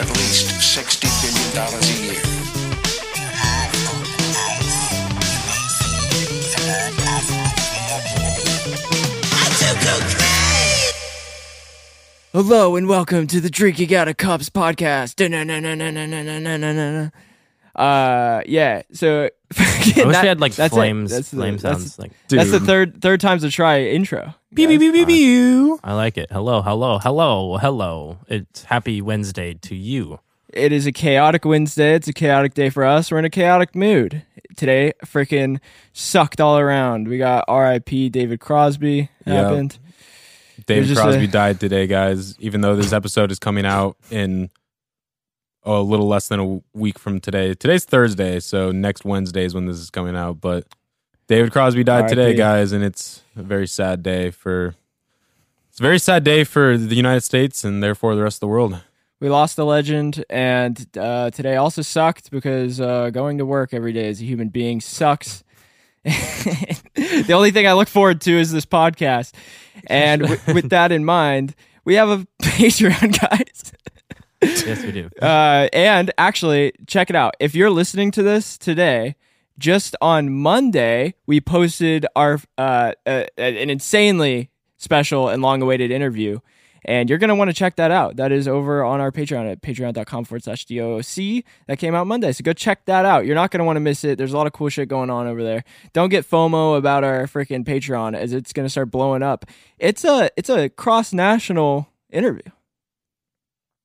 at 0.00 0.08
least 0.16 0.46
$60 0.78 1.02
billion 1.20 1.74
a 1.74 1.86
year. 2.06 2.22
Hello 12.32 12.76
and 12.76 12.88
welcome 12.88 13.26
to 13.26 13.40
the 13.40 13.50
Drinking 13.50 13.94
Out 13.94 14.08
of 14.08 14.16
Cups 14.16 14.48
podcast. 14.48 15.16
Uh, 17.80 18.42
yeah. 18.44 18.82
So 18.92 19.30
I 19.58 19.58
wish 19.58 19.94
that, 19.94 20.22
they 20.22 20.28
had 20.28 20.40
like 20.40 20.54
that's 20.54 20.74
flames. 20.74 21.10
That's 21.10 21.30
the, 21.30 21.36
flame 21.36 21.52
that's, 21.54 21.62
sounds 21.62 21.84
that's, 21.84 21.98
like 21.98 22.12
dude. 22.28 22.40
that's 22.40 22.50
the 22.50 22.60
third 22.60 23.00
third 23.00 23.20
time's 23.20 23.42
a 23.42 23.50
try 23.50 23.82
intro. 23.82 24.34
Beep 24.52 24.68
beep 24.68 24.80
beep 24.80 24.92
beep 24.92 25.06
beep. 25.06 25.80
I 25.82 25.94
like 25.94 26.18
it. 26.18 26.30
Hello, 26.30 26.60
hello, 26.60 26.98
hello, 26.98 27.56
hello. 27.56 28.18
It's 28.28 28.64
happy 28.64 29.00
Wednesday 29.00 29.54
to 29.54 29.74
you. 29.74 30.20
It 30.52 30.72
is 30.72 30.86
a 30.86 30.92
chaotic 30.92 31.44
Wednesday. 31.44 31.94
It's 31.94 32.08
a 32.08 32.12
chaotic 32.12 32.54
day 32.54 32.68
for 32.68 32.84
us. 32.84 33.10
We're 33.10 33.20
in 33.20 33.24
a 33.24 33.30
chaotic 33.30 33.74
mood 33.74 34.24
today. 34.56 34.92
Freaking 35.06 35.60
sucked 35.92 36.40
all 36.40 36.58
around. 36.58 37.08
We 37.08 37.18
got 37.18 37.44
R.I.P. 37.46 38.08
David 38.08 38.40
Crosby 38.40 39.10
happened. 39.24 39.78
Yep. 40.58 40.66
David 40.66 40.96
Crosby 40.96 41.24
a- 41.24 41.28
died 41.28 41.60
today, 41.60 41.86
guys. 41.86 42.38
Even 42.40 42.60
though 42.60 42.76
this 42.76 42.92
episode 42.92 43.30
is 43.30 43.38
coming 43.38 43.64
out 43.64 43.96
in 44.10 44.50
a 45.62 45.80
little 45.80 46.08
less 46.08 46.28
than 46.28 46.40
a 46.40 46.60
week 46.72 46.98
from 46.98 47.20
today. 47.20 47.54
Today's 47.54 47.84
Thursday, 47.84 48.40
so 48.40 48.72
next 48.72 49.04
Wednesday 49.04 49.44
is 49.44 49.54
when 49.54 49.66
this 49.66 49.78
is 49.78 49.90
coming 49.90 50.16
out. 50.16 50.40
But 50.40 50.66
David 51.28 51.52
Crosby 51.52 51.84
died 51.84 52.08
today, 52.08 52.34
guys, 52.34 52.72
and 52.72 52.82
it's 52.82 53.22
a 53.36 53.42
very 53.42 53.66
sad 53.66 54.02
day 54.02 54.30
for. 54.30 54.74
It's 55.68 55.78
a 55.78 55.82
very 55.82 56.00
sad 56.00 56.24
day 56.24 56.42
for 56.42 56.76
the 56.76 56.96
United 56.96 57.20
States 57.20 57.62
and 57.62 57.80
therefore 57.80 58.16
the 58.16 58.22
rest 58.22 58.36
of 58.36 58.40
the 58.40 58.48
world. 58.48 58.80
We 59.20 59.28
lost 59.28 59.58
a 59.58 59.64
legend, 59.64 60.24
and 60.30 60.84
uh, 60.96 61.30
today 61.30 61.56
also 61.56 61.82
sucked 61.82 62.30
because 62.30 62.80
uh, 62.80 63.10
going 63.10 63.38
to 63.38 63.46
work 63.46 63.74
every 63.74 63.92
day 63.92 64.08
as 64.08 64.20
a 64.20 64.24
human 64.24 64.48
being 64.48 64.80
sucks. 64.80 65.44
the 66.04 67.32
only 67.32 67.50
thing 67.50 67.66
I 67.66 67.74
look 67.74 67.88
forward 67.88 68.22
to 68.22 68.32
is 68.32 68.50
this 68.50 68.64
podcast. 68.64 69.32
And 69.86 70.22
with, 70.22 70.46
with 70.48 70.70
that 70.70 70.90
in 70.90 71.04
mind, 71.04 71.54
we 71.84 71.96
have 71.96 72.08
a 72.08 72.26
Patreon, 72.42 73.20
guys. 73.20 73.72
Yes, 74.42 74.82
we 74.82 74.92
do. 74.92 75.10
Uh, 75.22 75.68
and 75.72 76.10
actually, 76.18 76.72
check 76.86 77.10
it 77.10 77.16
out. 77.16 77.34
If 77.40 77.54
you're 77.54 77.70
listening 77.70 78.10
to 78.12 78.22
this 78.22 78.56
today, 78.56 79.16
just 79.58 79.94
on 80.00 80.30
Monday, 80.32 81.14
we 81.26 81.40
posted 81.40 82.06
our 82.16 82.40
uh, 82.56 82.92
uh, 83.06 83.24
an 83.36 83.70
insanely 83.70 84.50
special 84.78 85.28
and 85.28 85.42
long 85.42 85.62
awaited 85.62 85.90
interview. 85.90 86.40
And 86.86 87.10
you're 87.10 87.18
going 87.18 87.28
to 87.28 87.34
want 87.34 87.50
to 87.50 87.54
check 87.54 87.76
that 87.76 87.90
out. 87.90 88.16
That 88.16 88.32
is 88.32 88.48
over 88.48 88.82
on 88.82 89.00
our 89.00 89.12
Patreon 89.12 89.52
at 89.52 89.60
patreon.com 89.60 90.24
forward 90.24 90.44
slash 90.44 90.64
DOC. 90.64 91.44
That 91.66 91.78
came 91.78 91.94
out 91.94 92.06
Monday. 92.06 92.32
So 92.32 92.42
go 92.42 92.54
check 92.54 92.86
that 92.86 93.04
out. 93.04 93.26
You're 93.26 93.34
not 93.34 93.50
going 93.50 93.58
to 93.58 93.64
want 93.64 93.76
to 93.76 93.80
miss 93.80 94.02
it. 94.02 94.16
There's 94.16 94.32
a 94.32 94.36
lot 94.36 94.46
of 94.46 94.54
cool 94.54 94.70
shit 94.70 94.88
going 94.88 95.10
on 95.10 95.26
over 95.26 95.42
there. 95.42 95.64
Don't 95.92 96.08
get 96.08 96.28
FOMO 96.28 96.78
about 96.78 97.04
our 97.04 97.26
freaking 97.26 97.66
Patreon 97.66 98.16
as 98.16 98.32
it's 98.32 98.54
going 98.54 98.64
to 98.64 98.70
start 98.70 98.90
blowing 98.90 99.22
up. 99.22 99.44
It's 99.78 100.04
a, 100.04 100.30
it's 100.38 100.48
a 100.48 100.70
cross 100.70 101.12
national 101.12 101.88
interview. 102.10 102.50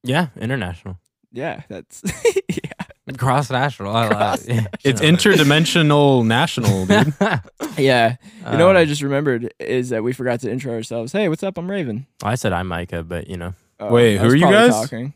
Yeah, 0.05 0.27
international, 0.39 0.97
Yeah, 1.31 1.61
that's, 1.67 2.01
yeah. 2.49 3.13
cross 3.17 3.49
national. 3.49 3.95
I 3.95 4.07
like 4.07 4.39
it. 4.47 4.67
It's 4.83 5.01
interdimensional 5.01 6.25
national, 6.25 6.85
dude. 6.85 7.13
Yeah. 7.77 8.15
You 8.51 8.57
know 8.57 8.67
what 8.67 8.75
Um, 8.77 8.81
I 8.81 8.85
just 8.85 9.01
remembered 9.01 9.53
is 9.59 9.89
that 9.89 10.03
we 10.03 10.13
forgot 10.13 10.39
to 10.41 10.51
intro 10.51 10.73
ourselves. 10.73 11.11
Hey, 11.11 11.27
what's 11.27 11.43
up? 11.43 11.57
I'm 11.57 11.69
Raven. 11.69 12.05
I 12.23 12.35
said 12.35 12.53
I'm 12.53 12.67
Micah, 12.67 13.03
but 13.03 13.27
you 13.27 13.35
know, 13.37 13.53
Oh, 13.79 13.91
Wait, 13.91 14.17
who 14.17 14.27
are 14.29 14.35
you 14.35 14.49
guys? 14.49 14.71
Talking. 14.71 15.13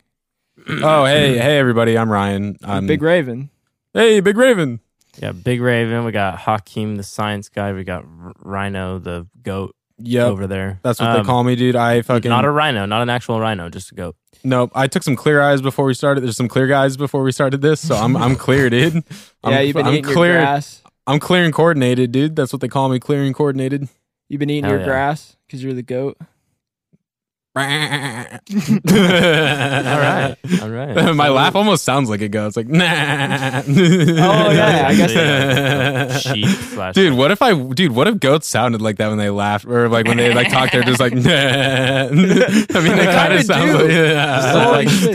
oh, 0.83 1.05
hey, 1.05 1.37
hey, 1.37 1.57
everybody. 1.57 1.97
I'm 1.97 2.11
Ryan. 2.11 2.57
I'm 2.63 2.85
Big 2.87 3.01
Raven. 3.01 3.49
Hey, 3.93 4.19
Big 4.19 4.35
Raven. 4.35 4.81
yeah, 5.21 5.31
Big 5.31 5.61
Raven. 5.61 6.03
We 6.03 6.11
got 6.11 6.39
Hakeem, 6.39 6.97
the 6.97 7.03
science 7.03 7.47
guy. 7.47 7.71
We 7.71 7.85
got 7.85 8.03
R- 8.03 8.33
Rhino, 8.39 8.99
the 8.99 9.27
goat 9.41 9.73
Yeah, 9.97 10.25
over 10.25 10.45
there. 10.47 10.79
That's 10.83 10.99
what 10.99 11.09
Um, 11.09 11.23
they 11.23 11.25
call 11.25 11.45
me, 11.45 11.55
dude. 11.55 11.77
I 11.77 12.01
fucking 12.01 12.27
Not 12.27 12.43
a 12.43 12.51
rhino, 12.51 12.85
not 12.85 13.01
an 13.01 13.09
actual 13.09 13.39
rhino, 13.39 13.69
just 13.69 13.93
a 13.93 13.95
goat. 13.95 14.17
Nope. 14.43 14.71
I 14.73 14.87
took 14.87 15.03
some 15.03 15.15
clear 15.15 15.41
eyes 15.41 15.61
before 15.61 15.85
we 15.85 15.93
started. 15.93 16.21
There's 16.21 16.37
some 16.37 16.47
clear 16.47 16.67
guys 16.67 16.97
before 16.97 17.23
we 17.23 17.31
started 17.31 17.61
this, 17.61 17.85
so 17.85 17.95
I'm 17.95 18.15
I'm 18.15 18.35
clear, 18.35 18.69
dude. 18.69 18.95
I'm, 19.43 19.53
yeah, 19.53 19.59
you've 19.59 19.75
been 19.75 19.85
I'm 19.87 19.93
eating 19.93 20.13
clear. 20.13 20.33
your 20.33 20.41
grass. 20.41 20.81
I'm 21.07 21.19
clear 21.19 21.43
and 21.43 21.53
coordinated, 21.53 22.11
dude. 22.11 22.35
That's 22.35 22.53
what 22.53 22.61
they 22.61 22.67
call 22.67 22.89
me, 22.89 22.99
clear 22.99 23.23
and 23.23 23.33
coordinated. 23.33 23.89
You've 24.27 24.39
been 24.39 24.49
eating 24.49 24.65
Hell 24.65 24.73
your 24.73 24.79
yeah. 24.81 24.85
grass 24.85 25.35
because 25.47 25.63
you're 25.63 25.73
the 25.73 25.81
goat. 25.81 26.17
All 27.59 27.65
All 28.95 29.99
right, 29.99 30.35
all 30.61 30.69
right. 30.69 31.15
My 31.15 31.29
laugh 31.29 31.55
almost 31.55 31.83
sounds 31.83 32.09
like 32.09 32.21
a 32.21 32.29
goat. 32.29 32.47
It's 32.47 32.57
like 32.57 32.67
nah. 32.67 32.83
Oh, 33.67 34.51
yeah, 34.51 34.85
I 34.87 34.95
guess 34.95 35.13
Yeah, 35.13 36.17
sheep 36.17 36.47
slash 36.47 36.95
Dude, 36.95 37.13
what 37.13 37.31
if 37.31 37.41
I, 37.41 37.53
dude, 37.53 37.91
what 37.91 38.07
if 38.07 38.19
goats 38.19 38.47
sounded 38.47 38.81
like 38.81 38.97
that 38.97 39.09
when 39.09 39.17
they 39.17 39.29
laugh, 39.29 39.65
or 39.65 39.89
like 39.89 40.07
when 40.07 40.17
they 40.17 40.33
like 40.33 40.49
talk, 40.49 40.71
they're 40.71 40.83
just 40.83 40.99
like, 40.99 41.13
nah. 41.13 41.29
I 41.31 42.09
mean, 42.11 42.27
they 42.27 42.69
kinda 42.73 43.13
kind 43.13 43.33
of 43.33 43.43
sound 43.43 43.71
do. 43.71 43.77
like, 43.77 43.91
yeah. 43.91 44.63
Holy 44.63 44.85
uh, 44.87 44.89
shit. 44.89 45.11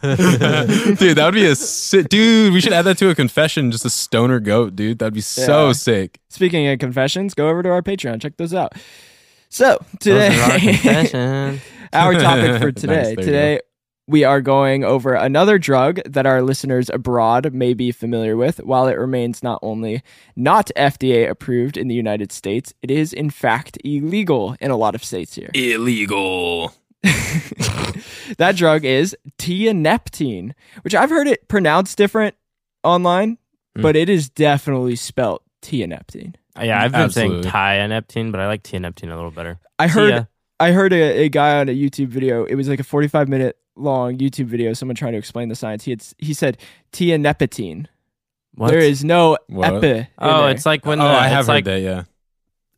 dude, 0.98 1.16
that 1.16 1.24
would 1.24 1.34
be 1.34 1.46
a 1.46 1.54
sick, 1.56 2.08
dude. 2.08 2.52
We 2.52 2.60
should 2.60 2.72
add 2.72 2.82
that 2.82 2.98
to 2.98 3.10
a 3.10 3.14
confession, 3.14 3.70
just 3.70 3.84
a 3.84 3.90
stoner 3.90 4.40
goat, 4.40 4.76
dude. 4.76 4.98
That'd 4.98 5.14
be 5.14 5.20
so 5.20 5.68
Yeah. 5.68 5.72
sick. 5.72 6.20
Speaking 6.28 6.66
of 6.68 6.78
confessions, 6.78 7.34
go 7.34 7.48
over 7.48 7.62
to 7.62 7.68
our 7.70 7.82
Patreon. 7.82 8.20
Check 8.20 8.36
those 8.36 8.54
out. 8.54 8.72
So 9.50 9.78
Those 10.00 10.38
are 10.38 10.42
our 10.42 10.58
today, 10.58 11.60
our 11.92 12.14
topic 12.14 12.60
for 12.60 12.66
Nice, 12.72 12.74
today. 12.74 13.14
there 13.14 13.14
today 13.16 13.60
we 14.06 14.24
are 14.24 14.40
going 14.40 14.82
over 14.82 15.14
another 15.14 15.56
drug 15.58 16.00
that 16.04 16.26
our 16.26 16.42
listeners 16.42 16.90
abroad 16.92 17.52
may 17.54 17.74
be 17.74 17.92
familiar 17.92 18.36
with. 18.36 18.58
While 18.58 18.88
it 18.88 18.94
remains 18.98 19.40
not 19.42 19.60
only 19.62 20.02
not 20.34 20.70
FDA 20.76 21.28
approved 21.30 21.76
in 21.76 21.86
the 21.86 21.94
United 21.94 22.32
States, 22.32 22.74
it 22.82 22.90
is 22.90 23.12
in 23.12 23.30
fact 23.30 23.78
illegal 23.84 24.56
in 24.60 24.70
a 24.72 24.76
lot 24.76 24.94
of 24.96 25.04
states 25.04 25.34
here. 25.36 25.50
Illegal. 25.54 26.72
that 28.38 28.54
drug 28.56 28.84
is 28.84 29.16
tianeptine, 29.38 30.52
which 30.82 30.94
I've 30.94 31.10
heard 31.10 31.26
it 31.28 31.48
pronounced 31.48 31.96
different 31.98 32.34
online, 32.82 33.38
Hmm. 33.76 33.82
but 33.82 33.94
it 33.94 34.08
is 34.08 34.28
definitely 34.28 34.96
spelt 34.96 35.44
tianeptine. 35.62 36.34
Yeah, 36.60 36.82
I've 36.82 36.92
been 36.92 37.02
Absolutely. 37.02 37.42
saying 37.42 37.52
tianeptine, 37.52 38.32
but 38.32 38.40
I 38.40 38.46
like 38.46 38.62
tianeptine 38.62 39.12
a 39.12 39.14
little 39.14 39.30
better. 39.30 39.58
I 39.78 39.86
heard 39.88 40.10
Tia. 40.10 40.28
I 40.58 40.72
heard 40.72 40.92
a, 40.92 41.24
a 41.24 41.28
guy 41.28 41.58
on 41.60 41.68
a 41.68 41.72
YouTube 41.72 42.08
video. 42.08 42.44
It 42.44 42.54
was 42.54 42.68
like 42.68 42.80
a 42.80 42.84
45 42.84 43.28
minute 43.28 43.56
long 43.76 44.18
YouTube 44.18 44.46
video. 44.46 44.72
Someone 44.74 44.96
trying 44.96 45.12
to 45.12 45.18
explain 45.18 45.48
the 45.48 45.54
science. 45.54 45.84
He 45.84 45.92
had, 45.92 46.02
he 46.18 46.34
said 46.34 46.58
tianeptine. 46.92 47.86
What? 48.54 48.70
There 48.70 48.80
is 48.80 49.04
no 49.04 49.38
What? 49.48 49.76
epi. 49.76 49.86
in 50.00 50.06
Oh, 50.18 50.42
there. 50.42 50.50
it's 50.50 50.66
like 50.66 50.84
when 50.84 51.00
oh, 51.00 51.04
the, 51.04 51.10
I 51.10 51.26
it's 51.26 51.34
have 51.34 51.48
like, 51.48 51.64
heard 51.64 51.74
that. 51.76 51.80
Yeah. 51.80 52.02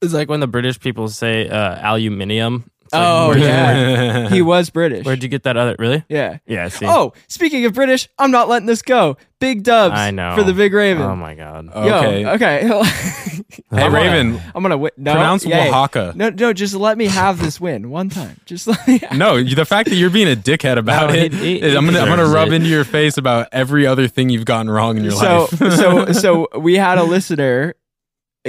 It's 0.00 0.12
like 0.12 0.28
when 0.28 0.41
the 0.41 0.47
British 0.47 0.78
people 0.81 1.09
say 1.09 1.49
uh, 1.49 1.77
aluminium. 1.81 2.71
It's 2.92 2.98
like, 2.98 3.06
Oh, 3.08 3.28
where'd 3.28 3.41
yeah. 3.41 4.28
he 4.28 4.42
was 4.42 4.69
British. 4.70 5.06
Where'd 5.06 5.22
you 5.22 5.28
get 5.28 5.44
that 5.44 5.56
other? 5.56 5.76
Really? 5.78 6.04
yeah. 6.08 6.38
Yeah. 6.47 6.69
See. 6.69 6.86
Oh, 6.86 7.14
speaking 7.28 7.64
of 7.64 7.72
British, 7.72 8.08
I'm 8.19 8.30
not 8.30 8.48
letting 8.48 8.66
this 8.66 8.82
go. 8.82 9.16
Big 9.41 9.64
dubs 9.64 9.98
I 9.98 10.12
know. 10.12 10.36
for 10.36 10.44
the 10.44 10.53
Big 10.53 10.72
Raven. 10.72 11.03
Oh 11.03 11.16
my 11.16 11.34
god. 11.34 11.69
okay. 11.75 12.20
Yo, 12.22 12.28
okay. 12.34 12.69
Hey, 13.70 13.82
I'm 13.84 13.94
Raven. 13.94 14.32
Gonna, 14.36 14.53
I'm 14.54 14.62
gonna 14.62 14.78
win. 14.78 14.92
No, 14.97 15.12
pronounce 15.12 15.44
yay. 15.44 15.69
Oaxaca. 15.69 16.12
No, 16.14 16.28
no, 16.30 16.53
just 16.53 16.75
let 16.75 16.97
me 16.97 17.06
have 17.06 17.41
this 17.42 17.60
win 17.60 17.91
one 17.91 18.08
time. 18.08 18.38
Just 18.47 18.66
let 18.66 18.86
me. 18.86 18.98
Have. 18.98 19.16
No, 19.19 19.42
the 19.42 19.64
fact 19.64 19.88
that 19.88 19.97
you're 19.97 20.10
being 20.10 20.30
a 20.30 20.36
dickhead 20.36 20.76
about 20.78 21.09
No, 21.10 21.16
it, 21.16 21.32
he- 21.32 21.59
he- 21.59 21.62
is- 21.62 21.74
I'm 21.74 21.84
gonna 21.86 22.00
I'm 22.00 22.09
gonna 22.09 22.26
rub 22.26 22.48
it. 22.48 22.54
into 22.54 22.69
your 22.69 22.84
face 22.84 23.16
about 23.19 23.48
every 23.53 23.86
other 23.86 24.09
thing 24.09 24.28
you've 24.30 24.44
gotten 24.44 24.70
wrong 24.70 24.97
in 24.98 25.03
your 25.04 25.12
so, 25.12 25.48
life. 25.50 25.72
so, 25.76 26.12
so 26.12 26.48
we 26.59 26.76
had 26.76 26.98
a 26.98 27.03
listener 27.04 27.74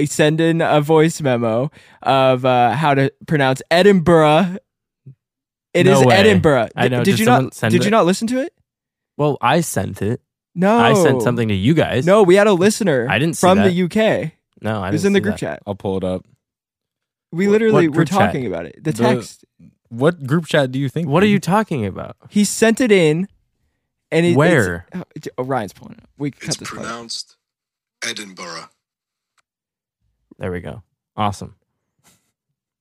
send 0.05 0.41
in 0.41 0.61
a 0.61 0.81
voice 0.81 1.21
memo 1.21 1.71
of 2.01 2.45
uh, 2.45 2.71
how 2.71 2.93
to 2.95 3.11
pronounce 3.27 3.61
Edinburgh. 3.71 4.57
It 5.73 5.87
is 5.87 6.01
No 6.01 6.07
way. 6.07 6.15
Edinburgh. 6.15 6.69
I 6.75 6.87
know. 6.87 7.03
Did 7.03 7.11
Did 7.11 7.19
you 7.19 7.25
not? 7.25 7.53
send 7.53 7.71
Did 7.71 7.81
it? 7.81 7.85
you 7.85 7.91
not 7.91 8.05
listen 8.05 8.27
to 8.27 8.41
it? 8.41 8.53
Well, 9.17 9.37
I 9.41 9.61
sent 9.61 10.01
it. 10.01 10.21
No, 10.55 10.77
I 10.77 10.93
sent 10.93 11.21
something 11.23 11.47
to 11.47 11.53
you 11.55 11.73
guys. 11.73 12.05
No, 12.05 12.21
we 12.23 12.35
had 12.35 12.45
a 12.47 12.53
listener. 12.53 13.07
I 13.09 13.17
didn't 13.17 13.37
see 13.37 13.47
from 13.47 13.57
that. 13.59 13.73
the 13.73 13.83
UK. 13.83 14.33
No, 14.61 14.81
I 14.83 14.89
It 14.89 14.91
was 14.93 15.05
in 15.05 15.13
the 15.13 15.19
group 15.19 15.33
that. 15.35 15.39
chat. 15.39 15.63
I'll 15.65 15.73
pull 15.75 15.97
it 15.97 16.03
up. 16.03 16.25
We 17.31 17.47
literally 17.47 17.87
were 17.87 17.95
group 17.95 18.09
chat? 18.09 18.19
talking 18.19 18.45
about 18.45 18.65
it. 18.67 18.75
The 18.83 18.91
The- 18.91 19.03
text. 19.03 19.45
What 19.89 20.25
group 20.25 20.45
chat 20.47 20.71
do 20.71 20.79
you 20.79 20.89
think? 20.89 21.07
What 21.07 21.21
are 21.23 21.27
you 21.27 21.39
talking 21.39 21.85
about? 21.85 22.17
He 22.29 22.43
sent 22.45 22.81
it 22.81 22.91
in, 22.91 23.27
and 24.11 24.25
it, 24.25 24.35
Where? 24.35 24.85
it's- 25.15 25.27
oh, 25.37 25.43
Ryan's 25.43 25.73
pulling 25.73 25.95
it. 25.99 26.03
We 26.17 26.31
can 26.31 26.37
It's 26.47 26.57
cut 26.57 26.59
this 26.59 26.69
part. 26.69 26.81
pronounced 26.81 27.35
Edinburgh. 28.03 28.69
There 30.37 30.51
we 30.51 30.59
go. 30.61 30.83
Awesome. 31.15 31.55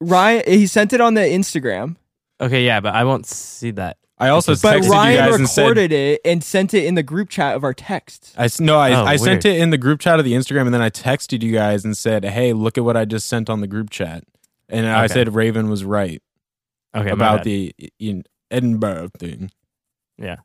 Ryan, 0.01 0.43
he 0.47 0.67
sent 0.67 0.93
it 0.93 1.01
on 1.01 1.15
the 1.15 1.21
Instagram, 1.21 1.97
Okay, 2.41 2.65
yeah, 2.67 2.81
but 2.81 2.95
I 2.95 3.05
won't 3.05 3.25
see 3.27 3.71
that. 3.73 3.99
I 4.19 4.29
also 4.29 4.53
but 4.55 4.81
texted 4.81 4.85
you 4.85 4.91
Ryan 4.91 5.17
guys 5.17 5.35
and 5.37 5.49
said 5.49 5.63
recorded 5.63 5.93
it 5.93 6.21
and 6.25 6.43
sent 6.43 6.75
it 6.75 6.85
in 6.85 6.95
the 6.97 7.03
group 7.03 7.29
chat 7.29 7.55
of 7.57 7.63
our 7.65 7.73
text. 7.75 8.35
I 8.37 8.45
s- 8.45 8.61
no, 8.61 8.79
I, 8.79 8.93
Oh, 9.01 9.05
I 9.05 9.17
sent 9.17 9.45
it 9.45 9.61
in 9.61 9.71
the 9.71 9.79
group 9.79 10.01
chat 10.01 10.19
of 10.19 10.25
the 10.25 10.33
Instagram, 10.33 10.63
and 10.67 10.75
then 10.75 10.83
I 10.83 10.91
texted 10.91 11.43
you 11.43 11.53
guys 11.53 11.85
and 11.85 11.97
said, 11.97 12.25
"Hey, 12.25 12.53
look 12.53 12.77
at 12.79 12.85
what 12.85 12.97
I 12.97 13.05
just 13.05 13.29
sent 13.29 13.49
on 13.49 13.61
the 13.61 13.67
group 13.67 13.91
chat." 13.91 14.25
And 14.69 14.87
I 14.87 15.07
said 15.07 15.35
Raven 15.35 15.69
was 15.69 15.85
right 15.85 16.23
Okay, 16.95 17.11
about 17.11 17.45
the 17.45 17.75
in 17.99 18.25
Edinburgh 18.51 19.11
thing. 19.19 19.51
Yeah. 20.19 20.37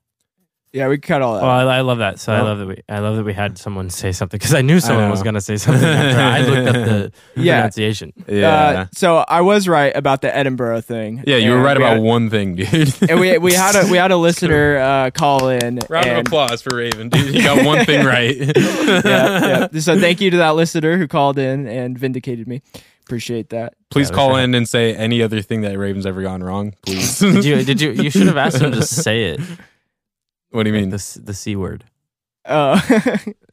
Yeah, 0.77 0.87
we 0.87 0.97
cut 0.97 1.21
all 1.21 1.35
that. 1.35 1.43
Oh, 1.43 1.47
I, 1.47 1.77
I 1.77 1.81
love 1.81 1.97
that. 1.97 2.19
So 2.19 2.31
I 2.33 2.41
love 2.41 2.59
that 2.59 2.67
we 2.67 2.81
I 2.87 2.99
love 2.99 3.15
that 3.17 3.23
we 3.23 3.33
had 3.33 3.57
someone 3.57 3.89
say 3.89 4.11
something 4.11 4.37
because 4.37 4.53
I 4.53 4.61
knew 4.61 4.79
someone 4.79 5.05
know. 5.05 5.11
was 5.11 5.23
gonna 5.23 5.41
say 5.41 5.57
something. 5.57 5.83
After 5.83 6.19
I 6.21 6.39
looked 6.41 6.67
up 6.67 6.73
the 6.85 7.11
Yeah. 7.41 7.55
pronunciation. 7.61 8.13
Yeah. 8.27 8.47
Uh, 8.49 8.85
so 8.93 9.17
I 9.27 9.41
was 9.41 9.67
right 9.67 9.95
about 9.95 10.21
the 10.21 10.33
Edinburgh 10.35 10.81
thing. 10.81 11.23
yeah, 11.25 11.37
you 11.37 11.49
were 11.51 11.55
And 11.57 11.65
right 11.65 11.77
we 11.77 11.83
about 11.83 11.93
had- 11.95 12.03
one 12.03 12.29
thing, 12.29 12.55
dude. 12.55 12.93
and 13.09 13.19
we 13.19 13.37
we 13.37 13.53
had 13.53 13.75
a 13.75 13.89
we 13.91 13.97
had 13.97 14.11
a 14.11 14.17
listener 14.27 14.77
uh, 14.77 15.09
call 15.11 15.49
in. 15.49 15.79
Round 15.89 16.07
of 16.07 16.17
applause 16.19 16.61
for 16.61 16.75
Raven, 16.75 17.09
dude. 17.09 17.33
He 17.33 17.41
got 17.41 17.65
one 17.65 17.83
thing 17.85 18.05
right. 18.05 18.35
yeah, 18.57 19.67
yeah. 19.73 19.79
So 19.79 19.99
thank 19.99 20.21
you 20.21 20.31
to 20.31 20.37
that 20.37 20.55
listener 20.55 20.97
who 20.97 21.07
called 21.07 21.37
in 21.39 21.67
and 21.67 21.97
vindicated 21.97 22.47
me. 22.47 22.61
Appreciate 23.05 23.49
that. 23.51 23.73
Please 23.89 24.09
Yeah, 24.09 24.15
call 24.15 24.33
that's 24.33 24.43
in 24.43 24.53
and 24.55 24.67
say 24.67 24.93
any 24.93 25.21
other 25.21 25.41
thing 25.41 25.61
that 25.61 25.77
Raven's 25.77 26.05
ever 26.05 26.21
gone 26.21 26.43
wrong, 26.43 26.73
please. 26.85 27.19
Did 27.19 27.45
you 27.45 27.63
did 27.63 27.79
you 27.81 27.91
you 27.91 28.09
should 28.09 28.27
have 28.27 28.35
asked 28.37 28.61
him 28.61 28.71
to 28.73 28.81
say 28.83 29.25
it. 29.31 29.39
What 30.57 30.63
do 30.63 30.71
you 30.71 30.75
mean? 30.75 30.89
The 30.89 31.19
the 31.23 31.33
c 31.33 31.55
word. 31.55 31.83
Uh, 32.45 32.79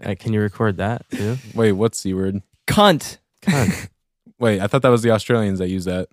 Uh, 0.02 0.14
can 0.18 0.32
you 0.32 0.40
record 0.40 0.76
that 0.78 1.04
too? 1.10 1.36
Wait, 1.54 1.72
what's 1.72 1.98
C 2.00 2.14
word? 2.14 2.42
cunt. 2.66 3.18
Cunt. 3.42 3.88
Wait, 4.38 4.60
I 4.60 4.66
thought 4.66 4.82
that 4.82 4.88
was 4.90 5.02
the 5.02 5.10
Australians 5.10 5.58
that 5.58 5.68
use 5.68 5.84
that. 5.86 6.08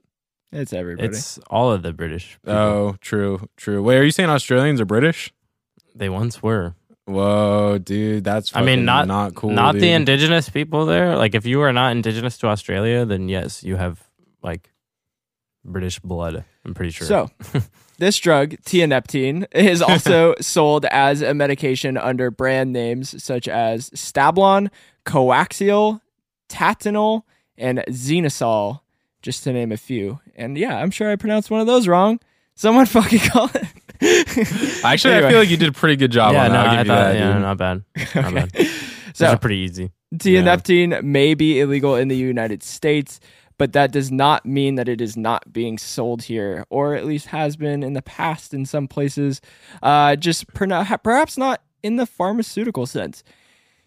It's 0.51 0.73
everybody. 0.73 1.07
It's 1.07 1.37
all 1.49 1.71
of 1.71 1.81
the 1.81 1.93
British. 1.93 2.37
people. 2.43 2.53
Oh, 2.53 2.95
true, 3.01 3.47
true. 3.57 3.81
Wait, 3.83 3.97
are 3.97 4.03
you 4.03 4.11
saying 4.11 4.29
Australians 4.29 4.79
are 4.81 4.85
British? 4.85 5.33
they 5.95 6.09
once 6.09 6.41
were. 6.43 6.75
Whoa, 7.05 7.77
dude, 7.77 8.23
that's 8.23 8.55
I 8.55 8.61
mean, 8.61 8.85
not 8.85 9.07
not 9.07 9.35
cool. 9.35 9.49
not 9.51 9.73
dude. 9.73 9.81
the 9.83 9.91
indigenous 9.91 10.49
people 10.49 10.85
there. 10.85 11.15
Like, 11.17 11.35
if 11.35 11.45
you 11.45 11.61
are 11.61 11.73
not 11.73 11.91
indigenous 11.91 12.37
to 12.39 12.47
Australia, 12.47 13.05
then 13.05 13.27
yes, 13.29 13.63
you 13.63 13.75
have 13.77 13.99
like 14.43 14.71
British 15.65 15.99
blood. 15.99 16.43
I'm 16.65 16.73
pretty 16.73 16.91
sure. 16.91 17.07
So, 17.07 17.29
this 18.01 18.17
drug, 18.17 18.55
tianeptine, 18.65 19.45
is 19.55 19.81
also 19.81 20.35
sold 20.41 20.85
as 20.85 21.21
a 21.21 21.33
medication 21.33 21.95
under 21.95 22.29
brand 22.29 22.73
names 22.73 23.23
such 23.23 23.47
as 23.47 23.89
Stablon, 23.91 24.69
Coaxil, 25.05 26.01
Tatinol, 26.49 27.21
and 27.57 27.83
Xenosol, 27.87 28.81
just 29.21 29.43
to 29.43 29.53
name 29.53 29.71
a 29.71 29.77
few. 29.77 30.19
And 30.35 30.57
yeah, 30.57 30.77
I'm 30.77 30.91
sure 30.91 31.11
I 31.11 31.15
pronounced 31.15 31.51
one 31.51 31.61
of 31.61 31.67
those 31.67 31.87
wrong. 31.87 32.19
Someone 32.55 32.85
fucking 32.87 33.19
call 33.19 33.49
it. 33.53 34.83
Actually, 34.83 35.17
I 35.17 35.29
feel 35.29 35.39
like 35.39 35.49
you 35.49 35.57
did 35.57 35.69
a 35.69 35.73
pretty 35.73 35.95
good 35.95 36.11
job 36.11 36.33
yeah, 36.33 36.45
on 36.45 36.51
no, 36.51 36.53
that. 36.53 36.67
I'll 36.67 36.75
I 36.75 36.81
you 36.81 36.87
thought, 36.87 36.95
that, 36.95 37.15
yeah, 37.15 37.33
dude. 37.33 37.41
not 37.41 37.57
bad. 37.57 37.83
Not 38.15 38.33
bad. 38.33 38.67
So, 39.13 39.27
are 39.27 39.37
pretty 39.37 39.57
easy. 39.57 39.91
Tianeptine 40.15 41.03
may 41.03 41.35
be 41.35 41.59
illegal 41.59 41.95
in 41.95 42.07
the 42.07 42.17
United 42.17 42.63
States, 42.63 43.19
but 43.61 43.73
that 43.73 43.91
does 43.91 44.11
not 44.11 44.43
mean 44.43 44.73
that 44.73 44.89
it 44.89 44.99
is 44.99 45.15
not 45.15 45.53
being 45.53 45.77
sold 45.77 46.23
here, 46.23 46.65
or 46.71 46.95
at 46.95 47.05
least 47.05 47.27
has 47.27 47.55
been 47.55 47.83
in 47.83 47.93
the 47.93 48.01
past 48.01 48.55
in 48.55 48.65
some 48.65 48.87
places. 48.87 49.39
Uh, 49.83 50.15
just 50.15 50.51
perhaps 50.51 51.37
not 51.37 51.61
in 51.83 51.95
the 51.95 52.07
pharmaceutical 52.07 52.87
sense. 52.87 53.23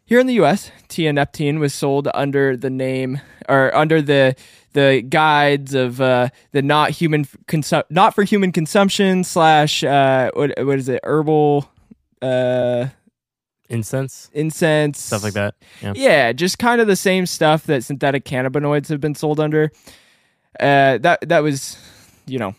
Here 0.04 0.20
in 0.20 0.28
the 0.28 0.34
U.S., 0.34 0.70
tianeptine 0.88 1.58
was 1.58 1.74
sold 1.74 2.06
under 2.14 2.56
the 2.56 2.70
name 2.70 3.20
or 3.48 3.74
under 3.74 4.00
the 4.00 4.36
the 4.74 5.02
guides 5.08 5.74
of 5.74 6.00
uh, 6.00 6.28
the 6.52 6.62
not 6.62 6.90
human 6.90 7.24
consu- 7.24 7.82
not 7.90 8.14
for 8.14 8.22
human 8.22 8.52
consumption 8.52 9.24
slash 9.24 9.82
uh, 9.82 10.30
what 10.34 10.52
what 10.64 10.78
is 10.78 10.88
it 10.88 11.00
herbal 11.02 11.68
uh, 12.22 12.86
Incense, 13.74 14.30
incense 14.32 15.00
stuff 15.00 15.22
like 15.22 15.34
that. 15.34 15.54
Yeah. 15.82 15.92
yeah, 15.96 16.32
just 16.32 16.58
kind 16.58 16.80
of 16.80 16.86
the 16.86 16.96
same 16.96 17.26
stuff 17.26 17.64
that 17.64 17.84
synthetic 17.84 18.24
cannabinoids 18.24 18.88
have 18.88 19.00
been 19.00 19.14
sold 19.14 19.40
under. 19.40 19.72
Uh, 20.58 20.98
that 20.98 21.28
that 21.28 21.40
was, 21.42 21.76
you 22.26 22.38
know, 22.38 22.54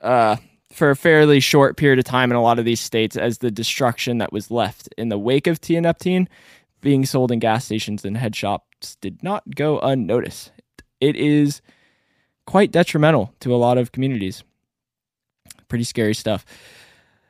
uh, 0.00 0.36
for 0.72 0.90
a 0.90 0.96
fairly 0.96 1.40
short 1.40 1.76
period 1.76 1.98
of 1.98 2.04
time 2.04 2.30
in 2.30 2.36
a 2.36 2.42
lot 2.42 2.58
of 2.58 2.64
these 2.64 2.80
states 2.80 3.16
as 3.16 3.38
the 3.38 3.50
destruction 3.50 4.18
that 4.18 4.32
was 4.32 4.50
left 4.50 4.88
in 4.96 5.08
the 5.08 5.18
wake 5.18 5.46
of 5.46 5.60
tianeptine 5.60 6.28
being 6.80 7.04
sold 7.04 7.32
in 7.32 7.38
gas 7.38 7.64
stations 7.64 8.04
and 8.04 8.16
head 8.16 8.36
shops 8.36 8.96
did 9.00 9.22
not 9.22 9.54
go 9.54 9.80
unnoticed. 9.80 10.52
It 11.00 11.16
is 11.16 11.60
quite 12.46 12.70
detrimental 12.70 13.34
to 13.40 13.54
a 13.54 13.56
lot 13.56 13.78
of 13.78 13.92
communities. 13.92 14.44
Pretty 15.68 15.84
scary 15.84 16.14
stuff. 16.14 16.44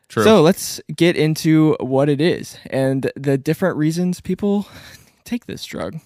True. 0.09 0.25
So 0.25 0.41
let's 0.41 0.81
get 0.95 1.17
into 1.17 1.77
what 1.81 2.09
it 2.09 2.21
is 2.21 2.57
and 2.71 3.13
the 3.15 3.37
different 3.37 3.77
reasons 3.77 4.21
people 4.21 4.67
take 5.25 5.47
this 5.47 5.65
drug. 5.65 5.99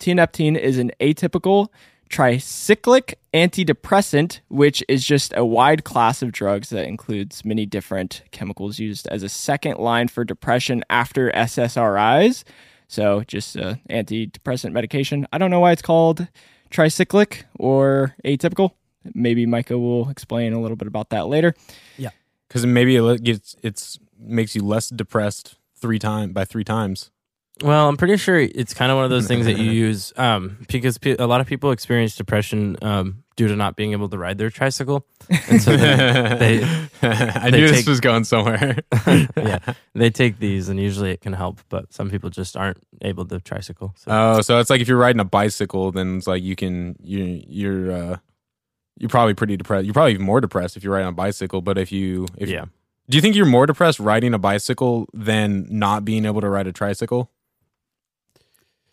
Tianeptine 0.00 0.58
is 0.58 0.78
an 0.78 0.90
atypical 1.00 1.68
tricyclic 2.10 3.14
antidepressant, 3.32 4.40
which 4.48 4.84
is 4.88 5.04
just 5.04 5.32
a 5.36 5.44
wide 5.44 5.84
class 5.84 6.22
of 6.22 6.32
drugs 6.32 6.68
that 6.70 6.86
includes 6.86 7.44
many 7.44 7.66
different 7.66 8.22
chemicals 8.30 8.78
used 8.78 9.06
as 9.08 9.22
a 9.22 9.28
second 9.28 9.78
line 9.78 10.08
for 10.08 10.24
depression 10.24 10.84
after 10.90 11.30
SSRIs. 11.30 12.44
So 12.88 13.22
just 13.26 13.56
uh, 13.56 13.76
antidepressant 13.88 14.72
medication. 14.72 15.26
I 15.32 15.38
don't 15.38 15.50
know 15.50 15.60
why 15.60 15.72
it's 15.72 15.82
called 15.82 16.28
tricyclic 16.70 17.44
or 17.58 18.14
atypical. 18.24 18.72
Maybe 19.14 19.46
Micah 19.46 19.78
will 19.78 20.08
explain 20.08 20.52
a 20.52 20.60
little 20.60 20.76
bit 20.76 20.88
about 20.88 21.10
that 21.10 21.28
later. 21.28 21.54
Because 22.54 22.66
maybe 22.66 22.94
it 22.94 23.24
gets 23.24 23.56
it's 23.64 23.98
makes 24.16 24.54
you 24.54 24.64
less 24.64 24.88
depressed 24.88 25.56
three 25.76 25.98
time 25.98 26.32
by 26.32 26.44
three 26.44 26.62
times. 26.62 27.10
Well, 27.62 27.88
I'm 27.88 27.96
pretty 27.96 28.16
sure 28.16 28.38
it's 28.38 28.74
kind 28.74 28.90
of 28.92 28.96
one 28.96 29.04
of 29.04 29.10
those 29.10 29.26
things 29.26 29.46
that 29.46 29.58
you 29.58 29.70
use 29.86 30.12
um, 30.16 30.58
because 30.68 30.98
pe- 30.98 31.16
a 31.18 31.26
lot 31.26 31.40
of 31.40 31.48
people 31.48 31.72
experience 31.72 32.14
depression 32.16 32.76
um, 32.82 33.24
due 33.36 33.48
to 33.48 33.56
not 33.56 33.74
being 33.74 33.90
able 33.92 34.08
to 34.08 34.18
ride 34.18 34.38
their 34.38 34.50
tricycle, 34.50 35.04
and 35.48 35.60
so 35.60 35.76
then 35.76 36.38
they 36.38 36.62
I 37.02 37.50
they 37.50 37.58
knew 37.58 37.68
this 37.68 37.86
was 37.86 37.98
going 37.98 38.22
somewhere. 38.22 38.78
yeah 39.36 39.58
they 39.94 40.10
take 40.10 40.38
these, 40.38 40.68
and 40.68 40.78
usually 40.78 41.10
it 41.10 41.22
can 41.22 41.32
help, 41.32 41.60
but 41.68 41.92
some 41.92 42.08
people 42.08 42.30
just 42.30 42.56
aren't 42.56 42.78
able 43.02 43.24
to 43.26 43.40
tricycle. 43.40 43.94
So 43.96 44.10
Oh, 44.12 44.40
so 44.42 44.60
it's 44.60 44.70
like 44.70 44.80
if 44.80 44.86
you're 44.86 44.96
riding 44.96 45.20
a 45.20 45.24
bicycle, 45.24 45.90
then 45.90 46.18
it's 46.18 46.28
like 46.28 46.42
you 46.42 46.54
can 46.54 46.96
you 47.02 47.42
you're 47.48 47.90
uh 47.92 48.16
you're 48.98 49.08
probably 49.10 49.34
pretty 49.34 49.56
depressed. 49.56 49.84
You're 49.84 49.94
probably 49.94 50.12
even 50.12 50.26
more 50.26 50.40
depressed 50.40 50.76
if 50.76 50.84
you're 50.84 50.92
riding 50.92 51.08
a 51.08 51.12
bicycle. 51.12 51.60
But 51.62 51.78
if 51.78 51.90
you 51.92 52.26
if 52.38 52.48
yeah, 52.48 52.64
do 53.08 53.16
you 53.16 53.20
think 53.22 53.34
you're 53.36 53.46
more 53.46 53.66
depressed 53.66 53.98
riding 54.00 54.34
a 54.34 54.38
bicycle 54.38 55.08
than 55.12 55.66
not 55.70 56.04
being 56.04 56.24
able 56.24 56.40
to 56.40 56.48
ride 56.48 56.66
a 56.66 56.72
tricycle? 56.72 57.30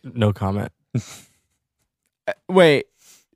no 0.03 0.33
comment. 0.33 0.71
Uh, 2.27 2.33
wait, 2.49 2.85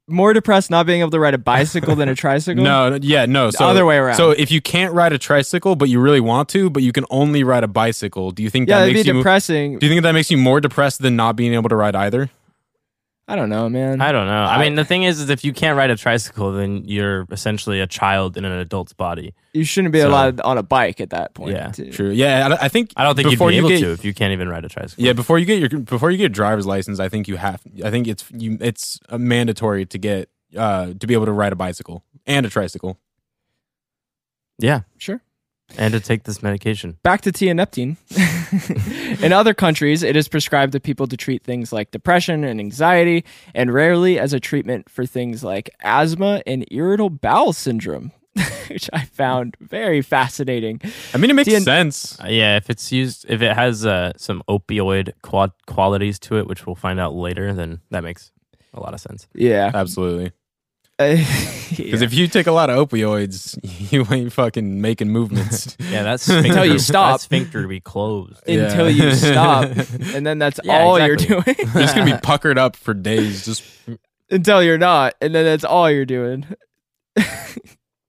more 0.08 0.34
depressed 0.34 0.70
not 0.72 0.86
being 0.86 1.02
able 1.02 1.12
to 1.12 1.20
ride 1.20 1.34
a 1.34 1.38
bicycle 1.40 1.96
than 1.96 2.10
a 2.10 2.16
tricycle? 2.26 2.64
No, 2.64 2.90
no, 2.90 2.96
yeah, 3.02 3.26
no. 3.26 3.52
So 3.52 3.66
other 3.66 3.86
way 3.86 3.98
around. 3.98 4.16
So 4.18 4.32
if 4.32 4.52
you 4.52 4.62
can't 4.62 4.94
ride 4.94 5.14
a 5.14 5.18
tricycle, 5.18 5.76
but 5.76 5.90
you 5.90 6.00
really 6.00 6.20
want 6.20 6.50
to, 6.50 6.70
but 6.70 6.84
you 6.84 6.92
can 6.92 7.06
only 7.10 7.44
ride 7.44 7.64
a 7.64 7.68
bicycle, 7.68 8.32
do 8.32 8.44
you 8.44 8.50
think 8.50 8.68
Yeah, 8.70 8.76
that 8.76 8.82
that'd 8.82 8.94
makes 8.96 9.06
be 9.06 9.12
you? 9.12 9.18
depressing. 9.18 9.80
Do 9.80 9.86
you 9.86 9.92
think 9.92 10.04
that 10.04 10.12
makes 10.14 10.30
you 10.32 10.38
more 10.38 10.60
depressed 10.62 11.02
than 11.02 11.16
not 11.16 11.36
being 11.36 11.54
able 11.54 11.70
to 11.70 11.76
ride 11.76 11.96
either? 11.96 12.30
I 13.28 13.36
don't 13.36 13.50
know, 13.50 13.68
man. 13.70 14.02
I 14.02 14.12
don't 14.12 14.28
know. 14.28 14.34
I, 14.44 14.58
I- 14.58 14.62
mean, 14.64 14.76
the 14.76 14.86
thing 14.86 15.02
is, 15.02 15.20
is 15.20 15.32
if 15.32 15.44
you 15.44 15.52
can't 15.52 15.76
ride 15.76 15.90
a 15.90 15.96
tricycle, 15.96 16.52
then 16.52 16.84
you're 16.86 17.26
essentially 17.32 17.80
a 17.80 17.88
child 17.88 18.38
in 18.38 18.46
an 18.46 18.52
adult's 18.52 18.94
body. 18.94 19.34
you 19.54 19.64
shouldn't 19.64 19.94
be 19.94 20.02
So- 20.02 20.10
allowed 20.10 20.40
on 20.42 20.60
a 20.60 20.64
bike 20.64 21.02
at 21.02 21.10
that 21.10 21.34
point. 21.34 21.54
Yeah, 21.56 21.70
too. 21.72 21.92
True. 21.92 22.12
Yeah, 22.12 22.50
I, 22.60 22.66
I 22.66 22.68
think. 22.70 22.92
I 22.96 23.04
don't 23.04 23.16
think 23.16 23.32
you'd 23.32 23.40
be 23.40 23.46
you 23.46 23.60
able 23.60 23.70
get, 23.70 23.80
to 23.80 23.92
if 23.94 24.06
you 24.06 24.14
can't 24.14 24.32
even 24.34 24.48
ride 24.48 24.64
a 24.64 24.70
tricycle. 24.70 25.04
Yeah, 25.04 25.14
before 25.14 25.40
you 25.40 25.46
get 25.46 25.60
your 25.60 25.80
before 25.82 26.12
you 26.12 26.18
get 26.20 26.26
a 26.26 26.30
driver's 26.30 26.68
license, 26.68 27.00
I 27.00 27.10
think 27.10 27.28
you 27.28 27.38
have. 27.38 27.62
I 27.84 27.90
think 27.90 28.08
it's 28.08 28.24
you. 28.32 28.60
It's 28.62 29.00
uh, 29.10 29.18
mandatory 29.18 29.88
to 29.88 29.98
get 29.98 30.30
uh 30.56 30.94
to 31.00 31.08
be 31.08 31.16
able 31.16 31.26
to 31.26 31.32
ride 31.32 31.52
a 31.52 31.56
bicycle 31.56 32.04
and 32.28 32.46
a 32.46 32.50
tricycle. 32.50 33.00
yeah, 34.60 34.82
Sure. 35.00 35.22
And 35.78 35.94
to 35.94 36.00
take 36.00 36.24
this 36.24 36.42
medication. 36.42 36.98
Back 37.04 37.22
to 37.22 37.32
tianeptine. 37.32 37.98
In 39.24 39.34
other 39.34 39.54
countries, 39.54 40.04
it 40.04 40.16
is 40.16 40.28
prescribed 40.28 40.74
to 40.74 40.80
people 40.80 41.08
to 41.08 41.18
treat 41.18 41.44
things 41.44 41.74
like 41.74 41.92
depression 41.92 42.44
and 42.44 42.60
anxiety, 42.60 43.26
and 43.54 43.74
rarely 43.74 44.20
as 44.20 44.34
a 44.34 44.40
treatment 44.40 44.90
for 44.90 45.06
things 45.06 45.44
like 45.44 45.70
asthma 45.82 46.42
and 46.46 46.66
irritable 46.72 47.10
bowel 47.10 47.54
syndrome, 47.54 48.12
which 48.70 48.90
I 48.94 49.06
found 49.06 49.58
very 49.60 50.02
fascinating. 50.02 50.82
I 51.14 51.18
mean, 51.18 51.30
it 51.30 51.34
makes 51.34 51.50
Tien- 51.50 51.62
sense. 51.62 52.20
Uh, 52.20 52.28
yeah, 52.28 52.58
if 52.58 52.70
it's 52.70 52.92
used, 52.92 53.26
if 53.28 53.42
it 53.42 53.56
has 53.56 53.86
uh, 53.86 54.14
some 54.18 54.44
opioid 54.48 55.14
quad- 55.22 55.54
qualities 55.66 56.20
to 56.20 56.38
it, 56.38 56.48
which 56.48 56.66
we'll 56.66 56.76
find 56.76 57.00
out 57.00 57.14
later, 57.14 57.54
then 57.54 57.82
that 57.92 58.04
makes 58.04 58.32
a 58.74 58.80
lot 58.80 58.94
of 58.94 59.00
sense. 59.00 59.28
Yeah. 59.34 59.72
Absolutely. 59.74 60.32
Because 60.98 61.68
Because 61.78 62.02
if 62.02 62.14
you 62.14 62.28
take 62.28 62.48
a 62.48 62.52
lot 62.52 62.70
of 62.70 62.88
opioids, 62.90 63.58
you 63.92 64.06
ain't 64.12 64.32
fucking 64.32 64.82
making 64.82 65.10
movements. 65.10 65.76
Yeah, 65.90 66.04
that's 66.04 66.28
Until 66.28 66.66
you 66.66 66.80
stop. 66.80 67.16
That 67.20 67.22
sphincter 67.22 67.62
to 67.62 67.68
be 67.68 67.80
closed. 67.80 68.42
until 68.48 68.90
you 68.90 69.14
stop, 69.16 69.70
and 70.14 70.26
then 70.26 70.40
that's 70.40 70.60
Yeah, 70.64 70.80
all 70.80 70.96
exactly. 70.98 71.28
you're 71.28 71.42
doing. 71.44 71.56
You're 71.74 71.84
just 71.84 71.96
gonna 71.96 72.12
be 72.14 72.20
puckered 72.22 72.58
up 72.58 72.76
for 72.76 72.94
days. 72.94 73.46
Just 73.46 73.64
until 74.30 74.62
you're 74.64 74.78
not, 74.78 75.14
and 75.22 75.34
then 75.34 75.46
that's 75.46 75.64
all 75.64 75.90
you're 75.90 76.06
doing. 76.06 76.46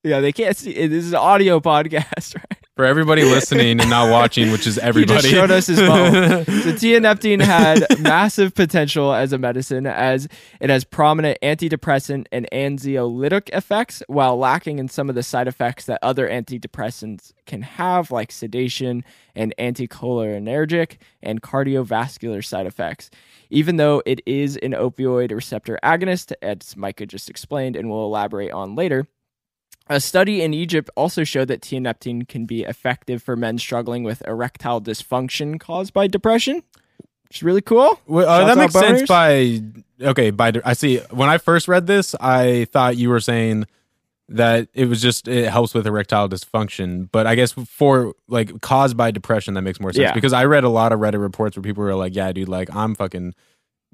yeah, 0.03 0.21
they 0.21 0.33
can't 0.33 0.57
see. 0.57 0.73
This 0.87 1.05
is 1.05 1.13
an 1.13 1.19
audio 1.19 1.61
podcast, 1.61 2.35
right? 2.37 2.66
For 2.77 2.85
everybody 2.85 3.25
listening 3.25 3.81
and 3.81 3.89
not 3.89 4.11
watching, 4.11 4.53
which 4.53 4.67
is 4.67 4.75
He 4.77 4.83
everybody. 4.83 5.23
just 5.23 5.33
showed 5.33 5.51
us 5.51 5.67
his 5.67 5.81
phone. 5.81 6.13
so 6.45 6.73
tianeptine 6.73 7.41
had 7.41 7.87
massive 8.01 8.55
potential 8.55 9.15
as 9.15 9.33
a 9.33 9.39
medicine 9.39 9.87
as 9.87 10.29
it 10.61 10.69
has 10.69 10.85
prominent 10.85 11.39
antidepressant 11.43 12.27
and 12.31 12.47
anxiolytic 12.53 13.49
effects 13.55 14.03
while 14.09 14.37
lacking 14.37 14.79
in 14.79 14.89
some 14.89 15.09
of 15.09 15.15
the 15.15 15.23
side 15.23 15.49
effects 15.49 15.87
that 15.87 15.99
other 16.03 16.29
antidepressants 16.29 17.33
can 17.47 17.63
have 17.63 18.11
like 18.11 18.31
sedation 18.31 19.03
and 19.35 19.55
anticholinergic 19.59 20.99
and 21.23 21.41
cardiovascular 21.41 22.45
side 22.45 22.67
effects. 22.67 23.09
Even 23.49 23.77
though 23.77 24.03
it 24.05 24.21
is 24.27 24.59
an 24.59 24.73
opioid 24.73 25.33
receptor 25.33 25.79
agonist, 25.83 26.35
as 26.43 26.77
Micah 26.77 27.07
just 27.07 27.31
explained 27.31 27.75
and 27.75 27.89
will 27.89 28.05
elaborate 28.05 28.53
on 28.53 28.75
later, 28.75 29.09
a 29.89 30.01
study 30.01 30.43
in 30.43 30.53
Egypt 30.53 30.91
also 30.97 31.25
showed 31.25 31.49
that 31.49 31.61
tianeptine 31.61 32.27
can 32.29 32.47
be 32.47 32.65
effective 32.65 33.23
for 33.23 33.37
men 33.37 33.59
struggling 33.59 34.03
with 34.03 34.23
erectile 34.27 34.81
dysfunction 34.81 35.61
caused 35.61 35.93
by 35.93 36.07
depression. 36.07 36.63
Which 37.29 37.39
is 37.39 37.43
really 37.43 37.61
cool. 37.63 38.01
Well, 38.07 38.29
uh, 38.29 38.47
that 38.47 38.57
makes 38.57 38.73
sense 38.73 39.03
by 39.09 39.61
okay. 40.01 40.31
By 40.31 40.53
I 40.65 40.75
see. 40.75 40.99
When 41.11 41.29
I 41.29 41.39
first 41.39 41.67
read 41.67 41.87
this, 41.89 42.15
I 42.21 42.67
thought 42.73 42.97
you 42.97 43.09
were 43.09 43.19
saying 43.21 43.65
that 44.29 44.69
it 44.75 44.89
was 44.89 45.03
just 45.03 45.27
it 45.29 45.49
helps 45.51 45.75
with 45.75 45.87
erectile 45.87 46.29
dysfunction. 46.29 47.09
But 47.11 47.27
I 47.27 47.35
guess 47.35 47.53
for 47.53 48.15
like 48.29 48.61
caused 48.61 48.97
by 48.97 49.11
depression, 49.11 49.55
that 49.55 49.63
makes 49.63 49.81
more 49.81 49.93
sense 49.93 50.03
Yeah. 50.03 50.15
because 50.15 50.33
I 50.33 50.45
read 50.45 50.63
a 50.63 50.69
lot 50.69 50.93
of 50.93 51.01
Reddit 51.01 51.21
reports 51.21 51.57
where 51.57 51.63
people 51.63 51.83
were 51.83 51.95
like, 51.97 52.15
"Yeah, 52.15 52.31
dude, 52.33 52.49
like 52.49 52.75
I'm 52.75 52.95
fucking 52.95 53.35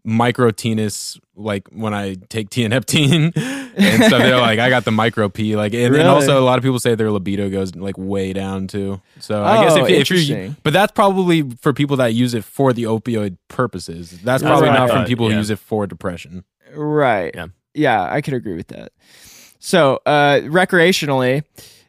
micro 0.04 0.50
penis 0.52 1.18
like 1.36 1.68
when 1.68 1.94
I 1.94 2.14
take 2.28 2.50
tianeptine 2.50 3.32
and 3.76 4.04
stuff. 4.04 4.22
They're 4.22 4.36
like, 4.36 4.58
I 4.58 4.68
got 4.68 4.84
the 4.84 4.90
micro 4.90 5.28
P. 5.28 5.56
Like, 5.56 5.74
and, 5.74 5.94
and 5.94 6.08
also 6.08 6.38
a 6.40 6.44
lot 6.44 6.58
of 6.58 6.64
people 6.64 6.78
say 6.78 6.94
their 6.94 7.10
libido 7.10 7.48
goes 7.50 7.74
like 7.74 7.96
way 7.96 8.32
down 8.32 8.66
too. 8.66 9.00
So 9.20 9.42
I 9.42 9.64
guess 9.64 9.72
Oh, 9.76 9.84
if, 9.86 10.10
if 10.10 10.28
you're, 10.28 10.56
but 10.62 10.72
that's 10.72 10.92
probably 10.92 11.48
for 11.60 11.72
people 11.72 11.96
that 11.98 12.14
use 12.14 12.34
it 12.34 12.44
for 12.44 12.72
the 12.72 12.84
opioid 12.84 13.36
purposes. 13.48 14.10
That's 14.10 14.22
That's 14.22 14.42
probably 14.42 14.68
what 14.68 14.76
I 14.76 14.78
not 14.80 14.88
from 14.88 14.98
thought, 14.98 15.06
people 15.08 15.30
who 15.30 15.36
use 15.36 15.50
it 15.50 15.58
for 15.58 15.86
depression. 15.86 16.44
Right. 16.74 17.32
Yeah. 17.34 17.46
Yeah, 17.74 18.02
I 18.02 18.20
could 18.20 18.34
agree 18.34 18.54
with 18.54 18.68
that. 18.68 18.92
So, 19.58 20.00
uh, 20.04 20.40
recreationally, 20.42 21.44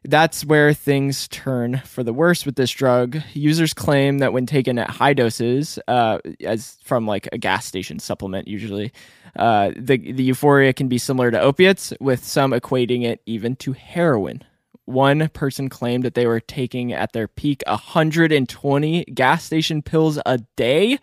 that's 0.06 0.46
where 0.46 0.74
things 0.74 1.28
turn 1.28 1.82
for 1.86 2.04
the 2.04 2.14
worse 2.14 2.46
with 2.46 2.56
this 2.56 2.72
drug. 2.72 3.18
Users 3.34 3.74
claim 3.74 4.20
that 4.20 4.34
when 4.34 4.46
taken 4.46 4.78
at 4.78 4.90
high 4.90 5.14
doses, 5.14 5.80
uh, 5.88 6.20
as 6.44 6.78
from 6.84 7.08
like 7.08 7.28
a 7.32 7.38
gas 7.38 7.66
station 7.66 8.00
supplement, 8.00 8.48
usually, 8.48 8.92
uh, 9.36 9.72
the 9.76 9.98
the 9.98 10.24
euphoria 10.24 10.74
can 10.74 10.88
be 10.88 10.98
similar 10.98 11.32
to 11.32 11.40
opiates, 11.40 11.94
with 12.00 12.24
some 12.24 12.52
equating 12.52 13.04
it 13.04 13.22
even 13.26 13.56
to 13.58 13.74
heroin. 13.74 14.44
One 14.86 15.30
person 15.30 15.70
claimed 15.70 16.04
that 16.04 16.14
they 16.14 16.28
were 16.28 16.42
taking 16.42 16.92
at 16.92 17.14
their 17.14 17.28
peak 17.28 17.64
120 17.66 19.06
gas 19.06 19.44
station 19.46 19.82
pills 19.82 20.20
a 20.26 20.40
day 20.58 21.00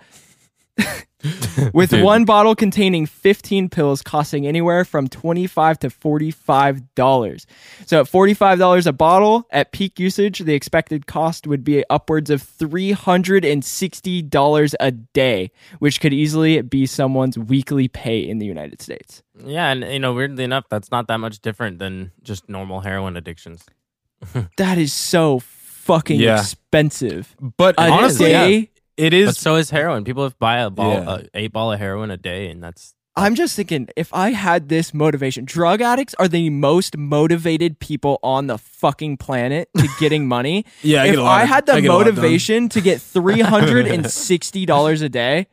with 1.75 1.91
Dude. 1.91 2.03
one 2.03 2.25
bottle 2.25 2.55
containing 2.55 3.05
15 3.05 3.69
pills 3.69 4.00
costing 4.03 4.47
anywhere 4.47 4.85
from 4.87 5.07
25 5.09 5.79
to 5.81 5.91
45 5.91 6.95
dollars 6.95 7.47
so 7.85 8.00
at 8.00 8.09
45 8.09 8.59
dollars 8.59 8.87
a 8.87 8.93
bottle 8.93 9.47
at 9.50 9.73
peak 9.73 9.99
usage 10.00 10.39
the 10.39 10.55
expected 10.55 11.07
cost 11.07 11.47
would 11.47 11.62
be 11.62 11.85
upwards 11.91 12.31
of 12.31 12.41
360 12.43 14.23
dollars 14.23 14.75
a 14.81 14.91
day 14.93 15.50
which 15.79 16.00
could 16.00 16.12
easily 16.15 16.62
be 16.62 16.87
someone's 16.87 17.39
weekly 17.39 17.89
pay 17.89 18.19
in 18.21 18.39
the 18.39 18.47
united 18.47 18.81
states 18.81 19.23
Yeah, 19.45 19.71
and 19.73 19.85
you 19.85 19.99
know, 19.99 20.12
weirdly 20.15 20.45
enough, 20.45 20.65
that's 20.71 20.91
not 20.91 21.07
that 21.09 21.19
much 21.19 21.41
different 21.41 21.79
than 21.79 22.12
just 22.23 22.49
normal 22.49 22.81
heroin 22.81 23.17
addictions. 23.17 23.65
that 24.59 24.77
is 24.77 24.93
so 24.93 25.39
fucking 25.41 26.21
Yeah. 26.21 26.39
expensive 26.41 27.35
But 27.41 27.75
a 27.79 27.89
honestly, 27.91 28.71
it 29.00 29.26
But 29.26 29.37
so 29.37 29.57
is 29.57 29.71
heroin. 29.71 30.04
People 30.04 30.30
buy 30.38 30.59
a 30.59 30.71
ball, 30.71 30.92
Yeah. 30.95 31.14
a 31.16 31.25
eight 31.35 31.52
ball 31.52 31.73
of 31.73 31.78
heroin 31.78 32.11
a 32.11 32.16
day, 32.16 32.50
and 32.50 32.62
that's 32.62 32.95
I'm 33.16 33.35
just 33.35 33.57
thinking 33.57 33.88
if 33.97 34.14
I 34.14 34.30
had 34.30 34.69
this 34.69 34.95
motivation, 34.95 35.45
drug 35.45 35.80
addicts 35.83 36.14
are 36.21 36.28
the 36.28 36.49
most 36.49 36.97
motivated 36.97 37.80
people 37.80 38.19
on 38.23 38.47
the 38.47 38.57
fucking 38.57 39.16
planet 39.16 39.69
to 39.76 39.88
getting 40.00 40.28
money. 40.28 40.64
Yeah, 40.83 41.02
I 41.02 41.07
if 41.07 41.11
get 41.12 41.19
a 41.19 41.23
lot 41.23 41.38
I 41.40 41.42
of- 41.42 41.49
had 41.49 41.66
the 41.66 41.73
I 41.75 41.80
get 41.80 41.90
a 41.90 41.92
lot 41.92 42.04
done. 42.04 42.14
motivation 42.14 42.69
to 42.71 42.80
get 42.80 43.00
three 43.16 43.40
hundred 43.40 43.88
and 43.88 44.09
sixty 44.11 44.64
dollars 44.64 45.02
a 45.02 45.09
day, 45.09 45.49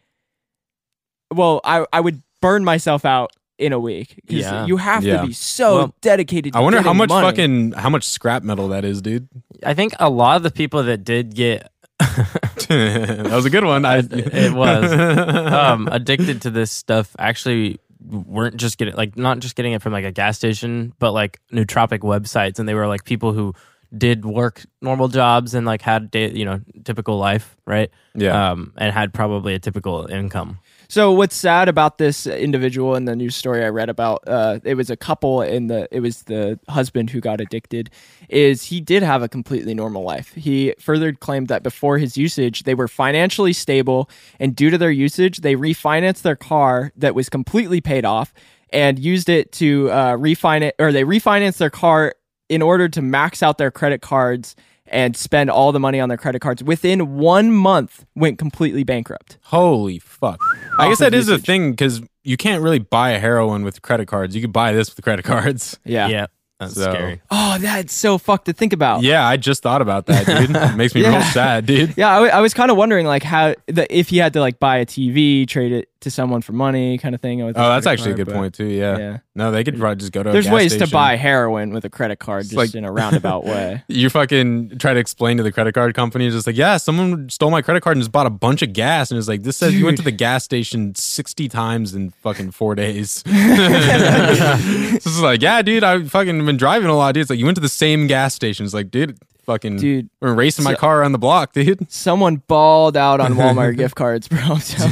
well, 1.34 1.62
I 1.64 1.86
I 1.92 2.00
would 2.00 2.22
burn 2.42 2.64
myself 2.64 3.06
out 3.06 3.32
in 3.58 3.74
a 3.74 3.80
week. 3.80 4.22
'Cause 4.30 4.38
Yeah. 4.38 4.66
you 4.68 4.78
have 4.78 5.04
Yeah. 5.04 5.22
to 5.22 5.28
be 5.28 5.34
so 5.34 5.76
Well, 5.76 5.96
dedicated. 6.02 6.54
To 6.54 6.60
I 6.60 6.62
wonder 6.62 6.80
how 6.82 6.94
much 6.94 7.10
money. 7.10 7.28
fucking 7.28 7.72
how 7.72 7.90
much 7.90 8.04
scrap 8.04 8.44
metal 8.44 8.68
that 8.70 8.86
is, 8.86 9.02
dude. 9.02 9.28
I 9.66 9.74
think 9.74 9.94
a 10.00 10.10
lot 10.12 10.38
of 10.38 10.44
the 10.44 10.52
people 10.52 10.84
that 10.84 11.04
did 11.04 11.34
get 11.36 11.72
that 13.24 13.32
was 13.32 13.46
a 13.46 13.50
good 13.50 13.64
one. 13.64 13.86
I, 13.86 13.98
It 14.00 14.54
was. 14.54 14.92
um, 15.54 15.88
addicted 15.92 16.42
to 16.44 16.50
this 16.50 16.72
stuff 16.72 17.16
actually 17.20 17.80
weren't 18.00 18.58
just 18.58 18.78
getting 18.78 18.96
like 18.96 19.18
not 19.18 19.40
just 19.40 19.56
getting 19.56 19.74
it 19.74 19.82
from 19.82 19.94
like 19.94 20.06
a 20.06 20.12
gas 20.12 20.38
station, 20.38 20.94
but 21.00 21.12
like 21.12 21.40
nootropic 21.52 22.00
websites, 22.00 22.60
and 22.60 22.68
they 22.68 22.74
were 22.74 22.88
like 22.88 23.04
people 23.04 23.34
who 23.34 23.54
did 23.96 24.26
work 24.26 24.66
normal 24.82 25.08
jobs 25.08 25.54
and 25.54 25.66
like 25.66 25.82
had 25.82 26.12
day, 26.12 26.32
you 26.32 26.46
know 26.46 26.62
typical 26.84 27.18
life, 27.18 27.56
right? 27.66 27.90
yeah. 28.16 28.52
Um, 28.52 28.74
and 28.78 28.92
had 28.92 29.14
probably 29.14 29.54
a 29.54 29.60
typical 29.60 30.06
income. 30.08 30.60
So 30.90 31.12
what's 31.12 31.36
sad 31.36 31.68
about 31.68 31.98
this 31.98 32.26
individual 32.26 32.96
in 32.96 33.06
the 33.06 33.16
news 33.16 33.36
story 33.36 33.64
I 33.66 33.70
read 33.70 33.90
about? 33.90 34.24
Uh, 34.26 34.60
it 34.64 34.76
was 34.76 34.90
a 34.90 34.96
couple, 34.96 35.42
and 35.42 35.70
the 35.70 35.88
it 35.92 36.00
was 36.00 36.24
the 36.24 36.60
husband 36.70 37.10
who 37.10 37.20
got 37.20 37.42
addicted. 37.42 37.90
Is 38.30 38.64
he 38.64 38.80
did 38.80 39.04
have 39.04 39.22
a 39.22 39.28
completely 39.28 39.74
normal 39.74 40.04
life. 40.04 40.34
He 40.34 40.74
further 40.80 41.12
claimed 41.12 41.50
that 41.50 41.62
before 41.62 41.98
his 41.98 42.18
usage, 42.18 42.64
they 42.64 42.74
were 42.74 42.88
financially 42.88 43.54
stable, 43.54 44.10
and 44.40 44.56
due 44.56 44.70
to 44.70 44.78
their 44.78 44.92
usage, 44.92 45.40
they 45.40 45.56
refinanced 45.56 46.22
their 46.22 46.38
car 46.38 46.94
that 46.96 47.14
was 47.14 47.28
completely 47.28 47.82
paid 47.82 48.06
off 48.06 48.34
and 48.70 48.98
used 48.98 49.28
it 49.28 49.52
to 49.54 49.90
uh, 49.92 50.14
refinance, 50.14 50.72
or 50.80 50.94
they 50.94 51.04
refinanced 51.04 51.58
their 51.58 51.70
car 51.70 52.16
in 52.48 52.62
order 52.62 52.88
to 52.88 53.02
max 53.02 53.44
out 53.44 53.58
their 53.58 53.72
credit 53.72 54.02
cards 54.02 54.56
and 54.90 55.16
spend 55.16 55.50
all 55.50 55.72
the 55.72 55.80
money 55.80 56.00
on 56.00 56.10
their 56.10 56.18
credit 56.18 56.40
cards. 56.40 56.64
Within 56.64 57.18
one 57.18 57.52
month, 57.52 58.06
went 58.16 58.38
completely 58.38 58.84
bankrupt. 58.84 59.38
Holy 59.44 60.00
fuck! 60.00 60.40
I 60.80 60.90
guess 60.90 61.00
that 61.00 61.14
is 61.14 61.30
of 61.30 61.40
a 61.40 61.44
thing 61.44 61.72
because 61.72 62.02
you 62.24 62.38
can't 62.38 62.62
really 62.62 62.80
buy 62.80 63.12
a 63.12 63.20
heroin 63.20 63.64
with 63.64 63.82
credit 63.82 64.08
cards. 64.08 64.36
You 64.36 64.42
could 64.42 64.54
buy 64.54 64.74
this 64.74 64.96
with 64.96 65.04
credit 65.04 65.24
cards. 65.26 65.80
Yeah. 65.86 66.08
Yeah. 66.08 66.26
That's 66.60 66.74
So- 66.74 66.92
scary. 66.92 67.22
Oh, 67.30 67.58
that's 67.60 67.94
so 67.94 68.18
fucked 68.18 68.46
to 68.46 68.54
think 68.54 68.74
about. 68.74 69.04
Yeah, 69.04 69.24
I 69.26 69.38
just 69.38 69.62
thought 69.62 69.82
about 69.84 70.08
that, 70.08 70.26
dude. 70.26 70.50
It 70.56 70.76
makes 70.76 70.96
me 70.96 71.02
real 71.08 71.22
sad, 71.22 71.68
dude. 71.68 71.94
Yeah, 71.96 72.10
I, 72.10 72.14
w- 72.16 72.32
I 72.32 72.40
was 72.42 72.56
kind 72.56 72.72
of 72.72 72.78
wondering 72.78 73.06
like 73.06 73.22
how 73.22 73.54
the, 73.68 73.86
if 73.96 74.10
he 74.10 74.18
had 74.18 74.34
to 74.34 74.40
like 74.42 74.60
buy 74.60 74.78
a 74.78 74.86
TV, 74.88 75.48
trade 75.48 75.72
it 75.72 75.90
to 76.02 76.12
someone 76.12 76.42
for 76.42 76.54
money, 76.54 76.98
kind 76.98 77.16
of 77.16 77.22
thing. 77.22 77.42
Oh, 77.42 77.52
that's 77.52 77.88
actually 77.88 78.12
a 78.12 78.16
good 78.16 78.28
point 78.30 78.54
too. 78.54 78.66
Yeah. 78.66 78.98
Yeah. 78.98 79.18
No, 79.36 79.52
they 79.52 79.64
could 79.64 79.78
probably 79.80 79.98
just 79.98 80.12
go 80.12 80.24
to. 80.24 80.30
a 80.30 80.34
There's 80.34 80.50
ways 80.50 80.76
to 80.78 80.88
buy 80.88 81.16
heroin 81.16 81.72
with 81.72 81.86
a 81.86 81.90
credit 81.90 82.18
card, 82.20 82.44
just 82.44 82.56
like- 82.56 82.76
in 82.76 82.86
a 82.86 82.92
roundabout 82.92 83.46
way. 83.46 83.84
You 83.88 84.10
fucking 84.10 84.78
try 84.80 84.94
to 84.94 85.00
explain 85.00 85.38
to 85.38 85.44
the 85.44 85.52
credit 85.52 85.74
card 85.74 85.94
company, 85.96 86.30
just 86.30 86.48
like, 86.48 86.58
yeah, 86.58 86.78
someone 86.78 87.30
stole 87.30 87.52
my 87.52 87.62
credit 87.62 87.82
card 87.82 87.98
and 87.98 88.02
just 88.04 88.12
bought 88.12 88.26
a 88.28 88.32
bunch 88.32 88.62
of 88.62 88.74
gas, 88.74 89.12
and 89.12 89.18
it's 89.18 89.28
like, 89.28 89.44
this 89.44 89.58
says 89.58 89.74
you 89.76 89.86
went 89.86 89.98
to 89.98 90.04
the 90.04 90.12
gas 90.12 90.44
station 90.44 90.94
sixty 90.96 91.48
times 91.48 91.94
in 91.96 92.10
fucking 92.10 92.52
four 92.52 92.76
days. 92.76 93.24
it's 93.28 95.04
just 95.04 95.22
like, 95.22 95.42
yeah, 95.42 95.62
dude, 95.62 95.84
I 95.84 96.04
fucking 96.04 96.46
been 96.46 96.58
driving 96.58 96.90
a 96.90 96.96
lot, 96.96 97.14
dude. 97.14 97.22
It's 97.22 97.30
like 97.30 97.40
you 97.40 97.46
went 97.46 97.56
to 97.56 97.62
the 97.62 97.70
same 97.70 98.08
gas 98.08 98.34
station. 98.34 98.66
It's 98.66 98.74
like, 98.74 98.92
dude, 98.92 99.18
fucking, 99.48 99.78
Dude, 99.78 100.10
we're 100.22 100.36
racing 100.36 100.64
my 100.64 100.74
so- 100.74 100.78
car 100.80 101.00
around 101.02 101.14
the 101.14 101.18
block, 101.18 101.54
dude. 101.54 101.90
someone 101.92 102.36
balled 102.48 102.96
out 102.96 103.20
on 103.20 103.34
Walmart 103.34 103.76
gift 103.78 103.96
cards, 103.96 104.28
bro. 104.28 104.58
So- 104.60 104.84
I 104.86 104.88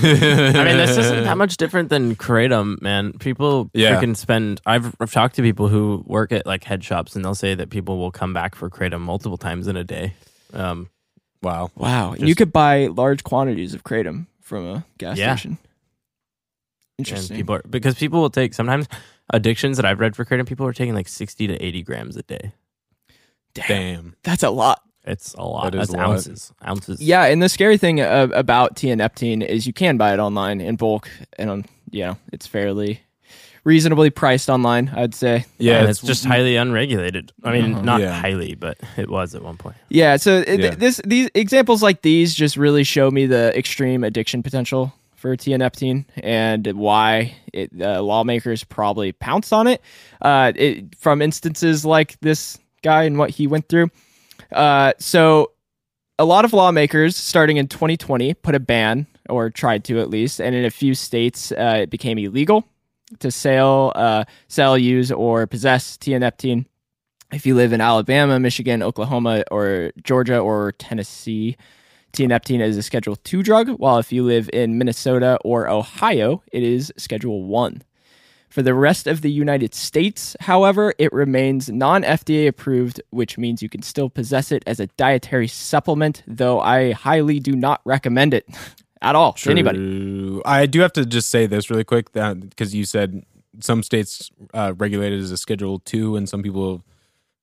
mean, 0.64 0.78
this 0.78 0.98
isn't 0.98 1.26
that 1.26 1.38
much 1.38 1.58
different 1.58 1.90
than 1.90 2.16
kratom, 2.16 2.82
man. 2.82 3.14
People 3.20 3.70
Yeah. 3.76 4.02
freaking 4.02 4.18
spend. 4.18 4.62
I've, 4.66 4.96
I've 5.00 5.12
talked 5.12 5.36
to 5.36 5.44
people 5.44 5.68
who 5.68 6.04
work 6.08 6.32
at 6.32 6.48
like 6.48 6.64
head 6.64 6.84
shops, 6.84 7.16
and 7.16 7.24
they'll 7.24 7.36
say 7.36 7.54
that 7.54 7.70
people 7.70 8.00
will 8.00 8.12
come 8.12 8.34
back 8.34 8.56
for 8.56 8.70
kratom 8.72 9.02
multiple 9.02 9.38
times 9.38 9.68
in 9.68 9.76
a 9.78 9.84
day. 9.84 10.14
Um, 10.54 10.90
wow. 11.44 11.70
wow, 11.76 12.14
Just- 12.16 12.24
you 12.26 12.34
could 12.34 12.52
buy 12.52 12.88
large 12.88 13.24
quantities 13.24 13.74
of 13.76 13.84
kratom 13.84 14.26
from 14.42 14.66
a 14.66 14.86
gas 14.98 15.18
Yeah. 15.18 15.36
station. 15.36 15.58
and 16.98 17.06
Interesting. 17.08 17.36
people 17.36 17.56
are, 17.56 17.62
because 17.70 17.96
people 17.96 18.22
will 18.22 18.30
take 18.30 18.54
sometimes 18.54 18.88
addictions 19.34 19.76
that 19.78 19.86
I've 19.86 20.00
read 20.00 20.16
for 20.16 20.24
kratom. 20.24 20.48
People 20.48 20.66
are 20.66 20.72
taking 20.72 20.94
like 20.96 21.10
sixty 21.10 21.46
to 21.48 21.56
eighty 21.62 21.82
grams 21.84 22.16
a 22.16 22.24
day. 22.24 22.54
Damn, 23.56 23.68
Damn. 23.68 24.16
that's 24.24 24.44
a 24.44 24.50
lot. 24.52 24.82
It's 25.08 25.34
a 25.36 25.42
lot. 25.44 25.72
That 25.72 25.82
is 25.82 25.88
That's 25.90 25.94
a 25.94 25.98
lot. 25.98 26.10
ounces. 26.12 26.54
Ounces. 26.68 27.02
Yeah, 27.02 27.26
and 27.26 27.42
the 27.42 27.50
scary 27.50 27.78
thing 27.78 28.02
uh, 28.02 28.28
about 28.34 28.76
tianeptine 28.76 29.44
is 29.46 29.66
you 29.68 29.74
can 29.74 29.98
buy 29.98 30.14
it 30.14 30.20
online 30.20 30.62
in 30.62 30.76
bulk, 30.78 31.10
and 31.38 31.50
um, 31.50 31.66
you 31.92 32.04
know 32.04 32.18
it's 32.34 32.48
fairly 32.48 33.02
reasonably 33.64 34.10
priced 34.10 34.50
online. 34.50 34.92
I'd 34.96 35.14
say. 35.16 35.46
Yeah, 35.58 35.80
and 35.82 35.90
it's 35.90 36.00
it's 36.00 36.08
just 36.08 36.26
highly 36.26 36.56
unregulated. 36.56 37.32
I 37.44 37.52
mean, 37.54 37.74
Uh-huh. 37.74 37.82
not 37.84 38.02
Yeah. 38.02 38.14
highly, 38.20 38.56
but 38.56 38.78
it 38.98 39.10
was 39.10 39.36
at 39.36 39.42
one 39.44 39.58
point. 39.58 39.76
Yeah, 39.90 40.18
so 40.18 40.44
it, 40.46 40.60
Yeah. 40.60 40.70
this 40.76 41.00
these 41.06 41.30
examples 41.36 41.82
like 41.84 42.02
these 42.02 42.34
just 42.34 42.58
really 42.58 42.84
show 42.84 43.10
me 43.12 43.26
the 43.28 43.58
extreme 43.58 44.04
addiction 44.04 44.42
potential 44.44 44.92
for 45.16 45.36
tianeptine 45.38 46.06
and 46.22 46.66
why 46.74 47.36
it, 47.54 47.72
uh, 47.82 48.02
lawmakers 48.02 48.64
probably 48.64 49.12
pounced 49.12 49.54
on 49.54 49.66
it. 49.68 49.82
Uh, 50.22 50.52
it. 50.56 50.96
From 51.00 51.22
instances 51.22 51.86
like 51.86 52.20
this 52.22 52.58
guy 52.86 53.04
and 53.10 53.18
what 53.18 53.32
he 53.38 53.48
went 53.48 53.68
through, 53.68 53.90
Uh, 54.52 54.94
so 55.00 55.52
a 56.20 56.24
lot 56.26 56.46
of 56.46 56.54
lawmakers 56.54 57.18
starting 57.18 57.58
in 57.58 57.68
2020 57.68 58.34
put 58.36 58.54
a 58.56 58.60
ban 58.60 59.08
or 59.28 59.50
tried 59.50 59.84
to 59.84 60.00
at 60.00 60.10
least, 60.10 60.40
and 60.40 60.54
in 60.56 60.64
a 60.66 60.70
few 60.70 60.94
states 60.94 61.52
uh, 61.52 61.80
it 61.84 61.90
became 61.90 62.18
illegal 62.20 62.64
to 63.20 63.30
sell, 63.32 63.92
uh, 63.96 64.24
sell, 64.48 64.78
use, 64.78 65.12
or 65.12 65.48
possess 65.48 65.98
tianeptine. 65.98 66.66
If 67.34 67.46
you 67.46 67.56
live 67.56 67.74
in 67.74 67.82
Alabama, 67.82 68.40
Michigan, 68.40 68.84
Oklahoma, 68.84 69.44
or 69.52 69.92
Georgia 70.04 70.38
or 70.38 70.72
Tennessee, 70.74 71.58
tianeptine 72.14 72.62
is 72.62 72.78
a 72.78 72.84
Schedule 72.84 73.16
Two 73.18 73.42
drug. 73.44 73.68
While 73.80 73.98
if 73.98 74.12
you 74.14 74.24
live 74.24 74.48
in 74.54 74.78
Minnesota 74.78 75.38
or 75.44 75.68
Ohio, 75.68 76.44
it 76.52 76.64
is 76.64 76.94
Schedule 76.98 77.44
One. 77.44 77.82
For 78.56 78.64
the 78.64 78.74
rest 78.74 79.06
of 79.06 79.20
the 79.20 79.30
United 79.30 79.76
States, 79.76 80.34
however, 80.40 80.94
it 80.98 81.12
remains 81.12 81.68
non 81.70 82.04
FDA 82.04 82.48
approved, 82.48 83.02
which 83.10 83.38
means 83.38 83.62
you 83.62 83.68
can 83.68 83.82
still 83.82 84.10
possess 84.10 84.50
it 84.50 84.64
as 84.66 84.80
a 84.80 84.88
dietary 84.96 85.50
supplement, 85.50 86.24
though 86.26 86.62
I 86.62 86.94
highly 86.94 87.42
do 87.42 87.52
not 87.52 87.82
recommend 87.84 88.34
it 88.34 88.48
at 89.02 89.14
all 89.14 89.34
to 89.34 89.52
anybody. 89.52 90.40
I 90.46 90.68
do 90.68 90.80
have 90.80 90.94
to 90.94 91.06
just 91.06 91.28
say 91.28 91.48
this 91.48 91.70
really 91.70 91.84
quick 91.84 92.14
because 92.14 92.74
you 92.74 92.86
said 92.86 93.26
some 93.60 93.84
states 93.84 94.32
uh, 94.54 94.74
regulate 94.78 95.12
it 95.12 95.20
as 95.20 95.32
a 95.32 95.38
Schedule 95.38 95.80
Two, 95.80 96.16
and 96.16 96.30
some 96.30 96.42
people 96.42 96.82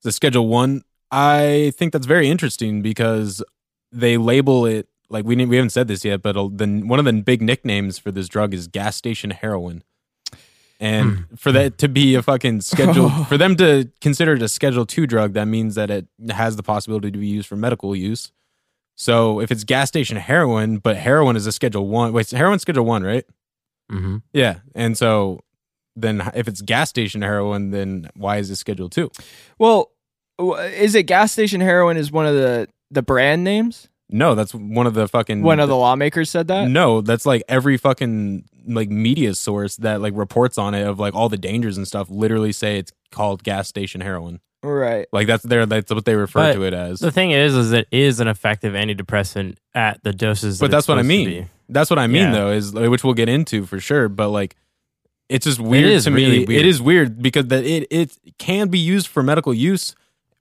as 0.01 0.07
a 0.07 0.13
Schedule 0.13 0.49
One. 0.49 0.81
I 1.11 1.75
think 1.77 1.93
that's 1.93 2.07
very 2.07 2.31
interesting 2.31 2.81
because 2.81 3.45
they 3.93 4.17
label 4.17 4.65
it 4.65 4.89
like 5.11 5.27
we 5.27 5.37
we 5.45 5.57
haven't 5.57 5.73
said 5.73 5.89
this 5.89 6.07
yet, 6.07 6.23
but 6.23 6.33
the 6.33 6.83
one 6.87 6.99
of 6.99 7.05
the 7.05 7.13
big 7.13 7.43
nicknames 7.43 7.99
for 7.99 8.11
this 8.11 8.29
drug 8.29 8.55
is 8.55 8.67
gas 8.67 8.97
station 8.97 9.29
heroin. 9.29 9.83
And 10.83 11.27
for 11.39 11.53
that 11.53 11.79
to 11.79 11.89
be 11.89 12.17
a 12.17 12.23
fucking 12.23 12.61
schedule, 12.61 13.09
for 13.29 13.39
them 13.39 13.55
to 13.57 13.89
consider 14.01 14.33
it 14.33 14.43
a 14.43 14.49
Schedule 14.49 14.85
Two 14.85 15.07
drug, 15.07 15.35
that 15.35 15.45
means 15.45 15.77
that 15.77 15.91
it 15.93 16.09
has 16.31 16.57
the 16.57 16.65
possibility 16.65 17.13
to 17.13 17.19
be 17.19 17.29
used 17.29 17.49
for 17.49 17.55
medical 17.55 17.95
use. 17.95 18.33
So 18.97 19.41
if 19.41 19.53
it's 19.53 19.63
gas 19.63 19.87
station 19.87 20.17
heroin, 20.17 20.79
but 20.79 20.97
heroin 20.97 21.37
is 21.37 21.47
a 21.47 21.53
Schedule 21.53 21.87
One, 21.87 22.13
wait, 22.13 22.29
heroin 22.33 22.59
Schedule 22.59 22.85
One, 22.85 23.05
right? 23.05 23.25
Mm-hmm. 23.93 24.19
Yeah, 24.33 24.59
and 24.75 24.99
so 24.99 25.45
then 25.95 26.29
if 26.35 26.49
it's 26.49 26.61
gas 26.61 26.89
station 26.89 27.23
heroin, 27.23 27.71
then 27.71 28.11
why 28.15 28.39
is 28.39 28.51
it 28.51 28.57
Schedule 28.57 28.89
Two? 28.89 29.13
Well, 29.61 29.93
is 30.41 30.97
it 30.97 31.05
gas 31.05 31.31
station 31.31 31.61
heroin 31.61 31.97
is 31.97 32.11
one 32.11 32.27
of 32.27 32.35
the 32.35 32.69
the 32.91 33.03
brand 33.03 33.45
names? 33.45 33.89
No, 34.09 34.35
that's 34.35 34.53
one 34.53 34.87
of 34.87 34.95
the 34.95 35.07
fucking 35.09 35.43
One 35.43 35.61
of 35.61 35.69
the 35.69 35.77
lawmakers 35.77 36.29
said 36.29 36.49
that. 36.49 36.69
No, 36.69 37.01
that's 37.01 37.25
like 37.25 37.43
every 37.49 37.79
fucking 37.79 38.45
like 38.67 38.89
media 38.91 39.35
source 39.35 39.77
that 39.77 40.01
like 40.01 40.13
reports 40.17 40.59
on 40.59 40.75
it 40.75 40.83
of 40.87 40.99
like 40.99 41.15
all 41.15 41.29
the 41.29 41.37
dangers 41.39 41.77
and 41.77 41.87
stuff. 41.87 42.09
Literally 42.11 42.53
say 42.53 42.79
it's 42.79 42.93
called 43.11 43.43
gas 43.43 43.69
station 43.69 44.01
heroin. 44.01 44.41
Right. 44.65 45.07
Like 45.13 45.27
that's 45.27 45.43
their 45.43 45.67
that's 45.67 45.93
what 45.93 46.05
they 46.05 46.15
refer 46.15 46.39
But 46.41 46.53
to 46.55 46.63
it 46.65 46.73
as. 46.75 47.01
The 47.01 47.11
thing 47.11 47.33
is, 47.33 47.55
is 47.57 47.73
it 47.73 47.89
is 47.91 48.21
an 48.21 48.29
effective 48.29 48.75
antidepressant 48.75 49.57
at 49.75 50.03
the 50.05 50.13
doses. 50.13 50.61
But 50.61 50.71
that 50.71 50.77
that's 50.79 50.89
what 50.89 50.99
I 50.99 51.03
mean. 51.03 51.49
That's 51.69 51.91
what 51.91 51.99
I 51.99 52.07
mean 52.07 52.23
Yeah. 52.25 52.33
though 52.33 52.51
is 52.53 52.73
like, 52.75 52.89
which 52.91 53.03
we'll 53.03 53.15
get 53.15 53.29
into 53.29 53.67
for 53.67 53.81
sure. 53.81 54.09
But 54.09 54.29
like, 54.29 54.55
it's 55.29 55.47
just 55.47 55.59
weird 55.59 55.87
is 55.87 56.05
to 56.05 56.11
me. 56.11 56.45
weird. 56.45 56.51
It 56.51 56.67
is 56.67 56.81
weird 56.81 57.21
because 57.23 57.47
that 57.49 57.65
it 57.65 57.87
it 57.91 58.17
can 58.39 58.69
be 58.69 58.79
used 58.79 59.09
for 59.09 59.23
medical 59.23 59.53
use, 59.55 59.95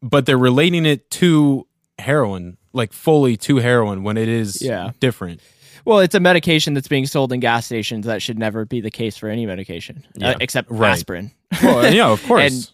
but 0.04 0.26
they're 0.28 0.38
relating 0.38 0.86
it 0.86 1.10
to 1.12 1.66
heroin, 1.98 2.58
like 2.74 2.94
fully 2.94 3.38
to 3.38 3.58
heroin 3.58 4.04
when 4.04 4.18
it 4.18 4.28
is 4.28 4.62
Yeah. 4.62 4.92
different. 5.00 5.40
Well, 5.86 6.00
it's 6.00 6.16
a 6.16 6.20
medication 6.20 6.74
that's 6.74 6.88
being 6.88 7.06
sold 7.06 7.32
in 7.34 7.40
gas 7.40 7.66
stations. 7.66 8.06
That 8.06 8.22
should 8.22 8.38
never 8.40 8.66
be 8.66 8.82
the 8.82 8.92
case 8.92 9.18
for 9.18 9.30
any 9.30 9.46
medication, 9.46 10.04
uh, 10.22 10.36
except 10.40 10.70
Right. 10.72 10.92
aspirin. 10.92 11.32
Well, 11.64 11.94
yeah, 11.94 12.10
of 12.10 12.24
course. 12.28 12.74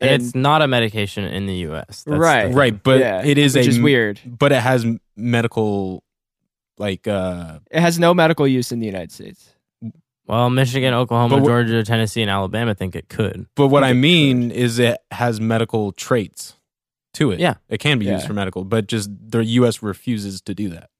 And, 0.00 0.10
And- 0.10 0.22
it's 0.22 0.34
not 0.34 0.62
a 0.62 0.66
medication 0.68 1.24
in 1.24 1.46
the 1.46 1.54
U.S. 1.68 2.04
That's 2.04 2.18
Right. 2.18 2.48
the- 2.48 2.54
right, 2.54 2.82
but 2.82 3.00
Yeah, 3.00 3.24
it 3.24 3.38
is 3.38 3.54
which 3.56 3.66
a 3.66 3.70
is 3.70 3.80
weird. 3.80 4.20
But 4.26 4.52
it 4.52 4.60
has 4.62 4.84
medical, 5.16 6.02
like 6.78 7.06
uh, 7.08 7.60
It 7.70 7.80
has 7.80 7.98
no 7.98 8.12
medical 8.14 8.46
use 8.46 8.72
in 8.72 8.78
the 8.80 8.86
United 8.86 9.12
States. 9.12 9.52
Well, 10.26 10.50
Michigan, 10.50 10.92
Oklahoma, 10.92 11.36
But 11.36 11.42
wh- 11.44 11.46
Georgia, 11.46 11.84
Tennessee, 11.84 12.20
and 12.20 12.30
Alabama 12.30 12.74
think 12.74 12.96
it 12.96 13.08
could. 13.08 13.46
But 13.54 13.68
what 13.68 13.84
I 13.84 13.90
Okay, 13.90 13.98
mean 14.00 14.50
is 14.50 14.78
it 14.80 14.98
has 15.12 15.40
medical 15.40 15.92
traits 15.92 16.56
to 17.14 17.30
it. 17.30 17.38
Yeah. 17.40 17.54
It 17.68 17.78
can 17.78 17.98
be 18.00 18.06
used 18.06 18.26
for 18.26 18.32
medical, 18.34 18.64
but 18.64 18.88
just 18.88 19.08
the 19.30 19.44
US 19.44 19.82
refuses 19.82 20.40
to 20.42 20.52
do 20.54 20.68
that. 20.70 20.90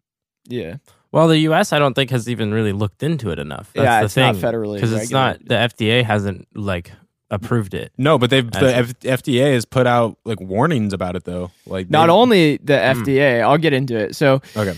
Yeah. 0.49 0.77
Well, 1.17 1.29
the 1.29 1.39
U.S. 1.39 1.73
I 1.73 1.79
don't 1.79 1.95
think 1.95 2.11
has 2.11 2.29
even 2.29 2.53
really 2.53 2.73
looked 2.73 3.03
into 3.03 3.31
it 3.31 3.39
enough. 3.39 3.71
That's 3.75 3.85
yeah, 3.85 3.99
the 4.01 4.05
it's 4.05 4.15
thing. 4.15 4.25
not 4.27 4.35
federally 4.37 4.75
because 4.75 4.93
it's 4.93 5.11
not 5.11 5.39
the 5.41 5.55
FDA 5.55 6.05
hasn't 6.05 6.47
like 6.55 6.93
approved 7.31 7.73
it. 7.73 7.91
No, 7.97 8.19
but 8.19 8.29
they've 8.31 8.49
the 8.51 8.77
F- 8.77 9.01
FDA 9.01 9.55
has 9.55 9.65
put 9.65 9.87
out 9.87 10.19
like 10.27 10.41
warnings 10.41 10.93
about 10.93 11.17
it 11.17 11.25
though. 11.25 11.51
Like 11.67 11.89
Not 11.89 12.07
they- 12.09 12.13
only 12.13 12.57
the 12.59 12.77
Hmm. 12.79 13.03
FDA, 13.03 13.41
I'll 13.43 13.57
get 13.57 13.73
into 13.73 13.97
it. 13.97 14.15
So, 14.15 14.43
Okay. 14.57 14.75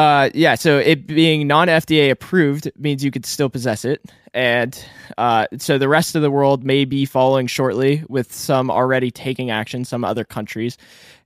Uh, 0.00 0.30
yeah, 0.32 0.54
so 0.54 0.78
it 0.78 1.06
being 1.06 1.46
non 1.46 1.68
FDA 1.68 2.10
approved 2.10 2.72
means 2.78 3.04
you 3.04 3.10
could 3.10 3.26
still 3.26 3.50
possess 3.50 3.84
it. 3.84 4.02
And 4.32 4.82
uh, 5.18 5.46
so 5.58 5.76
the 5.76 5.90
rest 5.90 6.14
of 6.14 6.22
the 6.22 6.30
world 6.30 6.64
may 6.64 6.86
be 6.86 7.04
following 7.04 7.46
shortly, 7.46 8.02
with 8.08 8.32
some 8.32 8.70
already 8.70 9.10
taking 9.10 9.50
action, 9.50 9.84
some 9.84 10.02
other 10.02 10.24
countries, 10.24 10.78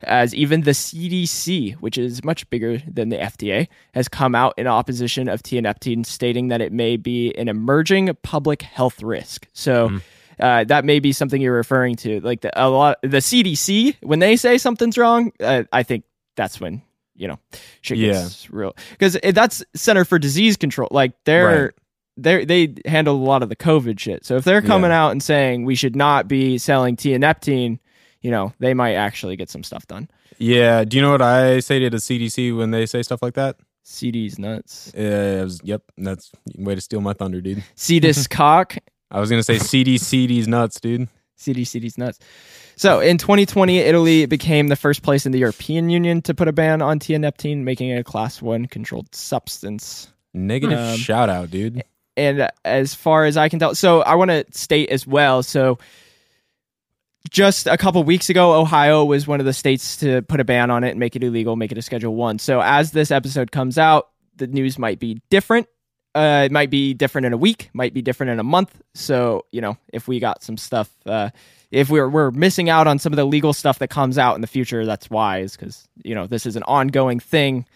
as 0.03 0.35
even 0.35 0.63
the 0.63 0.73
CDC, 0.73 1.75
which 1.75 1.97
is 1.97 2.25
much 2.25 2.51
bigger 2.51 2.79
than 2.79 3.11
the 3.11 3.17
FDA, 3.17 3.69
has 3.93 4.09
come 4.09 4.35
out 4.35 4.55
in 4.57 4.67
opposition 4.67 5.29
of 5.29 5.41
tianeptine, 5.45 6.05
stating 6.05 6.49
that 6.49 6.61
it 6.61 6.73
may 6.73 6.97
be 6.97 7.33
an 7.35 7.47
emerging 7.47 8.11
public 8.23 8.63
health 8.63 9.03
risk. 9.03 9.47
So. 9.53 10.01
Uh, 10.41 10.65
that 10.65 10.85
may 10.85 10.99
be 10.99 11.13
something 11.13 11.41
you're 11.41 11.55
referring 11.55 11.95
to, 11.95 12.21
like 12.23 12.41
the 12.41 12.51
a 12.61 12.67
lot. 12.69 12.99
The 13.03 13.19
CDC, 13.19 13.95
when 14.03 14.19
they 14.19 14.35
say 14.35 14.59
something's 14.59 14.99
wrong, 14.99 15.31
uh, 15.39 15.63
I 15.71 15.85
think 15.85 16.03
that's 16.35 16.61
when 16.61 16.83
you 17.17 17.29
know 17.29 17.39
shit 17.81 17.99
gets 17.99 18.51
real 18.51 18.75
because 18.91 19.17
that's 19.33 19.65
Center 19.75 20.05
for 20.05 20.19
Disease 20.19 20.57
Control. 20.57 20.89
Like 20.91 21.13
they're 21.25 21.65
Right. 21.65 21.71
they 22.17 22.45
they 22.45 22.75
handle 22.89 23.17
a 23.17 23.25
lot 23.25 23.43
of 23.43 23.49
the 23.49 23.57
COVID 23.57 23.99
shit. 23.99 24.25
So 24.25 24.37
if 24.37 24.45
they're 24.45 24.63
coming 24.63 24.91
out 24.91 25.11
and 25.11 25.23
saying 25.23 25.65
we 25.65 25.75
should 25.75 25.97
not 25.97 26.29
be 26.29 26.59
selling 26.59 26.97
tianeptine, 26.97 27.79
you 28.21 28.31
know, 28.31 28.53
they 28.59 28.75
might 28.75 28.95
actually 28.95 29.37
get 29.37 29.51
some 29.51 29.63
stuff 29.63 29.87
done. 29.87 30.09
Yeah. 30.39 30.85
Do 30.85 30.97
you 30.97 31.03
know 31.03 31.11
what 31.13 31.23
I 31.23 31.61
say 31.61 31.79
to 31.81 31.91
the 31.91 31.99
CDC 31.99 32.57
when 32.57 32.71
they 32.71 32.87
say 32.87 33.03
stuff 33.03 33.23
like 33.23 33.35
that? 33.35 33.57
CD's 33.85 34.39
nuts. 34.39 34.93
Yeah. 34.97 35.43
was, 35.43 35.61
yep. 35.63 35.83
That's 35.99 36.33
way 36.57 36.75
to 36.75 36.81
steal 36.81 37.01
my 37.01 37.13
thunder, 37.13 37.41
dude. 37.41 37.63
CD's 37.75 38.27
cock. 38.29 38.77
I 39.11 39.21
was 39.21 39.31
gonna 39.31 39.43
say 39.43 39.59
CD 39.59 39.99
CD's 39.99 40.49
nuts, 40.49 40.81
dude. 40.81 41.09
CD 41.37 41.65
CD's 41.65 41.99
nuts. 41.99 42.19
So 42.77 43.01
in 43.01 43.19
2020, 43.19 43.79
Italy 43.79 44.27
became 44.27 44.69
the 44.69 44.77
first 44.77 45.03
place 45.03 45.27
in 45.27 45.33
the 45.33 45.39
European 45.39 45.91
Union 45.91 46.23
to 46.23 46.35
put 46.35 46.49
a 46.49 46.53
ban 46.53 46.83
on 46.83 46.99
tianeptine, 46.99 47.59
making 47.59 47.91
it 47.91 47.99
a 47.99 48.05
class 48.05 48.43
one 48.43 48.67
controlled 48.67 49.15
substance. 49.15 50.09
Negative 50.33 50.79
Um, 50.79 50.97
shout 50.97 51.29
out, 51.29 51.51
dude. 51.51 51.85
and 52.17 52.49
as 52.65 52.95
far 52.95 53.25
as 53.25 53.37
I 53.37 53.49
can 53.49 53.59
tell, 53.61 53.75
so 53.75 54.03
I 54.03 54.17
want 54.17 54.31
to 54.31 54.45
state 54.51 54.91
as 54.91 55.07
well. 55.07 55.43
So, 55.45 55.79
just 57.31 57.67
a 57.67 57.77
couple 57.77 58.03
weeks 58.05 58.29
ago, 58.29 58.61
Ohio 58.61 59.05
was 59.05 59.27
one 59.27 59.41
of 59.41 59.47
the 59.47 59.53
states 59.53 59.97
to 59.99 60.23
put 60.23 60.41
a 60.41 60.45
ban 60.45 60.71
on 60.71 60.85
it 60.85 60.91
and 60.91 61.01
make 61.01 61.17
it 61.17 61.25
illegal, 61.25 61.57
make 61.57 61.73
it 61.73 61.79
a 61.79 61.83
Schedule 61.83 62.15
One. 62.15 62.39
So, 62.39 62.61
as 62.61 62.91
this 62.93 63.11
episode 63.11 63.51
comes 63.51 63.79
out, 63.79 64.09
the 64.37 64.47
news 64.47 64.79
might 64.79 64.99
be 64.99 65.21
different. 65.31 65.67
Uh, 66.15 66.43
it 66.45 66.53
might 66.53 66.71
be 66.71 66.95
different 66.95 67.27
in 67.27 67.33
a 67.33 67.37
week, 67.37 67.71
might 67.73 67.93
be 67.95 68.03
different 68.03 68.31
in 68.31 68.39
a 68.39 68.45
month. 68.45 68.81
So, 68.95 69.47
you 69.51 69.61
know, 69.61 69.77
if 69.93 70.07
we 70.07 70.21
got 70.21 70.43
some 70.45 70.57
stuff, 70.57 70.89
uh, 71.07 71.31
if 71.75 71.91
we're 71.91 72.09
we're 72.09 72.31
missing 72.31 72.69
out 72.71 72.87
on 72.87 72.99
some 72.99 73.13
of 73.13 73.17
the 73.17 73.25
legal 73.25 73.53
stuff 73.53 73.79
that 73.81 73.89
comes 73.89 74.17
out 74.17 74.35
in 74.37 74.41
the 74.41 74.47
future, 74.47 74.87
that's 74.87 75.11
wise 75.11 75.57
because 75.57 75.87
you 76.03 76.15
know 76.15 76.27
this 76.27 76.47
is 76.47 76.57
an 76.57 76.63
ongoing 76.65 77.21
thing. 77.21 77.67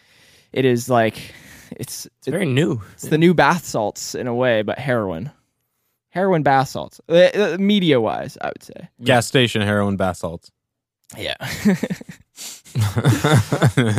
It 0.52 0.64
is 0.64 0.88
like 0.88 1.34
it's 1.72 2.06
It's 2.06 2.28
very 2.28 2.46
new. 2.46 2.80
it's 2.94 3.08
the 3.08 3.18
new 3.18 3.34
bath 3.34 3.64
salts 3.64 4.14
in 4.14 4.26
a 4.26 4.34
way, 4.34 4.62
but 4.62 4.78
heroin. 4.78 5.30
Heroin 6.10 6.42
bath 6.42 6.68
salts. 6.68 7.00
Uh, 7.08 7.16
uh, 7.34 7.56
media 7.60 8.00
wise, 8.00 8.38
I 8.40 8.48
would 8.48 8.62
say. 8.62 8.88
Gas 9.02 9.26
station 9.26 9.60
heroin 9.62 9.96
bath 9.96 10.16
salts. 10.16 10.50
Yeah. 11.16 11.36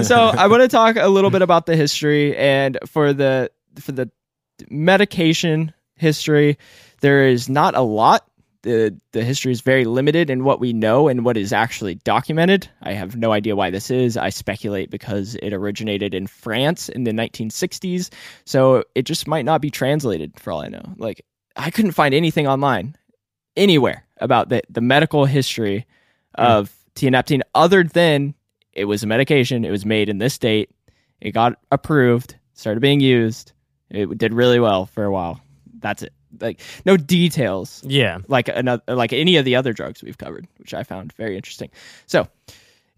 so 0.04 0.16
I 0.28 0.48
want 0.48 0.62
to 0.62 0.68
talk 0.68 0.96
a 0.96 1.08
little 1.08 1.30
bit 1.30 1.42
about 1.42 1.66
the 1.66 1.76
history 1.76 2.36
and 2.38 2.78
for 2.86 3.14
the 3.14 3.52
for 3.80 3.92
the 3.92 4.10
medication 4.70 5.74
history, 5.96 6.58
there 7.02 7.28
is 7.28 7.50
not 7.50 7.76
a 7.76 7.82
lot. 7.82 8.26
The 8.64 9.00
the 9.14 9.24
history 9.24 9.52
is 9.52 9.62
very 9.62 9.86
limited 9.86 10.30
in 10.30 10.44
what 10.44 10.60
we 10.60 10.74
know 10.74 11.08
and 11.08 11.24
what 11.24 11.38
is 11.38 11.54
actually 11.54 11.96
documented. 11.96 12.68
I 12.82 12.92
have 12.92 13.16
no 13.16 13.32
idea 13.32 13.56
why 13.56 13.70
this 13.70 13.90
is. 13.90 14.18
I 14.18 14.30
speculate 14.30 14.90
because 14.90 15.36
it 15.36 15.54
originated 15.54 16.14
in 16.14 16.28
France 16.28 16.90
in 16.90 17.06
the 17.06 17.12
1960s, 17.12 18.10
so 18.46 18.84
it 18.96 19.04
just 19.04 19.28
might 19.28 19.46
not 19.46 19.62
be 19.62 19.70
translated 19.70 20.38
for 20.38 20.52
all 20.52 20.62
I 20.62 20.68
know. 20.68 20.84
Like 20.98 21.26
I 21.56 21.72
couldn't 21.72 21.92
find 21.92 22.14
anything 22.14 22.48
online 22.48 22.98
anywhere 23.56 24.06
about 24.18 24.50
the 24.50 24.62
the 24.70 24.82
medical 24.82 25.26
history 25.26 25.86
hmm. 26.38 26.44
of 26.44 26.74
tianeptine 26.96 27.42
other 27.56 27.84
than 27.84 28.34
it 28.74 28.86
was 28.86 29.04
a 29.04 29.08
medication. 29.08 29.66
It 29.66 29.72
was 29.72 29.86
made 29.86 30.10
in 30.10 30.18
this 30.18 30.38
date. 30.38 30.70
It 31.22 31.32
got 31.32 31.60
approved, 31.72 32.36
started 32.54 32.80
being 32.80 33.00
used. 33.00 33.54
It 33.90 34.18
did 34.18 34.34
really 34.34 34.60
well 34.60 34.86
for 34.86 35.04
a 35.04 35.12
while. 35.12 35.42
That's 35.80 36.04
it. 36.04 36.14
Like 36.40 36.60
no 36.86 36.98
details 36.98 37.84
yeah. 37.86 38.20
like 38.28 38.50
another 38.50 38.84
like 38.88 39.14
any 39.14 39.38
of 39.38 39.46
the 39.46 39.56
other 39.56 39.74
drugs 39.74 40.04
we've 40.04 40.18
covered, 40.18 40.48
which 40.58 40.74
I 40.74 40.84
found 40.84 41.14
very 41.14 41.36
interesting. 41.36 41.70
So, 42.06 42.28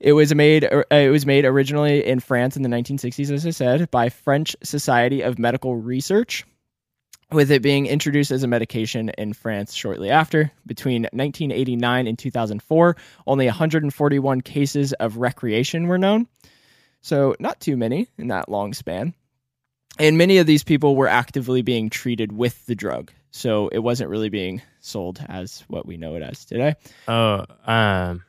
It 0.02 0.14
was 0.14 0.34
made. 0.34 0.66
Uh, 0.66 0.84
it 0.90 1.12
was 1.12 1.28
made 1.28 1.46
originally 1.46 2.04
in 2.04 2.20
France 2.20 2.58
in 2.58 2.64
the 2.64 2.70
1960s, 2.70 3.32
as 3.32 3.46
I 3.46 3.52
said, 3.52 3.92
by 3.92 4.10
French 4.10 4.56
Society 4.64 5.22
of 5.22 5.38
Medical 5.38 5.76
Research, 5.76 6.44
with 7.32 7.52
it 7.52 7.62
being 7.62 7.86
introduced 7.86 8.32
as 8.32 8.42
a 8.42 8.48
medication 8.48 9.10
in 9.18 9.34
France 9.34 9.74
shortly 9.74 10.10
after. 10.10 10.52
Between 10.66 11.04
1989 11.14 12.08
and 12.08 12.18
2004, 12.18 12.98
only 13.28 13.46
141 13.46 14.42
cases 14.42 14.94
of 14.94 15.18
recreation 15.18 15.88
were 15.88 16.00
known, 16.00 16.28
so 17.02 17.36
not 17.40 17.60
too 17.60 17.78
many 17.78 18.08
in 18.18 18.30
that 18.30 18.50
long 18.50 18.74
span. 18.74 19.14
And 20.00 20.18
many 20.18 20.40
of 20.40 20.48
these 20.48 20.64
people 20.64 20.96
were 20.96 21.08
actively 21.08 21.62
being 21.62 21.92
treated 21.92 22.32
with 22.32 22.66
the 22.66 22.76
drug, 22.76 23.12
so 23.32 23.68
it 23.70 23.80
wasn't 23.80 24.10
really 24.10 24.30
being 24.30 24.62
sold 24.80 25.20
as 25.28 25.64
what 25.68 25.86
we 25.86 25.98
know 25.98 26.16
it 26.16 26.24
as 26.24 26.46
today. 26.46 26.76
Oh, 27.08 27.46
um. 27.66 28.24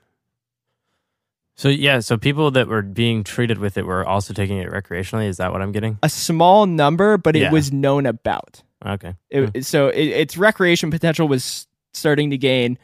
So 1.55 1.69
yeah, 1.69 2.01
so 2.01 2.17
people 2.17 2.51
that 2.53 2.67
were 2.67 2.83
being 2.83 3.23
treated 3.25 3.59
with 3.59 3.77
it 3.77 3.85
were 3.87 4.07
also 4.07 4.33
taking 4.33 4.59
it 4.59 4.71
recreationally. 4.71 5.27
Is 5.29 5.37
that 5.37 5.53
what 5.53 5.61
I'm 5.63 5.71
getting? 5.71 5.99
A 6.03 6.09
small 6.09 6.67
number, 6.67 7.19
but 7.19 7.37
it 7.37 7.41
Yeah. 7.43 7.51
was 7.53 7.71
known 7.73 8.07
about. 8.07 8.63
Okay. 8.85 9.15
It, 9.31 9.65
So 9.65 9.89
it, 9.89 10.07
its 10.09 10.37
recreation 10.39 10.91
potential 10.91 11.29
was 11.29 11.67
starting 11.93 12.31
to 12.31 12.39
gain 12.39 12.79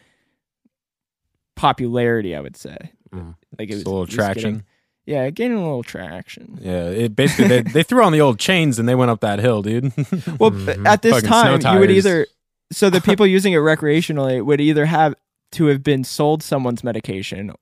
popularity. 1.57 2.37
I 2.37 2.41
would 2.41 2.57
say, 2.57 2.77
Mm. 3.13 3.35
like 3.59 3.71
it 3.71 3.75
was 3.75 3.81
It's 3.81 3.87
a 3.87 3.91
little 3.91 4.03
it 4.03 4.09
was 4.09 4.15
traction. 4.15 4.43
getting- 4.43 4.65
yeah, 5.09 5.31
gaining 5.31 5.57
a 5.57 5.63
little 5.63 5.83
traction. 5.83 6.59
Yeah, 6.61 6.85
it 6.91 7.17
basically 7.17 7.49
they, 7.49 7.63
they 7.63 7.83
threw 7.83 8.05
on 8.05 8.13
the 8.13 8.21
old 8.21 8.39
chains 8.39 8.79
and 8.79 8.89
they 8.89 8.95
went 8.95 9.11
up 9.11 9.21
that 9.21 9.39
hill, 9.39 9.63
dude. 9.63 9.85
Well, 10.39 10.51
Mhm. 10.53 10.87
at 10.87 11.03
this 11.03 11.15
Fucking 11.15 11.29
time, 11.61 11.75
you 11.75 11.81
would 11.81 11.91
either 11.91 12.27
so 12.71 12.91
the 12.91 13.01
people 13.01 13.27
using 13.39 13.53
it 13.55 13.59
recreationally 13.59 14.45
would 14.45 14.61
either 14.61 14.85
have 14.87 15.15
to 15.53 15.67
have 15.67 15.83
been 15.83 16.05
sold 16.05 16.43
someone's 16.43 16.85
medication, 16.85 17.53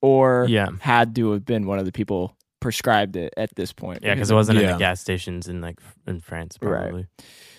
or 0.00 0.46
Yeah. 0.48 0.68
had 0.80 1.14
to 1.14 1.30
have 1.32 1.44
been 1.44 1.66
one 1.66 1.78
of 1.78 1.84
the 1.84 1.92
people 1.92 2.36
prescribed 2.60 3.14
it 3.16 3.32
at 3.36 3.54
this 3.54 3.72
point. 3.72 4.00
Yeah, 4.02 4.14
because 4.14 4.30
it 4.30 4.34
wasn't 4.34 4.58
in 4.58 4.66
the 4.72 4.76
gas 4.78 5.00
stations 5.00 5.46
in 5.48 5.60
like 5.60 5.78
in 6.06 6.20
France, 6.20 6.58
Right. 6.60 6.80
probably. 6.82 7.06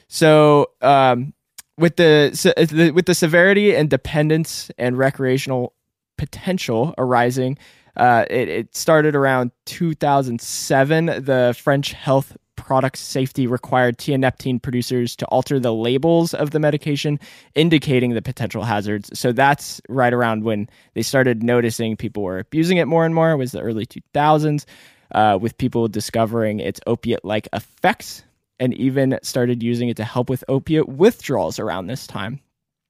So, 0.09 0.71
um, 0.81 1.33
with 1.77 1.95
the, 1.95 2.31
se- 2.33 2.53
the 2.65 2.91
with 2.91 3.05
the 3.07 3.15
severity 3.15 3.73
and 3.75 3.89
dependence 3.89 4.69
and 4.77 4.97
recreational 4.97 5.73
potential 6.17 6.93
arising, 6.97 7.57
uh, 7.97 8.25
it, 8.29 8.49
it 8.49 8.75
started 8.75 9.15
around 9.15 9.51
2007. 9.65 11.05
The 11.05 11.55
French 11.57 11.93
Health 11.93 12.35
Product 12.55 12.97
Safety 12.97 13.45
required 13.45 13.97
tianeptine 13.97 14.61
producers 14.61 15.15
to 15.17 15.25
alter 15.25 15.59
the 15.59 15.73
labels 15.73 16.33
of 16.33 16.51
the 16.51 16.59
medication, 16.59 17.19
indicating 17.55 18.13
the 18.13 18.21
potential 18.21 18.63
hazards. 18.63 19.17
So 19.17 19.31
that's 19.31 19.81
right 19.89 20.13
around 20.13 20.43
when 20.43 20.69
they 20.93 21.01
started 21.01 21.43
noticing 21.43 21.97
people 21.97 22.23
were 22.23 22.39
abusing 22.39 22.77
it 22.77 22.87
more 22.87 23.05
and 23.05 23.13
more. 23.13 23.31
it 23.31 23.37
Was 23.37 23.51
the 23.51 23.61
early 23.61 23.85
2000s, 23.85 24.65
uh, 25.13 25.37
with 25.41 25.57
people 25.57 25.87
discovering 25.87 26.59
its 26.59 26.79
opiate-like 26.87 27.47
effects 27.53 28.23
and 28.59 28.73
even 28.75 29.19
started 29.23 29.61
using 29.61 29.89
it 29.89 29.97
to 29.97 30.03
help 30.03 30.29
with 30.29 30.43
opiate 30.47 30.87
withdrawals 30.87 31.59
around 31.59 31.87
this 31.87 32.07
time. 32.07 32.39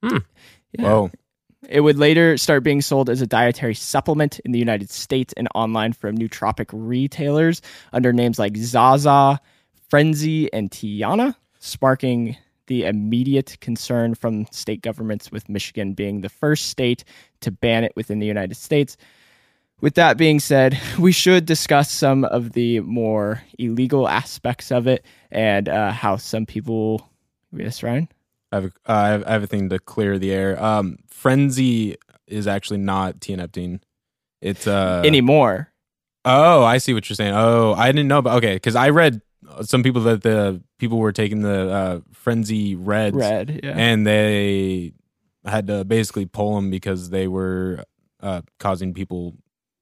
Hmm. 0.03 0.17
Yeah. 0.77 0.83
Whoa. 0.83 1.11
It 1.69 1.81
would 1.81 1.97
later 1.97 2.37
start 2.37 2.63
being 2.63 2.81
sold 2.81 3.09
as 3.09 3.21
a 3.21 3.27
dietary 3.27 3.75
supplement 3.75 4.39
in 4.39 4.51
the 4.51 4.59
United 4.59 4.89
States 4.89 5.33
and 5.37 5.47
online 5.55 5.93
from 5.93 6.17
nootropic 6.17 6.69
retailers 6.71 7.61
under 7.93 8.11
names 8.11 8.37
like 8.37 8.57
Zaza, 8.57 9.39
Frenzy, 9.89 10.51
and 10.51 10.69
Tiana, 10.69 11.35
sparking 11.59 12.37
the 12.67 12.85
immediate 12.85 13.57
concern 13.61 14.15
from 14.15 14.45
state 14.51 14.81
governments, 14.81 15.31
with 15.31 15.49
Michigan 15.49 15.93
being 15.93 16.21
the 16.21 16.29
first 16.29 16.67
state 16.67 17.03
to 17.41 17.51
ban 17.51 17.83
it 17.83 17.93
within 17.95 18.19
the 18.19 18.27
United 18.27 18.55
States. 18.55 18.97
With 19.81 19.95
that 19.95 20.17
being 20.17 20.39
said, 20.39 20.79
we 20.99 21.11
should 21.11 21.45
discuss 21.45 21.91
some 21.91 22.23
of 22.25 22.53
the 22.53 22.79
more 22.81 23.43
illegal 23.59 24.07
aspects 24.07 24.71
of 24.71 24.87
it 24.87 25.05
and 25.31 25.67
uh, 25.67 25.91
how 25.91 26.17
some 26.17 26.45
people. 26.45 27.09
Yes, 27.51 27.83
Ryan? 27.83 28.07
I 28.53 28.55
have, 28.55 28.65
a, 28.65 28.91
uh, 28.91 29.23
I 29.25 29.31
have 29.31 29.43
a 29.43 29.47
thing 29.47 29.69
to 29.69 29.79
clear 29.79 30.19
the 30.19 30.31
air. 30.31 30.61
Um, 30.63 30.97
frenzy 31.09 31.97
is 32.27 32.45
actually 32.47 32.77
not 32.77 33.19
tianeptine. 33.19 33.81
It's 34.41 34.67
uh 34.67 35.01
Anymore. 35.05 35.73
Oh, 36.25 36.63
I 36.63 36.77
see 36.77 36.93
what 36.93 37.09
you're 37.09 37.15
saying. 37.15 37.33
Oh, 37.33 37.73
I 37.73 37.91
didn't 37.91 38.07
know 38.07 38.19
about. 38.19 38.37
Okay, 38.37 38.55
because 38.55 38.75
I 38.75 38.89
read 38.89 39.21
some 39.61 39.83
people 39.83 40.01
that 40.03 40.21
the 40.23 40.61
people 40.79 40.99
were 40.99 41.11
taking 41.11 41.41
the 41.41 41.71
uh, 41.71 41.99
frenzy 42.13 42.75
reds, 42.75 43.15
Red. 43.15 43.61
Yeah. 43.63 43.73
and 43.75 44.05
they 44.05 44.93
had 45.45 45.67
to 45.67 45.83
basically 45.83 46.25
pull 46.25 46.55
them 46.55 46.69
because 46.69 47.09
they 47.09 47.27
were 47.27 47.83
uh, 48.21 48.41
causing 48.59 48.93
people 48.93 49.35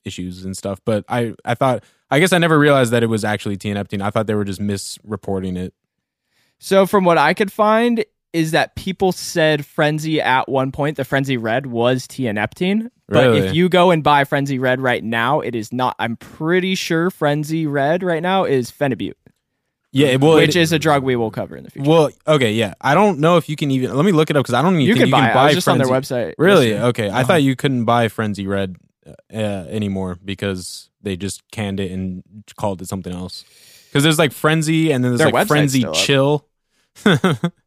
issues 0.05 0.45
and 0.45 0.57
stuff. 0.57 0.79
But 0.85 1.05
I, 1.07 1.35
I 1.45 1.53
thought, 1.53 1.83
I 2.09 2.19
guess 2.19 2.33
I 2.33 2.39
never 2.39 2.57
realized 2.57 2.91
that 2.91 3.03
it 3.03 3.07
was 3.07 3.23
actually 3.23 3.57
tianeptine. 3.57 4.01
I 4.01 4.09
thought 4.09 4.25
they 4.27 4.33
were 4.35 4.45
just 4.45 4.61
misreporting 4.61 5.57
it. 5.57 5.73
So 6.59 6.85
from 6.85 7.03
what 7.05 7.17
I 7.17 7.33
could 7.33 7.51
find 7.51 8.03
is 8.33 8.51
that 8.51 8.75
people 8.75 9.11
said 9.11 9.65
Frenzy 9.65 10.21
at 10.21 10.47
one 10.47 10.71
point, 10.71 10.97
the 10.97 11.03
Frenzy 11.03 11.37
Red 11.37 11.65
was 11.67 12.07
tianeptine. 12.07 12.89
But 13.09 13.25
Really? 13.27 13.39
if 13.39 13.53
you 13.55 13.67
go 13.67 13.91
and 13.91 14.03
buy 14.03 14.23
Frenzy 14.23 14.57
Red 14.57 14.79
right 14.79 15.03
now, 15.03 15.41
it 15.41 15.53
is 15.53 15.73
not. 15.73 15.95
I'm 15.99 16.15
pretty 16.15 16.75
sure 16.75 17.09
Frenzy 17.11 17.67
Red 17.67 18.03
right 18.03 18.23
now 18.23 18.45
is 18.45 18.71
phenibut, 18.71 19.15
Yeah, 19.91 20.15
well, 20.15 20.35
which 20.35 20.55
it- 20.55 20.61
is 20.61 20.71
a 20.71 20.79
drug 20.79 21.03
we 21.03 21.17
will 21.17 21.29
cover 21.31 21.57
in 21.57 21.65
the 21.65 21.71
future. 21.71 21.89
well, 21.89 22.09
okay, 22.25 22.53
yeah. 22.53 22.73
I 22.79 22.93
don't 22.93 23.19
know 23.19 23.35
if 23.35 23.49
you 23.49 23.57
can 23.57 23.69
even. 23.71 23.93
Let 23.93 24.05
me 24.05 24.13
look 24.13 24.29
it 24.29 24.37
up 24.37 24.43
because 24.45 24.53
I 24.53 24.61
don't 24.61 24.75
even 24.75 24.85
you 24.85 24.93
think 24.93 24.99
can 24.99 25.07
you 25.09 25.11
buy. 25.11 25.19
can 25.21 25.29
it. 25.31 25.33
buy 25.33 25.41
I 25.41 25.45
was 25.47 25.53
just 25.55 25.67
on 25.67 25.77
their 25.77 25.87
website. 25.87 26.35
Really? 26.37 26.69
yesterday. 26.69 26.87
Okay. 26.87 27.09
I 27.09 27.19
Uh-huh. 27.19 27.23
thought 27.27 27.43
you 27.43 27.55
couldn't 27.57 27.83
buy 27.83 28.07
Frenzy 28.07 28.47
Red 28.47 28.77
uh, 29.33 29.37
anymore 29.37 30.17
because 30.23 30.89
they 31.01 31.17
just 31.17 31.41
canned 31.51 31.81
it 31.81 31.91
and 31.91 32.23
called 32.55 32.81
it 32.81 32.87
something 32.87 33.11
else. 33.11 33.43
Because 33.89 34.03
there's 34.03 34.19
like 34.19 34.31
Frenzy 34.31 34.91
and 34.93 35.03
then 35.03 35.11
there's 35.11 35.19
Their 35.19 35.31
like 35.31 35.47
Frenzy. 35.47 35.83
Chill. 35.93 36.47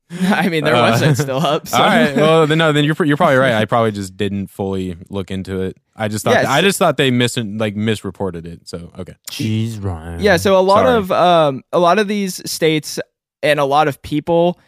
I 0.10 0.48
mean, 0.48 0.64
their 0.64 0.74
Uh, 0.74 0.92
website's 0.92 1.20
still 1.22 1.38
up. 1.44 1.66
So. 1.74 1.78
All 1.78 1.84
right. 1.84 2.14
Well, 2.16 2.46
then 2.46 2.58
no, 2.58 2.72
then 2.72 2.84
you're 2.84 2.96
you're 3.04 3.16
probably 3.16 3.36
right. 3.36 3.54
I 3.54 3.64
probably 3.64 3.92
just 3.92 4.16
didn't 4.16 4.48
fully 4.48 4.96
look 5.08 5.30
into 5.30 5.60
it. 5.62 5.76
I 5.96 6.08
just 6.08 6.24
thought 6.24 6.34
Yes. 6.34 6.46
I 6.46 6.60
just 6.60 6.78
thought 6.78 6.96
they 6.96 7.10
mis 7.10 7.36
like 7.36 7.74
misreported 7.76 8.46
it. 8.46 8.68
So 8.68 8.92
okay. 8.98 9.14
Jeez, 9.30 9.82
Ryan. 9.82 10.20
Yeah, 10.20 10.36
so 10.36 10.58
a 10.58 10.60
lot 10.60 10.84
Sorry. 10.84 10.96
of 10.98 11.12
um, 11.12 11.62
a 11.72 11.78
lot 11.78 11.98
of 11.98 12.06
these 12.08 12.48
states 12.50 12.98
and 13.42 13.58
a 13.60 13.64
lot 13.64 13.88
of 13.88 14.00
people 14.02 14.58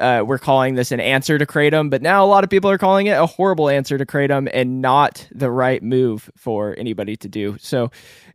uh, 0.00 0.22
were 0.26 0.38
calling 0.38 0.74
this 0.74 0.90
an 0.90 1.00
answer 1.00 1.36
to 1.38 1.44
kratom, 1.44 1.90
but 1.90 2.00
now 2.00 2.24
a 2.24 2.26
lot 2.26 2.44
of 2.44 2.48
people 2.50 2.70
are 2.70 2.78
calling 2.78 3.08
it 3.08 3.12
a 3.12 3.26
horrible 3.26 3.68
answer 3.68 3.98
to 3.98 4.06
kratom 4.06 4.48
and 4.54 4.80
not 4.80 5.28
the 5.32 5.50
right 5.50 5.82
move 5.82 6.30
for 6.36 6.74
anybody 6.78 7.14
to 7.16 7.28
do. 7.28 7.56
So, 7.60 7.90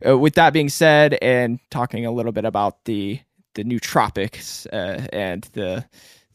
uh, 0.06 0.16
with 0.16 0.34
that 0.34 0.52
being 0.52 0.68
said, 0.68 1.18
and 1.20 1.58
talking 1.70 2.06
a 2.06 2.12
little 2.12 2.30
bit 2.32 2.44
about 2.44 2.84
the 2.84 3.20
the 3.54 3.64
nootropics 3.64 4.66
uh, 4.72 5.06
and 5.12 5.42
the 5.54 5.84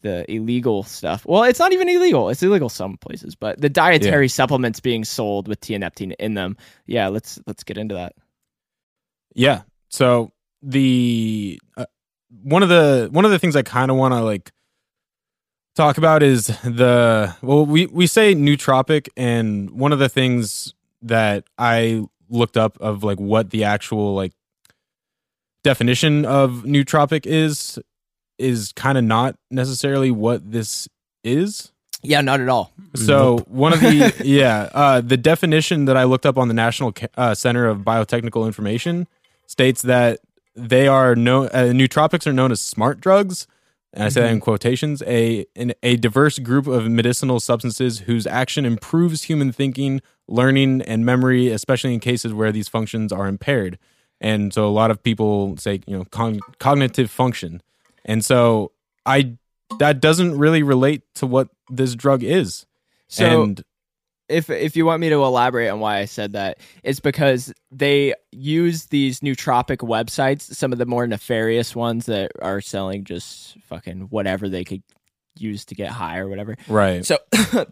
the 0.04 0.30
illegal 0.30 0.84
stuff. 0.84 1.24
Well, 1.26 1.42
it's 1.44 1.58
not 1.58 1.72
even 1.72 1.88
illegal. 1.88 2.28
It's 2.28 2.42
illegal 2.42 2.68
some 2.68 2.96
places, 2.98 3.34
but 3.34 3.60
the 3.60 3.70
dietary 3.70 4.28
supplements 4.28 4.78
being 4.78 5.02
sold 5.02 5.48
with 5.48 5.60
tianeptine 5.60 6.14
in 6.20 6.34
them. 6.34 6.56
Yeah, 6.86 7.08
let's 7.08 7.40
let's 7.46 7.64
get 7.64 7.78
into 7.78 7.96
that. 7.96 8.14
Yeah. 9.34 9.62
So 9.88 10.30
the 10.62 11.58
uh, 11.76 11.86
one 12.42 12.62
of 12.62 12.68
the 12.68 13.08
one 13.10 13.24
of 13.24 13.30
the 13.30 13.38
things 13.38 13.56
I 13.56 13.62
kind 13.62 13.90
of 13.90 13.96
want 13.96 14.12
to 14.12 14.20
like 14.20 14.52
talk 15.74 15.96
about 15.98 16.22
is 16.22 16.46
the 16.46 17.34
well 17.42 17.64
we 17.64 17.86
we 17.86 18.06
say 18.06 18.34
nootropic 18.34 19.08
and 19.16 19.70
one 19.70 19.92
of 19.92 19.98
the 19.98 20.10
things 20.10 20.74
that 21.02 21.44
I 21.58 22.04
looked 22.28 22.58
up 22.58 22.78
of 22.80 23.02
like 23.02 23.18
what 23.18 23.50
the 23.50 23.64
actual 23.64 24.14
like 24.14 24.32
definition 25.62 26.26
of 26.26 26.64
nootropic 26.66 27.24
is 27.24 27.78
is 28.38 28.72
kind 28.72 28.98
of 28.98 29.04
not 29.04 29.36
necessarily 29.50 30.10
what 30.10 30.50
this 30.50 30.88
is. 31.22 31.72
Yeah, 32.02 32.20
not 32.20 32.40
at 32.40 32.48
all. 32.48 32.72
So 32.94 33.38
one 33.48 33.72
of 33.72 33.80
the 33.80 34.14
yeah, 34.24 34.68
uh, 34.74 35.00
the 35.00 35.16
definition 35.16 35.86
that 35.86 35.96
I 35.96 36.04
looked 36.04 36.26
up 36.26 36.36
on 36.36 36.48
the 36.48 36.54
National 36.54 36.92
uh, 37.16 37.34
Center 37.34 37.66
of 37.66 37.78
Biotechnical 37.78 38.46
Information 38.46 39.06
states 39.46 39.82
that 39.82 40.20
they 40.54 40.86
are 40.86 41.16
no 41.16 41.44
uh, 41.44 41.72
nootropics 41.72 42.26
are 42.26 42.32
known 42.32 42.52
as 42.52 42.60
smart 42.60 43.00
drugs, 43.00 43.46
and 43.92 44.04
I 44.04 44.08
say 44.08 44.20
that 44.20 44.30
in 44.30 44.40
quotations. 44.40 45.02
A 45.06 45.46
in, 45.54 45.74
a 45.82 45.96
diverse 45.96 46.38
group 46.38 46.66
of 46.66 46.88
medicinal 46.88 47.40
substances 47.40 48.00
whose 48.00 48.26
action 48.26 48.66
improves 48.66 49.24
human 49.24 49.50
thinking, 49.50 50.02
learning, 50.28 50.82
and 50.82 51.06
memory, 51.06 51.48
especially 51.48 51.94
in 51.94 52.00
cases 52.00 52.32
where 52.32 52.52
these 52.52 52.68
functions 52.68 53.12
are 53.12 53.26
impaired. 53.26 53.78
And 54.20 54.54
so 54.54 54.66
a 54.66 54.70
lot 54.70 54.90
of 54.90 55.02
people 55.02 55.56
say 55.56 55.80
you 55.86 55.96
know 55.96 56.04
con- 56.04 56.40
cognitive 56.58 57.10
function, 57.10 57.62
and 58.04 58.24
so 58.24 58.72
I 59.06 59.36
that 59.78 60.00
doesn't 60.00 60.38
really 60.38 60.62
relate 60.62 61.02
to 61.16 61.26
what 61.26 61.48
this 61.70 61.94
drug 61.94 62.22
is. 62.22 62.66
So 63.08 63.42
and 63.42 63.62
if 64.28 64.50
if 64.50 64.76
you 64.76 64.86
want 64.86 65.00
me 65.00 65.10
to 65.10 65.22
elaborate 65.22 65.68
on 65.68 65.80
why 65.80 65.98
I 65.98 66.04
said 66.06 66.32
that, 66.32 66.58
it's 66.82 67.00
because 67.00 67.52
they 67.70 68.14
use 68.32 68.86
these 68.86 69.20
nootropic 69.20 69.78
websites, 69.78 70.42
some 70.42 70.72
of 70.72 70.78
the 70.78 70.86
more 70.86 71.06
nefarious 71.06 71.76
ones 71.76 72.06
that 72.06 72.32
are 72.40 72.60
selling 72.60 73.04
just 73.04 73.56
fucking 73.64 74.02
whatever 74.10 74.48
they 74.48 74.64
could 74.64 74.82
use 75.36 75.64
to 75.66 75.74
get 75.74 75.90
high 75.90 76.18
or 76.18 76.28
whatever. 76.28 76.56
right, 76.68 77.04
So 77.04 77.18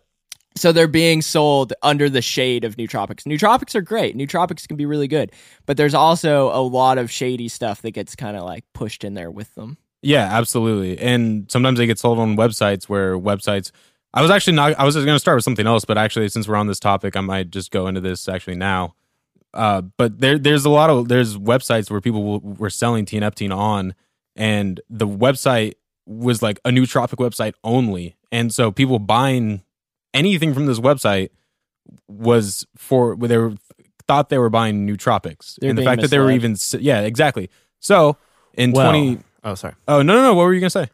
So 0.55 0.73
they're 0.73 0.89
being 0.89 1.23
sold 1.23 1.73
under 1.83 2.11
the 2.11 2.21
shade 2.21 2.65
of 2.65 2.77
nootropics. 2.77 3.23
Nootropics 3.23 3.75
are 3.75 3.81
great. 3.81 4.17
Nootropics 4.17 4.69
can 4.69 4.77
be 4.77 4.85
really 4.85 5.09
good, 5.09 5.33
but 5.65 5.77
there's 5.77 5.95
also 5.95 6.51
a 6.53 6.61
lot 6.61 6.99
of 6.99 7.11
shady 7.11 7.49
stuff 7.49 7.83
that 7.83 7.93
gets 7.93 8.15
kind 8.15 8.37
of 8.37 8.45
like 8.45 8.65
pushed 8.75 9.05
in 9.05 9.15
there 9.15 9.31
with 9.31 9.55
them. 9.55 9.79
Yeah, 10.03 10.25
absolutely. 10.25 10.99
And 10.99 11.51
sometimes 11.51 11.79
they 11.79 11.87
get 11.87 11.99
sold 11.99 12.19
on 12.19 12.37
websites 12.37 12.89
where 12.89 13.17
websites. 13.17 13.71
I 14.13 14.21
was 14.21 14.31
actually 14.31 14.55
not. 14.55 14.79
I 14.79 14.85
was 14.85 14.95
going 14.97 15.07
to 15.07 15.19
start 15.19 15.37
with 15.37 15.45
something 15.45 15.67
else, 15.67 15.85
but 15.85 15.97
actually, 15.97 16.29
since 16.29 16.47
we're 16.47 16.57
on 16.57 16.67
this 16.67 16.81
topic, 16.81 17.17
I 17.17 17.21
might 17.21 17.51
just 17.51 17.71
go 17.71 17.87
into 17.87 18.01
this 18.01 18.29
actually 18.29 18.57
now. 18.57 18.95
Uh, 19.55 19.83
but 19.83 20.19
there, 20.19 20.39
there's 20.39 20.65
a 20.65 20.71
lot 20.71 20.91
of 20.91 21.09
there's 21.09 21.39
websites 21.39 21.91
where 21.91 22.01
people 22.01 22.23
will, 22.25 22.41
were 22.41 22.71
selling 22.71 23.07
tianeptine 23.07 23.55
on, 23.57 23.95
and 24.35 24.81
the 24.91 25.07
website 25.07 25.75
was 26.05 26.43
like 26.43 26.59
a 26.65 26.71
nootropic 26.71 27.17
website 27.17 27.55
only, 27.63 28.17
and 28.31 28.53
so 28.53 28.71
people 28.73 28.99
buying 28.99 29.63
anything 30.13 30.53
from 30.53 30.67
this 30.67 30.81
website 30.81 31.31
was 32.09 32.67
for 32.77 33.17
they 33.17 33.37
were 33.37 33.55
thought 34.09 34.31
they 34.31 34.39
were 34.39 34.51
buying 34.51 34.87
nootropics, 34.87 35.57
They're 35.61 35.71
and 35.71 35.79
the 35.79 35.85
fact 35.85 36.03
that 36.03 36.11
they 36.11 36.19
were 36.19 36.31
even 36.33 36.57
yeah 36.81 37.01
exactly. 37.03 37.51
So 37.79 38.17
in 38.55 38.73
Well- 38.73 38.91
twenty 38.91 39.21
Oh, 39.45 39.55
sorry. 39.55 39.75
oh 39.89 40.03
no 40.03 40.15
no 40.15 40.23
no 40.23 40.35
what 40.35 40.45
were 40.45 40.55
you 40.55 40.61
gonna 40.61 40.71
say? 40.71 40.89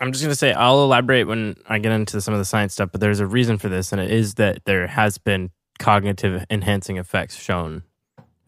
I'm 0.00 0.12
just 0.12 0.24
gonna 0.24 0.34
say 0.34 0.52
I'll 0.52 0.82
elaborate 0.82 1.26
when 1.26 1.56
I 1.68 1.78
get 1.78 1.92
into 1.92 2.20
some 2.20 2.34
of 2.34 2.38
the 2.38 2.44
science 2.44 2.74
stuff, 2.74 2.90
but 2.92 3.00
there's 3.00 3.20
a 3.20 3.26
reason 3.26 3.58
for 3.58 3.68
this, 3.68 3.92
and 3.92 4.00
it 4.00 4.10
is 4.10 4.34
that 4.34 4.64
there 4.64 4.86
has 4.86 5.18
been 5.18 5.50
cognitive 5.78 6.44
enhancing 6.50 6.98
effects 6.98 7.36
shown 7.36 7.82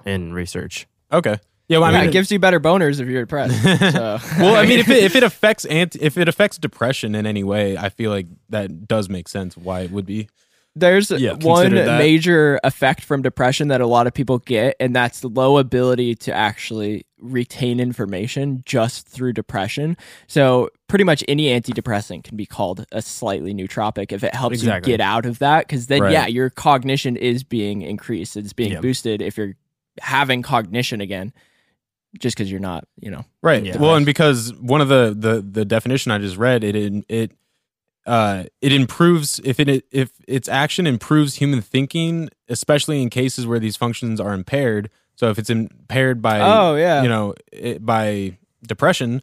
in 0.05 0.33
research. 0.33 0.87
Okay. 1.13 1.39
Yeah, 1.69 1.79
well, 1.79 1.89
I 1.89 1.93
yeah, 1.93 2.01
mean, 2.01 2.09
it 2.11 2.13
gives 2.13 2.31
you 2.31 2.39
better 2.39 2.61
boners 2.61 3.01
if 3.01 3.09
you're 3.09 3.23
depressed. 3.25 3.57
So. 3.93 4.19
well, 4.39 4.55
I 4.55 4.67
mean, 4.67 4.79
if 4.79 4.89
it, 4.89 5.03
if 5.03 5.17
it 5.17 5.25
affects 5.25 5.65
anti, 5.65 6.01
if 6.01 6.17
it 6.17 6.29
affects 6.29 6.59
depression 6.59 7.17
in 7.17 7.27
any 7.27 7.43
way, 7.43 7.77
I 7.77 7.89
feel 7.89 8.13
like 8.13 8.27
that 8.51 8.87
does 8.87 9.09
make 9.09 9.27
sense 9.27 9.57
why 9.57 9.81
it 9.81 9.91
would 9.91 10.07
be. 10.07 10.29
There's 10.79 11.11
Yeah, 11.11 11.33
one 11.41 11.73
major 11.73 12.61
effect 12.63 13.03
from 13.03 13.23
depression 13.23 13.69
that 13.69 13.81
a 13.81 13.87
lot 13.87 14.07
of 14.07 14.13
people 14.13 14.39
get, 14.41 14.77
and 14.79 14.95
that's 14.95 15.21
the 15.21 15.29
low 15.29 15.57
ability 15.57 16.15
to 16.17 16.35
actually 16.35 17.07
retain 17.19 17.81
information 17.81 18.63
just 18.67 19.09
through 19.09 19.33
depression. 19.33 19.97
So, 20.27 20.69
pretty 20.87 21.05
much 21.05 21.25
any 21.29 21.47
antidepressant 21.47 22.25
can 22.25 22.37
be 22.37 22.45
called 22.45 22.85
a 22.93 23.01
slightly 23.01 23.55
nootropic 23.55 24.13
if 24.13 24.23
it 24.23 24.35
helps 24.35 24.57
Exactly. 24.57 24.93
you 24.93 24.99
get 24.99 25.03
out 25.03 25.25
of 25.25 25.39
that. 25.39 25.67
Because 25.67 25.87
then, 25.87 26.03
Right. 26.03 26.13
yeah, 26.13 26.27
your 26.27 26.51
cognition 26.51 27.17
is 27.17 27.43
being 27.43 27.81
increased, 27.81 28.37
it's 28.37 28.53
being 28.53 28.73
Yeah. 28.73 28.81
boosted 28.81 29.23
if 29.23 29.39
you're 29.39 29.55
having 30.03 30.43
cognition 30.43 31.01
again, 31.01 31.33
just 32.21 32.37
because 32.37 32.51
you're 32.51 32.61
not, 32.61 32.87
you 33.01 33.11
know. 33.11 33.25
Right. 33.43 33.65
Yeah. 33.65 33.79
Well, 33.79 33.95
and 33.97 34.05
because 34.05 34.53
one 34.61 34.83
of 34.83 34.89
the 34.89 35.17
the 35.19 35.41
the 35.41 35.65
definition 35.65 36.13
I 36.13 36.19
just 36.19 36.37
read, 36.37 36.65
it 36.65 36.77
it 37.09 37.33
uh 38.07 38.45
it 38.63 38.73
improves 38.73 39.41
if 39.45 39.59
it 39.61 39.85
if 39.91 40.11
its 40.29 40.49
action 40.49 40.87
improves 40.87 41.35
human 41.37 41.61
thinking, 41.61 42.29
especially 42.49 43.03
in 43.03 43.11
cases 43.11 43.47
where 43.47 43.59
these 43.59 43.77
functions 43.77 44.21
are 44.21 44.33
impaired. 44.33 44.91
So 45.17 45.29
if 45.31 45.39
it's 45.39 45.51
impaired 45.51 46.21
by 46.23 46.41
Oh, 46.41 46.77
yeah. 46.77 47.03
you 47.03 47.09
know 47.09 47.35
it, 47.53 47.85
by 47.85 48.39
depression, 48.67 49.23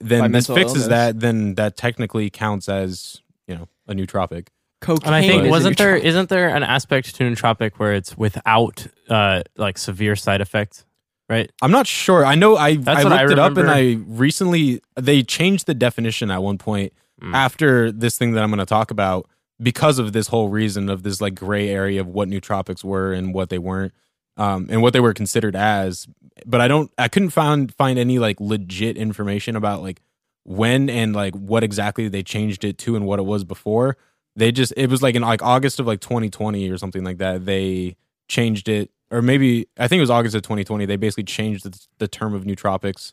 then 0.00 0.20
By 0.20 0.28
this 0.28 0.48
mental 0.48 0.54
fixes 0.56 0.82
illness. 0.84 0.88
that. 0.88 1.20
Then 1.20 1.54
that 1.56 1.76
technically 1.76 2.30
counts 2.30 2.68
as 2.68 3.20
you 3.48 3.54
know 3.56 3.68
a 3.88 3.94
nootropic. 3.94 4.48
Cocaine. 4.80 5.06
And 5.08 5.14
I 5.14 5.20
think 5.22 5.44
is 5.44 5.50
wasn't 5.50 5.76
there 5.76 5.98
nootropic. 5.98 6.04
isn't 6.04 6.28
there 6.30 6.48
an 6.56 6.62
aspect 6.62 7.14
to 7.16 7.24
nootropic 7.24 7.72
where 7.78 7.92
it's 7.94 8.16
without 8.16 8.86
uh 9.10 9.42
like 9.56 9.76
severe 9.76 10.14
side 10.16 10.40
effects, 10.40 10.84
right? 11.28 11.50
I'm 11.60 11.70
not 11.72 11.86
sure. 11.86 12.24
I 12.24 12.34
know 12.34 12.56
I 12.56 12.76
That's 12.76 13.00
I 13.00 13.04
what 13.04 13.10
looked 13.12 13.30
I 13.30 13.32
it 13.32 13.38
up 13.38 13.48
and 13.48 13.56
remember. 13.58 13.72
I 13.74 14.04
recently 14.06 14.80
they 14.96 15.22
changed 15.22 15.66
the 15.66 15.74
definition 15.74 16.30
at 16.30 16.42
one 16.42 16.56
point 16.58 16.92
Mm. 17.20 17.34
after 17.34 17.92
this 17.92 18.16
thing 18.16 18.32
that 18.32 18.42
I'm 18.42 18.50
going 18.50 18.58
to 18.58 18.66
talk 18.66 18.90
about 18.90 19.28
because 19.62 19.98
of 19.98 20.12
this 20.12 20.28
whole 20.28 20.48
reason 20.48 20.88
of 20.88 21.02
this 21.02 21.20
like 21.20 21.34
gray 21.34 21.68
area 21.68 22.00
of 22.00 22.06
what 22.06 22.28
nootropics 22.28 22.82
were 22.82 23.12
and 23.12 23.34
what 23.34 23.50
they 23.50 23.58
weren't 23.58 23.92
um, 24.36 24.66
and 24.70 24.80
what 24.80 24.92
they 24.92 25.00
were 25.00 25.12
considered 25.12 25.54
as. 25.54 26.08
But 26.46 26.60
I 26.60 26.68
don't 26.68 26.90
I 26.96 27.08
couldn't 27.08 27.30
find 27.30 27.74
find 27.74 27.98
any 27.98 28.18
like 28.18 28.40
legit 28.40 28.96
information 28.96 29.56
about 29.56 29.82
like 29.82 30.00
when 30.44 30.88
and 30.88 31.14
like 31.14 31.34
what 31.34 31.62
exactly 31.62 32.08
they 32.08 32.22
changed 32.22 32.64
it 32.64 32.78
to 32.78 32.96
and 32.96 33.06
what 33.06 33.18
it 33.18 33.24
was 33.24 33.44
before. 33.44 33.96
They 34.36 34.50
just 34.50 34.72
it 34.76 34.88
was 34.88 35.02
like 35.02 35.14
in 35.14 35.22
like 35.22 35.42
August 35.42 35.78
of 35.80 35.86
like 35.86 36.00
2020 36.00 36.70
or 36.70 36.78
something 36.78 37.04
like 37.04 37.18
that. 37.18 37.44
They 37.44 37.96
changed 38.28 38.68
it 38.68 38.90
or 39.10 39.20
maybe 39.20 39.68
I 39.78 39.88
think 39.88 39.98
it 39.98 40.02
was 40.02 40.10
August 40.10 40.34
of 40.34 40.42
2020. 40.42 40.86
They 40.86 40.96
basically 40.96 41.24
changed 41.24 41.64
the, 41.64 41.86
the 41.98 42.08
term 42.08 42.32
of 42.32 42.44
nootropics 42.44 43.12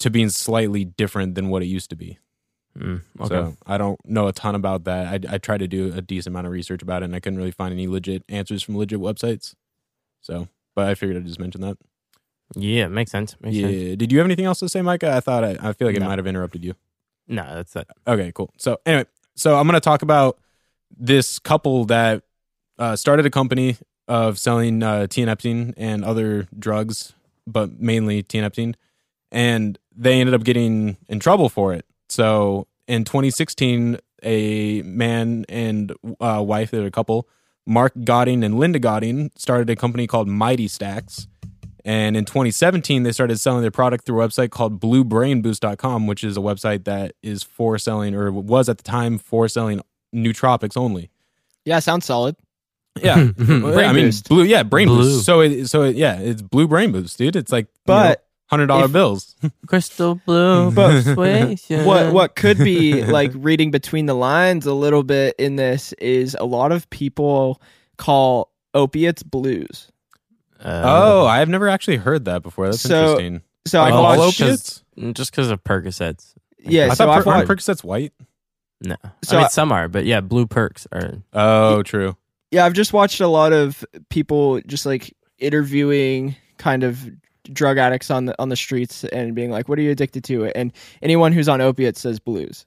to 0.00 0.10
being 0.10 0.30
slightly 0.30 0.84
different 0.84 1.36
than 1.36 1.48
what 1.48 1.62
it 1.62 1.66
used 1.66 1.90
to 1.90 1.96
be. 1.96 2.18
Mm, 2.78 3.02
okay. 3.20 3.28
So 3.28 3.56
I 3.66 3.76
don't 3.78 3.98
know 4.08 4.28
a 4.28 4.32
ton 4.32 4.54
about 4.54 4.84
that. 4.84 5.26
I, 5.28 5.34
I 5.34 5.38
tried 5.38 5.58
to 5.58 5.68
do 5.68 5.92
a 5.94 6.00
decent 6.00 6.32
amount 6.32 6.46
of 6.46 6.52
research 6.52 6.82
about 6.82 7.02
it, 7.02 7.06
and 7.06 7.14
I 7.14 7.20
couldn't 7.20 7.38
really 7.38 7.50
find 7.50 7.72
any 7.72 7.86
legit 7.86 8.24
answers 8.28 8.62
from 8.62 8.76
legit 8.78 8.98
websites. 8.98 9.54
So, 10.22 10.48
but 10.74 10.88
I 10.88 10.94
figured 10.94 11.16
I'd 11.18 11.26
just 11.26 11.38
mention 11.40 11.60
that. 11.62 11.76
yeah, 12.54 12.86
makes 12.88 13.10
sense. 13.10 13.36
Makes 13.40 13.56
yeah. 13.56 13.66
sense. 13.68 13.96
Did 13.98 14.10
you 14.12 14.18
have 14.18 14.26
anything 14.26 14.46
else 14.46 14.60
to 14.60 14.68
say, 14.68 14.80
Micah? 14.82 15.12
I 15.14 15.20
thought 15.20 15.44
I, 15.44 15.58
I 15.60 15.72
feel 15.74 15.86
like 15.88 15.96
it 15.96 16.00
No. 16.00 16.06
might 16.06 16.18
have 16.18 16.26
interrupted 16.26 16.64
you. 16.64 16.74
No, 17.28 17.42
that's 17.54 17.74
it. 17.76 17.86
Okay, 18.06 18.32
cool. 18.34 18.52
So 18.56 18.78
anyway, 18.86 19.06
so 19.36 19.56
I'm 19.58 19.66
going 19.66 19.74
to 19.74 19.80
talk 19.80 20.02
about 20.02 20.38
this 20.96 21.38
couple 21.38 21.84
that 21.86 22.22
uh, 22.78 22.96
started 22.96 23.26
a 23.26 23.30
company 23.30 23.76
of 24.08 24.38
selling 24.38 24.82
uh, 24.82 25.06
tianeptine 25.08 25.72
and 25.76 26.04
other 26.04 26.48
drugs, 26.58 27.14
but 27.46 27.80
mainly 27.80 28.22
tianeptine, 28.22 28.74
and 29.30 29.78
they 29.94 30.20
ended 30.20 30.34
up 30.34 30.42
getting 30.44 30.96
in 31.08 31.20
trouble 31.20 31.48
for 31.48 31.72
it. 31.74 31.84
So 32.12 32.66
in 32.86 33.04
2016, 33.04 33.98
a 34.22 34.82
man 34.82 35.44
and 35.48 35.92
uh, 36.20 36.42
wife, 36.46 36.70
they're 36.70 36.86
a 36.86 36.90
couple, 36.90 37.26
Mark 37.66 37.92
Godding 38.04 38.44
and 38.44 38.58
Linda 38.58 38.78
Godding, 38.78 39.30
started 39.36 39.70
a 39.70 39.76
company 39.76 40.06
called 40.06 40.28
Mighty 40.28 40.68
Stacks. 40.68 41.26
And 41.84 42.16
in 42.16 42.24
2017, 42.24 43.02
they 43.02 43.10
started 43.12 43.40
selling 43.40 43.62
their 43.62 43.72
product 43.72 44.04
through 44.06 44.20
a 44.22 44.28
website 44.28 44.50
called 44.50 44.78
bluebrainboost.com, 44.80 46.06
which 46.06 46.22
is 46.22 46.36
a 46.36 46.40
website 46.40 46.84
that 46.84 47.14
is 47.22 47.42
for 47.42 47.76
selling, 47.78 48.14
or 48.14 48.30
was 48.30 48.68
at 48.68 48.76
the 48.78 48.84
time 48.84 49.18
for 49.18 49.48
selling 49.48 49.80
nootropics 50.14 50.76
only. 50.76 51.10
Yeah, 51.64 51.80
sounds 51.80 52.04
solid. 52.04 52.36
Yeah. 53.00 53.24
Brain 53.36 53.64
I 53.78 53.92
mean, 53.92 54.04
boost. 54.06 54.28
blue, 54.28 54.44
yeah, 54.44 54.62
brain 54.62 54.86
Blue. 54.86 54.98
boost. 54.98 55.24
So 55.24 55.40
it, 55.40 55.66
so 55.66 55.82
it, 55.82 55.96
yeah, 55.96 56.18
it's 56.20 56.42
blue 56.42 56.68
brain 56.68 56.92
boost, 56.92 57.16
dude. 57.18 57.34
It's 57.36 57.50
like, 57.50 57.66
But 57.86 58.26
hundred 58.52 58.66
dollar 58.68 58.84
if- 58.84 58.92
bills. 58.92 59.34
Crystal 59.66 60.14
blue 60.26 60.70
But 60.74 61.02
persuasion. 61.04 61.84
what 61.84 62.12
what 62.12 62.36
could 62.36 62.58
be 62.58 63.04
like 63.04 63.32
reading 63.34 63.70
between 63.72 64.06
the 64.06 64.14
lines 64.14 64.66
a 64.66 64.74
little 64.74 65.02
bit 65.02 65.34
in 65.38 65.56
this 65.56 65.92
is 65.94 66.36
a 66.38 66.44
lot 66.44 66.70
of 66.70 66.88
people 66.90 67.60
call 67.96 68.52
opiates 68.74 69.22
blues. 69.22 69.90
Uh, 70.60 70.82
oh, 70.84 71.26
I've 71.26 71.48
never 71.48 71.68
actually 71.68 71.96
heard 71.96 72.26
that 72.26 72.42
before. 72.42 72.66
That's 72.66 72.80
So, 72.80 73.18
interesting. 73.18 73.42
So 73.66 73.80
Like 73.80 73.88
I've 73.92 73.98
all 73.98 74.18
watched, 74.18 74.40
opiates? 74.40 74.84
just 75.12 75.32
because 75.32 75.50
of 75.50 75.64
Percocets. 75.64 76.34
yeah. 76.60 76.84
I 76.86 76.88
so 76.90 77.06
thought 77.06 77.08
I've 77.18 77.24
per- 77.24 77.30
aren't 77.32 77.48
watched, 77.48 77.66
Percocets 77.66 77.82
white. 77.82 78.12
No, 78.84 78.96
So 79.24 79.36
I 79.36 79.40
mean 79.40 79.44
I- 79.46 79.48
some 79.48 79.72
are, 79.72 79.88
but 79.88 80.04
yeah, 80.06 80.20
blue 80.20 80.46
perks 80.46 80.86
are. 80.92 81.14
Oh, 81.32 81.82
true. 81.82 82.16
yeah, 82.50 82.64
I've 82.64 82.72
just 82.74 82.92
watched 82.92 83.20
a 83.20 83.28
lot 83.28 83.52
of 83.52 83.84
people 84.08 84.60
just 84.62 84.84
like 84.86 85.14
interviewing 85.38 86.34
kind 86.58 86.82
of 86.84 87.08
drug 87.50 87.78
addicts 87.78 88.10
on 88.10 88.26
the 88.26 88.34
on 88.40 88.48
the 88.48 88.56
streets 88.56 89.04
and 89.04 89.34
being 89.34 89.50
like, 89.50 89.68
"What 89.68 89.78
are 89.78 89.82
you 89.82 89.90
addicted 89.90 90.24
to?" 90.24 90.46
And 90.46 90.72
anyone 91.02 91.32
who's 91.32 91.48
on 91.48 91.60
opiates 91.60 92.00
says 92.00 92.18
blues. 92.20 92.66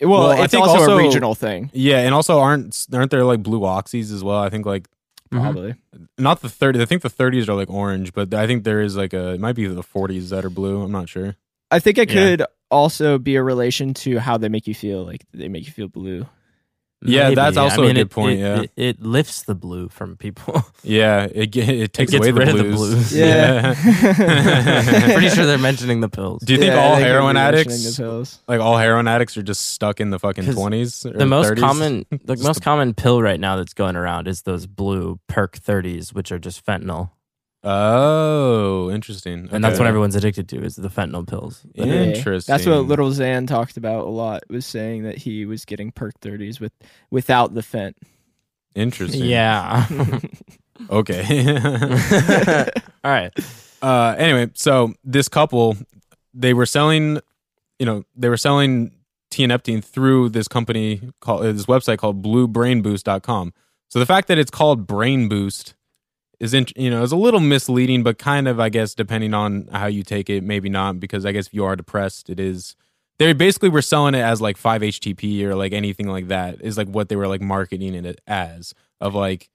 Well, 0.00 0.10
Well, 0.10 0.30
I 0.30 0.44
it's 0.44 0.50
think 0.50 0.66
also, 0.66 0.80
also- 0.80 0.98
a 0.98 1.02
regional 1.02 1.34
thing, 1.34 1.70
Yeah, 1.72 2.00
and 2.00 2.14
also 2.14 2.38
aren't 2.40 2.86
aren't 2.92 3.10
there 3.10 3.24
like 3.24 3.42
blue 3.42 3.60
oxys 3.60 4.12
as 4.12 4.22
well? 4.24 4.38
I 4.40 4.50
think 4.50 4.66
like 4.66 4.88
probably. 5.30 5.72
Mm-hmm. 5.72 6.04
not 6.22 6.42
the 6.42 6.48
30 6.48 6.80
i 6.80 6.84
think 6.84 7.02
the 7.02 7.10
30s 7.10 7.48
are 7.48 7.54
like 7.54 7.68
orange 7.68 8.12
but 8.12 8.32
i 8.34 8.46
think 8.46 8.62
there 8.62 8.80
is 8.80 8.96
like 8.96 9.12
a 9.12 9.30
it 9.34 9.40
might 9.40 9.56
be 9.56 9.66
the 9.66 9.82
40s 9.82 10.28
that 10.28 10.44
are 10.44 10.50
blue 10.50 10.80
i'm 10.82 10.92
not 10.92 11.08
sure 11.08 11.34
I 11.72 11.80
think 11.80 11.98
it 11.98 12.08
Yeah. 12.08 12.14
could 12.36 12.42
also 12.70 13.18
be 13.18 13.34
a 13.34 13.42
relation 13.42 13.94
to 13.94 14.18
how 14.20 14.36
they 14.38 14.48
make 14.48 14.68
you 14.68 14.74
feel. 14.74 15.02
Like 15.04 15.24
they 15.32 15.48
make 15.48 15.66
you 15.66 15.72
feel 15.72 15.88
blue. 15.88 16.26
Yeah, 17.04 17.30
that's 17.34 17.56
also 17.56 17.82
a 17.82 17.86
mean, 17.86 17.94
good 17.96 18.00
it- 18.02 18.10
point, 18.10 18.38
It, 18.38 18.42
yeah. 18.42 18.60
it, 18.62 18.70
it 18.76 19.02
lifts 19.02 19.42
the 19.42 19.54
blue 19.54 19.88
from 19.88 20.16
people. 20.16 20.62
yeah 20.82 21.24
it, 21.30 21.54
it 21.56 21.92
takes 21.92 22.12
gets 22.12 22.24
away 22.26 22.30
the 22.32 22.38
rid 22.40 22.48
of 22.48 22.56
blues, 22.56 22.70
the 22.70 22.76
blues. 22.76 23.14
Yeah. 23.16 23.74
I'm 25.04 25.12
pretty 25.12 25.28
sure 25.30 25.46
they're 25.46 25.58
mentioning 25.58 26.00
the 26.00 26.08
pills. 26.08 26.42
do 26.42 26.52
you 26.52 26.58
think 26.58 26.72
Yeah, 26.72 26.80
all 26.82 26.96
they 26.96 27.02
heroin 27.02 27.36
addicts 27.36 27.98
like 28.48 28.60
all 28.60 28.76
heroin 28.76 29.06
addicts 29.08 29.36
are 29.36 29.42
just 29.42 29.66
stuck 29.70 30.00
in 30.00 30.10
the 30.10 30.18
fucking 30.18 30.44
20s 30.44 31.16
the 31.18 31.26
most 31.26 31.50
30s? 31.52 31.60
common, 31.60 32.06
the 32.24 32.36
most 32.36 32.56
the- 32.56 32.60
common 32.64 32.94
pill 32.94 33.20
right 33.22 33.40
now 33.40 33.56
that's 33.56 33.74
going 33.74 33.96
around 33.96 34.28
is 34.28 34.42
those 34.42 34.66
blue 34.66 35.18
perk 35.28 35.58
30s, 35.58 36.14
which 36.14 36.32
are 36.32 36.38
just 36.38 36.64
fentanyl, 36.64 37.10
oh 37.64 38.90
interesting 38.90 39.48
and 39.50 39.64
that's 39.64 39.74
Okay. 39.74 39.80
what 39.84 39.88
everyone's 39.88 40.14
addicted 40.14 40.48
to 40.50 40.62
is 40.62 40.76
the 40.76 40.88
fentanyl 40.88 41.26
pills. 41.26 41.64
Yeah. 41.74 41.86
Yeah. 41.86 41.92
Interesting. 42.02 42.52
That's 42.52 42.66
what 42.66 42.86
Lil 42.86 43.10
Xan 43.10 43.46
talked 43.48 43.76
about 43.76 44.06
a 44.06 44.10
lot. 44.10 44.42
Was 44.50 44.66
saying 44.66 45.04
that 45.04 45.16
he 45.18 45.46
was 45.46 45.64
getting 45.64 45.90
perk 45.92 46.18
thirties 46.20 46.60
with 46.60 46.72
without 47.10 47.54
the 47.54 47.62
fent. 47.62 47.96
interesting 48.74 49.24
Yeah. 49.24 49.86
okay 50.90 51.22
All 53.04 53.10
right. 53.10 53.32
uh 53.82 54.14
anyway 54.18 54.50
so 54.54 54.92
this 55.04 55.28
couple 55.28 55.76
they 56.34 56.52
were 56.52 56.66
selling 56.66 57.20
you 57.78 57.86
know 57.86 58.02
they 58.16 58.28
were 58.28 58.36
selling 58.36 58.90
tianeptine 59.30 59.82
through 59.84 60.28
this 60.28 60.46
company 60.48 61.00
called 61.20 61.42
this 61.44 61.66
website 61.66 61.98
called 61.98 62.22
bluebrainboost.com. 62.22 63.52
So 63.88 63.98
the 63.98 64.06
fact 64.06 64.28
that 64.28 64.38
it's 64.38 64.50
called 64.50 64.86
Brain 64.86 65.28
Boost 65.28 65.74
is 66.44 66.54
in, 66.54 66.66
you 66.76 66.90
know 66.90 67.02
is 67.02 67.12
a 67.12 67.16
little 67.16 67.40
misleading, 67.40 68.02
but 68.02 68.18
kind 68.18 68.46
of 68.46 68.60
I 68.60 68.68
guess 68.68 68.94
depending 68.94 69.34
on 69.34 69.68
how 69.72 69.86
you 69.86 70.02
take 70.02 70.30
it, 70.30 70.44
maybe 70.44 70.68
not 70.68 71.00
because 71.00 71.24
I 71.26 71.32
guess 71.32 71.46
if 71.48 71.54
you 71.54 71.64
are 71.64 71.74
depressed, 71.76 72.30
it 72.30 72.38
is. 72.38 72.76
They 73.18 73.32
basically 73.32 73.68
were 73.68 73.80
selling 73.82 74.16
it 74.16 74.22
as 74.22 74.40
like 74.40 74.58
5-HTP 74.58 75.42
or 75.44 75.54
like 75.54 75.72
anything 75.72 76.08
like 76.08 76.26
that 76.28 76.60
is 76.60 76.76
like 76.76 76.88
what 76.88 77.08
they 77.08 77.14
were 77.14 77.28
like 77.28 77.40
marketing 77.40 77.94
it 77.94 78.20
as 78.26 78.74
of 79.00 79.14
like 79.14 79.48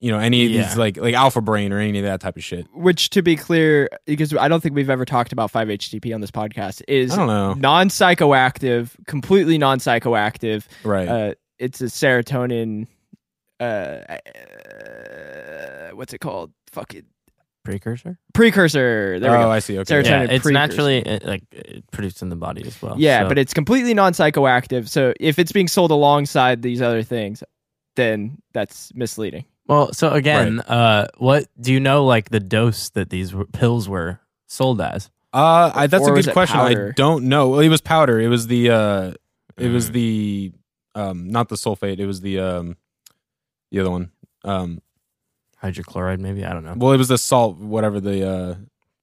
you 0.00 0.10
know 0.10 0.18
any 0.18 0.46
of 0.46 0.50
Yeah. 0.50 0.62
these 0.62 0.76
like 0.78 0.96
like 0.96 1.14
Alpha 1.14 1.42
Brain 1.42 1.72
or 1.74 1.78
any 1.78 1.98
of 1.98 2.04
that 2.06 2.20
type 2.22 2.36
of 2.38 2.42
shit. 2.42 2.66
Which, 2.74 3.10
to 3.10 3.20
be 3.22 3.36
clear, 3.36 3.90
because 4.06 4.34
I 4.34 4.48
don't 4.48 4.60
think 4.62 4.74
we've 4.74 4.88
ever 4.90 5.04
talked 5.04 5.30
about 5.32 5.52
5-HTP 5.52 6.14
on 6.14 6.20
this 6.22 6.30
podcast, 6.30 6.80
is 6.88 7.12
I 7.12 7.16
don't 7.16 7.26
know. 7.26 7.52
non-psychoactive, 7.52 8.90
completely 9.06 9.58
non-psychoactive. 9.58 10.64
Right. 10.82 11.06
Uh, 11.08 11.34
it's 11.58 11.80
a 11.82 11.84
serotonin. 11.84 12.86
Uh, 13.60 13.64
uh, 14.08 14.16
what's 15.94 16.12
it 16.14 16.18
called? 16.18 16.52
Fucking 16.72 17.04
Precursor. 17.64 18.18
precursor. 18.34 19.20
There 19.20 19.30
we 19.30 19.36
oh, 19.36 19.42
go. 19.44 19.50
I 19.50 19.60
see. 19.60 19.78
Okay. 19.78 19.94
Serotonin 19.94 20.04
Yeah, 20.06 20.20
it's 20.22 20.42
precursor. 20.42 20.52
naturally 20.52 21.06
uh, 21.06 21.18
like 21.22 21.42
produced 21.92 22.20
in 22.22 22.28
the 22.28 22.34
body 22.36 22.64
as 22.66 22.80
well. 22.82 22.96
Yeah, 22.98 23.22
So- 23.22 23.28
but 23.28 23.38
it's 23.38 23.54
completely 23.54 23.94
non-psychoactive. 23.94 24.88
So 24.88 25.12
if 25.20 25.38
it's 25.38 25.52
being 25.52 25.68
sold 25.68 25.90
alongside 25.92 26.62
these 26.62 26.82
other 26.82 27.02
things, 27.04 27.44
then 27.94 28.38
that's 28.52 28.92
misleading. 28.94 29.44
well. 29.68 29.92
So 29.92 30.10
again, 30.10 30.60
uh, 30.60 31.06
what 31.18 31.46
do 31.60 31.72
you 31.72 31.78
know? 31.78 32.04
Like 32.04 32.30
the 32.30 32.40
dose 32.40 32.90
that 32.90 33.10
these 33.10 33.32
were, 33.32 33.44
pills 33.44 33.88
were 33.88 34.18
sold 34.48 34.80
as? 34.80 35.08
Uh, 35.32 35.70
I, 35.74 35.86
that's 35.86 36.02
Or 36.04 36.12
a 36.12 36.16
good 36.16 36.28
it 36.28 36.32
question. 36.32 36.58
I 36.58 36.90
don't 36.96 37.24
know. 37.28 37.50
Well, 37.50 37.60
it 37.60 37.68
was 37.68 37.80
powder. 37.80 38.20
It 38.20 38.28
was 38.28 38.48
the 38.48 38.70
uh, 38.70 39.12
it 39.56 39.68
was 39.68 39.88
Mm. 39.90 39.92
the 39.92 40.52
um, 40.94 41.28
not 41.30 41.48
the 41.48 41.54
sulfate. 41.56 42.00
It 42.00 42.06
was 42.06 42.20
the 42.22 42.38
um, 42.40 42.76
the 43.70 43.80
other 43.80 43.90
one. 43.90 44.10
Um, 44.44 44.80
Hydrochloride, 45.62 46.18
maybe. 46.18 46.44
I 46.44 46.52
don't 46.52 46.64
know. 46.64 46.74
well, 46.76 46.92
it 46.92 46.96
was 46.98 47.08
the 47.08 47.18
salt, 47.18 47.58
whatever 47.58 48.00
the 48.00 48.28
uh, 48.28 48.54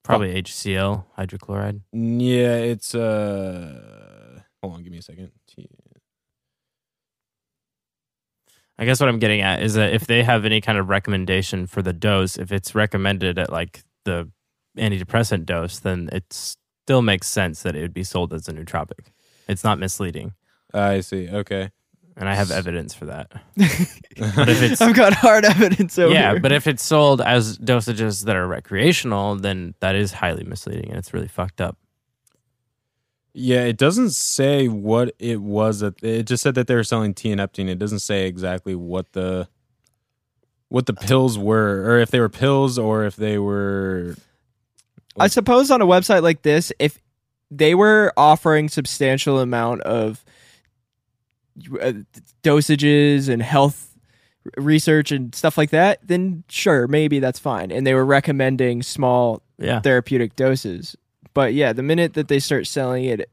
Probably 0.02 0.42
HCl, 0.42 1.04
hydrochloride. 1.16 1.80
yeah, 1.92 2.56
it's 2.56 2.94
uh, 2.94 4.40
hold 4.62 4.74
on, 4.74 4.82
give 4.82 4.92
me 4.92 4.98
a 4.98 5.02
second. 5.02 5.30
I 8.78 8.86
guess 8.86 8.98
what 8.98 9.10
I'm 9.10 9.18
getting 9.18 9.42
at 9.42 9.62
is 9.62 9.74
that 9.74 9.92
if 9.92 10.06
they 10.06 10.22
have 10.22 10.46
any 10.46 10.62
kind 10.62 10.78
of 10.78 10.88
recommendation 10.88 11.66
for 11.66 11.82
the 11.82 11.92
dose, 11.92 12.38
if 12.38 12.50
it's 12.50 12.74
recommended 12.74 13.38
at 13.38 13.50
like 13.50 13.82
the 14.04 14.30
antidepressant 14.78 15.44
dose, 15.44 15.78
then 15.78 16.08
it 16.12 16.24
still 16.32 17.02
makes 17.02 17.26
sense 17.26 17.62
that 17.62 17.76
it 17.76 17.82
would 17.82 17.92
be 17.92 18.04
sold 18.04 18.32
as 18.32 18.48
a 18.48 18.52
nootropic. 18.52 19.08
It's 19.48 19.62
not 19.64 19.78
misleading, 19.78 20.32
I 20.72 21.00
see. 21.00 21.28
Okay. 21.28 21.70
And 22.20 22.28
I 22.28 22.34
have 22.34 22.50
evidence 22.52 22.94
for 22.94 23.06
that. 23.06 23.32
But 24.36 24.48
if 24.50 24.62
it's- 24.62 24.80
I've 24.82 24.94
got 24.94 25.14
hard 25.14 25.44
evidence 25.46 25.98
over 25.98 26.12
yeah, 26.12 26.32
here. 26.32 26.40
but 26.40 26.52
if 26.52 26.66
it's 26.66 26.84
sold 26.84 27.20
as 27.22 27.56
dosages 27.58 28.24
that 28.26 28.36
are 28.36 28.46
recreational, 28.46 29.34
then 29.36 29.74
that 29.80 29.94
is 29.94 30.12
highly 30.12 30.44
misleading 30.44 30.90
and 30.90 30.98
it's 30.98 31.14
really 31.14 31.28
fucked 31.28 31.60
up. 31.62 31.78
Yeah, 33.32 33.62
it 33.62 33.76
doesn't 33.78 34.10
say 34.10 34.68
what 34.68 35.14
it 35.18 35.40
was. 35.40 35.80
That 35.80 36.02
it 36.02 36.24
just 36.24 36.42
said 36.42 36.54
that 36.56 36.66
they 36.66 36.74
were 36.74 36.84
selling 36.84 37.14
tianeptine. 37.14 37.68
It 37.68 37.78
doesn't 37.78 38.00
say 38.00 38.26
exactly 38.26 38.74
what 38.74 39.12
the 39.12 39.48
what 40.68 40.86
the 40.86 40.94
pills 40.94 41.38
were, 41.38 41.82
or 41.88 41.98
if 42.00 42.10
they 42.10 42.18
were 42.20 42.28
pills, 42.28 42.76
or 42.78 43.04
if 43.04 43.14
they 43.16 43.38
were. 43.38 44.16
I 45.18 45.28
suppose 45.28 45.70
on 45.70 45.80
a 45.80 45.86
website 45.86 46.22
like 46.22 46.42
this, 46.42 46.72
if 46.78 46.98
they 47.52 47.74
were 47.74 48.12
offering 48.16 48.68
substantial 48.68 49.38
amount 49.38 49.82
of 49.82 50.24
dosages 52.42 53.28
and 53.28 53.42
health 53.42 53.86
research 54.56 55.12
and 55.12 55.34
stuff 55.34 55.58
like 55.58 55.70
that, 55.70 55.98
then 56.06 56.44
sure, 56.48 56.86
maybe 56.88 57.18
that's 57.20 57.38
fine. 57.38 57.70
And 57.70 57.86
they 57.86 57.94
were 57.94 58.04
recommending 58.06 58.82
small 58.82 59.42
Yeah. 59.58 59.80
therapeutic 59.80 60.34
doses. 60.36 60.96
But 61.34 61.52
yeah, 61.54 61.72
the 61.72 61.82
minute 61.82 62.14
that 62.14 62.28
they 62.28 62.38
start 62.38 62.66
selling 62.66 63.04
it, 63.04 63.30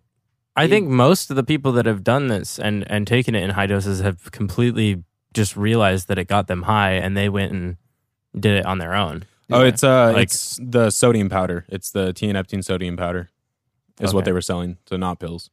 I 0.56 0.68
think 0.68 0.88
most 0.90 1.30
of 1.30 1.36
the 1.36 1.44
people 1.44 1.72
that 1.74 1.86
have 1.86 2.04
done 2.04 2.28
this 2.28 2.60
and 2.60 2.84
and 2.92 3.06
taken 3.08 3.36
it 3.36 3.44
in 3.44 3.52
high 3.52 3.68
doses 3.68 4.00
have 4.02 4.32
completely 4.32 5.04
just 5.34 5.56
realized 5.56 6.08
that 6.08 6.18
it 6.18 6.28
got 6.28 6.48
them 6.48 6.64
high 6.64 6.94
and 6.94 7.16
they 7.16 7.30
went 7.30 7.52
and 7.54 7.78
did 8.38 8.58
it 8.58 8.66
on 8.66 8.80
their 8.80 8.94
own. 8.96 9.24
Oh, 9.52 9.62
Yeah. 9.62 9.68
it's 9.68 9.84
uh, 9.84 10.12
Like- 10.14 10.24
it's 10.24 10.60
the 10.62 10.90
sodium 10.90 11.30
powder. 11.30 11.66
It's 11.70 11.92
the 11.92 12.12
tianeptine 12.14 12.64
sodium 12.64 12.98
powder, 12.98 13.30
is 14.02 14.14
what 14.14 14.26
they 14.26 14.32
were 14.34 14.42
selling. 14.42 14.78
So 14.88 14.98
not 14.98 15.20
pills. 15.20 15.50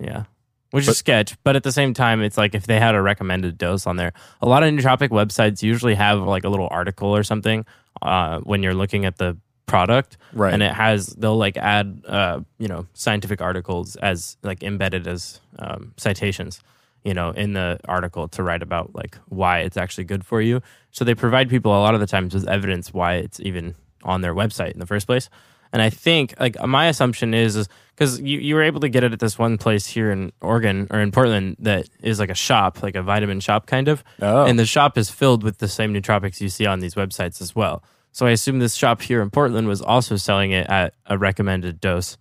Yeah. 0.00 0.24
Which 0.70 0.84
But- 0.84 0.92
is 0.92 0.98
sketch, 0.98 1.36
but 1.44 1.56
at 1.56 1.62
the 1.62 1.72
same 1.72 1.94
time, 1.94 2.20
it's 2.22 2.36
like 2.36 2.54
if 2.54 2.66
they 2.66 2.78
had 2.78 2.94
a 2.94 3.00
recommended 3.00 3.56
dose 3.56 3.86
on 3.86 3.96
there, 3.96 4.12
a 4.42 4.46
lot 4.48 4.62
of 4.62 4.72
nootropic 4.72 5.08
websites 5.08 5.62
usually 5.62 5.94
have 5.94 6.20
like 6.20 6.44
a 6.44 6.50
little 6.50 6.68
article 6.70 7.08
or 7.08 7.22
something 7.22 7.64
uh, 8.02 8.40
when 8.40 8.62
you're 8.62 8.74
looking 8.74 9.06
at 9.06 9.16
the 9.16 9.36
product, 9.64 10.16
Right. 10.32 10.52
and 10.52 10.62
it 10.62 10.72
has 10.72 11.06
they'll 11.08 11.36
like 11.38 11.56
add 11.56 12.02
uh, 12.06 12.40
you 12.58 12.68
know 12.68 12.86
scientific 12.94 13.40
articles 13.40 13.96
as 13.96 14.36
like 14.42 14.62
embedded 14.62 15.06
as 15.06 15.40
um, 15.58 15.92
citations, 15.96 16.60
you 17.02 17.14
know, 17.14 17.30
in 17.30 17.54
the 17.54 17.78
article 17.86 18.28
to 18.28 18.42
write 18.42 18.62
about 18.62 18.94
like 18.94 19.16
why 19.28 19.60
it's 19.60 19.76
actually 19.78 20.04
good 20.04 20.24
for 20.24 20.40
you. 20.42 20.60
So 20.90 21.02
they 21.04 21.14
provide 21.14 21.48
people 21.48 21.72
a 21.72 21.80
lot 21.80 21.94
of 21.94 22.00
the 22.00 22.06
times 22.06 22.34
with 22.34 22.46
evidence 22.46 22.92
why 22.92 23.14
it's 23.14 23.40
even 23.40 23.74
on 24.04 24.20
their 24.20 24.34
website 24.34 24.72
in 24.72 24.80
the 24.80 24.86
first 24.86 25.06
place. 25.06 25.30
And 25.72 25.80
I 25.82 25.90
think 25.90 26.34
like 26.40 26.56
my 26.66 26.88
assumption 26.88 27.32
is 27.34 27.56
is 27.56 27.68
because 27.98 28.20
you, 28.20 28.38
you 28.38 28.54
were 28.54 28.62
able 28.62 28.78
to 28.78 28.88
get 28.88 29.02
it 29.02 29.12
at 29.12 29.18
this 29.18 29.36
one 29.36 29.58
place 29.58 29.84
here 29.84 30.12
in 30.12 30.30
Oregon 30.40 30.86
or 30.92 31.00
in 31.00 31.10
Portland 31.10 31.56
that 31.58 31.88
is 32.00 32.20
like 32.20 32.30
a 32.30 32.34
shop, 32.34 32.80
like 32.80 32.94
a 32.94 33.02
vitamin 33.02 33.40
shop 33.40 33.66
kind 33.66 33.88
of. 33.88 34.04
Oh. 34.22 34.44
And 34.44 34.56
the 34.56 34.66
shop 34.66 34.96
is 34.96 35.10
filled 35.10 35.42
with 35.42 35.58
the 35.58 35.66
same 35.66 35.92
nootropics 35.92 36.40
you 36.40 36.48
see 36.48 36.64
on 36.64 36.78
these 36.78 36.94
websites 36.94 37.42
as 37.42 37.56
well. 37.56 37.82
So 38.12 38.24
I 38.24 38.30
assume 38.30 38.60
this 38.60 38.76
shop 38.76 39.02
here 39.02 39.20
in 39.20 39.30
Portland 39.30 39.66
was 39.66 39.82
also 39.82 40.14
selling 40.14 40.52
it 40.52 40.68
at 40.68 40.94
a 41.06 41.18
recommended 41.18 41.80
dose 41.80 42.16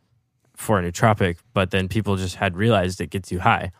for 0.56 0.80
a 0.80 0.82
nootropic, 0.84 1.38
but 1.54 1.70
then 1.70 1.88
people 1.88 2.16
just 2.16 2.38
had 2.38 2.58
realized 2.58 3.00
it 3.00 3.12
gets 3.12 3.32
you 3.32 3.40
high. 3.40 3.72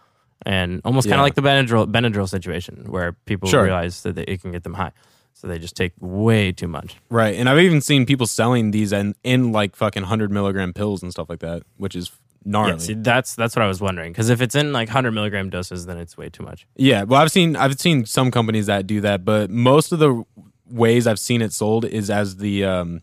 And 0.46 0.82
almost 0.86 1.10
kind 1.10 1.20
of 1.20 1.24
like 1.24 1.34
the 1.34 1.42
Benadryl, 1.42 1.92
Benadryl 1.92 2.30
situation 2.30 2.86
where 2.92 3.14
people 3.26 3.50
Sure. 3.50 3.64
realize 3.64 4.04
that 4.04 4.20
it 4.20 4.40
can 4.44 4.52
get 4.52 4.62
them 4.62 4.76
high. 4.76 4.92
So 5.40 5.48
they 5.48 5.60
just 5.60 5.76
take 5.76 5.94
way 6.00 6.52
too 6.52 6.68
much. 6.68 6.96
Right. 7.10 7.36
And 7.36 7.48
I've 7.48 7.60
even 7.60 7.80
seen 7.80 8.08
people 8.08 8.26
selling 8.26 8.72
these 8.72 8.92
in, 8.92 9.14
in 9.24 9.52
like 9.52 9.76
fucking 9.76 10.02
100 10.02 10.32
milligram 10.32 10.74
pills 10.74 11.04
and 11.04 11.12
stuff 11.12 11.30
like 11.30 11.40
that, 11.40 11.62
which 11.78 11.96
is 11.96 12.12
gnarly. 12.44 12.72
Yeah, 12.72 12.78
see, 12.78 12.94
that's 12.96 13.36
that's 13.36 13.56
what 13.56 13.64
I 13.64 13.68
was 13.68 13.80
wondering. 13.80 14.12
Because 14.12 14.30
if 14.30 14.42
it's 14.42 14.56
in 14.56 14.74
like 14.74 14.90
hundred 14.90 15.12
milligram 15.12 15.50
doses, 15.50 15.86
then 15.86 15.98
it's 15.98 16.18
way 16.18 16.30
too 16.30 16.44
much. 16.44 16.66
Yeah, 16.76 17.04
well, 17.04 17.22
I've 17.22 17.32
seen 17.32 17.56
I've 17.56 17.80
seen 17.80 18.06
some 18.06 18.32
companies 18.32 18.66
that 18.66 18.88
do 18.88 19.02
that, 19.02 19.26
but 19.26 19.50
most 19.52 19.92
of 19.92 20.00
the 20.00 20.24
ways 20.70 21.06
I've 21.06 21.20
seen 21.20 21.42
it 21.42 21.54
sold 21.54 21.86
is 21.86 22.10
as 22.10 22.38
the 22.38 22.66
um 22.66 23.02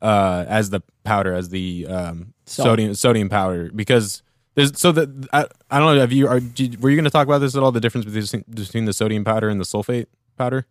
uh 0.00 0.44
as 0.46 0.70
the 0.70 0.80
powder, 1.04 1.32
as 1.32 1.48
the 1.48 1.86
um 1.88 2.34
Salt. 2.46 2.66
sodium 2.66 2.94
sodium 2.94 3.28
powder 3.28 3.70
because 3.74 4.22
there's 4.54 4.78
so 4.78 4.92
that 4.92 5.28
I, 5.32 5.46
I 5.70 5.78
don't 5.78 5.94
know 5.94 6.00
have 6.00 6.12
you 6.12 6.28
are 6.28 6.40
did, 6.40 6.82
were 6.82 6.90
you 6.90 6.96
going 6.96 7.04
to 7.04 7.10
talk 7.10 7.26
about 7.26 7.38
this 7.38 7.56
at 7.56 7.62
all 7.62 7.72
the 7.72 7.80
difference 7.80 8.04
between 8.04 8.44
between 8.50 8.84
the 8.84 8.92
sodium 8.92 9.24
powder 9.24 9.48
and 9.48 9.60
the 9.60 9.64
sulfate 9.64 10.06
powder? 10.36 10.66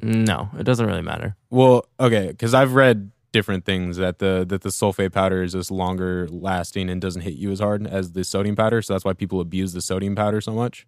No, 0.00 0.48
it 0.58 0.62
doesn't 0.62 0.86
really 0.86 1.02
matter. 1.02 1.36
Well, 1.50 1.86
okay, 2.00 2.28
because 2.28 2.54
I've 2.54 2.74
read 2.74 3.10
different 3.32 3.64
things 3.64 3.96
that 3.96 4.18
the 4.18 4.44
that 4.48 4.62
the 4.62 4.68
sulfate 4.68 5.12
powder 5.12 5.42
is 5.42 5.52
just 5.52 5.70
longer 5.70 6.28
lasting 6.30 6.88
and 6.88 7.00
doesn't 7.00 7.22
hit 7.22 7.34
you 7.34 7.50
as 7.50 7.60
hard 7.60 7.86
as 7.86 8.12
the 8.12 8.24
sodium 8.24 8.56
powder, 8.56 8.80
so 8.82 8.94
that's 8.94 9.04
why 9.04 9.12
people 9.12 9.40
abuse 9.40 9.72
the 9.72 9.82
sodium 9.82 10.14
powder 10.14 10.40
so 10.40 10.52
much. 10.52 10.86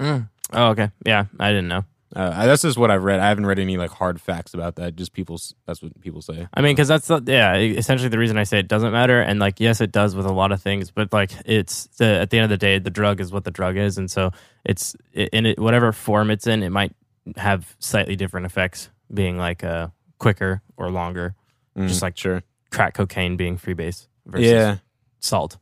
Oh, 0.00 0.26
okay. 0.52 0.90
Yeah, 1.06 1.26
I 1.38 1.50
didn't 1.50 1.68
know. 1.68 1.84
Uh, 2.14 2.46
that's 2.46 2.62
just 2.62 2.78
what 2.78 2.92
I've 2.92 3.02
read. 3.02 3.18
I 3.18 3.28
haven't 3.28 3.46
read 3.46 3.58
any 3.58 3.76
like 3.76 3.90
hard 3.90 4.20
facts 4.20 4.54
about 4.54 4.76
that. 4.76 4.94
Just 4.94 5.12
people. 5.12 5.40
That's 5.66 5.82
what 5.82 6.00
people 6.00 6.22
say. 6.22 6.46
I 6.54 6.60
mean, 6.60 6.72
because 6.72 6.86
that's 6.86 7.08
the, 7.08 7.20
yeah, 7.26 7.56
essentially 7.56 8.08
the 8.08 8.18
reason 8.18 8.38
I 8.38 8.44
say 8.44 8.60
it 8.60 8.68
doesn't 8.68 8.92
matter. 8.92 9.20
And 9.20 9.40
like, 9.40 9.58
yes, 9.58 9.80
it 9.80 9.90
does 9.90 10.14
with 10.14 10.26
a 10.26 10.32
lot 10.32 10.52
of 10.52 10.62
things, 10.62 10.92
but 10.92 11.12
like, 11.12 11.32
it's 11.44 11.86
the, 11.98 12.04
at 12.04 12.30
the 12.30 12.38
end 12.38 12.44
of 12.44 12.50
the 12.50 12.56
day, 12.56 12.78
the 12.78 12.90
drug 12.90 13.20
is 13.20 13.32
what 13.32 13.42
the 13.42 13.50
drug 13.50 13.76
is, 13.76 13.98
and 13.98 14.08
so 14.08 14.30
it's 14.64 14.94
in 15.12 15.46
it 15.46 15.58
whatever 15.58 15.90
form 15.92 16.30
it's 16.30 16.46
in, 16.46 16.62
it 16.62 16.70
might 16.70 16.94
have 17.36 17.74
slightly 17.78 18.16
different 18.16 18.46
effects, 18.46 18.90
being 19.12 19.38
like 19.38 19.62
uh, 19.64 19.88
quicker 20.18 20.62
or 20.76 20.90
longer, 20.90 21.34
just 21.78 22.02
like 22.02 22.16
sure. 22.16 22.42
crack 22.70 22.94
cocaine 22.94 23.36
being 23.36 23.56
freebase 23.58 24.06
versus 24.26 24.46
Yeah, 24.46 24.76
salt, 25.20 25.56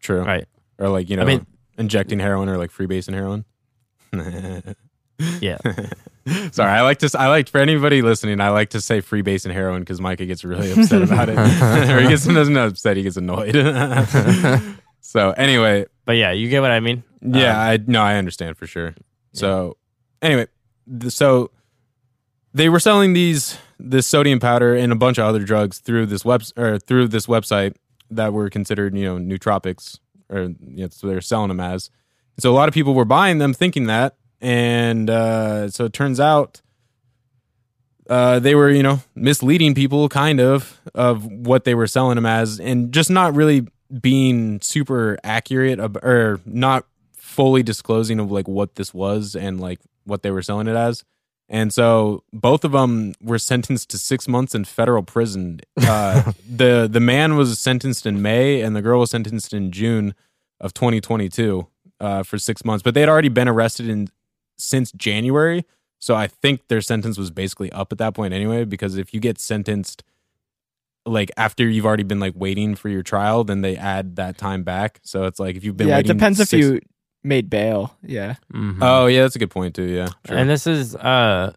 true. 0.00 0.22
right? 0.22 0.46
Or 0.78 0.88
like 0.88 1.08
you 1.10 1.16
know, 1.16 1.22
I 1.22 1.26
mean- 1.26 1.46
injecting 1.78 2.18
heroin 2.18 2.48
or 2.48 2.56
like 2.58 2.70
freebase 2.70 3.06
and 3.08 3.14
heroin. 3.16 3.44
Yeah. 5.40 5.58
Sorry, 6.50 6.70
I 6.70 6.80
like 6.82 6.98
to. 6.98 7.10
I 7.18 7.28
like 7.28 7.48
for 7.48 7.58
anybody 7.58 8.02
listening. 8.02 8.40
I 8.40 8.48
like 8.50 8.70
to 8.70 8.80
say 8.80 9.00
freebase 9.00 9.44
and 9.44 9.54
heroin 9.54 9.80
because 9.80 10.00
Micah 10.00 10.26
gets 10.26 10.44
really 10.44 10.72
upset 10.72 11.00
about 11.02 11.28
it, 11.28 11.38
or 11.90 12.00
he 12.00 12.08
gets 12.08 12.26
doesn't 12.26 12.56
upset. 12.56 12.96
He 12.96 13.04
gets 13.04 13.16
annoyed. 13.16 13.54
so 15.00 15.30
anyway, 15.30 15.86
But 16.04 16.16
yeah, 16.16 16.32
you 16.32 16.48
get 16.48 16.62
what 16.62 16.72
I 16.72 16.80
mean. 16.80 17.04
Yeah, 17.22 17.52
Um, 17.52 17.58
I 17.60 17.78
no, 17.86 18.02
I 18.02 18.16
understand 18.16 18.56
for 18.56 18.66
sure. 18.66 18.94
So 19.34 19.76
anyway, 20.20 20.48
so 21.08 21.50
they 22.54 22.68
were 22.68 22.80
selling 22.80 23.12
these 23.12 23.58
this 23.78 24.06
sodium 24.06 24.40
powder 24.40 24.74
and 24.74 24.92
a 24.92 24.96
bunch 24.96 25.18
of 25.18 25.24
other 25.26 25.40
drugs 25.40 25.78
through 25.78 26.06
this 26.06 26.24
web 26.24 26.42
or 26.56 26.78
through 26.78 27.08
this 27.08 27.26
website 27.26 27.74
that 28.10 28.32
were 28.32 28.48
considered 28.48 28.96
you 28.96 29.04
know 29.04 29.18
nootropics 29.18 29.98
or 30.28 30.40
you 30.40 30.56
know, 30.84 30.88
so 30.90 31.06
they're 31.06 31.20
selling 31.20 31.48
them 31.48 31.60
as. 31.60 31.90
So 32.38 32.50
a 32.50 32.54
lot 32.54 32.68
of 32.68 32.74
people 32.74 32.94
were 32.94 33.04
buying 33.04 33.38
them 33.38 33.54
thinking 33.54 33.86
that, 33.86 34.16
and 34.40 35.08
uh, 35.08 35.68
so 35.70 35.84
it 35.84 35.92
turns 35.92 36.20
out 36.20 36.62
uh, 38.08 38.38
they 38.38 38.54
were 38.54 38.70
you 38.70 38.82
know 38.82 39.00
misleading 39.14 39.74
people 39.74 40.08
kind 40.08 40.40
of 40.40 40.80
of 40.94 41.26
what 41.26 41.64
they 41.64 41.74
were 41.74 41.86
selling 41.86 42.16
them 42.16 42.26
as, 42.26 42.60
and 42.60 42.92
just 42.92 43.10
not 43.10 43.34
really 43.34 43.66
being 44.00 44.60
super 44.60 45.18
accurate 45.22 45.78
or 46.02 46.40
not 46.44 46.86
fully 47.14 47.62
disclosing 47.62 48.18
of 48.18 48.30
like 48.30 48.48
what 48.48 48.74
this 48.76 48.94
was 48.94 49.36
and 49.36 49.60
like 49.60 49.78
what 50.06 50.22
they 50.22 50.30
were 50.30 50.42
selling 50.42 50.66
it 50.66 50.76
as. 50.76 51.04
And 51.48 51.72
so 51.72 52.24
both 52.32 52.64
of 52.64 52.72
them 52.72 53.14
were 53.22 53.38
sentenced 53.38 53.90
to 53.90 53.98
six 53.98 54.26
months 54.26 54.54
in 54.54 54.64
federal 54.64 55.02
prison. 55.02 55.60
Uh, 55.76 56.32
the 56.48 56.88
the 56.90 57.00
man 57.00 57.36
was 57.36 57.58
sentenced 57.60 58.06
in 58.06 58.20
May, 58.20 58.62
and 58.62 58.74
the 58.74 58.82
girl 58.82 59.00
was 59.00 59.10
sentenced 59.10 59.52
in 59.52 59.70
June 59.70 60.14
of 60.60 60.74
2022 60.74 61.66
uh, 62.00 62.22
for 62.24 62.38
six 62.38 62.64
months. 62.64 62.82
But 62.82 62.94
they 62.94 63.00
had 63.00 63.08
already 63.08 63.28
been 63.28 63.48
arrested 63.48 63.88
in 63.88 64.08
since 64.56 64.90
January, 64.92 65.64
so 66.00 66.16
I 66.16 66.26
think 66.26 66.66
their 66.66 66.80
sentence 66.80 67.16
was 67.16 67.30
basically 67.30 67.70
up 67.70 67.92
at 67.92 67.98
that 67.98 68.14
point 68.14 68.34
anyway. 68.34 68.64
Because 68.64 68.96
if 68.96 69.14
you 69.14 69.20
get 69.20 69.38
sentenced 69.38 70.02
like 71.04 71.30
after 71.36 71.68
you've 71.68 71.86
already 71.86 72.02
been 72.02 72.18
like 72.18 72.32
waiting 72.34 72.74
for 72.74 72.88
your 72.88 73.02
trial, 73.02 73.44
then 73.44 73.60
they 73.60 73.76
add 73.76 74.16
that 74.16 74.36
time 74.36 74.64
back. 74.64 74.98
So 75.04 75.24
it's 75.24 75.38
like 75.38 75.54
if 75.54 75.62
you've 75.62 75.76
been 75.76 75.88
yeah, 75.88 75.98
it 75.98 76.06
depends 76.06 76.40
if 76.40 76.52
you 76.52 76.80
made 77.26 77.50
bail. 77.50 77.96
Yeah. 78.02 78.36
Mhm. 78.54 78.78
Oh 78.80 79.06
yeah, 79.06 79.22
that's 79.22 79.36
a 79.36 79.38
good 79.38 79.50
point 79.50 79.74
too. 79.74 79.84
Yeah, 79.84 80.08
sure. 80.26 80.36
And 80.36 80.48
this 80.48 80.66
is 80.66 80.94
uh, 80.96 81.52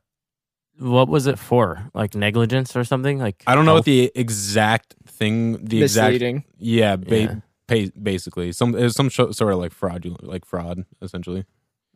what 0.78 1.08
was 1.08 1.28
it 1.28 1.38
for? 1.40 1.90
Like 1.94 2.16
negligence 2.16 2.76
or 2.76 2.84
something? 2.84 3.20
Like 3.20 3.44
I 3.48 3.56
don't 3.56 3.66
know 3.66 3.72
health? 3.74 3.80
what 3.80 3.86
the 3.86 4.12
exact 4.16 4.96
thing, 5.08 5.64
the 5.66 5.84
exact 5.84 6.22
yeah, 6.58 6.96
ba- 6.96 7.20
Yeah. 7.20 7.36
pa- 7.68 7.92
basically 8.02 8.52
some 8.52 8.76
it 8.76 8.84
was 8.84 8.96
some 8.96 9.10
sho- 9.10 9.32
sort 9.32 9.54
of 9.54 9.60
like 9.60 9.72
fraudulent, 9.74 10.24
like 10.24 10.46
fraud 10.46 10.86
essentially. 11.02 11.46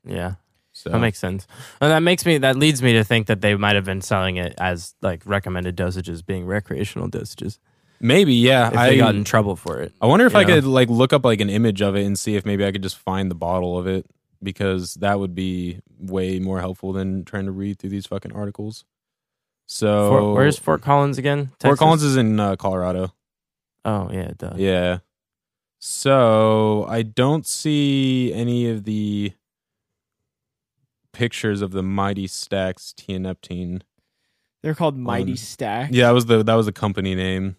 yeah. 0.06 0.36
So 0.76 0.90
That 0.90 1.00
makes 1.02 1.20
sense. 1.20 1.46
And 1.82 1.92
that 1.92 2.00
makes 2.00 2.26
me 2.26 2.40
that 2.40 2.56
leads 2.56 2.82
me 2.82 2.94
to 2.94 3.04
think 3.04 3.28
that 3.28 3.42
they 3.42 3.54
might 3.56 3.76
have 3.76 3.86
been 3.86 4.02
selling 4.02 4.38
it 4.38 4.56
as 4.58 4.96
like 5.04 5.22
recommended 5.24 5.78
dosages 5.78 6.26
being 6.26 6.48
recreational 6.48 7.08
dosages. 7.10 7.60
Maybe 8.04 8.36
yeah. 8.36 8.68
If 8.68 8.78
I 8.78 8.90
they 8.90 8.98
got 8.98 9.16
in 9.16 9.24
trouble 9.24 9.56
for 9.56 9.82
it. 9.82 9.94
I 10.00 10.06
wonder 10.06 10.28
if 10.28 10.36
I 10.36 10.44
know? 10.44 10.56
could 10.56 10.66
like 10.66 10.90
look 10.90 11.14
up 11.14 11.26
like 11.26 11.42
an 11.42 11.50
image 11.50 11.82
of 11.82 11.96
it 11.96 12.06
and 12.06 12.20
see 12.20 12.36
if 12.36 12.46
maybe 12.46 12.64
I 12.66 12.72
could 12.72 12.84
just 12.84 12.98
find 12.98 13.32
the 13.32 13.36
bottle 13.36 13.78
of 13.80 13.88
it 13.88 14.06
because 14.44 14.96
that 14.96 15.20
would 15.20 15.34
be 15.34 15.80
way 15.98 16.38
more 16.40 16.60
helpful 16.60 16.94
than 16.94 17.24
trying 17.26 17.46
to 17.46 17.52
read 17.52 17.80
through 17.80 17.90
these 17.90 18.06
fucking 18.06 18.34
articles. 18.34 18.86
So 19.66 20.10
Fort, 20.10 20.36
where's 20.36 20.60
Fort 20.60 20.82
Collins 20.82 21.18
again? 21.18 21.52
Fort 21.60 21.80
Collins 21.80 22.04
is 22.04 22.18
in 22.18 22.40
uh, 22.40 22.58
Colorado. 22.58 23.14
Oh 23.86 24.10
yeah, 24.12 24.32
duh. 24.38 24.54
Yeah. 24.58 25.00
So 25.80 26.86
I 26.88 27.02
don't 27.02 27.46
see 27.48 28.32
any 28.34 28.70
of 28.70 28.84
the 28.84 29.34
pictures 31.12 31.62
of 31.62 31.72
the 31.72 31.84
Mighty 31.84 32.28
Stacks 32.28 32.94
tianeptine. 32.98 33.82
They're 34.62 34.76
called 34.76 34.98
Mighty 34.98 35.34
Um, 35.34 35.38
Stack. 35.38 35.90
Yeah, 35.92 36.08
that 36.08 36.14
was 36.14 36.26
the 36.26 36.44
that 36.44 36.54
was 36.56 36.66
the 36.66 36.72
company 36.72 37.16
name. 37.16 37.58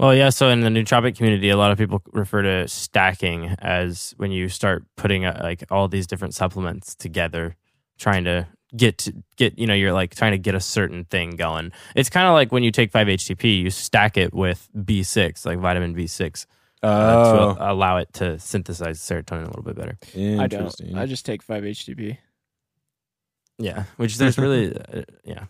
Well, 0.00 0.14
yeah. 0.14 0.30
So 0.30 0.48
in 0.48 0.60
the 0.62 0.70
nootropic 0.70 1.14
community, 1.16 1.50
a 1.50 1.58
lot 1.58 1.72
of 1.72 1.76
people 1.78 2.00
refer 2.12 2.40
to 2.40 2.66
stacking 2.68 3.54
as 3.58 4.14
when 4.16 4.32
you 4.32 4.48
start 4.48 4.84
putting 4.96 5.26
uh, 5.26 5.38
like 5.42 5.64
all 5.70 5.88
these 5.88 6.06
different 6.06 6.34
supplements 6.34 6.94
together, 6.94 7.54
trying 7.98 8.24
to 8.24 8.48
get 8.74 8.96
to, 8.96 9.12
get 9.36 9.58
you 9.58 9.66
know 9.66 9.74
you're 9.74 9.92
like 9.92 10.14
trying 10.14 10.32
to 10.32 10.38
get 10.38 10.54
a 10.54 10.60
certain 10.60 11.04
thing 11.04 11.32
going. 11.36 11.70
It's 11.94 12.08
kind 12.08 12.26
of 12.26 12.32
like 12.32 12.50
when 12.50 12.62
you 12.62 12.70
take 12.70 12.92
5-HTP, 12.92 13.60
you 13.62 13.68
stack 13.68 14.16
it 14.16 14.32
with 14.32 14.70
B6, 14.74 15.44
like 15.44 15.58
vitamin 15.58 15.94
B6, 15.94 16.46
uh, 16.82 16.86
Oh, 16.86 17.54
to 17.56 17.70
allow 17.70 17.98
it 17.98 18.10
to 18.14 18.38
synthesize 18.38 19.00
serotonin 19.00 19.42
a 19.42 19.46
little 19.48 19.62
bit 19.64 19.76
better. 19.76 19.98
I 20.40 20.46
don't. 20.46 20.74
I 20.96 21.04
just 21.04 21.26
take 21.26 21.46
5-HTP. 21.46 22.16
Yeah, 23.58 23.84
which 23.98 24.16
there's 24.16 24.38
really 24.38 24.74
uh, 24.94 25.02
yeah. 25.24 25.44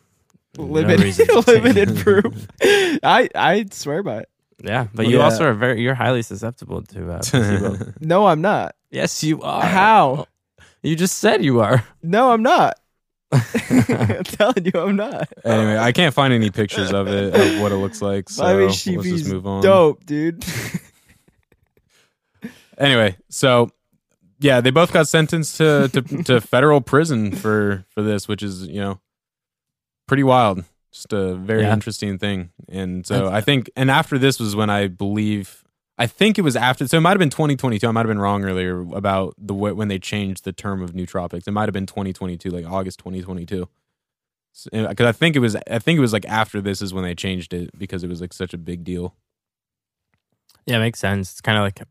Limited, 0.58 1.04
reason 1.04 1.26
to 1.28 1.42
take- 1.42 1.62
limited 1.62 1.96
proof. 1.98 2.48
I 3.04 3.28
I 3.36 3.66
swear 3.70 4.02
by 4.02 4.22
it. 4.22 4.28
Yeah, 4.62 4.88
but 4.94 5.06
you 5.06 5.18
Yeah. 5.18 5.24
also 5.24 5.44
are 5.44 5.54
very 5.54 5.80
you're 5.80 5.94
highly 5.94 6.22
susceptible 6.22 6.82
to 6.82 7.12
uh, 7.12 7.18
placebo. 7.22 7.92
No, 8.00 8.26
I'm 8.26 8.40
not. 8.40 8.74
yes, 8.90 9.22
you 9.24 9.40
are. 9.42 9.62
How? 9.62 10.26
You 10.82 10.96
just 10.96 11.18
said 11.18 11.44
you 11.44 11.60
are. 11.60 11.84
No, 12.02 12.30
I'm 12.32 12.42
not. 12.42 12.78
I'm 13.32 13.40
telling 14.24 14.64
you, 14.64 14.72
I'm 14.74 14.96
not. 14.96 15.28
anyway, 15.44 15.78
I 15.78 15.92
can't 15.92 16.14
find 16.14 16.32
any 16.34 16.50
pictures 16.50 16.92
of 16.92 17.06
it 17.08 17.34
of 17.34 17.60
what 17.62 17.70
it 17.72 17.76
looks 17.76 18.02
like. 18.02 18.28
So 18.28 18.42
Five 18.42 18.58
let's 18.58 18.82
just 18.84 19.30
move 19.32 19.46
on. 19.46 19.62
Dope, 19.62 20.04
dude. 20.04 20.44
Anyway, 22.78 23.16
so 23.28 23.70
yeah, 24.40 24.60
they 24.62 24.70
both 24.70 24.92
got 24.92 25.06
sentenced 25.06 25.56
to, 25.58 25.88
to 25.92 26.02
to 26.24 26.40
federal 26.40 26.80
prison 26.80 27.32
for 27.32 27.84
for 27.90 28.02
this, 28.02 28.26
which 28.26 28.42
is 28.42 28.66
you 28.66 28.80
know 28.80 29.00
pretty 30.06 30.22
wild. 30.22 30.64
Just 30.92 31.12
a 31.12 31.34
very 31.34 31.62
Yeah. 31.62 31.72
interesting 31.72 32.18
thing. 32.18 32.50
And 32.68 33.06
so 33.06 33.28
I 33.28 33.40
think, 33.40 33.70
and 33.76 33.90
after 33.90 34.18
this 34.18 34.40
was 34.40 34.56
when 34.56 34.70
I 34.70 34.88
believe, 34.88 35.62
I 35.98 36.06
think 36.06 36.38
it 36.38 36.42
was 36.42 36.56
after. 36.56 36.88
So 36.88 36.96
it 36.96 37.00
might 37.00 37.10
have 37.10 37.18
been 37.18 37.30
2022. 37.30 37.86
I 37.86 37.90
might 37.92 38.00
have 38.00 38.08
been 38.08 38.18
wrong 38.18 38.44
earlier 38.44 38.80
about 38.92 39.34
the 39.38 39.54
way, 39.54 39.72
when 39.72 39.88
they 39.88 39.98
changed 39.98 40.44
the 40.44 40.52
term 40.52 40.82
of 40.82 40.92
nootropics. 40.92 41.46
It 41.46 41.52
might 41.52 41.68
have 41.68 41.72
been 41.74 41.86
2022, 41.86 42.50
like 42.50 42.66
August 42.66 42.98
2022. 43.00 43.68
Because 44.72 45.06
I 45.06 45.12
think 45.12 45.36
it 45.36 45.38
was, 45.38 45.54
I 45.70 45.78
think 45.78 45.96
it 45.98 46.00
was 46.00 46.12
like 46.12 46.26
after 46.26 46.60
this 46.60 46.82
is 46.82 46.92
when 46.92 47.04
they 47.04 47.14
changed 47.14 47.54
it 47.54 47.70
because 47.78 48.02
it 48.02 48.08
was 48.08 48.20
like 48.20 48.32
such 48.32 48.52
a 48.52 48.58
big 48.58 48.82
deal. 48.82 49.14
Yeah, 50.66 50.78
makes 50.80 50.98
sense. 50.98 51.30
It's 51.32 51.40
kind 51.40 51.56
of 51.56 51.62
like 51.62 51.82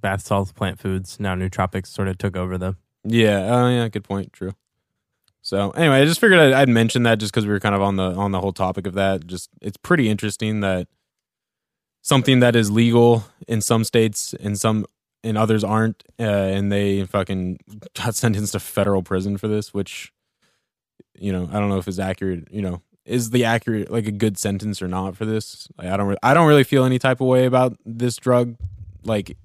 bath 0.00 0.22
salts, 0.22 0.52
plant 0.52 0.78
foods. 0.78 1.18
Now 1.18 1.34
nootropics 1.34 1.88
sort 1.88 2.06
of 2.08 2.18
took 2.18 2.36
over 2.36 2.56
them. 2.56 2.76
Yeah. 3.02 3.48
Oh, 3.50 3.68
yeah. 3.68 3.88
Good 3.88 4.04
point. 4.04 4.32
True. 4.32 4.52
So 5.44 5.72
anyway, 5.72 6.00
I 6.00 6.04
just 6.06 6.20
figured 6.20 6.40
I'd, 6.40 6.54
I'd 6.54 6.68
mention 6.70 7.02
that 7.02 7.18
just 7.18 7.30
because 7.30 7.44
we 7.44 7.52
were 7.52 7.60
kind 7.60 7.74
of 7.74 7.82
on 7.82 7.96
the 7.96 8.14
on 8.14 8.32
the 8.32 8.40
whole 8.40 8.52
topic 8.52 8.86
of 8.86 8.94
that. 8.94 9.26
Just 9.26 9.50
it's 9.60 9.76
pretty 9.76 10.08
interesting 10.08 10.60
that 10.60 10.88
something 12.00 12.40
that 12.40 12.56
is 12.56 12.70
legal 12.70 13.24
in 13.46 13.60
some 13.60 13.84
states 13.84 14.34
and 14.40 14.58
some 14.58 14.86
and 15.22 15.36
others 15.36 15.62
aren't, 15.62 16.02
uh, 16.18 16.22
and 16.22 16.72
they 16.72 17.04
fucking 17.04 17.58
got 17.94 18.14
sentenced 18.14 18.52
to 18.52 18.60
federal 18.60 19.02
prison 19.02 19.36
for 19.36 19.46
this, 19.46 19.74
which 19.74 20.12
you 21.14 21.30
know 21.30 21.46
I 21.52 21.60
don't 21.60 21.68
know 21.68 21.78
if 21.78 21.88
is 21.88 22.00
accurate. 22.00 22.48
You 22.50 22.62
know, 22.62 22.82
is 23.04 23.28
the 23.28 23.44
accurate 23.44 23.90
like 23.90 24.06
a 24.06 24.12
good 24.12 24.38
sentence 24.38 24.80
or 24.80 24.88
not 24.88 25.14
for 25.14 25.26
this? 25.26 25.68
Like, 25.76 25.88
I 25.88 25.98
don't 25.98 26.06
re- 26.06 26.16
I 26.22 26.32
don't 26.32 26.48
really 26.48 26.64
feel 26.64 26.86
any 26.86 26.98
type 26.98 27.20
of 27.20 27.26
way 27.26 27.44
about 27.44 27.76
this 27.84 28.16
drug. 28.16 28.56
Like 29.04 29.36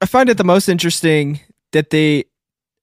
I 0.00 0.06
find 0.06 0.30
it 0.30 0.38
the 0.38 0.44
most 0.44 0.70
interesting 0.70 1.40
that 1.72 1.90
they 1.90 2.24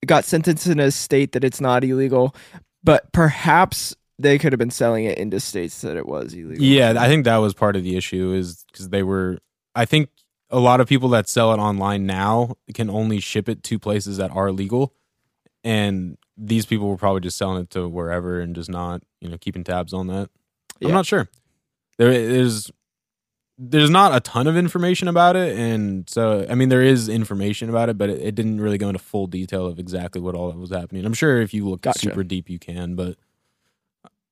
got 0.06 0.26
sentenced 0.26 0.68
in 0.68 0.80
a 0.80 0.92
state 0.92 1.32
that 1.32 1.44
it's 1.44 1.60
not 1.60 1.84
illegal, 1.84 2.36
but 2.84 3.12
perhaps 3.12 3.96
they 4.20 4.38
could 4.38 4.52
have 4.52 4.60
been 4.60 4.72
selling 4.72 5.06
it 5.06 5.18
into 5.18 5.40
states 5.40 5.82
that 5.82 5.96
it 5.96 6.08
was 6.08 6.34
illegal. 6.34 6.64
Yeah, 6.64 6.96
I 6.98 7.08
think 7.08 7.26
that 7.26 7.38
was 7.38 7.54
part 7.54 7.76
of 7.76 7.84
the 7.84 7.98
issue 7.98 8.34
is 8.34 8.66
because 8.72 8.90
they 8.90 9.04
were. 9.04 9.40
I 9.76 9.86
think 9.86 10.10
a 10.50 10.60
lot 10.60 10.80
of 10.80 10.88
people 10.88 11.10
that 11.10 11.28
sell 11.28 11.54
it 11.54 11.58
online 11.58 12.06
now 12.06 12.56
can 12.74 12.90
only 12.90 13.20
ship 13.20 13.50
it 13.50 13.64
to 13.64 13.80
places 13.80 14.18
that 14.18 14.32
are 14.32 14.52
legal, 14.52 14.94
and 15.64 16.18
these 16.38 16.66
people 16.66 16.88
were 16.88 16.98
probably 16.98 17.22
just 17.22 17.38
selling 17.38 17.62
it 17.62 17.70
to 17.72 17.88
wherever 17.88 18.40
and 18.40 18.56
just 18.56 18.70
not, 18.70 19.02
you 19.20 19.30
know, 19.30 19.38
keeping 19.38 19.64
tabs 19.64 19.94
on 19.94 20.08
that. 20.08 20.30
Yeah. 20.80 20.90
I'm 20.90 20.94
not 20.94 21.06
sure. 21.06 21.28
There 21.98 22.12
is 22.12 22.72
there's 23.58 23.90
not 23.90 24.16
a 24.16 24.20
ton 24.20 24.46
of 24.48 24.56
information 24.56 25.08
about 25.08 25.36
it, 25.36 25.58
and 25.58 26.10
so 26.10 26.46
I 26.50 26.56
mean 26.56 26.70
there 26.70 26.84
is 26.84 27.10
information 27.10 27.70
about 27.70 27.90
it, 27.90 27.98
but 27.98 28.10
it, 28.10 28.22
it 28.22 28.36
didn't 28.36 28.62
really 28.62 28.78
go 28.78 28.88
into 28.90 29.00
full 29.00 29.28
detail 29.28 29.66
of 29.66 29.80
exactly 29.80 30.22
what 30.22 30.36
all 30.36 30.52
that 30.52 30.58
was 30.58 30.70
happening. 30.70 31.06
I'm 31.06 31.14
sure 31.14 31.42
if 31.42 31.54
you 31.54 31.68
look 31.68 31.82
Gotcha. 31.82 32.00
super 32.00 32.24
deep, 32.24 32.50
you 32.50 32.60
can, 32.60 32.96
but 32.96 33.18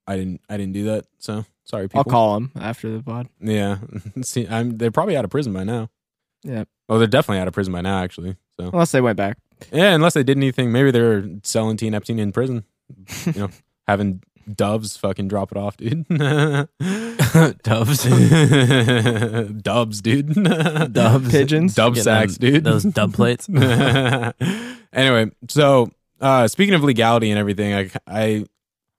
I 0.07 0.15
didn't. 0.17 0.41
I 0.49 0.57
didn't 0.57 0.73
do 0.73 0.83
that, 0.85 1.05
so 1.17 1.45
sorry. 1.63 1.87
People. 1.87 1.99
I'll 1.99 2.03
call 2.11 2.33
them 2.35 2.51
after 2.59 2.91
the 2.95 3.01
pod. 3.01 3.27
Yeah, 3.39 3.77
see, 4.21 4.47
I'm. 4.47 4.77
They're 4.77 4.91
probably 4.91 5.17
out 5.17 5.25
of 5.25 5.31
prison 5.31 5.51
by 5.53 5.63
now. 5.63 5.89
Yeah. 6.43 6.65
Oh, 6.87 6.99
they're 6.99 7.07
definitely 7.07 7.39
out 7.41 7.47
of 7.47 7.55
prison 7.55 7.73
by 7.73 7.81
now. 7.81 8.03
Actually, 8.03 8.35
so 8.59 8.69
Unless 8.71 8.91
they 8.91 9.01
went 9.01 9.17
back. 9.17 9.37
yeah, 9.71 9.95
unless 9.95 10.13
they 10.13 10.21
did 10.23 10.37
anything, 10.37 10.71
maybe 10.71 10.91
they're 10.91 11.25
selling 11.41 11.77
Teen 11.77 11.95
Epstein 11.95 12.19
in 12.19 12.31
prison. 12.31 12.63
You 13.25 13.33
know, 13.41 13.49
having 13.87 14.21
doves 14.53 14.97
fucking 14.97 15.27
drop 15.27 15.51
it 15.51 15.57
off, 15.57 15.77
dude. 15.77 16.07
Doves, 17.63 18.03
Dubs, 19.61 20.01
dude. 20.01 20.33
Dubs, 20.93 21.31
Pigeons? 21.31 21.75
Dub 21.75 21.93
Getting 21.93 22.03
sacks, 22.03 22.37
them- 22.37 22.51
dude. 22.53 22.63
Those 22.63 22.83
dub 22.83 23.13
plates. 23.13 23.49
anyway, 24.93 25.31
so 25.49 25.89
uh 26.21 26.47
speaking 26.47 26.73
of 26.73 26.83
legality 26.83 27.29
and 27.31 27.39
everything, 27.39 27.73
I, 27.73 27.89
I 28.07 28.45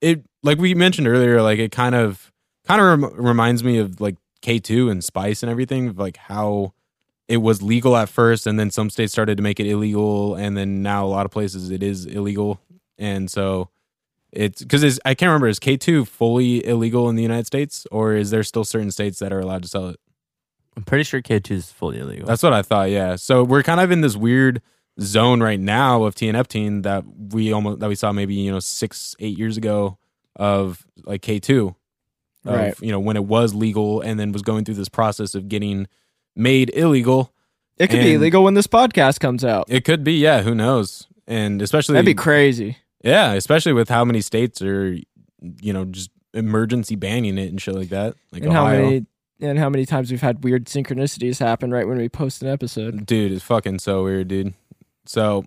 it 0.01 0.23
like 0.43 0.57
we 0.59 0.73
mentioned 0.75 1.07
earlier, 1.07 1.41
like 1.41 1.59
it 1.59 1.71
kind 1.71 1.95
of 1.95 2.31
kind 2.67 2.81
of 2.81 2.87
rem- 2.87 3.25
reminds 3.25 3.63
me 3.63 3.79
of 3.79 3.99
like 4.01 4.15
K 4.41 4.59
two 4.59 4.89
and 4.89 5.03
Spice 5.03 5.43
and 5.43 5.49
everything, 5.49 5.87
of 5.89 5.97
like 5.97 6.17
how 6.17 6.73
it 7.27 7.37
was 7.37 7.61
legal 7.61 7.95
at 7.97 8.09
first, 8.09 8.47
and 8.47 8.59
then 8.59 8.69
some 8.71 8.89
states 8.89 9.11
started 9.11 9.37
to 9.37 9.43
make 9.43 9.59
it 9.59 9.65
illegal, 9.67 10.35
and 10.35 10.55
then 10.55 10.81
now 10.81 11.05
a 11.05 11.09
lot 11.09 11.25
of 11.25 11.31
places 11.31 11.71
it 11.71 11.83
is 11.83 12.05
illegal, 12.05 12.59
and 12.97 13.29
so 13.31 13.69
it's 14.31 14.61
because 14.61 14.99
I 15.05 15.13
can't 15.13 15.29
remember 15.29 15.47
is 15.47 15.59
K 15.59 15.77
two 15.77 16.05
fully 16.05 16.65
illegal 16.65 17.09
in 17.09 17.15
the 17.15 17.23
United 17.23 17.47
States, 17.47 17.85
or 17.91 18.13
is 18.15 18.29
there 18.29 18.43
still 18.43 18.63
certain 18.65 18.91
states 18.91 19.19
that 19.19 19.31
are 19.33 19.39
allowed 19.39 19.63
to 19.63 19.69
sell 19.69 19.89
it? 19.89 19.99
I'm 20.75 20.83
pretty 20.83 21.05
sure 21.05 21.21
K2 21.23 21.49
is 21.51 21.71
fully 21.71 21.97
illegal. 21.97 22.27
That's 22.27 22.43
what 22.43 22.53
I 22.53 22.61
thought. 22.61 22.91
Yeah. 22.91 23.15
So 23.15 23.43
we're 23.43 23.63
kind 23.63 23.79
of 23.79 23.89
in 23.89 24.01
this 24.01 24.15
weird 24.15 24.61
zone 25.01 25.41
right 25.41 25.59
now 25.59 26.03
of 26.03 26.13
TNF 26.13 26.83
that 26.83 27.03
we 27.33 27.51
almost 27.51 27.79
that 27.79 27.89
we 27.89 27.95
saw 27.95 28.11
maybe 28.11 28.35
you 28.35 28.51
know 28.51 28.59
six 28.59 29.15
eight 29.19 29.37
years 29.39 29.57
ago 29.57 29.97
of 30.35 30.85
like 31.05 31.23
K 31.23 31.39
two, 31.39 31.75
Right. 32.45 32.79
You 32.79 32.91
know 32.91 32.99
when 32.99 33.15
it 33.17 33.25
was 33.25 33.55
legal 33.55 34.01
and 34.01 34.19
then 34.19 34.31
was 34.31 34.43
going 34.43 34.65
through 34.65 34.75
this 34.75 34.87
process 34.89 35.33
of 35.35 35.49
getting 35.49 35.87
made 36.35 36.69
illegal. 36.75 37.33
It 37.77 37.87
could 37.89 37.99
be 38.01 38.13
And- 38.13 38.15
illegal 38.21 38.43
when 38.43 38.53
this 38.53 38.67
podcast 38.67 39.19
comes 39.19 39.43
out. 39.43 39.65
It 39.69 39.83
could 39.85 40.03
be, 40.03 40.13
yeah. 40.13 40.41
Who 40.41 40.53
knows? 40.55 41.07
And 41.27 41.61
especially 41.61 41.93
That'd 41.93 42.05
be 42.05 42.13
crazy. 42.15 42.77
Yeah, 43.03 43.33
especially 43.33 43.73
with 43.73 43.89
how 43.89 44.03
many 44.03 44.21
states 44.21 44.61
are, 44.61 44.97
you 45.41 45.73
know, 45.73 45.85
just 45.85 46.09
emergency 46.33 46.95
banning 46.95 47.37
it 47.37 47.49
and 47.49 47.61
shit 47.61 47.75
like 47.75 47.89
that. 47.89 48.15
Like 48.31 48.43
and 48.43 48.51
how 48.53 48.67
many 48.67 49.05
and 49.39 49.59
how 49.59 49.69
many 49.69 49.85
times 49.85 50.11
we've 50.11 50.21
had 50.21 50.43
weird 50.43 50.65
synchronicities 50.65 51.39
happen 51.39 51.71
right 51.71 51.87
when 51.87 51.97
we 51.97 52.09
post 52.09 52.41
an 52.41 52.47
episode. 52.49 53.05
dude 53.05 53.31
it's 53.31 53.43
fucking 53.43 53.79
so 53.79 54.03
weird 54.03 54.27
dude 54.27 54.53
so 55.05 55.45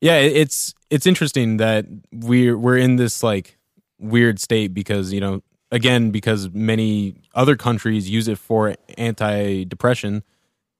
yeah 0.00 0.16
it's 0.16 0.74
it's 0.90 1.06
interesting 1.06 1.58
that 1.58 1.86
we're 2.12 2.58
we're 2.58 2.76
in 2.76 2.96
this 2.96 3.22
like 3.22 3.58
weird 3.98 4.40
state 4.40 4.74
because 4.74 5.12
you 5.12 5.20
know 5.20 5.42
again 5.70 6.10
because 6.10 6.50
many 6.50 7.14
other 7.34 7.56
countries 7.56 8.08
use 8.08 8.28
it 8.28 8.38
for 8.38 8.74
anti-depression 8.98 10.22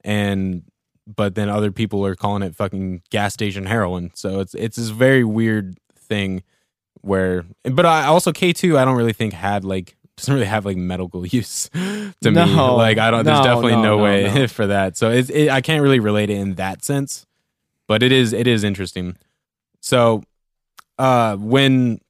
and 0.04 0.62
but 1.06 1.34
then 1.34 1.48
other 1.48 1.70
people 1.72 2.04
are 2.04 2.14
calling 2.14 2.42
it 2.42 2.54
fucking 2.54 3.02
gas 3.10 3.32
station 3.32 3.66
heroin 3.66 4.10
so 4.14 4.40
it's 4.40 4.54
it's 4.54 4.76
this 4.76 4.88
very 4.88 5.24
weird 5.24 5.78
thing 5.96 6.42
where 7.02 7.44
but 7.64 7.86
I 7.86 8.06
also 8.06 8.32
K2 8.32 8.76
I 8.76 8.84
don't 8.84 8.96
really 8.96 9.12
think 9.12 9.32
had 9.32 9.64
like 9.64 9.96
doesn't 10.16 10.32
really 10.34 10.46
have 10.46 10.64
like 10.64 10.76
medical 10.76 11.26
use 11.38 11.68
to 11.70 12.12
me 12.24 12.32
No. 12.32 12.74
like 12.76 12.98
I 12.98 13.10
don't 13.10 13.24
there's 13.24 13.40
definitely 13.40 13.72
no, 13.76 13.82
no, 13.82 13.96
no, 13.98 14.02
way 14.02 14.32
no. 14.34 14.46
for 14.48 14.66
that 14.66 14.96
so 14.96 15.10
it's 15.10 15.30
it, 15.30 15.48
I 15.50 15.60
can't 15.60 15.82
really 15.82 16.00
relate 16.00 16.30
it 16.30 16.38
in 16.38 16.54
that 16.56 16.84
sense 16.84 17.26
but 17.86 18.02
it 18.02 18.12
is 18.12 18.32
it 18.32 18.46
is 18.46 18.64
interesting 18.64 19.16
so 19.80 20.22
uh 20.98 21.36
when 21.36 22.00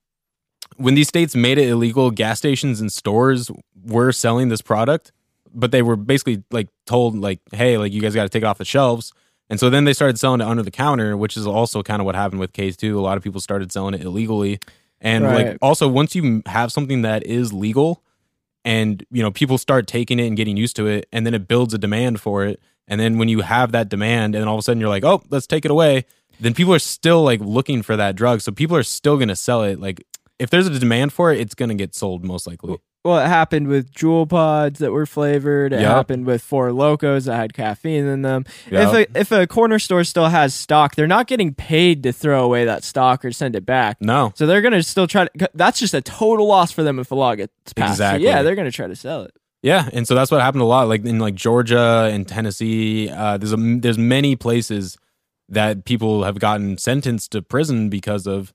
when 0.76 0.94
these 0.94 1.08
states 1.08 1.34
made 1.34 1.58
it 1.58 1.68
illegal 1.68 2.10
gas 2.10 2.38
stations 2.38 2.80
and 2.80 2.92
stores 2.92 3.50
were 3.84 4.12
selling 4.12 4.48
this 4.48 4.62
product 4.62 5.12
but 5.56 5.70
they 5.72 5.82
were 5.82 5.96
basically 5.96 6.44
like 6.50 6.68
told 6.86 7.16
like 7.16 7.40
hey 7.52 7.78
like 7.78 7.92
you 7.92 8.00
guys 8.00 8.14
got 8.14 8.22
to 8.24 8.28
take 8.28 8.42
it 8.42 8.46
off 8.46 8.58
the 8.58 8.64
shelves. 8.64 9.12
And 9.48 9.60
so 9.60 9.70
then 9.70 9.84
they 9.84 9.92
started 9.92 10.18
selling 10.18 10.40
it 10.40 10.46
under 10.46 10.62
the 10.62 10.70
counter 10.70 11.16
which 11.16 11.36
is 11.36 11.46
also 11.46 11.82
kind 11.82 12.00
of 12.00 12.06
what 12.06 12.14
happened 12.14 12.40
with 12.40 12.52
K2 12.52 12.96
a 12.96 13.00
lot 13.00 13.16
of 13.16 13.22
people 13.22 13.40
started 13.40 13.72
selling 13.72 13.94
it 13.94 14.02
illegally. 14.02 14.60
And 15.00 15.24
Right. 15.24 15.46
like 15.48 15.58
also 15.60 15.88
once 15.88 16.14
you 16.14 16.42
have 16.46 16.70
something 16.72 17.02
that 17.02 17.24
is 17.26 17.52
legal 17.52 18.02
and 18.64 19.04
you 19.10 19.22
know 19.22 19.30
people 19.30 19.58
start 19.58 19.86
taking 19.86 20.18
it 20.18 20.26
and 20.26 20.36
getting 20.36 20.56
used 20.56 20.76
to 20.76 20.86
it 20.86 21.08
and 21.12 21.24
then 21.26 21.34
it 21.34 21.48
builds 21.48 21.72
a 21.74 21.78
demand 21.78 22.20
for 22.20 22.44
it 22.44 22.60
and 22.88 23.00
then 23.00 23.18
when 23.18 23.28
you 23.28 23.40
have 23.40 23.72
that 23.72 23.88
demand 23.88 24.34
and 24.34 24.48
all 24.48 24.56
of 24.56 24.58
a 24.58 24.62
sudden 24.62 24.80
you're 24.80 24.88
like 24.88 25.04
oh 25.04 25.22
let's 25.30 25.46
take 25.46 25.64
it 25.64 25.70
away 25.70 26.04
then 26.40 26.52
people 26.54 26.74
are 26.74 26.78
still 26.78 27.22
like 27.22 27.40
looking 27.40 27.82
for 27.82 27.96
that 27.96 28.14
drug. 28.16 28.40
So 28.42 28.52
people 28.52 28.76
are 28.76 28.82
still 28.82 29.16
going 29.16 29.28
to 29.28 29.36
sell 29.36 29.62
it. 29.62 29.80
Like 29.80 30.04
if 30.38 30.50
there's 30.50 30.66
a 30.66 30.78
demand 30.78 31.12
for 31.12 31.32
it 31.32 31.40
it's 31.40 31.54
going 31.54 31.70
to 31.70 31.74
get 31.74 31.94
sold 31.94 32.24
most 32.24 32.46
likely 32.46 32.76
Well, 33.06 33.18
it 33.24 33.28
happened 33.28 33.68
with 33.68 33.92
Juul 33.92 34.28
pods 34.28 34.80
that 34.80 34.92
were 34.92 35.06
flavored. 35.06 35.72
It 35.72 35.80
Yup. 35.80 35.94
happened 35.94 36.26
with 36.26 36.42
Four 36.42 36.70
Lokos 36.70 37.26
that 37.26 37.36
had 37.36 37.54
caffeine 37.54 38.04
in 38.06 38.22
them. 38.22 38.44
Yup. 38.70 38.94
If 38.94 39.08
a 39.14 39.20
if 39.20 39.32
a 39.32 39.46
corner 39.46 39.78
store 39.78 40.04
still 40.04 40.28
has 40.28 40.54
stock, 40.54 40.94
they're 40.96 41.06
not 41.06 41.26
getting 41.26 41.54
paid 41.54 42.02
to 42.02 42.12
throw 42.12 42.44
away 42.44 42.64
that 42.64 42.84
stock 42.84 43.24
or 43.24 43.32
send 43.32 43.54
it 43.56 43.64
back. 43.64 43.98
no 44.00 44.32
So 44.34 44.46
they're 44.46 44.60
gonna 44.62 44.82
still 44.82 45.06
try 45.06 45.26
to. 45.28 45.50
That's 45.54 45.78
just 45.78 45.94
a 45.94 46.00
total 46.02 46.46
loss 46.46 46.72
for 46.72 46.82
them 46.82 46.98
if 46.98 47.10
a 47.10 47.14
law 47.14 47.34
gets 47.34 47.72
passed. 47.72 47.98
So 47.98 48.04
Exactly. 48.04 48.26
yeah, 48.26 48.42
they're 48.42 48.56
gonna 48.56 48.70
try 48.70 48.86
to 48.88 48.96
sell 48.96 49.22
it. 49.22 49.32
Yeah, 49.62 49.88
and 49.92 50.06
so 50.06 50.14
that's 50.14 50.30
what 50.30 50.40
happened 50.42 50.62
a 50.62 50.66
lot. 50.66 50.86
Like 50.88 51.04
in 51.04 51.18
like 51.18 51.34
Georgia 51.34 52.08
and 52.12 52.26
Tennessee, 52.28 53.08
uh, 53.08 53.36
there's 53.38 53.52
a 53.52 53.56
there's 53.56 53.98
many 53.98 54.36
places 54.36 54.98
that 55.48 55.84
people 55.84 56.24
have 56.24 56.38
gotten 56.38 56.76
sentenced 56.78 57.32
to 57.32 57.40
prison 57.42 57.88
because 57.88 58.26
of 58.26 58.52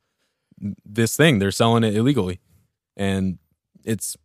this 0.86 1.16
thing. 1.16 1.40
They're 1.40 1.52
selling 1.52 1.84
it 1.84 1.96
illegally, 1.96 2.40
and 2.96 3.40
it's 3.84 4.16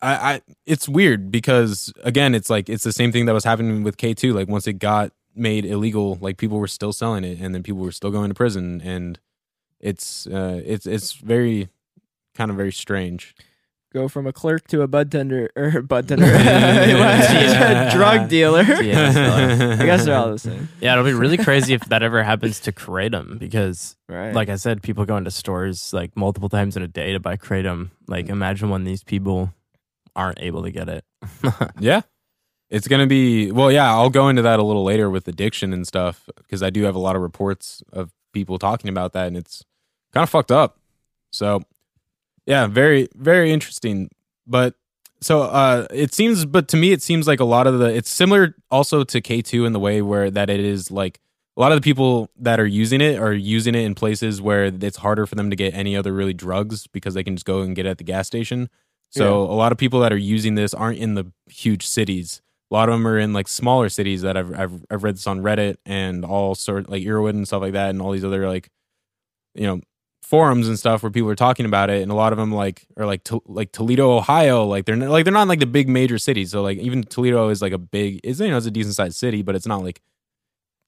I, 0.00 0.14
I 0.34 0.40
it's 0.66 0.88
weird 0.88 1.30
because 1.30 1.92
again, 2.04 2.34
it's 2.34 2.50
like 2.50 2.68
it's 2.68 2.84
the 2.84 2.92
same 2.92 3.12
thing 3.12 3.26
that 3.26 3.32
was 3.32 3.44
happening 3.44 3.82
with 3.82 3.96
K 3.96 4.14
two. 4.14 4.32
Like 4.32 4.48
once 4.48 4.66
it 4.66 4.74
got 4.74 5.12
made 5.34 5.64
illegal, 5.64 6.18
like 6.20 6.36
people 6.36 6.58
were 6.58 6.68
still 6.68 6.92
selling 6.92 7.24
it, 7.24 7.38
and 7.40 7.54
then 7.54 7.62
people 7.62 7.80
were 7.82 7.92
still 7.92 8.10
going 8.10 8.28
to 8.28 8.34
prison, 8.34 8.80
and 8.82 9.18
it's 9.80 10.26
uh, 10.26 10.60
it's 10.64 10.86
it's 10.86 11.12
very 11.12 11.68
kind 12.34 12.50
of 12.50 12.56
very 12.56 12.72
strange. 12.72 13.34
Go 13.90 14.06
from 14.06 14.26
a 14.26 14.34
clerk 14.34 14.68
to 14.68 14.82
a 14.82 14.86
bud 14.86 15.10
tender 15.10 15.50
or 15.56 15.80
bud 15.82 16.08
tender, 16.08 16.26
Yeah. 16.26 17.88
a 17.88 17.96
drug 17.96 18.28
dealer. 18.28 18.62
Yeah, 18.62 19.76
I 19.80 19.84
guess 19.86 20.04
they're 20.04 20.14
all 20.14 20.30
the 20.32 20.38
same, 20.38 20.68
yeah, 20.80 20.92
it'll 20.92 21.04
be 21.06 21.14
really 21.14 21.38
crazy 21.38 21.72
if 21.72 21.80
that 21.86 22.02
ever 22.02 22.22
happens 22.22 22.60
to 22.60 22.72
kratom 22.72 23.38
because, 23.38 23.96
right? 24.08 24.34
like 24.34 24.50
I 24.50 24.56
said, 24.56 24.82
people 24.82 25.06
go 25.06 25.16
into 25.16 25.30
stores 25.30 25.92
like 25.94 26.14
multiple 26.16 26.50
times 26.50 26.76
in 26.76 26.82
a 26.82 26.88
day 26.88 27.12
to 27.14 27.18
buy 27.20 27.36
kratom. 27.38 27.90
Like, 28.06 28.28
imagine 28.28 28.68
when 28.68 28.84
these 28.84 29.02
people 29.02 29.54
aren't 30.16 30.40
able 30.40 30.62
to 30.62 30.70
get 30.70 30.88
it. 30.88 31.04
Yeah. 31.80 32.02
It's 32.70 32.86
going 32.86 33.00
to 33.00 33.06
be, 33.06 33.50
well, 33.50 33.72
yeah, 33.72 33.90
I'll 33.90 34.10
go 34.10 34.28
into 34.28 34.42
that 34.42 34.58
a 34.58 34.62
little 34.62 34.84
later 34.84 35.08
with 35.08 35.26
addiction 35.26 35.72
and 35.72 35.86
stuff 35.86 36.28
because 36.36 36.62
I 36.62 36.68
do 36.68 36.82
have 36.82 36.94
a 36.94 36.98
lot 36.98 37.16
of 37.16 37.22
reports 37.22 37.82
of 37.94 38.10
people 38.34 38.58
talking 38.58 38.90
about 38.90 39.14
that 39.14 39.26
and 39.26 39.38
it's 39.38 39.64
kind 40.12 40.22
of 40.22 40.28
fucked 40.28 40.52
up. 40.52 40.78
So, 41.30 41.62
yeah, 42.44 42.66
very, 42.66 43.08
very 43.14 43.52
interesting. 43.52 44.10
But 44.46 44.74
so 45.20 45.42
uh 45.42 45.86
it 45.90 46.12
seems, 46.12 46.44
but 46.44 46.68
to 46.68 46.76
me, 46.76 46.92
it 46.92 47.02
seems 47.02 47.26
like 47.26 47.40
a 47.40 47.44
lot 47.44 47.66
of 47.66 47.78
the, 47.78 47.86
it's 47.86 48.10
similar 48.10 48.54
also 48.70 49.02
to 49.02 49.20
K2 49.20 49.66
in 49.66 49.72
the 49.72 49.80
way 49.80 50.02
where 50.02 50.30
that 50.30 50.50
it 50.50 50.60
is 50.60 50.90
like 50.90 51.20
a 51.56 51.60
lot 51.60 51.72
of 51.72 51.76
the 51.76 51.82
people 51.82 52.30
that 52.38 52.60
are 52.60 52.66
using 52.66 53.00
it 53.00 53.18
are 53.18 53.32
using 53.32 53.74
it 53.74 53.80
in 53.80 53.94
places 53.94 54.40
where 54.40 54.66
it's 54.66 54.98
harder 54.98 55.26
for 55.26 55.34
them 55.34 55.50
to 55.50 55.56
get 55.56 55.74
any 55.74 55.96
other 55.96 56.12
really 56.12 56.32
drugs 56.32 56.86
because 56.86 57.14
they 57.14 57.24
can 57.24 57.34
just 57.34 57.46
go 57.46 57.62
and 57.62 57.74
get 57.74 57.84
it 57.84 57.88
at 57.88 57.98
the 57.98 58.04
gas 58.04 58.28
station. 58.28 58.70
So 59.10 59.42
a 59.42 59.54
lot 59.54 59.72
of 59.72 59.78
people 59.78 60.00
that 60.00 60.12
are 60.12 60.18
using 60.18 60.54
this 60.54 60.74
aren't 60.74 60.98
in 60.98 61.14
the 61.14 61.32
huge 61.46 61.86
cities. 61.86 62.42
A 62.70 62.74
lot 62.74 62.88
of 62.88 62.94
them 62.94 63.06
are 63.06 63.18
in 63.18 63.32
like 63.32 63.48
smaller 63.48 63.88
cities 63.88 64.22
that 64.22 64.36
I've 64.36 64.58
I've, 64.58 64.84
I've 64.90 65.02
read 65.02 65.16
this 65.16 65.26
on 65.26 65.40
Reddit 65.40 65.76
and 65.86 66.24
all 66.24 66.54
sort 66.54 66.88
like 66.88 67.02
Erowid 67.02 67.30
and 67.30 67.46
stuff 67.46 67.62
like 67.62 67.72
that 67.72 67.90
and 67.90 68.02
all 68.02 68.12
these 68.12 68.24
other 68.24 68.46
like 68.48 68.70
you 69.54 69.66
know 69.66 69.80
forums 70.22 70.68
and 70.68 70.78
stuff 70.78 71.02
where 71.02 71.10
people 71.10 71.30
are 71.30 71.34
talking 71.34 71.64
about 71.64 71.88
it 71.88 72.02
and 72.02 72.12
a 72.12 72.14
lot 72.14 72.34
of 72.34 72.38
them 72.38 72.52
like 72.52 72.86
are 72.98 73.06
like 73.06 73.24
to, 73.24 73.42
like 73.46 73.72
Toledo, 73.72 74.14
Ohio. 74.14 74.64
Like 74.64 74.84
they're 74.84 74.96
not, 74.96 75.08
like 75.08 75.24
they're 75.24 75.32
not 75.32 75.48
like 75.48 75.60
the 75.60 75.66
big 75.66 75.88
major 75.88 76.18
cities. 76.18 76.50
So 76.50 76.62
like 76.62 76.76
even 76.78 77.02
Toledo 77.02 77.48
is 77.48 77.62
like 77.62 77.72
a 77.72 77.78
big 77.78 78.20
is 78.22 78.38
you 78.40 78.48
know 78.48 78.58
it's 78.58 78.66
a 78.66 78.70
decent 78.70 78.94
sized 78.94 79.16
city, 79.16 79.40
but 79.42 79.54
it's 79.54 79.66
not 79.66 79.82
like 79.82 80.02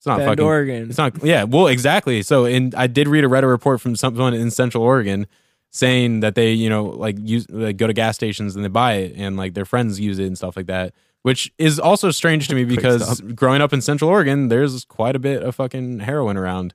it's 0.00 0.06
not 0.06 0.16
Bend, 0.16 0.30
fucking 0.30 0.44
Oregon. 0.46 0.88
it's 0.88 0.96
not. 0.96 1.22
Yeah. 1.22 1.44
Well, 1.44 1.66
exactly. 1.66 2.22
So, 2.22 2.46
in 2.46 2.72
I 2.74 2.86
did 2.86 3.06
read 3.06 3.22
a 3.22 3.26
Reddit 3.26 3.50
report 3.50 3.82
from 3.82 3.96
someone 3.96 4.32
in 4.32 4.50
Central 4.50 4.82
Oregon 4.82 5.26
saying 5.70 6.20
that 6.20 6.34
they, 6.34 6.52
you 6.52 6.68
know, 6.68 6.84
like 6.84 7.16
use 7.18 7.48
like 7.48 7.76
go 7.76 7.86
to 7.86 7.92
gas 7.92 8.16
stations 8.16 8.56
and 8.56 8.64
they 8.64 8.68
buy 8.68 8.94
it, 8.94 9.14
and 9.16 9.36
like 9.36 9.54
their 9.54 9.64
friends 9.64 9.98
use 10.00 10.18
it 10.18 10.26
and 10.26 10.36
stuff 10.36 10.56
like 10.56 10.66
that. 10.66 10.92
Which 11.22 11.52
is 11.58 11.78
also 11.78 12.10
strange 12.10 12.48
to 12.48 12.54
me 12.54 12.64
because 12.64 13.20
growing 13.20 13.60
up 13.60 13.74
in 13.74 13.82
Central 13.82 14.08
Oregon, 14.08 14.48
there's 14.48 14.86
quite 14.86 15.14
a 15.14 15.18
bit 15.18 15.42
of 15.42 15.54
fucking 15.54 16.00
heroin 16.00 16.36
around. 16.36 16.72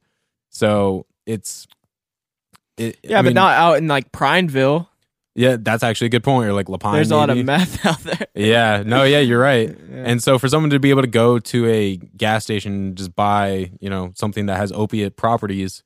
So 0.50 1.08
it's. 1.26 1.68
It, 2.78 2.98
yeah, 3.04 3.20
I 3.20 3.22
but 3.22 3.28
mean, 3.28 3.34
not 3.36 3.54
out 3.54 3.78
in 3.78 3.88
like 3.88 4.12
Prineville. 4.12 4.90
Yeah, 5.34 5.58
that's 5.60 5.84
actually 5.84 6.08
a 6.08 6.10
good 6.12 6.24
point. 6.24 6.48
Or 6.48 6.54
like 6.54 6.70
La 6.70 6.78
Pine. 6.78 6.94
There's 6.94 7.12
a 7.12 7.16
lot 7.16 7.30
of 7.30 7.38
meth 7.44 7.86
out 7.88 8.00
there. 8.02 8.28
Yeah. 8.36 8.84
No. 8.86 9.04
Yeah. 9.04 9.20
You're 9.20 9.40
right. 9.40 9.76
Yeah. 9.96 10.04
And 10.08 10.22
so 10.22 10.38
for 10.38 10.50
someone 10.50 10.70
to 10.72 10.80
be 10.80 10.90
able 10.90 11.02
to 11.02 11.08
go 11.08 11.40
to 11.40 11.68
a 11.68 11.96
gas 11.98 12.44
station 12.44 12.74
and 12.74 12.98
just 12.98 13.16
buy, 13.16 13.72
you 13.80 13.90
know, 13.90 14.12
something 14.16 14.46
that 14.48 14.58
has 14.58 14.72
opiate 14.74 15.16
properties 15.16 15.84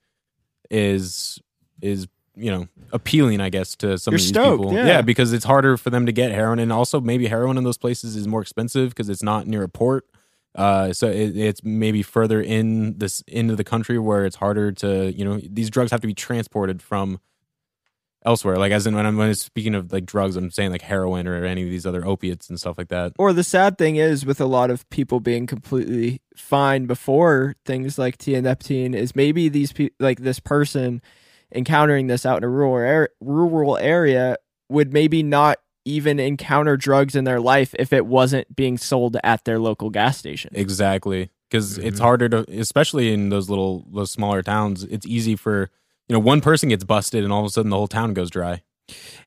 is 0.70 1.38
is 1.80 2.06
you 2.36 2.50
know 2.50 2.68
appealing, 2.92 3.40
I 3.40 3.50
guess, 3.50 3.74
to 3.76 3.98
some 3.98 4.12
You're 4.12 4.16
of 4.16 4.20
these 4.22 4.28
stoked, 4.28 4.62
people. 4.62 4.74
yeah. 4.74 5.02
because 5.02 5.32
it's 5.32 5.44
harder 5.44 5.76
for 5.76 5.90
them 5.90 6.06
to 6.06 6.12
get 6.12 6.30
heroin, 6.32 6.58
and 6.58 6.72
also 6.72 7.00
maybe 7.00 7.26
heroin 7.26 7.58
in 7.58 7.64
those 7.64 7.78
places 7.78 8.16
is 8.16 8.26
more 8.26 8.42
expensive 8.42 8.90
because 8.90 9.08
it's 9.08 9.22
not 9.22 9.46
near 9.46 9.62
a 9.62 9.68
port. 9.68 10.06
Uh, 10.54 10.92
so 10.92 11.08
it, 11.08 11.36
it's 11.36 11.62
maybe 11.62 12.02
further 12.02 12.40
in 12.40 12.98
this 12.98 13.22
into 13.28 13.54
the 13.54 13.62
country 13.64 13.98
where 13.98 14.24
it's 14.24 14.36
harder 14.36 14.72
to 14.72 15.12
you 15.12 15.24
know 15.24 15.40
these 15.48 15.70
drugs 15.70 15.90
have 15.90 16.00
to 16.00 16.08
be 16.08 16.14
transported 16.14 16.82
from 16.82 17.20
elsewhere. 18.24 18.56
Like 18.56 18.72
as 18.72 18.86
in 18.86 18.94
when 18.94 19.06
I'm 19.06 19.16
when 19.16 19.28
I'm 19.28 19.34
speaking 19.34 19.74
of 19.74 19.92
like 19.92 20.06
drugs, 20.06 20.36
I'm 20.36 20.50
saying 20.50 20.72
like 20.72 20.82
heroin 20.82 21.26
or 21.26 21.44
any 21.44 21.62
of 21.62 21.70
these 21.70 21.86
other 21.86 22.04
opiates 22.06 22.48
and 22.48 22.58
stuff 22.58 22.76
like 22.78 22.88
that. 22.88 23.12
Or 23.18 23.32
the 23.32 23.44
sad 23.44 23.78
thing 23.78 23.96
is, 23.96 24.26
with 24.26 24.40
a 24.40 24.46
lot 24.46 24.70
of 24.70 24.88
people 24.90 25.20
being 25.20 25.46
completely 25.46 26.20
fine 26.36 26.86
before 26.86 27.54
things 27.64 27.98
like 27.98 28.18
tianeptine, 28.18 28.94
is 28.94 29.14
maybe 29.14 29.48
these 29.48 29.72
pe- 29.72 29.90
like 29.98 30.20
this 30.20 30.40
person 30.40 31.00
encountering 31.52 32.06
this 32.06 32.24
out 32.26 32.38
in 32.38 32.44
a 32.44 32.48
rural 32.48 32.74
ar- 32.86 33.10
rural 33.20 33.76
area 33.76 34.36
would 34.68 34.92
maybe 34.92 35.22
not 35.22 35.58
even 35.84 36.20
encounter 36.20 36.76
drugs 36.76 37.16
in 37.16 37.24
their 37.24 37.40
life 37.40 37.74
if 37.78 37.92
it 37.92 38.06
wasn't 38.06 38.54
being 38.54 38.76
sold 38.78 39.16
at 39.24 39.44
their 39.44 39.58
local 39.58 39.90
gas 39.90 40.16
station. 40.18 40.50
Exactly. 40.54 41.30
Because 41.50 41.78
it's 41.78 41.98
Mhm. 41.98 42.02
harder 42.04 42.28
to, 42.28 42.44
especially 42.60 43.12
in 43.12 43.30
those 43.30 43.48
little, 43.48 43.86
those 43.92 44.10
smaller 44.10 44.42
towns, 44.42 44.84
it's 44.84 45.06
easy 45.06 45.34
for, 45.34 45.70
you 46.08 46.12
know, 46.12 46.20
one 46.20 46.40
person 46.40 46.68
gets 46.68 46.84
busted 46.84 47.24
and 47.24 47.32
all 47.32 47.40
of 47.40 47.46
a 47.46 47.50
sudden 47.50 47.70
the 47.70 47.76
whole 47.76 47.88
town 47.88 48.14
goes 48.14 48.30
dry. 48.30 48.62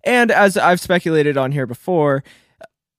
And 0.06 0.32
as 0.32 0.56
I've 0.56 0.80
speculated 0.80 1.38
on 1.38 1.52
here 1.52 1.66
before, 1.66 2.24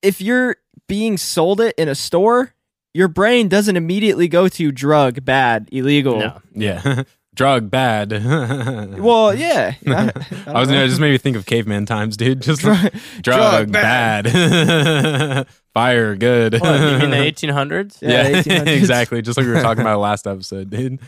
if 0.03 0.21
you're 0.21 0.57
being 0.87 1.17
sold 1.17 1.59
it 1.61 1.73
in 1.77 1.87
a 1.87 1.95
store, 1.95 2.53
your 2.93 3.07
brain 3.07 3.47
doesn't 3.47 3.75
immediately 3.75 4.27
go 4.27 4.47
to 4.47 4.71
drug, 4.71 5.25
bad, 5.25 5.69
illegal. 5.71 6.19
No. 6.19 6.41
Yeah. 6.53 7.03
Drug 7.35 7.69
bad. 7.69 8.11
Well, 8.97 9.35
yeah. 9.35 9.75
I, 9.85 10.11
I 10.47 10.59
was 10.59 10.69
gonna 10.69 10.87
just 10.87 10.99
made 10.99 11.11
me 11.11 11.17
think 11.17 11.35
of 11.37 11.45
caveman 11.45 11.85
times, 11.85 12.17
dude. 12.17 12.41
Just 12.41 12.61
drug, 12.61 12.91
drug 13.21 13.71
bad. 13.71 15.47
Fire 15.73 16.15
good. 16.15 16.53
What, 16.61 16.79
you 16.79 16.99
mean 16.99 17.09
the 17.11 17.17
1800s? 17.17 18.01
Yeah, 18.01 18.27
Yeah, 18.29 18.41
1800s. 18.41 18.67
exactly. 18.67 19.21
Just 19.21 19.37
like 19.37 19.45
we 19.45 19.51
were 19.53 19.61
talking 19.61 19.81
about 19.81 19.99
last 19.99 20.25
episode, 20.25 20.69
dude. 20.69 20.99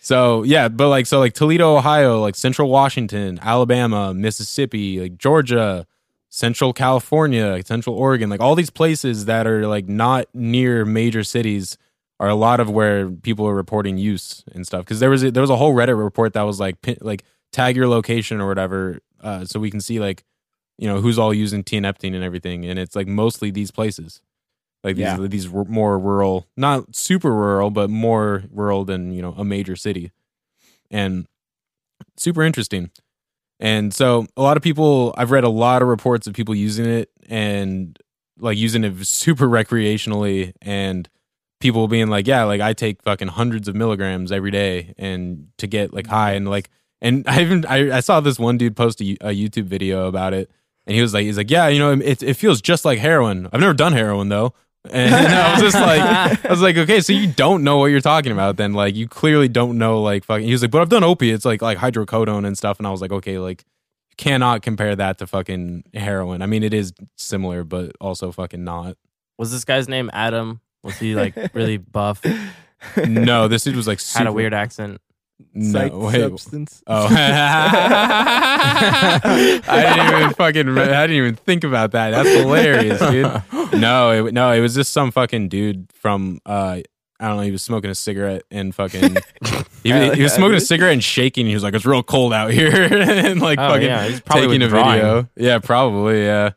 So 0.00 0.42
yeah, 0.44 0.68
but 0.68 0.88
like 0.88 1.06
so 1.06 1.18
like 1.18 1.34
Toledo, 1.34 1.76
Ohio, 1.76 2.20
like 2.20 2.34
Central 2.34 2.70
Washington, 2.70 3.38
Alabama, 3.42 4.14
Mississippi, 4.14 5.00
like 5.00 5.18
Georgia, 5.18 5.86
Central 6.30 6.72
California, 6.72 7.62
Central 7.64 7.94
Oregon, 7.96 8.30
like 8.30 8.40
all 8.40 8.54
these 8.54 8.70
places 8.70 9.26
that 9.26 9.46
are 9.46 9.66
like 9.66 9.86
not 9.86 10.26
near 10.32 10.84
major 10.86 11.22
cities 11.24 11.76
are 12.20 12.28
a 12.28 12.34
lot 12.34 12.60
of 12.60 12.68
where 12.70 13.08
people 13.10 13.46
are 13.46 13.54
reporting 13.54 13.96
use 13.98 14.44
and 14.52 14.66
stuff. 14.66 14.80
Because 14.84 15.00
there 15.00 15.10
was 15.10 15.22
a, 15.22 15.30
there 15.30 15.40
was 15.40 15.50
a 15.50 15.56
whole 15.56 15.74
Reddit 15.74 15.96
report 16.02 16.32
that 16.34 16.42
was 16.42 16.58
like 16.58 16.80
pin, 16.82 16.96
like 17.00 17.24
tag 17.52 17.76
your 17.76 17.88
location 17.88 18.40
or 18.40 18.48
whatever, 18.48 18.98
uh, 19.22 19.44
so 19.44 19.60
we 19.60 19.70
can 19.70 19.80
see 19.80 19.98
like 20.00 20.24
you 20.78 20.86
know 20.88 21.00
who's 21.00 21.18
all 21.18 21.32
using 21.34 21.62
TNFting 21.64 22.14
and 22.14 22.22
everything, 22.24 22.64
and 22.64 22.78
it's 22.78 22.94
like 22.96 23.06
mostly 23.06 23.50
these 23.50 23.70
places 23.70 24.20
like 24.84 24.94
these 24.94 25.02
Yeah. 25.06 25.16
these 25.28 25.52
r- 25.52 25.64
more 25.64 25.98
rural, 25.98 26.46
not 26.56 26.94
super 26.94 27.34
rural, 27.34 27.70
but 27.70 27.90
more 27.90 28.44
rural 28.52 28.84
than 28.84 29.12
you 29.12 29.20
know 29.22 29.34
a 29.36 29.44
major 29.44 29.74
city, 29.76 30.12
and 30.90 31.26
super 32.16 32.42
interesting. 32.42 32.90
And 33.60 33.92
so 33.92 34.26
a 34.36 34.42
lot 34.42 34.56
of 34.56 34.62
people, 34.62 35.12
I've 35.18 35.32
read 35.32 35.42
a 35.42 35.48
lot 35.48 35.82
of 35.82 35.88
reports 35.88 36.28
of 36.28 36.34
people 36.34 36.54
using 36.54 36.86
it 36.86 37.10
and 37.28 37.98
like 38.38 38.56
using 38.56 38.84
it 38.84 38.94
super 39.06 39.48
recreationally, 39.48 40.52
and 40.62 41.08
people 41.60 41.88
being 41.88 42.08
like, 42.08 42.26
yeah, 42.26 42.44
like 42.44 42.60
I 42.60 42.72
take 42.72 43.02
fucking 43.02 43.28
hundreds 43.28 43.68
of 43.68 43.74
milligrams 43.74 44.32
every 44.32 44.50
day, 44.50 44.94
and 44.98 45.48
to 45.58 45.66
get 45.66 45.92
like 45.92 46.06
high 46.06 46.32
and 46.32 46.48
like, 46.48 46.70
and 47.00 47.24
I 47.28 47.40
even 47.40 47.64
I, 47.66 47.98
I 47.98 48.00
saw 48.00 48.20
this 48.20 48.38
one 48.38 48.58
dude 48.58 48.76
post 48.76 49.00
a, 49.00 49.16
a 49.20 49.30
YouTube 49.30 49.64
video 49.64 50.06
about 50.06 50.34
it, 50.34 50.50
and 50.86 50.94
he 50.94 51.02
was 51.02 51.14
like, 51.14 51.24
he's 51.24 51.36
like, 51.36 51.50
yeah, 51.50 51.68
you 51.68 51.78
know, 51.78 51.92
it 51.92 52.22
it 52.22 52.34
feels 52.34 52.60
just 52.60 52.84
like 52.84 52.98
heroin. 52.98 53.48
I've 53.52 53.60
never 53.60 53.74
done 53.74 53.92
heroin 53.92 54.28
though. 54.28 54.54
And 54.90 55.14
I 55.14 55.52
was 55.52 55.60
just 55.60 55.74
like, 55.74 56.44
I 56.44 56.50
was 56.50 56.62
like, 56.62 56.76
okay, 56.76 57.00
so 57.00 57.12
you 57.12 57.26
don't 57.26 57.64
know 57.64 57.78
what 57.78 57.86
you're 57.86 58.00
talking 58.00 58.32
about 58.32 58.56
then. 58.56 58.72
Like, 58.72 58.94
you 58.94 59.08
clearly 59.08 59.48
don't 59.48 59.76
know, 59.76 60.00
like, 60.00 60.24
fucking. 60.24 60.46
He 60.46 60.52
was 60.52 60.62
like, 60.62 60.70
but 60.70 60.80
I've 60.80 60.88
done 60.88 61.04
opiates, 61.04 61.44
like, 61.44 61.60
like 61.60 61.78
hydrocodone 61.78 62.46
and 62.46 62.56
stuff. 62.56 62.78
And 62.78 62.86
I 62.86 62.90
was 62.90 63.00
like, 63.00 63.12
okay, 63.12 63.38
like, 63.38 63.64
cannot 64.16 64.62
compare 64.62 64.94
that 64.96 65.18
to 65.18 65.26
fucking 65.26 65.84
heroin. 65.94 66.42
I 66.42 66.46
mean, 66.46 66.62
it 66.62 66.72
is 66.72 66.92
similar, 67.16 67.64
but 67.64 67.92
also 68.00 68.32
fucking 68.32 68.64
not. 68.64 68.96
Was 69.36 69.52
this 69.52 69.64
guy's 69.64 69.88
name 69.88 70.10
Adam? 70.12 70.60
Was 70.82 70.98
he 70.98 71.14
like 71.14 71.34
really 71.54 71.76
buff? 71.78 72.24
No, 73.06 73.48
this 73.48 73.64
dude 73.64 73.76
was 73.76 73.86
like, 73.86 74.00
super, 74.00 74.18
Had 74.18 74.26
a 74.28 74.32
weird 74.32 74.54
accent. 74.54 75.00
No, 75.54 75.72
Psych 75.72 75.92
wait. 75.94 76.20
substance. 76.20 76.82
Oh, 76.86 77.06
I 77.10 77.18
didn't 79.96 80.20
even 80.20 80.34
fucking. 80.34 80.66
re- 80.68 80.82
I 80.94 81.06
didn't 81.06 81.16
even 81.16 81.34
think 81.36 81.64
about 81.64 81.92
that. 81.92 82.10
That's 82.10 82.28
hilarious, 82.28 83.00
dude. 83.00 83.42
No, 83.80 84.26
it, 84.26 84.34
no, 84.34 84.52
it 84.52 84.60
was 84.60 84.74
just 84.74 84.92
some 84.92 85.10
fucking 85.10 85.48
dude 85.48 85.90
from. 85.94 86.40
uh 86.46 86.80
I 87.20 87.26
don't 87.26 87.36
know. 87.38 87.42
He 87.42 87.50
was 87.50 87.62
smoking 87.62 87.90
a 87.90 87.96
cigarette 87.96 88.44
and 88.52 88.72
fucking. 88.72 89.16
He, 89.82 89.90
Hell 89.90 90.14
he 90.14 90.22
was 90.22 90.32
smoking 90.32 90.54
a 90.56 90.60
cigarette 90.60 90.92
and 90.92 91.02
shaking. 91.02 91.46
He 91.46 91.54
was 91.54 91.64
like, 91.64 91.74
"It's 91.74 91.84
real 91.84 92.04
cold 92.04 92.32
out 92.32 92.52
here," 92.52 92.70
and 92.72 93.40
like 93.40 93.58
Oh, 93.58 93.70
fucking 93.70 93.88
yeah, 93.88 94.06
he's 94.06 94.20
probably 94.20 94.46
taking 94.46 94.62
a 94.62 94.66
withdrawing. 94.66 95.00
video. 95.00 95.28
Yeah, 95.36 95.58
probably. 95.58 96.24
Yeah. 96.24 96.50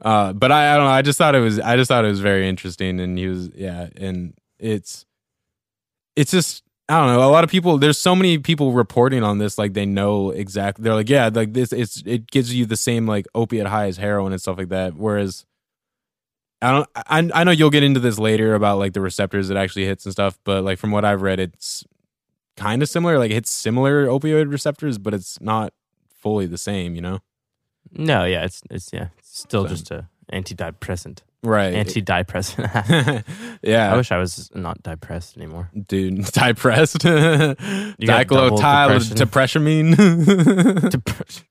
Uh, 0.00 0.32
but 0.32 0.52
I, 0.52 0.74
I 0.74 0.76
don't 0.76 0.86
know. 0.86 0.90
I 0.90 1.02
just 1.02 1.18
thought 1.18 1.34
it 1.34 1.40
was. 1.40 1.58
I 1.58 1.76
just 1.76 1.88
thought 1.88 2.04
it 2.04 2.08
was 2.08 2.20
very 2.20 2.48
interesting, 2.48 3.00
and 3.00 3.18
he 3.18 3.28
was. 3.28 3.50
Yeah, 3.54 3.88
and 3.96 4.34
it's. 4.58 5.04
It's 6.16 6.30
just 6.30 6.62
I 6.88 6.98
don't 6.98 7.16
know. 7.16 7.28
A 7.28 7.30
lot 7.30 7.44
of 7.44 7.50
people. 7.50 7.78
There's 7.78 7.98
so 7.98 8.14
many 8.14 8.38
people 8.38 8.72
reporting 8.72 9.24
on 9.24 9.38
this. 9.38 9.58
Like 9.58 9.74
they 9.74 9.86
know 9.86 10.30
exactly. 10.30 10.84
They're 10.84 10.94
like, 10.94 11.08
yeah, 11.08 11.30
like 11.32 11.52
this. 11.52 11.72
It's 11.72 12.02
it 12.06 12.30
gives 12.30 12.54
you 12.54 12.64
the 12.64 12.76
same 12.76 13.06
like 13.06 13.26
opiate 13.34 13.66
high 13.66 13.86
as 13.86 13.96
heroin 13.96 14.32
and 14.32 14.40
stuff 14.40 14.58
like 14.58 14.68
that. 14.68 14.94
Whereas, 14.94 15.44
I 16.62 16.70
don't. 16.70 16.88
I 16.94 17.40
I 17.40 17.44
know 17.44 17.50
you'll 17.50 17.70
get 17.70 17.82
into 17.82 18.00
this 18.00 18.18
later 18.18 18.54
about 18.54 18.78
like 18.78 18.92
the 18.92 19.00
receptors 19.00 19.50
it 19.50 19.56
actually 19.56 19.86
hits 19.86 20.04
and 20.04 20.12
stuff. 20.12 20.38
But 20.44 20.62
like 20.62 20.78
from 20.78 20.92
what 20.92 21.04
I've 21.04 21.22
read, 21.22 21.40
it's 21.40 21.84
kind 22.56 22.82
of 22.82 22.88
similar. 22.88 23.18
Like 23.18 23.32
it 23.32 23.34
hits 23.34 23.50
similar 23.50 24.06
opioid 24.06 24.50
receptors, 24.52 24.98
but 24.98 25.12
it's 25.12 25.40
not 25.40 25.72
fully 26.14 26.46
the 26.46 26.58
same. 26.58 26.94
You 26.94 27.00
know. 27.00 27.18
No, 27.92 28.24
yeah, 28.24 28.44
it's 28.44 28.62
it's 28.70 28.92
yeah, 28.92 29.08
still 29.36 29.64
So- 29.64 29.68
just 29.68 29.90
a 29.90 30.08
antidepressant. 30.32 31.18
Right. 31.42 31.74
Antidepressant. 31.74 33.22
yeah. 33.62 33.92
I 33.92 33.96
wish 33.96 34.10
I 34.10 34.16
was 34.18 34.50
not 34.54 34.82
depressed 34.82 35.36
anymore. 35.36 35.70
dude, 35.86 36.24
depressed. 36.32 37.02
got 37.04 37.56
double 37.58 38.58
Diclotyldepression. 38.58 40.90
Depression. 40.90 41.44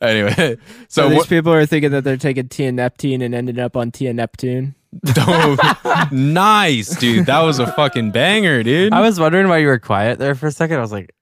anyway, 0.00 0.56
So, 0.88 1.02
so 1.02 1.08
these 1.08 1.18
what? 1.18 1.28
people 1.28 1.52
are 1.52 1.66
thinking 1.66 1.90
that 1.90 2.04
they're 2.04 2.16
taking 2.16 2.48
Tia 2.48 2.72
Neptune 2.72 3.22
and 3.22 3.34
ended 3.34 3.58
up 3.58 3.76
on 3.76 3.90
Tia 3.90 4.12
Neptune. 4.12 4.74
Oh, 5.16 6.08
nice, 6.12 6.94
dude. 6.96 7.26
That 7.26 7.40
was 7.40 7.58
a 7.58 7.66
fucking 7.72 8.10
banger, 8.12 8.62
dude. 8.62 8.92
I 8.92 9.00
was 9.00 9.18
wondering 9.18 9.48
why 9.48 9.58
you 9.58 9.66
were 9.66 9.78
quiet 9.78 10.18
there 10.18 10.34
for 10.34 10.48
a 10.48 10.52
second. 10.52 10.76
I 10.76 10.80
was 10.80 10.92
like, 10.92 11.14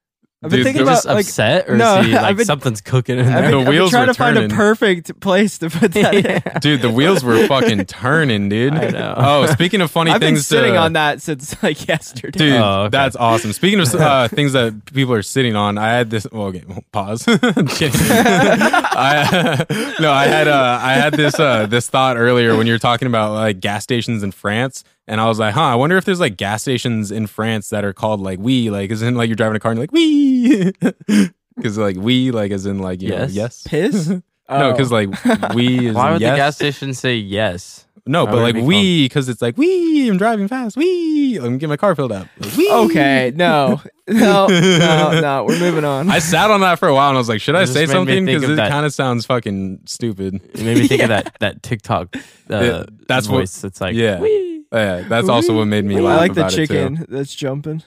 I've 0.42 0.48
been 0.50 0.58
Dude, 0.60 0.64
thinking 0.64 0.82
about 0.84 0.92
just 0.94 1.06
like 1.06 1.26
upset, 1.26 1.68
or 1.68 1.76
no, 1.76 2.00
is 2.00 2.06
he 2.06 2.14
I've 2.16 2.22
like 2.22 2.36
been- 2.38 2.46
something's 2.46 2.80
cooking 2.80 3.18
in 3.18 3.26
I've 3.26 3.42
there? 3.42 3.42
been, 3.42 3.50
The 3.50 3.58
I've 3.58 3.66
been 3.76 3.88
trying 3.90 4.06
were 4.06 4.12
to 4.14 4.18
find 4.18 4.38
a 4.38 4.48
perfect 4.48 5.20
place 5.20 5.58
to 5.58 5.68
put 5.68 5.92
that. 5.92 6.14
in. 6.54 6.60
dude, 6.60 6.80
the 6.80 6.88
wheels 6.90 7.22
were 7.22 7.46
fucking 7.46 7.84
turning, 7.84 8.48
dude. 8.48 8.72
I 8.72 8.88
know. 8.88 9.14
Oh, 9.18 9.46
speaking 9.46 9.82
of 9.82 9.90
funny 9.90 10.12
I've 10.12 10.20
been 10.20 10.36
things, 10.36 10.46
sitting 10.46 10.72
to, 10.72 10.78
on 10.78 10.94
that 10.94 11.20
since 11.20 11.62
like 11.62 11.86
yesterday. 11.86 12.38
Dude, 12.38 12.52
Oh, 12.54 12.82
okay. 12.84 12.88
that's 12.88 13.16
awesome. 13.16 13.52
Speaking 13.52 13.80
of 13.80 13.94
uh, 13.94 14.28
things 14.28 14.54
that 14.54 14.82
people 14.94 15.12
are 15.12 15.22
sitting 15.22 15.56
on, 15.56 15.76
I 15.76 15.88
had 15.92 16.08
this. 16.08 16.26
Well, 16.32 16.44
okay, 16.46 16.64
pause. 16.90 17.26
I'm 17.28 17.66
kidding. 17.68 18.00
I, 18.00 19.66
no, 20.00 20.10
I 20.10 20.26
had 20.26 20.48
uh, 20.48 20.78
I 20.80 20.94
had 20.94 21.12
this 21.14 21.38
uh, 21.38 21.66
this 21.66 21.88
thought 21.88 22.16
earlier 22.16 22.56
when 22.56 22.66
you 22.66 22.72
were 22.72 22.78
talking 22.78 23.06
about 23.08 23.32
like 23.34 23.60
gas 23.60 23.82
stations 23.82 24.22
in 24.22 24.32
France, 24.32 24.84
and 25.10 25.20
I 25.20 25.26
was 25.26 25.38
like, 25.38 25.52
huh, 25.52 25.60
I 25.62 25.74
wonder 25.74 25.98
if 25.98 26.06
there's 26.06 26.20
like 26.20 26.38
gas 26.38 26.62
stations 26.62 27.10
in 27.10 27.26
France 27.26 27.68
that 27.68 27.84
are 27.84 27.92
called 27.92 28.20
like 28.20 28.38
we, 28.38 28.70
like 28.70 28.90
as 28.90 29.02
in 29.02 29.14
like 29.16 29.28
you're 29.28 29.36
driving 29.36 29.56
a 29.56 29.60
car 29.60 29.72
and 29.72 29.78
you're 29.78 29.82
like 29.82 29.92
we, 29.92 30.72
because 31.56 31.76
like 31.76 31.96
we, 31.96 32.30
like 32.30 32.50
as 32.52 32.64
in 32.64 32.78
like 32.78 33.02
you 33.02 33.10
know, 33.10 33.16
Yes. 33.16 33.34
yes. 33.34 33.62
Piss? 33.66 34.08
No, 34.48 34.70
Oh. 34.70 34.72
because 34.72 34.90
like 34.98 35.08
we 35.54 35.88
is 35.88 35.94
Why 35.94 36.08
in 36.08 36.12
would 36.14 36.22
yes. 36.22 36.32
the 36.32 36.36
gas 36.36 36.56
station 36.56 36.92
say 36.94 37.14
yes? 37.14 37.86
No, 38.04 38.24
Why 38.24 38.30
but 38.32 38.40
like 38.40 38.54
be 38.56 38.62
we, 38.62 39.04
because 39.04 39.28
it's 39.28 39.40
like 39.40 39.56
we. 39.56 40.08
I'm 40.08 40.16
driving 40.16 40.48
fast. 40.48 40.76
We. 40.76 41.38
Let 41.38 41.52
me 41.52 41.58
get 41.58 41.68
my 41.68 41.76
car 41.76 41.94
filled 41.94 42.10
up. 42.10 42.26
Like. 42.40 42.58
Okay, 42.70 43.32
no, 43.36 43.80
no, 44.08 44.48
no, 44.48 45.20
no. 45.20 45.44
We're 45.46 45.60
moving 45.60 45.84
on. 45.84 46.10
I 46.10 46.18
sat 46.18 46.50
on 46.50 46.62
that 46.62 46.80
for 46.80 46.88
a 46.88 46.94
while 46.94 47.10
and 47.10 47.16
I 47.16 47.20
was 47.20 47.28
like, 47.28 47.40
should 47.40 47.54
I 47.54 47.60
It 47.60 47.66
just 47.66 47.74
say 47.74 47.86
something? 47.86 48.24
Because 48.24 48.42
it 48.50 48.56
kind 48.56 48.84
of 48.84 48.92
sounds 48.92 49.24
fucking 49.26 49.82
stupid. 49.84 50.40
It 50.54 50.62
made 50.62 50.78
me 50.78 50.88
think 50.88 51.02
of 51.02 51.10
that 51.10 51.36
that 51.38 51.62
TikTok. 51.62 52.16
Uh, 52.16 52.18
Yeah, 52.48 52.84
that's 53.06 53.28
what- 53.28 53.38
voice. 53.40 53.62
It's 53.62 53.80
like 53.80 53.94
yeah. 53.94 54.18
"Wee, 54.18 54.49
Yeah, 54.72 55.00
that's 55.08 55.28
also 55.28 55.56
what 55.56 55.66
made 55.66 55.84
me 55.84 55.96
I 55.98 56.00
laugh. 56.00 56.20
like 56.20 56.34
the 56.34 56.42
about 56.42 56.52
it, 56.52 56.56
too. 56.56 56.66
chicken 56.66 57.06
that's 57.08 57.34
jumping. 57.34 57.82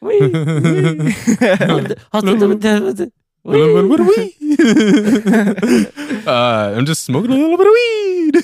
wee, 0.00 0.20
wee." 3.76 3.88
What 3.88 4.00
are 4.00 4.04
we? 4.04 4.34
uh, 6.26 6.74
I'm 6.76 6.86
just 6.86 7.04
smoking 7.04 7.30
a 7.30 7.34
little 7.34 7.58
bit 7.58 7.66
of 7.66 7.72
weed. 7.72 8.34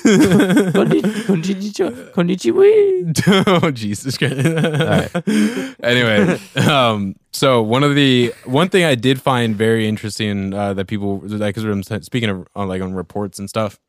Konnichiwa. 1.25 2.11
Konnichiwa. 2.13 3.47
oh 3.63 3.71
Jesus 3.71 4.17
Christ! 4.17 5.75
anyway, 5.83 6.39
um, 6.67 7.15
so 7.33 7.61
one 7.63 7.83
of 7.83 7.95
the 7.95 8.33
one 8.45 8.69
thing 8.69 8.83
I 8.83 8.93
did 8.95 9.19
find 9.21 9.55
very 9.55 9.87
interesting 9.87 10.53
uh, 10.53 10.73
that 10.75 10.85
people 10.85 11.19
like 11.23 11.55
because 11.55 11.63
I'm 11.63 11.83
speaking 12.03 12.29
of 12.29 12.47
on 12.55 12.67
like 12.67 12.81
on 12.81 12.93
reports 12.93 13.39
and 13.39 13.49
stuff. 13.49 13.79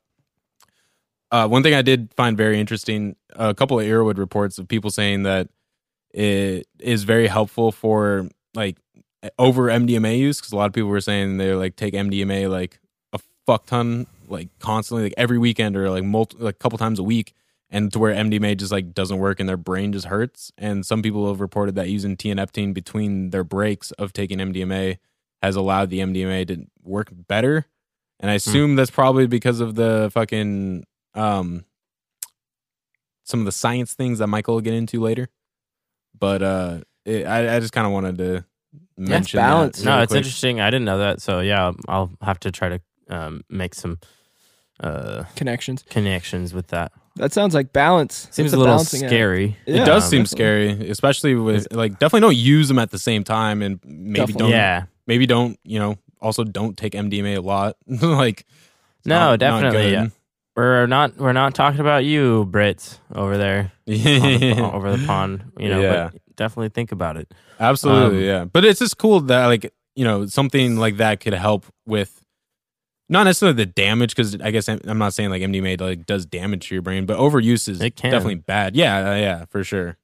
Uh, 1.33 1.49
one 1.49 1.63
thing 1.63 1.73
I 1.73 1.81
did 1.81 2.13
find 2.15 2.37
very 2.37 2.61
interesting, 2.61 3.17
a 3.31 3.55
couple 3.55 3.81
of 3.81 3.87
Erowid 3.87 4.19
reports 4.19 4.59
of 4.59 4.69
people 4.69 4.91
saying 4.91 5.23
that 5.23 5.49
it 6.13 6.69
is 6.79 7.05
very 7.05 7.27
helpful 7.27 7.73
for 7.73 8.29
like 8.55 8.77
over 9.39 9.69
MDMA 9.69 10.19
use 10.19 10.41
because 10.41 10.53
a 10.53 10.57
lot 10.57 10.67
of 10.67 10.75
people 10.75 10.91
were 10.91 11.01
saying 11.01 11.39
they 11.39 11.55
like 11.55 11.75
take 11.75 11.95
MDMA 11.95 12.51
like 12.51 12.79
a 13.15 13.21
fuck 13.47 13.65
ton 13.65 14.07
like 14.29 14.49
constantly 14.59 15.05
like 15.05 15.15
every 15.17 15.39
weekend 15.39 15.75
or 15.75 15.89
like 15.89 16.05
multi 16.05 16.37
like 16.39 16.57
a 16.57 16.59
couple 16.59 16.77
times 16.77 16.99
a 16.99 17.03
week 17.03 17.33
and 17.71 17.91
to 17.95 17.99
where 17.99 18.15
MDMA 18.15 18.59
just 18.59 18.71
like 18.71 18.93
doesn't 18.93 19.17
work 19.17 19.41
and 19.41 19.49
their 19.49 19.57
brain 19.57 19.93
just 19.95 20.07
hurts. 20.07 20.53
And 20.59 20.85
some 20.85 21.01
people 21.01 21.27
have 21.29 21.41
reported 21.41 21.77
that 21.77 21.89
using 21.89 22.15
TNFT 22.15 22.75
between 22.75 23.31
their 23.31 23.45
breaks 23.45 23.91
of 23.93 24.13
taking 24.13 24.39
MDMA 24.39 24.99
has 25.41 25.57
allowed 25.57 25.89
the 25.89 26.01
MDMA 26.01 26.47
to 26.49 26.67
work 26.85 27.09
better. 27.11 27.65
And 28.21 28.31
I 28.31 28.35
assume 28.35 28.77
that's 28.77 28.91
probably 28.91 29.27
because 29.27 29.61
of 29.61 29.75
the 29.75 30.11
fucking 30.13 30.85
um 31.15 31.65
some 33.25 33.41
of 33.41 33.47
the 33.47 33.53
science 33.53 33.95
things 33.95 34.19
that 34.19 34.27
Micah 34.27 34.51
will 34.53 34.61
get 34.61 34.75
into 34.75 35.01
later 35.01 35.29
but 36.19 36.43
uh 36.43 36.81
it, 37.05 37.27
I, 37.27 37.57
I 37.57 37.61
just 37.61 37.73
kind 37.73 37.87
of 37.87 37.93
wanted 37.93 38.19
to 38.19 38.45
mention 38.97 39.39
that 39.39 39.49
balance. 39.49 39.81
real 39.85 39.87
No, 39.97 40.03
it's 40.03 40.11
quick. 40.13 40.19
interesting. 40.19 40.61
I 40.61 40.71
didn't 40.71 40.85
know 40.85 40.99
that. 40.99 41.21
So 41.21 41.41
yeah, 41.41 41.73
I'll 41.89 42.11
have 42.23 42.39
to 42.41 42.53
try 42.53 42.69
to 42.69 42.81
um, 43.09 43.43
make 43.51 43.75
some 43.75 43.99
uh, 44.81 45.25
Connections. 45.35 45.85
connections 45.91 46.55
with 46.55 46.69
that. 46.69 46.93
That 47.17 47.33
sounds 47.33 47.55
like 47.55 47.73
balance. 47.73 48.29
Seems 48.31 48.47
It's 48.47 48.55
a 48.55 48.57
little 48.57 48.73
balancing 48.75 49.03
act. 49.03 49.11
scary. 49.11 49.57
Yeah. 49.67 49.83
it 49.83 49.85
does 49.87 50.05
Um, 50.05 50.11
seem 50.11 50.27
scary, 50.27 50.89
especially 50.91 51.35
with 51.35 51.67
like 51.73 51.99
definitely 51.99 52.21
don't 52.21 52.37
use 52.37 52.69
them 52.69 52.79
at 52.79 52.91
the 52.93 52.99
same 53.01 53.25
time, 53.25 53.63
and 53.63 53.81
maybe 53.85 54.21
Definitely. 54.21 54.39
don't. 54.39 54.51
Yeah. 54.51 54.85
Maybe 55.09 55.27
don't. 55.27 55.59
You 55.65 55.81
know. 55.81 55.97
Also, 56.21 56.45
don't 56.45 56.77
take 56.77 56.93
MDMA 56.93 57.37
a 57.37 57.41
lot. 57.41 57.77
like. 57.89 58.47
No, 59.05 59.17
not- 59.17 59.31
not 59.31 59.39
definitely, 59.41 59.83
good. 59.83 59.93
yeah. 59.93 60.07
We're 60.55 60.87
not 60.87 61.17
we're 61.17 61.33
not 61.33 61.55
talking 61.55 61.81
about 61.81 62.05
you, 62.05 62.47
Brits, 62.51 62.99
over 63.15 63.39
there 63.39 63.73
the, 63.87 64.53
over 64.73 64.95
the 64.97 65.07
pond. 65.07 65.45
You 65.59 65.69
know, 65.71 65.81
Yeah. 65.81 66.11
but 66.13 66.21
definitely 66.37 66.69
think 66.69 66.93
about 66.93 67.17
it. 67.17 67.33
Absolutely, 67.59 68.19
Um, 68.19 68.25
yeah. 68.25 68.45
But 68.45 68.65
it's 68.65 68.81
just 68.81 68.99
cool 68.99 69.21
that 69.21 69.47
like 69.47 69.73
you 69.97 70.05
know 70.05 70.27
something 70.27 70.77
like 70.77 70.99
that 70.99 71.21
could 71.21 71.33
help 71.35 71.65
with 71.87 72.19
not 73.09 73.25
necessarily 73.25 73.57
the 73.57 73.67
damage 73.67 74.15
because 74.15 74.41
I 74.41 74.51
guess 74.51 74.69
I'm 74.69 74.99
not 74.99 75.15
saying 75.15 75.31
like 75.31 75.43
MDMA 75.43 75.81
like 75.81 76.07
does 76.07 76.27
damage 76.27 76.69
to 76.69 76.75
your 76.75 76.83
brain, 76.83 77.07
but 77.07 77.19
overuse 77.19 77.69
is 77.69 77.81
It 77.81 77.97
definitely 77.97 78.37
bad. 78.37 78.75
Yeah, 78.77 79.11
uh, 79.11 79.15
yeah, 79.17 79.45
for 79.51 79.65
sure. 79.65 79.97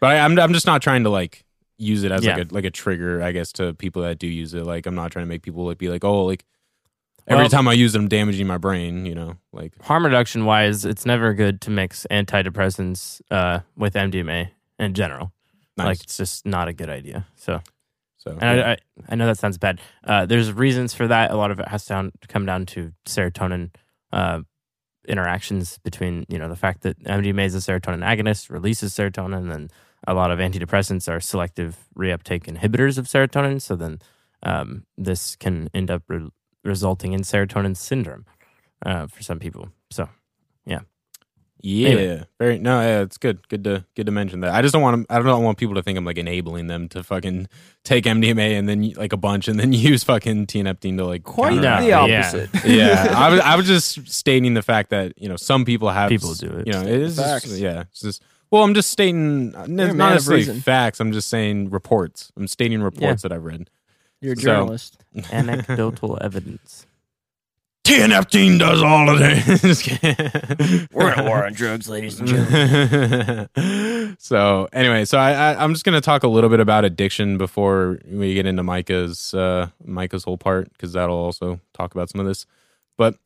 But 0.00 0.12
I, 0.12 0.18
I'm 0.20 0.38
I'm 0.38 0.52
just 0.52 0.66
not 0.66 0.82
trying 0.82 1.02
to 1.04 1.10
like 1.10 1.44
use 1.78 2.04
it 2.04 2.12
as 2.12 2.24
Yeah. 2.24 2.36
like 2.36 2.50
a 2.50 2.54
like 2.54 2.64
a 2.64 2.70
trigger, 2.70 3.22
I 3.22 3.32
guess, 3.32 3.52
to 3.54 3.74
people 3.74 4.02
that 4.02 4.18
do 4.18 4.26
use 4.26 4.54
it. 4.54 4.64
Like 4.64 4.86
I'm 4.86 4.94
not 4.94 5.10
trying 5.12 5.24
to 5.24 5.28
make 5.28 5.42
people 5.42 5.64
like 5.66 5.78
be 5.78 5.88
like, 5.88 6.04
oh, 6.04 6.24
like 6.24 6.44
every 7.26 7.42
Well- 7.44 7.50
time 7.50 7.68
I 7.68 7.72
use 7.74 7.94
it, 7.94 7.98
I'm 7.98 8.08
damaging 8.08 8.46
my 8.46 8.58
brain. 8.58 9.06
You 9.06 9.14
know, 9.14 9.36
like 9.52 9.80
Harm 9.82 10.04
reduction 10.04 10.44
wise, 10.44 10.84
it's 10.84 11.04
never 11.06 11.34
good 11.34 11.60
to 11.62 11.70
mix 11.70 12.06
antidepressants 12.10 13.20
uh, 13.30 13.60
with 13.76 13.94
MDMA 13.94 14.50
in 14.78 14.94
general. 14.94 15.32
nice. 15.76 15.86
Like 15.86 16.02
it's 16.02 16.16
just 16.16 16.46
not 16.46 16.68
a 16.68 16.72
good 16.72 16.90
idea. 16.90 17.26
So 17.36 17.60
so 18.18 18.32
And 18.40 18.58
yeah. 18.58 18.66
I, 18.66 18.70
I, 18.72 18.76
I 19.10 19.14
know 19.14 19.26
that 19.26 19.38
sounds 19.38 19.56
bad. 19.56 19.80
Uh, 20.04 20.26
there's 20.26 20.52
reasons 20.52 20.92
for 20.92 21.06
that. 21.08 21.30
A 21.30 21.36
lot 21.36 21.50
of 21.50 21.58
it 21.58 21.68
has 21.68 21.84
to 21.86 21.88
down, 21.94 22.12
come 22.28 22.44
down 22.44 22.66
to 22.66 22.92
serotonin 23.06 23.70
uh, 24.12 24.40
interactions 25.08 25.78
between, 25.78 26.26
you 26.28 26.38
know, 26.38 26.48
the 26.48 26.56
fact 26.56 26.82
that 26.82 26.98
MDMA 27.04 27.46
is 27.46 27.54
a 27.54 27.58
serotonin 27.58 28.02
agonist, 28.04 28.50
releases 28.50 28.92
serotonin, 28.94 29.38
and 29.38 29.50
then 29.50 29.68
a 30.06 30.12
lot 30.14 30.30
of 30.30 30.38
antidepressants 30.38 31.10
are 31.10 31.20
selective 31.20 31.78
reuptake 31.98 32.44
inhibitors 32.44 32.98
of 32.98 33.06
serotonin. 33.06 33.60
So 33.60 33.74
then 33.76 34.00
um, 34.42 34.84
this 34.98 35.34
can 35.36 35.70
end 35.72 35.90
up 35.90 36.02
re- 36.08 36.28
resulting 36.64 37.12
in 37.12 37.20
serotonin 37.22 37.76
syndrome 37.76 38.26
uh, 38.84 39.06
for 39.06 39.22
some 39.22 39.38
people. 39.38 39.68
So 39.90 40.08
Yeah, 41.62 41.88
Anyway. 41.88 42.24
very 42.38 42.58
no, 42.58 42.80
yeah, 42.80 43.00
it's 43.02 43.18
good, 43.18 43.46
good 43.48 43.64
to 43.64 43.84
good 43.94 44.06
to 44.06 44.12
mention 44.12 44.40
that. 44.40 44.54
I 44.54 44.62
just 44.62 44.72
don't 44.72 44.80
want 44.80 45.06
to, 45.06 45.14
I 45.14 45.20
don't 45.20 45.44
want 45.44 45.58
people 45.58 45.74
to 45.74 45.82
think 45.82 45.98
I'm 45.98 46.06
like 46.06 46.16
enabling 46.16 46.68
them 46.68 46.88
to 46.88 47.02
fucking 47.02 47.48
take 47.84 48.04
MDMA 48.04 48.58
and 48.58 48.66
then 48.66 48.90
like 48.96 49.12
a 49.12 49.18
bunch 49.18 49.46
and 49.46 49.60
then 49.60 49.72
use 49.90 50.02
fucking 50.02 50.46
tianeptine 50.46 50.96
to 50.96 51.04
like 51.04 51.22
Quite 51.22 51.52
counteract 51.60 51.82
the 51.82 51.92
opposite. 51.92 52.50
yeah, 52.64 53.12
I 53.14 53.28
was 53.28 53.40
I 53.40 53.56
was 53.56 53.66
just 53.66 54.08
stating 54.10 54.54
the 54.54 54.62
fact 54.62 54.88
that 54.88 55.12
you 55.20 55.28
know 55.28 55.36
some 55.36 55.66
people 55.66 55.90
have 55.90 56.08
People 56.08 56.32
do 56.32 56.48
it. 56.48 56.66
You 56.66 56.72
know, 56.72 56.80
it 56.80 56.88
is 56.88 57.16
just- 57.16 57.48
yeah. 57.58 57.82
It's 57.90 58.00
just 58.00 58.22
well, 58.50 58.62
I'm 58.64 58.72
just 58.72 58.90
stating 58.90 59.52
a 59.54 59.68
not 59.68 59.96
necessarily 59.96 60.60
facts. 60.60 60.98
I'm 60.98 61.12
just 61.12 61.28
saying 61.28 61.68
reports. 61.68 62.32
I'm 62.38 62.48
stating 62.48 62.80
reports 62.80 63.20
that 63.22 63.32
I've 63.32 63.44
read. 63.44 63.68
You're 64.20 64.34
a 64.34 64.36
So- 64.36 64.42
journalist. 64.42 64.96
anecdotal 65.32 66.18
evidence. 66.20 66.86
Tianeptine 67.84 68.58
does 68.58 68.82
all 68.82 69.08
of 69.08 69.18
it. 69.20 70.88
We're 70.92 71.08
at 71.10 71.24
war 71.24 71.44
on 71.44 71.54
drugs, 71.54 71.88
ladies 71.88 72.20
and 72.20 72.28
gentlemen. 72.28 74.16
so 74.20 74.68
anyway, 74.72 75.04
so 75.06 75.18
I, 75.18 75.32
I 75.32 75.64
I'm 75.64 75.72
just 75.72 75.84
gonna 75.84 76.00
talk 76.02 76.22
a 76.22 76.28
little 76.28 76.50
bit 76.50 76.60
about 76.60 76.84
addiction 76.84 77.36
before 77.38 77.98
we 78.06 78.34
get 78.34 78.46
into 78.46 78.62
Micah's 78.62 79.34
uh 79.34 79.68
Micah's 79.84 80.22
whole 80.24 80.36
part 80.38 80.70
because 80.72 80.92
that'll 80.92 81.16
also 81.16 81.58
talk 81.72 81.92
about 81.94 82.10
some 82.10 82.20
of 82.20 82.26
this. 82.26 82.46
But 82.96 83.16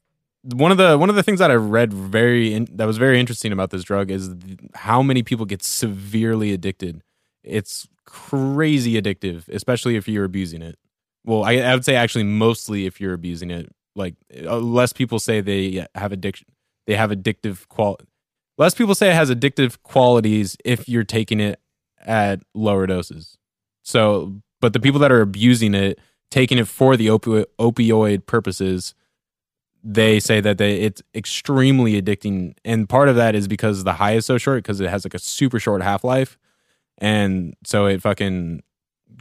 one 0.43 0.71
of 0.71 0.79
the 0.79 0.97
one 0.97 1.11
of 1.11 1.17
the 1.17 1.23
things 1.23 1.41
that 1.41 1.51
I 1.51 1.55
read 1.55 1.93
very 1.93 2.55
in, 2.55 2.67
that 2.73 2.87
was 2.87 2.97
very 2.97 3.21
interesting 3.21 3.53
about 3.53 3.69
this 3.71 3.83
drug 3.83 4.11
is 4.11 4.29
th- 4.29 4.59
how 4.75 5.03
many 5.03 5.23
people 5.23 5.45
get 5.47 5.63
severely 5.63 6.53
addicted. 6.53 7.03
It's 7.43 7.87
crazy 8.07 8.95
addictive, 8.99 9.47
especially 9.49 9.97
if 9.97 10.09
you're 10.09 10.25
abusing 10.25 10.63
it. 10.63 10.79
Well, 11.25 11.45
I, 11.45 11.55
I 11.55 11.75
would 11.75 11.85
say 11.85 11.97
actually 11.97 12.25
mostly 12.25 12.87
if 12.87 13.01
you're 13.01 13.15
abusing 13.15 13.51
it. 13.51 13.71
Like 13.97 14.15
uh, 14.45 14.59
less 14.59 14.93
people 14.93 15.19
say 15.19 15.41
they 15.41 15.87
have 15.95 16.13
addiction. 16.13 16.47
They 16.87 16.97
have 16.97 17.11
addictive 17.11 17.69
qual. 17.69 17.99
Less 18.59 18.75
people 18.75 18.95
say 18.95 19.11
it 19.11 19.15
has 19.15 19.31
addictive 19.31 19.83
qualities 19.83 20.57
if 20.65 20.89
you're 20.89 21.05
taking 21.05 21.41
it 21.41 21.61
at 22.01 22.43
lower 22.55 22.87
doses. 22.87 23.39
So, 23.83 24.35
but 24.61 24.73
the 24.73 24.81
people 24.81 25.01
that 25.01 25.13
are 25.13 25.21
abusing 25.21 25.75
it, 25.75 25.99
taking 26.31 26.59
it 26.59 26.69
for 26.69 26.97
the 26.97 27.09
opioid, 27.09 27.47
opioid 27.59 28.27
purposes, 28.27 28.95
they 29.83 30.19
say 30.19 30.41
that 30.41 30.59
they 30.59 30.81
it's 30.81 31.03
extremely 31.15 32.01
addicting, 32.01 32.57
and 32.65 32.89
part 32.89 33.09
of 33.09 33.17
that 33.17 33.35
is 33.35 33.47
because 33.47 33.85
the 33.85 33.95
high 33.95 34.15
is 34.15 34.25
so 34.27 34.39
short 34.39 34.59
because 34.59 34.81
it 34.81 34.89
has 34.89 35.05
like 35.05 35.15
a 35.15 35.19
super 35.19 35.61
short 35.61 35.83
half 35.83 36.05
life, 36.05 36.39
and 36.99 37.55
so 37.65 37.87
it 37.87 38.01
fucking 38.01 38.63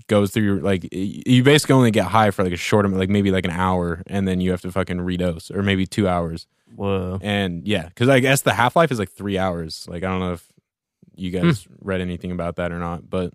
goes 0.08 0.32
through 0.32 0.44
your 0.44 0.62
like 0.62 0.88
you 0.92 1.44
basically 1.44 1.74
only 1.76 1.92
get 1.92 2.06
high 2.06 2.32
for 2.32 2.44
like 2.44 2.54
a 2.54 2.58
short 2.58 2.86
amount, 2.86 3.00
like 3.00 3.10
maybe 3.10 3.32
like 3.32 3.46
an 3.46 3.52
hour, 3.52 4.04
and 4.08 4.28
then 4.28 4.42
you 4.42 4.52
have 4.52 4.62
to 4.62 4.72
fucking 4.72 4.98
redose, 4.98 5.50
or 5.56 5.64
maybe 5.64 5.86
two 5.86 6.08
hours. 6.08 6.48
Whoa. 6.76 7.20
And 7.22 7.68
yeah, 7.68 7.86
because 7.88 8.10
I 8.10 8.20
guess 8.20 8.42
the 8.42 8.54
half 8.54 8.76
life 8.76 8.92
is 8.92 9.00
like 9.00 9.12
three 9.12 9.38
hours. 9.38 9.86
Like 9.88 10.04
I 10.04 10.08
don't 10.08 10.20
know 10.20 10.34
if 10.34 10.46
you 11.16 11.30
guys 11.32 11.68
read 11.82 12.02
anything 12.02 12.32
about 12.32 12.56
that 12.56 12.72
or 12.72 12.80
not, 12.80 13.10
but 13.10 13.34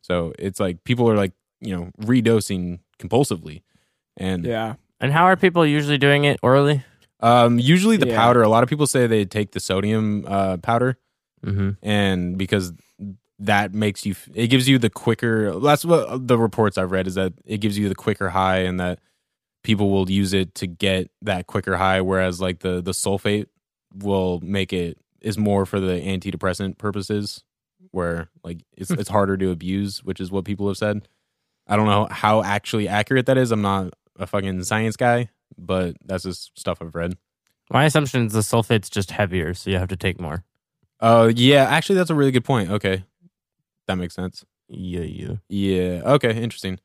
so 0.00 0.32
it's 0.38 0.58
like 0.58 0.84
people 0.84 1.08
are 1.10 1.16
like 1.16 1.32
you 1.60 1.76
know 1.76 1.90
redosing 2.00 2.80
compulsively, 2.98 3.62
and 4.16 4.44
Yeah. 4.44 4.74
And 5.00 5.12
how 5.12 5.24
are 5.24 5.36
people 5.36 5.64
usually 5.64 5.98
doing 5.98 6.24
it 6.24 6.40
orally? 6.42 6.82
um, 7.20 7.58
usually 7.58 7.96
the 7.96 8.08
Yeah. 8.08 8.16
powder. 8.16 8.42
A 8.42 8.48
lot 8.48 8.62
of 8.62 8.68
people 8.68 8.86
say 8.86 9.06
they 9.06 9.24
take 9.24 9.50
the 9.52 9.60
sodium 9.60 10.24
uh, 10.26 10.56
powder, 10.58 10.98
Mm-hmm. 11.44 11.70
and 11.82 12.36
because 12.38 12.72
that 13.38 13.72
makes 13.72 14.04
you, 14.04 14.14
it 14.34 14.48
gives 14.48 14.68
you 14.68 14.78
the 14.78 14.90
quicker. 14.90 15.58
That's 15.60 15.84
what 15.84 16.08
uh, 16.08 16.18
the 16.20 16.38
reports 16.38 16.76
I've 16.76 16.90
read 16.90 17.06
is 17.06 17.14
that 17.14 17.34
it 17.44 17.58
gives 17.58 17.78
you 17.78 17.88
the 17.88 17.94
quicker 17.94 18.28
high, 18.30 18.58
and 18.58 18.80
that 18.80 19.00
people 19.62 19.90
will 19.90 20.10
use 20.10 20.32
it 20.32 20.54
to 20.56 20.66
get 20.66 21.10
that 21.22 21.46
quicker 21.46 21.76
high. 21.76 22.00
Whereas 22.00 22.40
like 22.40 22.60
the 22.60 22.80
the 22.80 22.92
sulfate 22.92 23.46
will 23.94 24.40
make 24.40 24.72
it 24.72 24.98
is 25.20 25.38
more 25.38 25.66
for 25.66 25.80
the 25.80 26.00
antidepressant 26.00 26.78
purposes, 26.78 27.42
where 27.90 28.28
like 28.42 28.62
it's 28.76 28.90
hmm. 28.90 28.98
it's 28.98 29.08
harder 29.08 29.36
to 29.36 29.50
abuse, 29.50 30.02
which 30.02 30.20
is 30.20 30.30
what 30.30 30.44
people 30.44 30.68
have 30.68 30.76
said. 30.76 31.06
I 31.66 31.76
don't 31.76 31.86
know 31.86 32.08
how 32.10 32.42
actually 32.42 32.88
accurate 32.88 33.26
that 33.26 33.38
is. 33.38 33.52
I'm 33.52 33.62
not 33.62 33.92
a 34.18 34.26
fucking 34.26 34.64
science 34.64 34.96
guy, 34.96 35.28
but 35.56 35.96
that's 36.04 36.24
just 36.24 36.58
stuff 36.58 36.78
I've 36.80 36.94
read. 36.94 37.16
My 37.70 37.84
assumption 37.84 38.26
is 38.26 38.32
the 38.32 38.40
sulfate's 38.40 38.88
just 38.88 39.10
heavier, 39.10 39.52
so 39.52 39.70
you 39.70 39.78
have 39.78 39.88
to 39.88 39.96
take 39.96 40.20
more. 40.20 40.44
Oh 41.00 41.26
yeah, 41.26 41.64
actually 41.64 41.96
that's 41.96 42.10
a 42.10 42.14
really 42.14 42.30
good 42.30 42.44
point. 42.44 42.70
Okay. 42.70 43.04
That 43.88 43.96
makes 43.96 44.14
sense. 44.14 44.44
Yeah, 44.68 45.00
yeah. 45.00 45.34
Yeah. 45.48 46.02
Okay. 46.04 46.40
Interesting. 46.40 46.78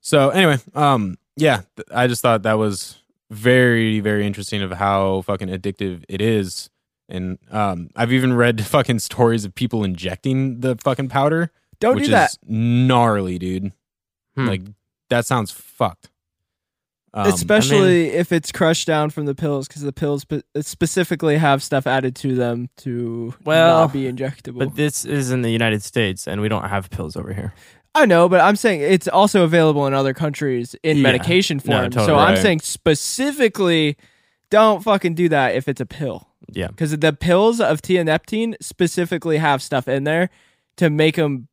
So 0.00 0.28
anyway, 0.30 0.58
um, 0.74 1.16
yeah, 1.36 1.62
th- 1.76 1.88
I 1.92 2.06
just 2.06 2.20
thought 2.22 2.42
that 2.42 2.54
was 2.58 3.02
very, 3.30 4.00
very 4.00 4.26
interesting 4.26 4.62
of 4.62 4.72
how 4.72 5.22
fucking 5.22 5.48
addictive 5.48 6.04
it 6.08 6.20
is, 6.20 6.70
and 7.08 7.38
um, 7.50 7.90
I've 7.96 8.12
even 8.12 8.32
read 8.34 8.64
fucking 8.66 8.98
stories 9.00 9.44
of 9.44 9.54
people 9.54 9.84
injecting 9.84 10.60
the 10.60 10.76
fucking 10.76 11.08
powder, 11.08 11.50
Don't 11.80 11.96
which 11.96 12.06
do 12.06 12.10
that. 12.12 12.30
is 12.30 12.38
gnarly, 12.46 13.38
dude. 13.38 13.72
Hmm. 14.36 14.46
Like 14.46 14.62
that 15.10 15.26
sounds 15.26 15.50
fucked. 15.50 16.10
Um, 17.14 17.26
Especially 17.26 18.08
if 18.08 18.32
it's 18.32 18.52
crushed 18.52 18.86
down 18.86 19.08
from 19.10 19.24
the 19.24 19.34
pills, 19.34 19.66
because 19.66 19.80
the 19.82 19.92
pills 19.94 20.22
spe- 20.22 20.44
specifically 20.60 21.38
have 21.38 21.62
stuff 21.62 21.86
added 21.86 22.14
to 22.16 22.34
them 22.34 22.68
to 22.78 23.34
Well, 23.44 23.80
not 23.80 23.92
be 23.94 24.02
injectable. 24.04 24.58
But 24.58 24.74
this 24.76 25.06
is 25.06 25.30
in 25.30 25.40
the 25.42 25.50
United 25.50 25.82
States, 25.82 26.28
and 26.28 26.40
we 26.42 26.48
don't 26.50 26.68
have 26.68 26.90
pills 26.90 27.16
over 27.16 27.32
here. 27.32 27.54
I 27.94 28.04
know, 28.04 28.28
but 28.28 28.40
I'm 28.42 28.56
saying 28.56 28.82
it's 28.82 29.08
also 29.08 29.42
available 29.42 29.86
in 29.86 29.94
other 29.94 30.12
countries 30.12 30.76
in 30.82 30.98
Yeah. 30.98 31.02
medication 31.04 31.56
No, 31.64 31.78
form. 31.78 31.90
totally. 31.90 32.06
So 32.06 32.16
I'm 32.18 32.36
saying 32.36 32.60
specifically, 32.60 33.96
don't 34.50 34.84
fucking 34.84 35.14
do 35.14 35.30
that 35.30 35.54
if 35.54 35.66
it's 35.66 35.80
a 35.80 35.86
pill, 35.86 36.28
Yeah. 36.52 36.66
because 36.68 36.96
the 36.96 37.12
pills 37.14 37.58
of 37.58 37.80
tianeptine 37.80 38.54
specifically 38.60 39.38
have 39.38 39.62
stuff 39.62 39.88
in 39.88 40.04
there 40.04 40.28
to 40.76 40.90
make 40.90 41.16
them 41.16 41.48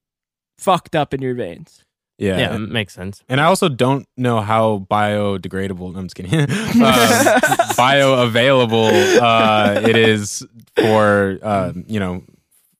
fucked 0.57 0.95
up 0.97 1.13
in 1.13 1.21
your 1.21 1.33
veins. 1.33 1.84
Yeah, 2.17 2.37
Yeah, 2.37 2.53
m- 2.53 2.71
makes 2.71 2.93
sense. 2.93 3.23
And 3.29 3.41
I 3.41 3.45
also 3.45 3.67
don't 3.69 4.07
know 4.17 4.41
how 4.41 4.85
biodegradable. 4.89 5.95
I'm 5.97 6.05
just 6.05 6.15
kidding. 6.15 6.33
uh, 6.33 6.45
bioavailable 7.75 9.17
uh, 9.21 9.81
it 9.87 9.95
is 9.95 10.45
for 10.77 11.39
uh, 11.41 11.73
you 11.87 11.99
know 11.99 12.23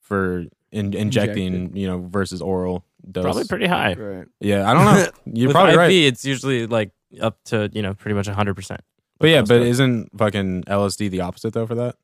for 0.02 0.46
in, 0.72 0.94
injecting 0.94 1.76
you 1.76 1.88
know 1.88 2.08
versus 2.08 2.42
oral 2.42 2.84
dose. 3.10 3.24
Probably 3.24 3.46
pretty 3.46 3.68
high. 3.68 3.94
Right. 3.94 4.28
Yeah, 4.40 4.70
I 4.70 4.74
don't 4.74 4.86
know. 4.86 5.08
You're 5.34 5.48
With 5.50 5.56
probably 5.56 5.74
IV, 5.74 5.78
right. 5.80 5.92
it's 5.92 6.26
usually 6.26 6.68
like 6.68 6.92
up 7.22 7.38
to 7.46 7.70
you 7.74 7.82
know 7.82 7.94
pretty 7.94 8.16
much 8.16 8.28
hundred 8.28 8.56
percent. 8.56 8.82
But 9.20 9.30
yeah, 9.30 9.42
but 9.42 9.58
of 9.58 9.62
it. 9.64 9.68
isn't 9.70 10.18
fucking 10.18 10.64
LSD 10.64 11.10
the 11.10 11.22
opposite 11.22 11.54
though 11.54 11.66
for 11.66 11.76
that? 11.76 11.96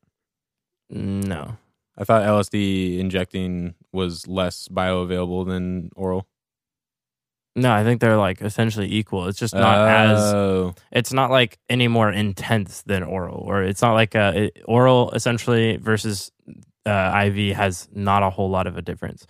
No, 0.90 1.58
I 1.98 2.04
thought 2.04 2.24
LSD 2.24 3.00
injecting 3.00 3.76
was 3.92 4.28
less 4.28 4.68
bioavailable 4.70 5.46
than 5.48 5.90
oral. 5.96 6.28
No, 7.56 7.72
I 7.72 7.84
think 7.84 8.00
they're 8.00 8.18
like 8.18 8.42
essentially 8.42 8.92
equal. 8.94 9.28
It's 9.28 9.38
just 9.38 9.54
not 9.54 9.88
as 9.88 10.34
Oh. 10.34 10.74
it's 10.92 11.12
not 11.12 11.32
like 11.32 11.58
any 11.70 11.88
more 11.90 12.10
intense 12.12 12.82
than 12.84 13.04
oral, 13.04 13.44
or 13.46 13.62
it's 13.64 13.82
not 13.82 13.94
like 13.94 14.16
uh 14.16 14.32
it, 14.36 14.62
oral 14.66 15.12
essentially 15.12 15.76
versus 15.78 16.32
uh, 16.86 17.24
IV 17.28 17.56
has 17.56 17.88
not 17.94 18.24
a 18.24 18.30
whole 18.30 18.50
lot 18.50 18.68
of 18.68 18.78
a 18.78 18.82
difference. 18.82 19.28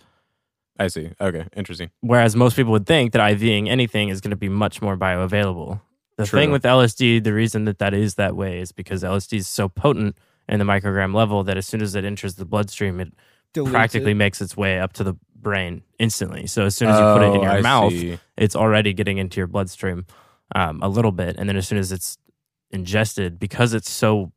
I 0.78 0.86
see. 0.88 1.10
Okay, 1.20 1.46
interesting. 1.54 1.90
Whereas 2.00 2.34
most 2.34 2.56
people 2.56 2.72
would 2.72 2.86
think 2.86 3.12
that 3.12 3.20
IVing 3.20 3.68
anything 3.68 4.08
is 4.08 4.20
going 4.20 4.30
to 4.30 4.36
be 4.36 4.48
much 4.48 4.80
more 4.80 4.96
bioavailable. 4.96 5.80
The 6.16 6.24
True. 6.26 6.38
thing 6.40 6.50
with 6.50 6.62
LSD, 6.62 7.22
the 7.22 7.32
reason 7.32 7.64
that 7.66 7.78
that 7.78 7.92
is 7.92 8.14
that 8.14 8.36
way 8.36 8.60
is 8.60 8.72
because 8.72 9.02
LSD 9.02 9.38
is 9.38 9.48
so 9.48 9.68
potent 9.68 10.16
in 10.48 10.58
the 10.60 10.64
microgram 10.64 11.14
level 11.14 11.44
that 11.44 11.56
as 11.58 11.66
soon 11.66 11.82
as 11.82 11.94
it 11.94 12.04
enters 12.04 12.36
the 12.36 12.44
bloodstream, 12.46 13.00
it 13.00 13.12
Dilutes 13.52 13.72
practically 13.72 14.12
it. 14.12 14.16
makes 14.16 14.40
its 14.40 14.56
way 14.56 14.80
up 14.80 14.92
to 14.94 15.04
the 15.04 15.14
brain 15.42 15.82
instantly. 15.98 16.46
So 16.46 16.64
as 16.64 16.74
soon 16.76 16.88
as 16.88 16.98
you 16.98 17.04
put 17.04 17.22
it 17.22 17.26
in 17.34 17.38
Oh, 17.38 17.42
your 17.42 17.50
I 17.52 17.60
mouth, 17.60 17.92
see. 17.92 18.18
it's 18.36 18.56
already 18.56 18.92
getting 18.92 19.18
into 19.18 19.40
your 19.40 19.46
bloodstream 19.46 20.06
um, 20.54 20.82
a 20.82 20.88
little 20.88 21.12
bit, 21.12 21.36
and 21.38 21.48
then 21.48 21.56
as 21.56 21.66
soon 21.68 21.78
as 21.78 21.92
it's 21.92 22.18
ingested, 22.70 23.38
because 23.38 23.74
it's 23.74 23.90
so 23.90 24.32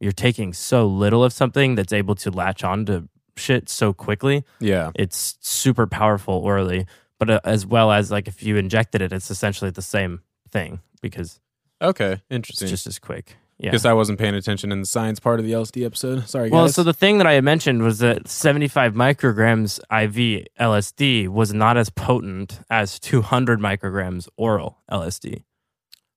you're 0.00 0.12
taking 0.12 0.52
so 0.52 0.86
little 0.86 1.22
of 1.22 1.32
something 1.32 1.74
that's 1.76 1.92
able 1.92 2.14
to 2.16 2.30
latch 2.30 2.64
on 2.64 2.84
to 2.86 3.08
shit 3.36 3.68
so 3.68 3.92
quickly, 3.92 4.44
Yeah. 4.60 4.90
it's 4.96 5.36
super 5.40 5.86
powerful 5.86 6.34
orally. 6.34 6.86
But 7.18 7.30
uh, 7.30 7.40
as 7.44 7.64
well 7.64 7.92
as 7.92 8.10
like 8.10 8.26
if 8.26 8.42
you 8.42 8.56
injected 8.56 9.00
it, 9.00 9.12
it's 9.12 9.30
essentially 9.30 9.70
the 9.70 9.82
same 9.82 10.22
thing 10.50 10.80
because 11.00 11.38
Okay, 11.80 12.12
it's 12.14 12.22
interesting. 12.30 12.68
just 12.68 12.86
as 12.88 12.98
quick. 12.98 13.36
Yeah. 13.62 13.70
Guess 13.70 13.84
I 13.84 13.92
wasn't 13.92 14.18
paying 14.18 14.34
attention 14.34 14.72
in 14.72 14.80
the 14.80 14.86
science 14.86 15.20
part 15.20 15.38
of 15.38 15.46
the 15.46 15.52
LSD 15.52 15.86
episode. 15.86 16.28
Sorry, 16.28 16.50
guys. 16.50 16.52
Well, 16.52 16.68
so 16.68 16.82
the 16.82 16.92
thing 16.92 17.18
that 17.18 17.28
I 17.28 17.34
had 17.34 17.44
mentioned 17.44 17.82
was 17.82 18.00
that 18.00 18.26
75 18.26 18.94
micrograms 18.94 19.78
IV 19.90 20.46
LSD 20.58 21.28
was 21.28 21.54
not 21.54 21.76
as 21.76 21.88
potent 21.88 22.58
as 22.68 22.98
200 22.98 23.60
micrograms 23.60 24.26
oral 24.36 24.78
LSD, 24.90 25.44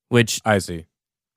which 0.10 0.42
I 0.44 0.58
see. 0.58 0.86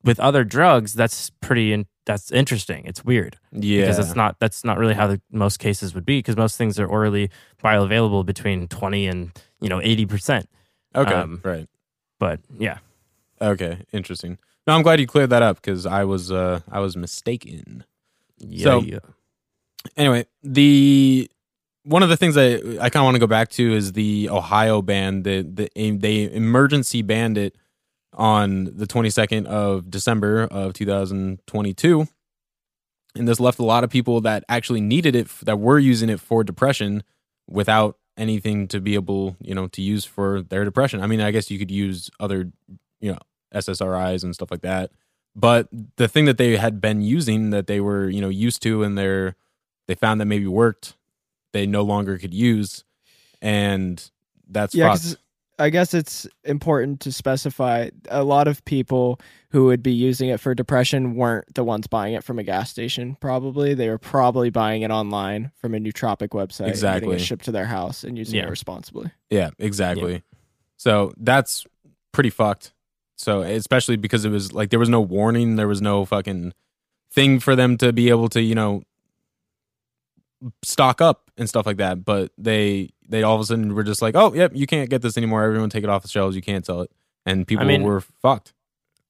with 0.02 0.18
other 0.18 0.44
drugs, 0.44 0.94
that's 0.94 1.28
pretty, 1.42 1.74
in, 1.74 1.84
that's 2.06 2.32
interesting. 2.32 2.86
It's 2.86 3.04
weird 3.04 3.36
Yeah. 3.52 3.82
because 3.82 3.98
that's 3.98 4.16
not, 4.16 4.38
that's 4.38 4.64
not 4.64 4.78
really 4.78 4.94
how 4.94 5.08
the 5.08 5.20
most 5.30 5.58
cases 5.58 5.94
would 5.94 6.06
be 6.06 6.20
because 6.20 6.38
most 6.38 6.56
things 6.56 6.80
are 6.80 6.86
orally 6.86 7.28
bioavailable 7.62 8.24
between 8.24 8.66
20 8.68 9.06
and, 9.08 9.32
you 9.60 9.68
know, 9.68 9.78
80%. 9.80 10.46
okay. 10.94 11.12
um, 11.12 11.40
right. 11.44 11.68
But 12.18 12.40
yeah. 12.58 12.78
Okay. 13.42 13.84
Interesting. 13.92 14.38
No, 14.68 14.74
I'm 14.74 14.82
glad 14.82 15.00
you 15.00 15.06
cleared 15.06 15.30
that 15.30 15.42
up 15.42 15.56
because 15.56 15.86
I 15.86 16.04
was 16.04 16.30
uh 16.30 16.60
I 16.70 16.80
was 16.80 16.94
mistaken. 16.96 17.84
Yeah. 18.36 18.64
So- 18.64 18.82
yeah. 18.82 18.98
Anyway, 19.96 20.26
the 20.42 21.30
one 21.84 22.02
of 22.02 22.10
the 22.10 22.16
things 22.18 22.36
I 22.36 22.56
I 22.78 22.90
kind 22.90 22.96
of 22.96 23.04
want 23.04 23.14
to 23.14 23.20
go 23.20 23.26
back 23.26 23.48
to 23.52 23.72
is 23.72 23.92
the 23.94 24.28
Ohio 24.28 24.82
ban. 24.82 25.22
The 25.22 25.40
the 25.42 25.70
they 25.96 26.30
emergency 26.30 27.00
banned 27.00 27.38
it 27.38 27.56
on 28.12 28.64
the 28.76 28.86
22nd 28.86 29.46
of 29.46 29.90
December 29.90 30.42
of 30.42 30.74
2022, 30.74 32.06
and 33.14 33.28
this 33.28 33.40
left 33.40 33.58
a 33.60 33.64
lot 33.64 33.84
of 33.84 33.90
people 33.90 34.20
that 34.22 34.44
actually 34.50 34.80
needed 34.82 35.16
it 35.16 35.28
that 35.42 35.58
were 35.58 35.78
using 35.78 36.10
it 36.10 36.20
for 36.20 36.44
depression 36.44 37.02
without 37.48 37.96
anything 38.18 38.66
to 38.68 38.80
be 38.80 38.94
able 38.94 39.36
you 39.40 39.54
know 39.54 39.68
to 39.68 39.80
use 39.80 40.04
for 40.04 40.42
their 40.42 40.64
depression. 40.66 41.00
I 41.00 41.06
mean, 41.06 41.22
I 41.22 41.30
guess 41.30 41.50
you 41.50 41.58
could 41.58 41.70
use 41.70 42.10
other 42.20 42.50
you 43.00 43.12
know 43.12 43.18
SSRIs 43.54 44.22
and 44.24 44.34
stuff 44.34 44.50
like 44.50 44.62
that. 44.62 44.90
But 45.36 45.68
the 45.96 46.08
thing 46.08 46.24
that 46.24 46.38
they 46.38 46.56
had 46.56 46.80
been 46.80 47.00
using 47.02 47.50
that 47.50 47.66
they 47.66 47.80
were, 47.80 48.08
you 48.08 48.20
know, 48.20 48.28
used 48.28 48.62
to 48.62 48.82
and 48.82 48.96
they're 48.98 49.36
they 49.86 49.94
found 49.94 50.20
that 50.20 50.26
maybe 50.26 50.46
worked, 50.46 50.94
they 51.52 51.66
no 51.66 51.82
longer 51.82 52.18
could 52.18 52.34
use. 52.34 52.84
And 53.40 54.10
that's 54.48 54.74
Yeah, 54.74 54.88
fucked. 54.90 55.02
'cause 55.02 55.16
I 55.60 55.70
guess 55.70 55.92
it's 55.92 56.26
important 56.44 57.00
to 57.00 57.10
specify 57.12 57.90
a 58.08 58.22
lot 58.22 58.46
of 58.46 58.64
people 58.64 59.18
who 59.50 59.64
would 59.64 59.82
be 59.82 59.92
using 59.92 60.28
it 60.28 60.38
for 60.38 60.54
depression 60.54 61.16
weren't 61.16 61.52
the 61.54 61.64
ones 61.64 61.86
buying 61.88 62.14
it 62.14 62.22
from 62.22 62.38
a 62.38 62.44
gas 62.44 62.70
station. 62.70 63.16
Probably 63.20 63.74
they 63.74 63.88
were 63.88 63.98
probably 63.98 64.50
buying 64.50 64.82
it 64.82 64.90
online 64.92 65.50
from 65.56 65.74
a 65.74 65.78
nootropic 65.78 66.28
website, 66.28 66.68
Exactly. 66.68 67.08
getting 67.08 67.20
it 67.22 67.26
shipped 67.26 67.44
to 67.46 67.50
their 67.52 67.64
house 67.66 68.04
and 68.04 68.16
using 68.16 68.36
Yeah. 68.36 68.46
it 68.46 68.50
responsibly. 68.50 69.10
Yeah, 69.30 69.50
exactly. 69.58 70.22
So 70.76 71.12
that's 71.16 71.66
pretty 72.12 72.30
fucked. 72.30 72.72
So 73.18 73.42
especially 73.42 73.96
because 73.96 74.24
it 74.24 74.30
was 74.30 74.52
like 74.52 74.70
there 74.70 74.78
was 74.78 74.88
no 74.88 75.00
warning, 75.00 75.56
there 75.56 75.68
was 75.68 75.82
no 75.82 76.04
fucking 76.04 76.52
thing 77.12 77.40
for 77.40 77.56
them 77.56 77.76
to 77.78 77.92
be 77.92 78.08
able 78.10 78.28
to, 78.28 78.40
you 78.40 78.54
know, 78.54 78.82
stock 80.64 81.00
up 81.00 81.30
and 81.36 81.48
stuff 81.48 81.66
like 81.66 81.78
that. 81.78 82.04
But 82.04 82.30
they 82.38 82.90
they 83.08 83.22
all 83.22 83.34
of 83.34 83.40
a 83.40 83.44
sudden 83.44 83.74
were 83.74 83.82
just 83.84 84.02
like, 84.02 84.14
oh, 84.14 84.32
yep, 84.34 84.52
you 84.54 84.66
can't 84.66 84.88
get 84.88 85.02
this 85.02 85.16
anymore. 85.16 85.42
Everyone 85.42 85.70
take 85.70 85.84
it 85.84 85.90
off 85.90 86.02
the 86.02 86.08
shelves. 86.08 86.36
You 86.36 86.42
can't 86.42 86.64
sell 86.64 86.82
it, 86.82 86.90
and 87.26 87.46
people 87.46 87.66
mean- 87.66 87.82
were 87.82 88.00
fucked. 88.00 88.52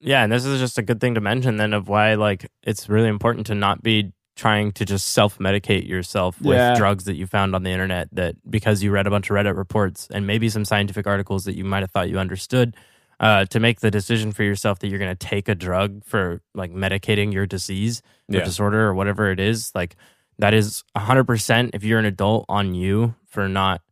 Yeah, 0.00 0.22
and 0.22 0.32
this 0.32 0.44
is 0.44 0.60
just 0.60 0.78
a 0.78 0.82
good 0.82 1.00
thing 1.00 1.16
to 1.16 1.20
mention 1.20 1.56
then 1.56 1.74
of 1.74 1.88
why 1.88 2.14
like 2.14 2.48
it's 2.62 2.88
really 2.88 3.08
important 3.08 3.48
to 3.48 3.54
not 3.56 3.82
be 3.82 4.12
trying 4.36 4.70
to 4.70 4.84
just 4.84 5.08
self-medicate 5.08 5.88
yourself 5.88 6.40
with 6.40 6.56
Yeah. 6.56 6.76
drugs 6.76 7.02
that 7.06 7.16
you 7.16 7.26
found 7.26 7.56
on 7.56 7.64
the 7.64 7.70
internet 7.70 8.08
that 8.12 8.36
because 8.48 8.80
you 8.80 8.92
read 8.92 9.08
a 9.08 9.10
bunch 9.10 9.28
of 9.28 9.34
Reddit 9.34 9.56
reports 9.56 10.06
and 10.12 10.24
maybe 10.24 10.48
some 10.48 10.64
scientific 10.64 11.08
articles 11.08 11.44
that 11.46 11.56
you 11.56 11.64
might 11.64 11.80
have 11.80 11.90
thought 11.90 12.08
you 12.08 12.20
understood 12.20 12.76
uh, 13.20 13.44
to 13.46 13.58
make 13.60 13.80
the 13.80 13.90
decision 13.90 14.32
for 14.32 14.42
yourself 14.44 14.78
that 14.78 14.88
you're 14.88 14.98
going 14.98 15.14
to 15.16 15.26
take 15.26 15.48
a 15.48 15.54
drug 15.54 16.04
for 16.04 16.40
like 16.54 16.72
medicating 16.72 17.32
your 17.32 17.46
disease 17.46 18.00
or 18.30 18.36
Yeah. 18.38 18.44
disorder 18.44 18.86
or 18.86 18.94
whatever 18.94 19.30
it 19.30 19.40
is 19.40 19.72
like 19.74 19.96
that 20.38 20.54
is 20.54 20.84
100% 20.96 21.70
if 21.74 21.82
you're 21.82 21.98
an 21.98 22.04
adult 22.04 22.44
on 22.48 22.74
you 22.74 23.14
for 23.26 23.48
not 23.48 23.82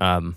um 0.00 0.36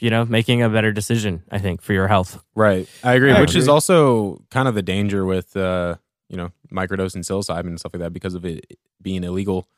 you 0.00 0.10
know 0.10 0.24
making 0.24 0.62
a 0.62 0.68
better 0.68 0.92
decision 0.92 1.42
i 1.50 1.58
think 1.58 1.80
for 1.82 1.92
your 1.92 2.08
health 2.08 2.42
Right. 2.54 2.88
I 3.04 3.14
agree. 3.14 3.32
I 3.32 3.40
which 3.40 3.54
is 3.54 3.68
also 3.68 4.42
kind 4.50 4.66
of 4.68 4.74
the 4.74 4.82
danger 4.82 5.24
with 5.24 5.56
uh, 5.56 5.96
you 6.28 6.36
know, 6.36 6.50
microdosing 6.72 7.18
psilocybin 7.24 7.66
and 7.68 7.78
stuff 7.78 7.92
like 7.94 8.00
that 8.00 8.12
because 8.12 8.34
of 8.34 8.44
it 8.44 8.64
being 9.00 9.22
illegal. 9.22 9.68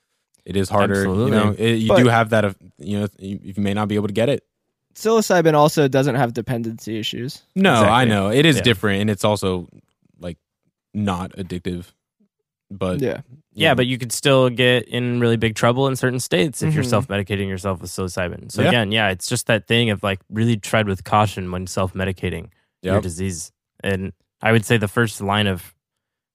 It 0.47 0.57
is 0.57 0.71
harder. 0.71 0.95
Absolutely. 0.95 1.37
You 1.37 1.45
know, 1.45 1.51
it, 1.59 1.73
you 1.75 1.89
But- 1.89 1.99
do 2.03 2.09
have 2.09 2.31
that. 2.31 2.45
uh, 2.47 2.55
You 2.79 3.01
know, 3.01 3.09
you, 3.19 3.39
you 3.43 3.55
may 3.59 3.75
not 3.75 3.89
be 3.89 3.97
able 3.97 4.07
to 4.07 4.14
get 4.14 4.31
it. 4.31 4.45
Psilocybin 4.99 5.55
also 5.55 5.87
doesn't 5.87 6.17
have 6.17 6.33
dependency 6.33 6.99
issues. 6.99 7.43
No, 7.55 7.73
I 7.85 8.05
know 8.05 8.31
it 8.31 8.45
is 8.45 8.57
Yeah. 8.57 8.63
different, 8.63 9.01
and 9.03 9.11
it's 9.11 9.25
also 9.25 9.69
like 10.19 10.39
not 10.93 11.31
addictive. 11.37 11.93
But 12.71 13.01
Yeah. 13.01 13.21
Yeah, 13.55 13.75
but 13.75 13.87
you 13.87 13.97
could 13.99 14.13
still 14.13 14.51
get 14.51 14.85
in 14.89 15.21
really 15.21 15.37
big 15.37 15.55
trouble 15.55 15.87
in 15.89 15.97
certain 15.97 16.21
states 16.21 16.63
if 16.63 16.75
you're 16.75 16.85
Mhm. 16.85 16.91
self 16.91 17.09
medicating 17.09 17.49
yourself 17.49 17.81
with 17.81 17.91
psilocybin. 17.91 18.51
So 18.53 18.63
Yeah. 18.63 18.69
again, 18.69 18.93
yeah, 18.93 19.09
it's 19.11 19.29
just 19.29 19.47
that 19.47 19.67
thing 19.67 19.91
of 19.91 20.03
like 20.03 20.21
really 20.31 20.57
tread 20.57 20.87
with 20.87 21.03
caution 21.05 21.51
when 21.51 21.67
self 21.67 21.93
medicating 21.95 22.49
your 22.83 23.01
disease. 23.01 23.53
And 23.83 24.13
I 24.43 24.53
would 24.53 24.65
say 24.65 24.77
the 24.79 24.89
first 24.89 25.21
line 25.21 25.47
of 25.47 25.75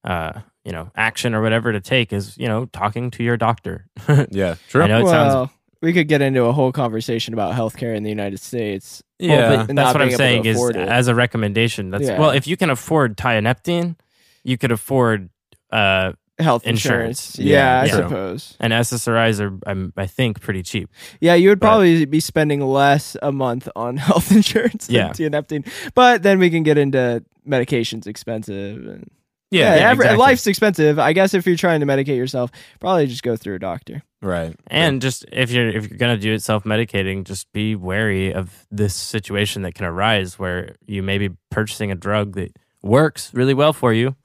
uh, 0.05 0.41
you 0.65 0.71
know, 0.73 0.91
action 0.95 1.33
or 1.33 1.41
whatever 1.41 1.71
to 1.71 1.79
take 1.79 2.11
is, 2.11 2.37
you 2.37 2.47
know, 2.47 2.65
talking 2.73 3.09
to 3.11 3.23
your 3.23 3.37
doctor. 3.37 3.85
yeah, 4.31 4.55
true. 4.69 4.83
I 4.83 4.87
know 4.87 4.99
it 4.99 5.07
sounds 5.09 5.33
well, 5.33 5.51
we 5.83 5.93
could 5.93 6.07
get 6.07 6.21
into 6.21 6.45
a 6.45 6.51
whole 6.53 6.71
conversation 6.71 7.33
about 7.35 7.53
healthcare 7.53 7.95
in 7.95 8.01
the 8.03 8.09
United 8.09 8.39
States. 8.39 9.03
Yeah. 9.19 9.65
that's 9.67 9.93
what 9.93 10.01
I'm 10.01 10.07
being 10.07 10.09
able 10.09 10.09
to 10.09 10.15
saying 10.17 10.45
is 10.45 10.69
it. 10.69 10.75
as 10.77 11.07
a 11.07 11.13
recommendation. 11.15 11.91
That's 11.91 12.05
Yeah. 12.05 12.19
well, 12.19 12.31
if 12.31 12.47
you 12.47 12.57
can 12.57 12.69
afford 12.69 13.17
tianeptine, 13.17 13.95
you 14.43 14.57
could 14.57 14.71
afford 14.71 15.29
uh 15.71 16.13
Health 16.39 16.65
Insurance. 16.65 17.37
insurance. 17.37 17.39
Yeah, 17.39 17.81
I 17.81 17.85
Yeah. 17.85 17.91
suppose. 17.95 18.57
and 18.59 18.73
SSRIs 18.73 19.39
are 19.39 19.53
I'm, 19.67 19.93
I 19.95 20.07
think 20.07 20.41
pretty 20.41 20.63
cheap. 20.63 20.89
Yeah, 21.21 21.35
you 21.35 21.49
would 21.49 21.59
But- 21.59 21.67
probably 21.67 22.05
be 22.05 22.19
spending 22.19 22.59
less 22.61 23.15
a 23.21 23.31
month 23.31 23.69
on 23.75 23.97
health 24.07 24.31
insurance 24.31 24.87
than 24.87 24.95
Yeah. 24.95 25.09
tianeptine. 25.09 25.67
But 25.93 26.23
then 26.23 26.39
we 26.39 26.49
can 26.49 26.63
get 26.63 26.77
into 26.77 27.23
medications 27.47 28.07
expensive 28.07 28.77
and 28.87 29.11
Yeah, 29.53 29.75
yeah, 29.75 29.89
every- 29.91 30.05
exactly. 30.05 30.17
life's 30.17 30.47
expensive. 30.47 30.99
I 30.99 31.13
guess 31.13 31.33
if 31.33 31.45
you're 31.45 31.55
trying 31.55 31.79
to 31.81 31.85
medicate 31.85 32.17
yourself, 32.17 32.51
probably 32.79 33.07
just 33.07 33.23
go 33.23 33.35
through 33.35 33.55
a 33.55 33.59
doctor. 33.59 34.03
right. 34.21 34.55
And 34.67 35.01
just 35.01 35.25
if 35.31 35.51
you're 35.51 35.69
if 35.69 35.89
you're 35.89 35.97
gonna 35.97 36.17
do 36.17 36.33
it 36.33 36.41
self 36.41 36.63
medicating, 36.63 37.23
just 37.23 37.51
be 37.53 37.75
wary 37.75 38.33
of 38.33 38.65
this 38.71 38.95
situation 38.95 39.61
that 39.63 39.75
can 39.75 39.85
arise 39.85 40.39
where 40.39 40.75
you 40.87 41.03
may 41.03 41.17
be 41.17 41.29
purchasing 41.49 41.91
a 41.91 41.95
drug 41.95 42.33
that 42.35 42.55
works 42.81 43.33
really 43.33 43.53
well 43.53 43.73
for 43.73 43.93
you, 43.93 44.15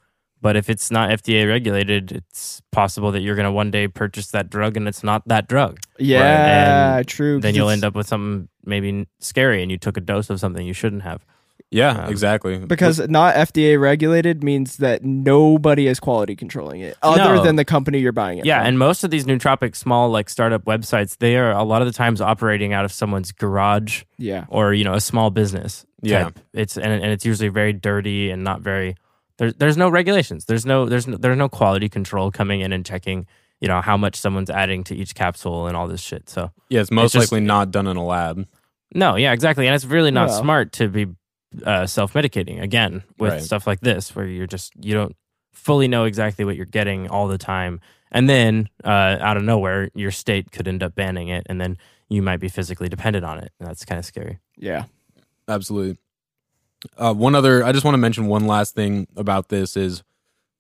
but 0.41 0.57
if 0.57 0.69
it's 0.71 0.91
not 0.91 1.11
FDA 1.11 1.47
regulated, 1.49 2.11
it's 2.13 2.63
possible 2.73 3.11
that 3.13 3.21
you're 3.21 3.37
gonna 3.37 3.53
one 3.53 3.71
day 3.71 3.89
purchase 3.89 4.29
that 4.33 4.49
drug 4.51 4.77
and 4.77 4.87
it's 4.89 5.03
not 5.05 5.27
that 5.29 5.49
drug. 5.49 5.79
Yeah, 5.99 6.97
And 6.99 7.07
true. 7.09 7.41
Then 7.41 7.55
you'll 7.55 7.71
end 7.71 7.85
up 7.85 7.95
with 7.95 8.07
something 8.07 8.49
maybe 8.65 9.07
scary 9.21 9.63
and 9.63 9.71
you 9.71 9.79
took 9.79 9.97
a 9.97 10.01
dose 10.01 10.31
of 10.31 10.39
something 10.41 10.65
you 10.67 10.73
shouldn't 10.75 11.03
have. 11.03 11.25
Yeah, 11.71 12.05
Um, 12.05 12.11
exactly. 12.11 12.59
because 12.59 12.99
not 13.09 13.35
FDA 13.35 13.79
regulated 13.81 14.43
means 14.43 14.79
that 14.79 15.05
nobody 15.05 15.87
is 15.87 16.01
quality 16.01 16.35
controlling 16.37 16.81
it 16.81 16.97
other 17.03 17.37
No. 17.37 17.45
than 17.45 17.57
the 17.57 17.65
company 17.65 17.99
you're 17.99 18.13
buying 18.13 18.39
it 18.39 18.47
Yeah, 18.47 18.59
from. 18.61 18.69
and 18.69 18.79
most 18.79 19.05
of 19.05 19.11
these 19.11 19.25
nootropic 19.27 19.77
small 19.77 20.09
like 20.11 20.29
startup 20.31 20.65
websites, 20.65 21.19
they 21.19 21.37
are 21.37 21.53
a 21.53 21.65
lot 21.65 21.83
of 21.83 21.87
the 21.87 21.93
times 21.93 22.21
operating 22.21 22.73
out 22.73 22.85
of 22.85 22.93
someone's 22.93 23.33
garage 23.33 24.05
yeah. 24.19 24.45
or 24.49 24.73
you 24.75 24.85
know 24.85 24.95
a 24.95 25.01
small 25.01 25.31
business. 25.31 25.85
Yeah. 26.01 26.25
type. 26.25 26.39
it's 26.55 26.77
and, 26.79 26.93
and 26.93 27.07
it's 27.13 27.25
usually 27.25 27.49
very 27.49 27.73
dirty 27.73 28.31
and 28.31 28.45
not 28.45 28.61
very. 28.61 28.97
There's 29.39 29.55
there's 29.55 29.77
no 29.77 29.89
regulations. 29.89 30.45
There's 30.47 30.65
no 30.67 30.87
there's 30.87 31.07
no, 31.07 31.17
there's 31.17 31.37
no 31.39 31.49
quality 31.49 31.89
control 31.89 32.31
coming 32.31 32.61
in 32.61 32.73
and 32.73 32.85
checking 32.87 33.27
you 33.61 33.67
know 33.69 33.81
how 33.81 33.97
much 33.97 34.15
someone's 34.17 34.51
adding 34.51 34.85
to 34.85 34.95
each 34.95 35.15
capsule 35.17 35.67
and 35.67 35.77
all 35.77 35.89
this 35.89 36.01
shit. 36.01 36.29
So 36.29 36.51
yeah, 36.71 36.81
it's 36.81 36.91
most 36.91 37.13
just- 37.13 37.33
likely 37.33 37.45
not 37.45 37.71
done 37.73 37.87
in 37.89 37.97
a 37.97 38.05
lab. 38.05 38.47
No, 38.95 39.17
yeah, 39.17 39.33
exactly. 39.33 39.67
And 39.67 39.75
it's 39.75 39.85
really 39.85 40.11
not 40.11 40.29
Well. 40.29 40.41
smart 40.41 40.73
to 40.75 40.89
be 40.89 41.07
uh, 41.65 41.87
self 41.87 42.13
medicating 42.15 42.61
again 42.63 43.03
with 43.19 43.33
Right. 43.33 43.43
stuff 43.43 43.67
like 43.67 43.81
this, 43.81 44.15
where 44.15 44.27
you're 44.27 44.47
just, 44.47 44.73
you 44.81 44.95
don't 44.95 45.17
fully 45.53 45.89
know 45.89 46.05
exactly 46.05 46.45
what 46.45 46.57
you're 46.57 46.67
getting 46.67 47.09
all 47.09 47.27
the 47.29 47.39
time. 47.39 47.81
And 48.11 48.29
then 48.29 48.69
uh, 48.85 49.19
out 49.21 49.37
of 49.37 49.43
nowhere, 49.43 49.91
your 49.95 50.11
state 50.11 50.51
could 50.51 50.67
end 50.69 50.83
up 50.83 50.95
banning 50.95 51.29
it. 51.29 51.47
And 51.49 51.61
then 51.61 51.77
you 52.09 52.23
might 52.23 52.39
be 52.41 52.49
physically 52.49 52.89
dependent 52.89 53.25
on 53.25 53.39
it. 53.39 53.53
And 53.59 53.69
that's 53.69 53.85
kind 53.85 53.99
of 53.99 54.05
scary. 54.05 54.39
Yeah. 54.57 54.85
Absolutely. 55.47 55.99
Uh, 56.97 57.13
one 57.13 57.35
other, 57.35 57.65
I 57.65 57.73
just 57.73 57.85
want 57.85 57.95
to 57.95 57.99
mention 57.99 58.27
one 58.27 58.47
last 58.47 58.75
thing 58.75 59.09
about 59.17 59.49
this 59.49 59.77
is 59.77 60.03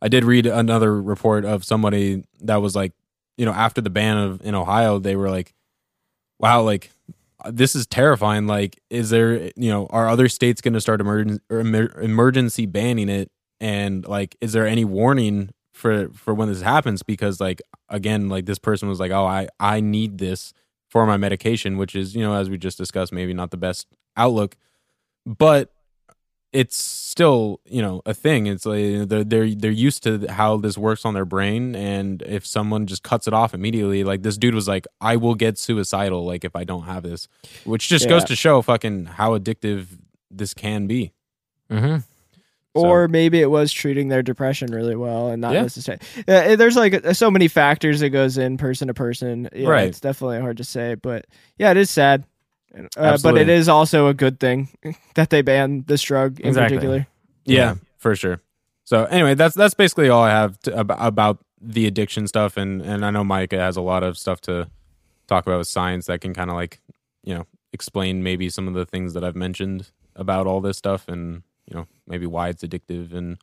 I 0.03 0.09
did 0.09 0.24
read 0.24 0.47
another 0.47 1.01
report 1.01 1.45
of 1.45 1.64
somebody 1.64 2.24
that 2.41 2.57
was 2.57 2.74
like, 2.74 2.93
you 3.36 3.47
know, 3.47 3.53
after 3.53 3.80
the 3.80 3.91
ban 3.91 4.16
of 4.16 4.41
in 4.43 4.55
Ohio, 4.55 4.99
they 4.99 5.14
were 5.16 5.30
like, 5.30 5.55
wow, 6.39 6.62
like 6.62 6.91
this 7.51 7.74
is 7.74 7.86
terrifying. 7.86 8.47
Like, 8.47 8.80
is 8.91 9.11
there, 9.11 9.51
you 9.57 9.70
know, 9.70 9.86
are 9.91 10.09
other 10.09 10.28
states 10.28 10.61
going 10.61 10.74
to 10.74 10.80
start 10.80 11.01
emergency 11.01 11.41
or 11.51 11.61
emer- 11.61 12.01
emergency 12.01 12.66
banning 12.66 13.09
it? 13.09 13.30
And 13.61 14.07
like, 14.07 14.36
is 14.41 14.53
there 14.53 14.66
any 14.66 14.84
warning 14.84 15.51
for 15.72 16.09
for 16.11 16.34
when 16.34 16.49
this 16.49 16.62
happens? 16.62 17.03
Because 17.03 17.41
like, 17.41 17.61
again, 17.89 18.28
like 18.28 18.47
this 18.47 18.59
person 18.59 18.89
was 18.89 19.01
like, 19.01 19.11
oh, 19.11 19.26
I 19.26 19.49
I 19.61 19.80
need 19.80 20.18
this 20.18 20.53
for 20.89 21.07
my 21.07 21.16
medication, 21.16 21.76
which 21.76 21.95
is, 21.95 22.14
you 22.14 22.22
know, 22.22 22.34
as 22.34 22.49
we 22.49 22.59
just 22.59 22.78
discussed, 22.78 23.12
maybe 23.12 23.34
not 23.34 23.51
the 23.51 23.57
best 23.57 23.86
outlook, 24.16 24.57
but 25.26 25.72
it's 26.53 26.76
still 26.82 27.61
you 27.66 27.82
know 27.82 28.01
a 28.07 28.14
thing 28.14 28.46
it's 28.46 28.64
like 28.64 29.07
they're 29.09 29.22
they're 29.24 29.55
they're 29.55 29.70
used 29.70 30.03
to 30.03 30.26
how 30.30 30.57
this 30.57 30.78
works 30.78 31.05
on 31.05 31.12
their 31.12 31.26
brain 31.26 31.74
and 31.76 32.22
if 32.22 32.46
someone 32.46 32.86
just 32.86 33.03
cuts 33.03 33.26
it 33.26 33.34
off 33.34 33.53
immediately 33.53 34.03
like 34.03 34.22
this 34.22 34.38
dude 34.38 34.55
was 34.55 34.66
like 34.66 34.86
i 35.01 35.14
will 35.16 35.34
get 35.34 35.59
suicidal 35.59 36.24
like 36.24 36.44
if 36.44 36.57
i 36.57 36.64
don't 36.64 36.84
have 36.84 37.03
this 37.03 37.28
which 37.64 37.88
just 37.88 38.09
goes 38.09 38.24
to 38.24 38.34
show 38.34 38.62
fucking 38.62 39.05
how 39.05 39.36
addictive 39.38 39.86
this 40.30 40.55
can 40.55 40.86
be 40.86 41.12
Mm-hmm. 41.70 41.99
Or 42.74 43.09
maybe 43.09 43.40
it 43.40 43.51
was 43.51 43.72
treating 43.72 44.09
their 44.09 44.22
depression 44.22 44.70
really 44.72 44.94
well 44.94 45.28
and 45.28 45.40
not 45.40 45.53
Yeah. 45.53 45.62
necessarily. 45.62 46.01
Uh, 46.28 46.55
there's 46.55 46.76
like 46.76 47.05
so 47.14 47.30
many 47.30 47.49
factors 47.49 48.01
that 48.01 48.11
goes 48.11 48.38
in 48.38 48.57
person 48.57 48.86
to 48.88 48.94
person. 48.94 49.49
Yeah, 49.55 49.68
Right. 49.68 49.88
It's 49.88 50.01
definitely 50.01 50.40
hard 50.40 50.59
to 50.59 50.64
say, 50.64 50.94
but 50.94 51.26
yeah, 51.59 51.72
it 51.72 51.76
is 51.76 51.90
sad. 51.90 52.24
Uh, 52.97 53.18
but 53.22 53.37
it 53.39 53.49
is 53.49 53.68
also 53.68 54.07
a 54.09 54.14
good 54.14 54.39
thing 54.41 54.68
that 55.14 55.31
they 55.31 55.43
ban 55.43 55.85
this 55.87 56.03
drug 56.03 56.39
in 56.41 56.49
Exactly. 56.49 56.76
particular. 56.76 57.07
yeah, 57.45 57.74
for 57.99 58.14
sure 58.14 58.41
so 58.85 59.05
anyway 59.07 59.35
that's 59.35 59.55
that's 59.55 59.74
basically 59.74 60.09
all 60.09 60.22
i 60.22 60.31
have 60.31 60.59
to, 60.61 60.79
about, 60.79 60.99
about 61.01 61.39
the 61.61 61.87
addiction 61.87 62.26
stuff 62.26 62.57
and 62.57 62.81
and 62.83 63.05
i 63.05 63.11
know 63.11 63.24
micah 63.24 63.59
has 63.59 63.76
a 63.76 63.81
lot 63.83 64.03
of 64.03 64.16
stuff 64.16 64.41
to 64.41 64.68
talk 65.26 65.47
about 65.47 65.59
with 65.59 65.66
science 65.68 66.07
that 66.07 66.20
can 66.20 66.33
kind 66.33 66.49
of 66.51 66.57
like 66.57 66.81
you 67.24 67.35
know 67.35 67.47
explain 67.72 68.22
maybe 68.22 68.49
some 68.49 68.66
of 68.68 68.74
the 68.74 68.87
things 68.87 69.12
that 69.14 69.24
i've 69.24 69.37
mentioned 69.37 69.91
about 70.16 70.47
all 70.47 70.61
this 70.61 70.76
stuff 70.79 71.07
and 71.09 71.43
you 71.66 71.74
know 71.76 71.87
maybe 72.07 72.24
why 72.26 72.49
it's 72.49 72.62
addictive 72.62 73.12
and 73.12 73.37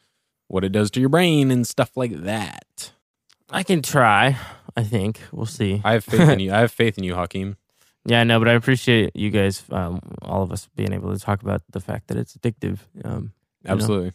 what 0.47 0.63
it 0.63 0.71
does 0.71 0.89
to 0.91 0.99
your 0.99 1.09
brain 1.09 1.51
and 1.51 1.67
stuff 1.67 1.95
like 1.95 2.13
that 2.23 2.91
I 3.51 3.61
can 3.61 3.83
try, 3.83 4.37
I 4.75 4.83
think. 4.83 5.21
We'll 5.31 5.45
see. 5.45 5.79
i 5.83 5.93
have 5.93 6.03
faith 6.03 6.27
in 6.29 6.39
you 6.45 6.51
i 6.51 6.59
have 6.59 6.71
faith 6.71 6.97
in 6.97 7.03
you 7.03 7.13
hakeem 7.15 7.57
Yeah, 8.05 8.21
I 8.21 8.23
know, 8.23 8.39
but 8.39 8.47
I 8.47 8.53
appreciate 8.53 9.15
you 9.15 9.31
guys, 9.31 9.63
um, 9.71 9.99
all 10.21 10.43
of 10.43 10.51
us, 10.51 10.69
being 10.75 10.93
able 10.93 11.11
to 11.13 11.19
talk 11.19 11.41
about 11.41 11.63
the 11.71 11.79
fact 11.79 12.07
that 12.07 12.17
it's 12.17 12.37
addictive. 12.37 12.79
Um, 13.03 13.33
absolutely 13.67 14.13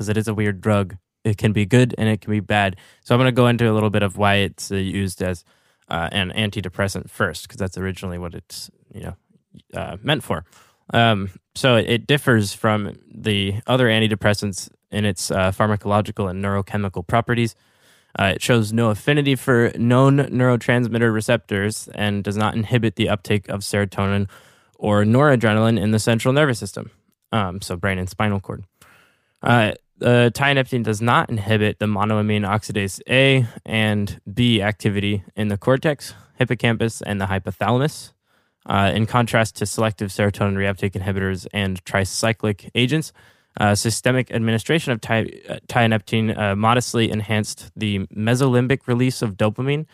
because 0.00 0.08
it 0.08 0.16
is 0.16 0.28
a 0.28 0.34
weird 0.34 0.62
drug. 0.62 0.96
It 1.24 1.36
can 1.36 1.52
be 1.52 1.66
good 1.66 1.94
and 1.98 2.08
it 2.08 2.22
can 2.22 2.30
be 2.30 2.40
bad. 2.40 2.76
So 3.04 3.14
I'm 3.14 3.18
going 3.18 3.28
to 3.28 3.32
go 3.32 3.48
into 3.48 3.70
a 3.70 3.74
little 3.74 3.90
bit 3.90 4.02
of 4.02 4.16
why 4.16 4.36
it's 4.36 4.72
uh, 4.72 4.76
used 4.76 5.22
as 5.22 5.44
uh, 5.88 6.08
an 6.12 6.30
antidepressant 6.30 7.10
first, 7.10 7.42
because 7.42 7.58
that's 7.58 7.76
originally 7.76 8.16
what 8.16 8.34
it's 8.34 8.70
you 8.94 9.02
know 9.02 9.16
uh, 9.74 9.98
meant 10.02 10.22
for. 10.22 10.44
Um, 10.94 11.30
so 11.54 11.76
it, 11.76 11.90
it 11.90 12.06
differs 12.06 12.54
from 12.54 12.94
the 13.14 13.60
other 13.66 13.88
antidepressants 13.88 14.70
in 14.90 15.04
its 15.04 15.30
uh, 15.30 15.52
pharmacological 15.52 16.30
and 16.30 16.42
neurochemical 16.42 17.06
properties. 17.06 17.54
Uh, 18.18 18.32
it 18.34 18.42
shows 18.42 18.72
no 18.72 18.90
affinity 18.90 19.36
for 19.36 19.72
known 19.76 20.18
neurotransmitter 20.18 21.12
receptors 21.12 21.88
and 21.94 22.24
does 22.24 22.36
not 22.36 22.54
inhibit 22.54 22.96
the 22.96 23.08
uptake 23.08 23.48
of 23.48 23.60
serotonin 23.60 24.28
or 24.76 25.04
noradrenaline 25.04 25.80
in 25.80 25.90
the 25.90 25.98
central 25.98 26.32
nervous 26.32 26.58
system, 26.58 26.90
um, 27.32 27.60
so 27.60 27.76
brain 27.76 27.98
and 27.98 28.08
spinal 28.08 28.40
cord. 28.40 28.64
Uh, 29.42 29.72
uh, 30.02 30.30
tianeptine 30.32 30.82
does 30.82 31.02
not 31.02 31.28
inhibit 31.28 31.78
the 31.78 31.86
monoamine 31.86 32.46
oxidase 32.46 33.00
A 33.08 33.46
and 33.66 34.20
B 34.32 34.62
activity 34.62 35.22
in 35.36 35.48
the 35.48 35.58
cortex, 35.58 36.14
hippocampus, 36.38 37.02
and 37.02 37.20
the 37.20 37.26
hypothalamus. 37.26 38.12
Uh, 38.66 38.92
in 38.94 39.06
contrast 39.06 39.56
to 39.56 39.66
selective 39.66 40.10
serotonin 40.10 40.54
reuptake 40.54 40.92
inhibitors 40.92 41.46
and 41.52 41.82
tricyclic 41.84 42.68
agents, 42.74 43.12
uh, 43.58 43.74
systemic 43.74 44.30
administration 44.30 44.92
of 44.92 44.98
uh, 44.98 45.58
tianeptine 45.68 46.36
uh, 46.38 46.54
modestly 46.54 47.10
enhanced 47.10 47.70
the 47.76 48.06
mesolimbic 48.06 48.86
release 48.86 49.22
of 49.22 49.36
dopamine, 49.36 49.86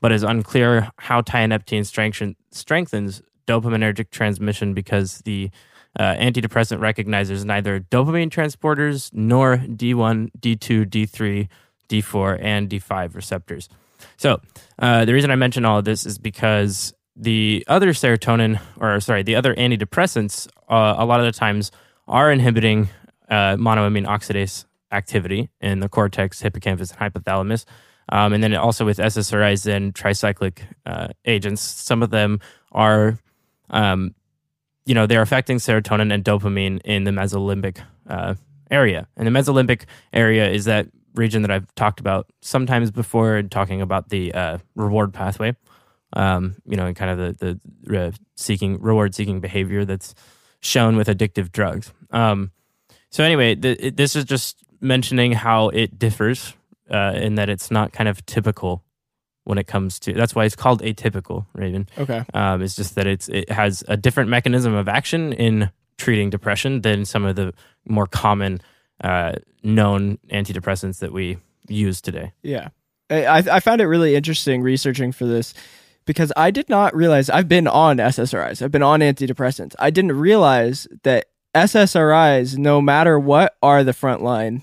but 0.00 0.12
is 0.12 0.22
unclear 0.22 0.90
how 0.98 1.20
tianeptine 1.20 1.86
strengthen- 1.86 2.36
strengthens 2.50 3.22
dopaminergic 3.46 4.10
transmission 4.10 4.74
because 4.74 5.18
the 5.24 5.50
uh, 5.98 6.14
antidepressant 6.14 6.80
recognizes 6.80 7.44
neither 7.44 7.80
dopamine 7.80 8.28
transporters 8.28 9.10
nor 9.14 9.56
D1, 9.56 10.30
D2, 10.38 10.86
D3, 10.86 11.48
D4, 11.88 12.38
and 12.42 12.68
D5 12.68 13.14
receptors. 13.14 13.68
So, 14.16 14.40
uh, 14.78 15.04
the 15.04 15.14
reason 15.14 15.30
I 15.30 15.36
mention 15.36 15.64
all 15.64 15.78
of 15.78 15.84
this 15.84 16.04
is 16.04 16.18
because 16.18 16.92
the 17.14 17.64
other 17.66 17.92
serotonin, 17.92 18.60
or 18.78 19.00
sorry, 19.00 19.22
the 19.22 19.36
other 19.36 19.54
antidepressants, 19.54 20.48
uh, 20.68 20.96
a 20.98 21.06
lot 21.06 21.20
of 21.20 21.26
the 21.26 21.32
times 21.32 21.70
are 22.08 22.30
inhibiting 22.30 22.88
uh, 23.28 23.56
monoamine 23.56 24.06
oxidase 24.06 24.64
activity 24.92 25.50
in 25.60 25.80
the 25.80 25.88
cortex, 25.88 26.40
hippocampus, 26.40 26.92
and 26.92 27.00
hypothalamus. 27.00 27.64
Um, 28.08 28.32
and 28.32 28.42
then 28.42 28.54
also 28.54 28.84
with 28.84 28.98
SSRIs 28.98 29.66
and 29.66 29.92
tricyclic 29.92 30.60
uh, 30.84 31.08
agents, 31.24 31.60
some 31.60 32.02
of 32.02 32.10
them 32.10 32.40
are 32.70 33.18
um, 33.70 34.14
you 34.86 34.94
know 34.94 35.06
they're 35.06 35.22
affecting 35.22 35.58
serotonin 35.58 36.12
and 36.12 36.24
dopamine 36.24 36.80
in 36.84 37.04
the 37.04 37.10
mesolimbic 37.10 37.80
uh, 38.08 38.34
area 38.70 39.06
and 39.16 39.26
the 39.26 39.30
mesolimbic 39.30 39.84
area 40.12 40.48
is 40.48 40.64
that 40.64 40.86
region 41.14 41.42
that 41.42 41.50
i've 41.50 41.72
talked 41.74 42.00
about 42.00 42.26
sometimes 42.40 42.90
before 42.90 43.36
in 43.36 43.48
talking 43.48 43.82
about 43.82 44.08
the 44.08 44.32
uh, 44.32 44.58
reward 44.74 45.12
pathway 45.12 45.54
um, 46.12 46.54
you 46.64 46.76
know 46.76 46.86
and 46.86 46.96
kind 46.96 47.10
of 47.10 47.38
the, 47.38 47.58
the 47.84 48.06
uh, 48.06 48.10
seeking 48.36 48.80
reward 48.80 49.14
seeking 49.14 49.40
behavior 49.40 49.84
that's 49.84 50.14
shown 50.60 50.96
with 50.96 51.08
addictive 51.08 51.52
drugs 51.52 51.92
um, 52.10 52.50
so 53.10 53.22
anyway 53.24 53.54
th- 53.54 53.78
it- 53.80 53.96
this 53.96 54.16
is 54.16 54.24
just 54.24 54.56
mentioning 54.80 55.32
how 55.32 55.68
it 55.68 55.98
differs 55.98 56.54
uh, 56.90 57.12
in 57.16 57.34
that 57.36 57.48
it's 57.48 57.70
not 57.70 57.92
kind 57.92 58.08
of 58.08 58.24
typical 58.26 58.82
when 59.44 59.58
it 59.58 59.66
comes 59.66 59.98
to 60.00 60.12
that's 60.12 60.34
why 60.34 60.44
it's 60.44 60.56
called 60.56 60.82
atypical 60.82 61.46
raven 61.54 61.88
Okay. 61.98 62.24
um, 62.34 62.62
it's 62.62 62.74
just 62.76 62.94
that 62.96 63.06
it's 63.06 63.28
it 63.28 63.50
has 63.50 63.84
a 63.88 63.96
different 63.96 64.28
mechanism 64.30 64.74
of 64.74 64.88
action 64.88 65.32
in 65.32 65.70
treating 65.98 66.30
depression 66.30 66.80
than 66.82 67.04
some 67.04 67.24
of 67.24 67.36
the 67.36 67.54
more 67.88 68.06
common 68.06 68.60
uh, 69.02 69.32
known 69.62 70.18
antidepressants 70.30 70.98
that 70.98 71.12
we 71.12 71.38
use 71.68 72.00
today. 72.00 72.32
Yeah. 72.42 72.68
I, 73.08 73.24
I 73.24 73.36
I 73.38 73.60
found 73.60 73.80
it 73.80 73.86
really 73.86 74.14
interesting 74.14 74.62
researching 74.62 75.12
for 75.12 75.26
this 75.26 75.54
because 76.06 76.32
I 76.36 76.50
did 76.50 76.68
not 76.68 76.94
realize 76.96 77.28
I've 77.28 77.48
been 77.48 77.66
on 77.66 77.98
SSRIs. 77.98 78.62
I've 78.62 78.72
been 78.72 78.82
on 78.82 79.00
antidepressants. 79.00 79.74
I 79.78 79.90
didn't 79.90 80.12
realize 80.12 80.88
that 81.02 81.26
SSRIs, 81.54 82.56
no 82.56 82.80
matter 82.80 83.18
what, 83.18 83.56
are 83.62 83.82
the 83.84 83.92
frontline 83.92 84.62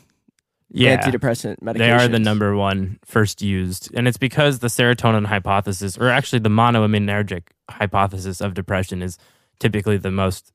Yeah, 0.69 0.97
antidepressant 0.97 1.57
medications. 1.59 1.77
they 1.77 1.91
are 1.91 2.07
the 2.07 2.19
number 2.19 2.55
one 2.55 2.99
first 3.05 3.41
used, 3.41 3.91
and 3.93 4.07
it's 4.07 4.17
because 4.17 4.59
the 4.59 4.67
serotonin 4.67 5.25
hypothesis, 5.27 5.97
or 5.97 6.09
actually 6.09 6.39
the 6.39 6.49
monoaminergic 6.49 7.43
hypothesis 7.69 8.41
of 8.41 8.53
depression, 8.53 9.01
is 9.01 9.17
typically 9.59 9.97
the 9.97 10.11
most 10.11 10.51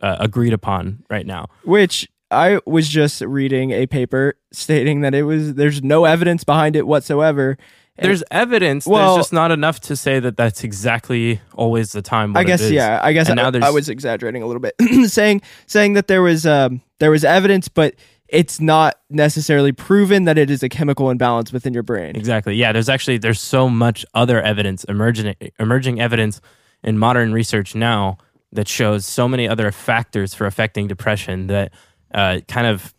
uh, 0.00 0.16
agreed 0.20 0.52
upon 0.52 1.04
right 1.08 1.26
now. 1.26 1.46
Which 1.64 2.08
I 2.30 2.58
was 2.66 2.88
just 2.88 3.20
reading 3.22 3.70
a 3.70 3.86
paper 3.86 4.34
stating 4.52 5.00
that 5.02 5.14
it 5.14 5.22
was 5.22 5.54
there's 5.54 5.82
no 5.82 6.04
evidence 6.04 6.42
behind 6.44 6.74
it 6.76 6.86
whatsoever. 6.86 7.56
There's 7.98 8.22
evidence. 8.30 8.86
Well- 8.86 9.14
there's 9.14 9.26
just 9.26 9.32
not 9.32 9.50
enough 9.50 9.80
to 9.80 9.96
say 9.96 10.20
that 10.20 10.36
that's 10.36 10.64
exactly 10.64 11.40
always 11.54 11.92
the 11.92 12.02
time. 12.02 12.36
I 12.36 12.44
guess 12.44 12.70
yeah. 12.70 13.00
I 13.02 13.12
guess 13.12 13.28
And 13.28 13.36
now 13.36 13.48
I, 13.48 13.50
there's- 13.50 13.66
I 13.66 13.70
was 13.70 13.88
exaggerating 13.88 14.42
a 14.42 14.46
little 14.46 14.60
bit, 14.60 14.74
saying 15.10 15.42
saying 15.66 15.94
that 15.94 16.06
there 16.08 16.22
was 16.22 16.46
um 16.46 16.82
there 16.98 17.10
was 17.10 17.24
evidence, 17.24 17.68
but 17.68 17.94
it's 18.28 18.60
not 18.60 18.96
necessarily 19.08 19.70
proven 19.72 20.24
that 20.24 20.36
it 20.36 20.50
is 20.50 20.62
a 20.62 20.68
chemical 20.68 21.10
imbalance 21.10 21.52
within 21.52 21.72
your 21.72 21.84
brain. 21.84 22.16
Exactly. 22.16 22.56
Yeah, 22.56 22.72
there's 22.72 22.88
actually 22.88 23.18
there's 23.18 23.40
so 23.40 23.68
much 23.68 24.04
other 24.14 24.40
evidence 24.42 24.84
emerging 24.84 25.34
emerging 25.60 26.00
evidence 26.00 26.40
in 26.82 26.98
modern 26.98 27.32
research 27.32 27.74
now 27.74 28.18
that 28.52 28.68
shows 28.68 29.06
so 29.06 29.28
many 29.28 29.48
other 29.48 29.70
factors 29.72 30.34
for 30.34 30.46
affecting 30.46 30.86
depression 30.86 31.46
that 31.48 31.72
uh, 32.14 32.40
kind 32.48 32.66
of 32.66 32.94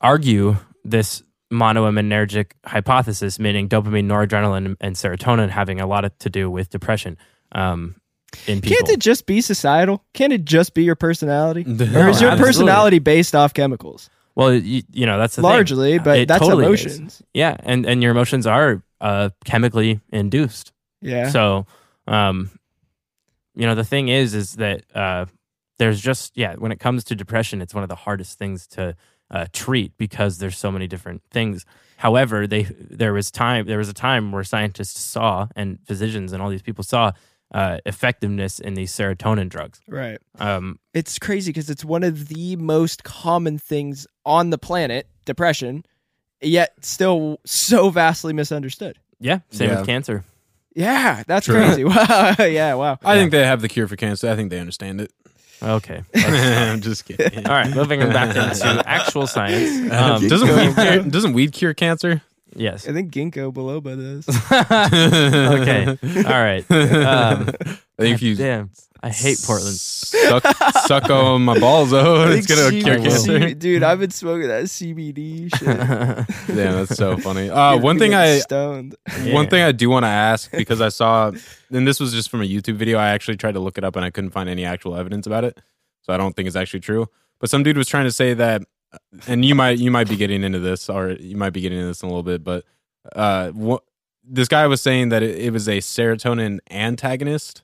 argue 0.00 0.56
this 0.84 1.22
monoaminergic 1.52 2.52
hypothesis, 2.64 3.38
meaning 3.38 3.68
dopamine, 3.68 4.06
noradrenaline, 4.06 4.76
and 4.80 4.96
serotonin 4.96 5.50
having 5.50 5.80
a 5.80 5.86
lot 5.86 6.04
of- 6.04 6.18
to 6.18 6.30
do 6.30 6.50
with 6.50 6.70
depression. 6.70 7.16
Um, 7.52 7.96
in 8.46 8.62
people. 8.62 8.76
Can't 8.78 8.88
it 8.88 8.98
just 9.00 9.26
be 9.26 9.40
societal? 9.42 10.02
Can't 10.14 10.32
it 10.32 10.44
just 10.46 10.72
be 10.74 10.84
your 10.84 10.96
personality? 10.96 11.64
No, 11.66 11.84
or 11.84 12.08
is 12.08 12.20
your 12.20 12.30
absolutely. 12.30 12.38
personality 12.38 12.98
based 12.98 13.34
off 13.34 13.52
chemicals? 13.52 14.08
well, 14.34 14.54
you, 14.54 14.82
you 14.90 15.04
know 15.04 15.18
that's 15.18 15.36
the 15.36 15.42
thing. 15.42 15.50
Largely, 15.50 15.98
but 15.98 16.18
It 16.20 16.28
that's 16.28 16.40
totally 16.40 16.64
is. 16.72 16.86
emotions. 16.86 17.22
Yeah, 17.34 17.54
and 17.60 17.84
and 17.84 18.02
your 18.02 18.10
emotions 18.10 18.46
are 18.46 18.82
uh, 19.02 19.28
chemically 19.44 20.00
induced. 20.10 20.72
Yeah. 21.02 21.28
So, 21.28 21.66
um, 22.06 22.48
you 23.54 23.66
know, 23.66 23.74
the 23.74 23.84
thing 23.84 24.08
is, 24.08 24.32
is 24.34 24.54
that 24.54 24.84
uh, 24.94 25.26
there's 25.78 26.00
just 26.00 26.34
yeah, 26.34 26.54
when 26.54 26.72
it 26.72 26.80
comes 26.80 27.04
to 27.04 27.14
depression, 27.14 27.60
it's 27.60 27.74
one 27.74 27.82
of 27.82 27.90
the 27.90 27.96
hardest 27.96 28.38
things 28.38 28.66
to 28.68 28.96
uh, 29.32 29.46
treat 29.52 29.96
because 29.98 30.38
there's 30.38 30.58
so 30.58 30.70
many 30.70 30.86
different 30.86 31.22
things. 31.30 31.64
However, 31.96 32.46
they 32.46 32.62
there 32.64 33.12
was 33.12 33.30
time 33.30 33.66
there 33.66 33.78
was 33.78 33.88
a 33.88 33.94
time 33.94 34.30
where 34.32 34.44
scientists 34.44 35.00
saw 35.00 35.48
and 35.56 35.78
physicians 35.86 36.32
and 36.32 36.42
all 36.42 36.50
these 36.50 36.62
people 36.62 36.84
saw 36.84 37.12
uh, 37.54 37.78
effectiveness 37.86 38.58
in 38.60 38.74
these 38.74 38.92
serotonin 38.92 39.48
drugs. 39.48 39.80
right. 39.86 40.18
Um, 40.38 40.78
It's 40.94 41.18
crazy 41.18 41.50
because 41.50 41.68
it's 41.70 41.84
one 41.84 42.02
of 42.02 42.28
the 42.28 42.56
most 42.56 43.04
common 43.04 43.58
things 43.58 44.06
on 44.24 44.50
the 44.50 44.56
planet, 44.58 45.06
depression, 45.26 45.84
yet 46.40 46.72
still 46.80 47.40
so 47.44 47.90
vastly 47.90 48.32
misunderstood. 48.32 48.98
yeah, 49.20 49.40
same 49.50 49.68
Yeah. 49.70 49.78
with 49.78 49.86
cancer. 49.86 50.24
Yeah, 50.74 51.22
that's 51.26 51.44
True. 51.46 51.56
crazy. 51.56 51.84
Wow. 51.92 52.34
yeah, 52.38 52.72
wow. 52.74 52.98
I 53.04 53.16
think 53.18 53.30
they 53.30 53.44
have 53.44 53.60
the 53.60 53.68
cure 53.68 53.86
for 53.86 53.96
cancer. 53.96 54.30
I 54.30 54.34
think 54.36 54.48
they 54.50 54.58
understand 54.58 55.00
it. 55.02 55.12
Okay. 55.62 56.02
I'm 56.14 56.80
just 56.80 57.04
kidding. 57.04 57.46
All 57.46 57.52
right, 57.52 57.74
moving 57.74 58.00
back 58.00 58.36
into 58.36 58.82
actual 58.86 59.26
science. 59.26 59.92
Um, 59.92 60.26
doesn't 60.26 60.48
weed 60.48 60.74
cure, 60.74 61.02
doesn't 61.02 61.32
weed 61.32 61.52
cure 61.52 61.74
cancer? 61.74 62.22
yes. 62.54 62.88
I 62.88 62.92
think 62.92 63.12
ginkgo 63.12 63.52
biloba 63.52 63.96
does. 63.96 64.28
okay. 65.62 65.86
All 66.24 66.32
right. 66.32 66.70
Um, 66.70 67.48
I 67.98 68.02
think 68.02 68.14
if 68.16 68.22
you 68.22 68.34
damn, 68.34 68.70
I 69.04 69.10
hate 69.10 69.38
Portland. 69.44 69.74
suck, 69.76 70.44
suck 70.86 71.10
on 71.10 71.42
my 71.42 71.58
balls, 71.58 71.92
oh, 71.92 72.22
it's 72.30 72.46
gonna 72.46 72.68
C- 72.70 72.82
cure 72.82 72.98
will. 72.98 73.04
cancer. 73.04 73.48
C- 73.48 73.54
dude, 73.54 73.82
I've 73.82 73.98
been 73.98 74.10
smoking 74.10 74.46
that 74.48 74.64
CBD 74.64 75.48
shit. 75.56 75.66
Damn, 76.56 76.76
that's 76.76 76.94
so 76.96 77.16
funny. 77.18 77.50
Uh, 77.50 77.78
one 77.78 77.98
thing 77.98 78.14
I 78.14 78.38
stoned. 78.38 78.94
one 79.08 79.26
Yeah. 79.26 79.46
thing 79.46 79.62
I 79.62 79.72
do 79.72 79.90
want 79.90 80.04
to 80.04 80.08
ask 80.08 80.50
because 80.52 80.80
I 80.80 80.88
saw, 80.88 81.32
and 81.72 81.86
this 81.88 81.98
was 81.98 82.12
just 82.12 82.30
from 82.30 82.42
a 82.42 82.44
YouTube 82.44 82.76
video. 82.76 82.98
I 82.98 83.08
actually 83.08 83.36
tried 83.38 83.52
to 83.54 83.60
look 83.60 83.76
it 83.76 83.82
up 83.84 83.96
and 83.96 84.04
I 84.04 84.10
couldn't 84.10 84.30
find 84.30 84.48
any 84.48 84.64
actual 84.64 84.94
evidence 84.96 85.26
about 85.26 85.42
it, 85.44 85.58
so 86.02 86.12
I 86.12 86.16
don't 86.16 86.36
think 86.36 86.46
it's 86.46 86.56
actually 86.56 86.80
true. 86.80 87.08
But 87.40 87.50
some 87.50 87.64
dude 87.64 87.76
was 87.76 87.88
trying 87.88 88.04
to 88.04 88.12
say 88.12 88.34
that, 88.34 88.62
and 89.26 89.44
you 89.44 89.56
might 89.56 89.78
you 89.78 89.90
might 89.90 90.08
be 90.08 90.16
getting 90.16 90.44
into 90.44 90.60
this, 90.60 90.88
or 90.88 91.10
you 91.10 91.36
might 91.36 91.50
be 91.50 91.60
getting 91.60 91.78
into 91.78 91.88
this 91.88 92.02
in 92.04 92.08
a 92.08 92.12
little 92.12 92.22
bit. 92.22 92.44
But 92.44 92.64
uh, 93.16 93.50
what, 93.50 93.82
this 94.22 94.46
guy 94.46 94.68
was 94.68 94.80
saying 94.80 95.08
that 95.08 95.24
it, 95.24 95.36
it 95.40 95.52
was 95.52 95.66
a 95.68 95.78
serotonin 95.78 96.60
antagonist, 96.70 97.62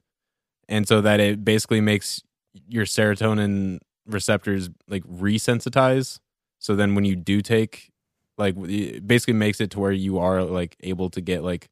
and 0.68 0.86
so 0.86 1.00
that 1.00 1.20
it 1.20 1.44
basically 1.44 1.80
makes 1.80 2.22
your 2.68 2.84
serotonin 2.84 3.78
receptors 4.06 4.70
like 4.88 5.04
resensitize. 5.04 6.18
So 6.58 6.74
then 6.76 6.94
when 6.94 7.04
you 7.04 7.14
do 7.16 7.40
take 7.42 7.90
like 8.36 8.54
it 8.58 9.06
basically 9.06 9.34
makes 9.34 9.60
it 9.60 9.70
to 9.72 9.80
where 9.80 9.92
you 9.92 10.18
are 10.18 10.42
like 10.44 10.76
able 10.80 11.10
to 11.10 11.20
get 11.20 11.42
like 11.42 11.68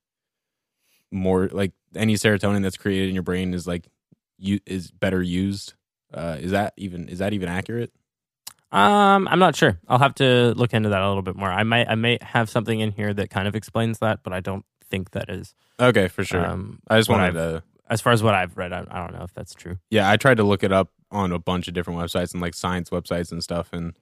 more 1.12 1.48
like 1.52 1.72
any 1.94 2.14
serotonin 2.14 2.62
that's 2.62 2.76
created 2.76 3.08
in 3.08 3.14
your 3.14 3.22
brain 3.22 3.54
is 3.54 3.66
like 3.66 3.86
you 4.38 4.58
is 4.66 4.90
better 4.90 5.22
used 5.22 5.74
uh 6.12 6.36
is 6.40 6.50
that 6.50 6.74
even 6.76 7.08
is 7.08 7.18
that 7.20 7.32
even 7.32 7.48
accurate 7.48 7.92
Um, 8.72 9.28
I'm 9.28 9.38
not 9.38 9.54
sure. 9.56 9.78
I'll 9.88 9.98
have 10.00 10.14
to 10.16 10.52
look 10.56 10.74
into 10.74 10.88
that 10.88 11.00
a 11.00 11.06
little 11.08 11.22
bit 11.22 11.36
more. 11.36 11.48
I 11.50 11.62
might, 11.62 11.88
I 11.88 11.94
may 11.94 12.18
have 12.20 12.50
something 12.50 12.80
in 12.80 12.90
here 12.90 13.14
that 13.14 13.30
kind 13.30 13.46
of 13.48 13.54
explains 13.54 14.00
that, 14.00 14.24
but 14.24 14.32
I 14.32 14.40
don't 14.40 14.64
think 14.90 15.12
that 15.12 15.30
is. 15.30 15.54
okay 15.80 16.08
for 16.08 16.24
sure 16.24 16.44
Um, 16.44 16.80
i 16.88 16.98
just 16.98 17.08
wanted 17.08 17.28
I've- 17.36 17.36
to 17.36 17.62
as 17.88 18.00
far 18.00 18.12
as 18.12 18.22
what 18.22 18.34
I've 18.34 18.56
read, 18.56 18.72
I, 18.72 18.84
I 18.90 18.98
don't 18.98 19.12
know 19.16 19.24
if 19.24 19.32
that's 19.34 19.54
true. 19.54 19.78
yeah 19.90 20.10
i 20.10 20.16
tried 20.16 20.36
to 20.36 20.42
look 20.44 20.62
it 20.64 20.72
up 20.72 20.90
on 21.10 21.32
a 21.32 21.38
bunch 21.38 21.68
of 21.68 21.74
different 21.74 21.98
websites 22.00 22.32
and 22.32 22.40
like 22.42 22.54
science 22.54 22.90
websites 22.90 23.30
and 23.30 23.42
stuff 23.42 23.72
and 23.72 23.94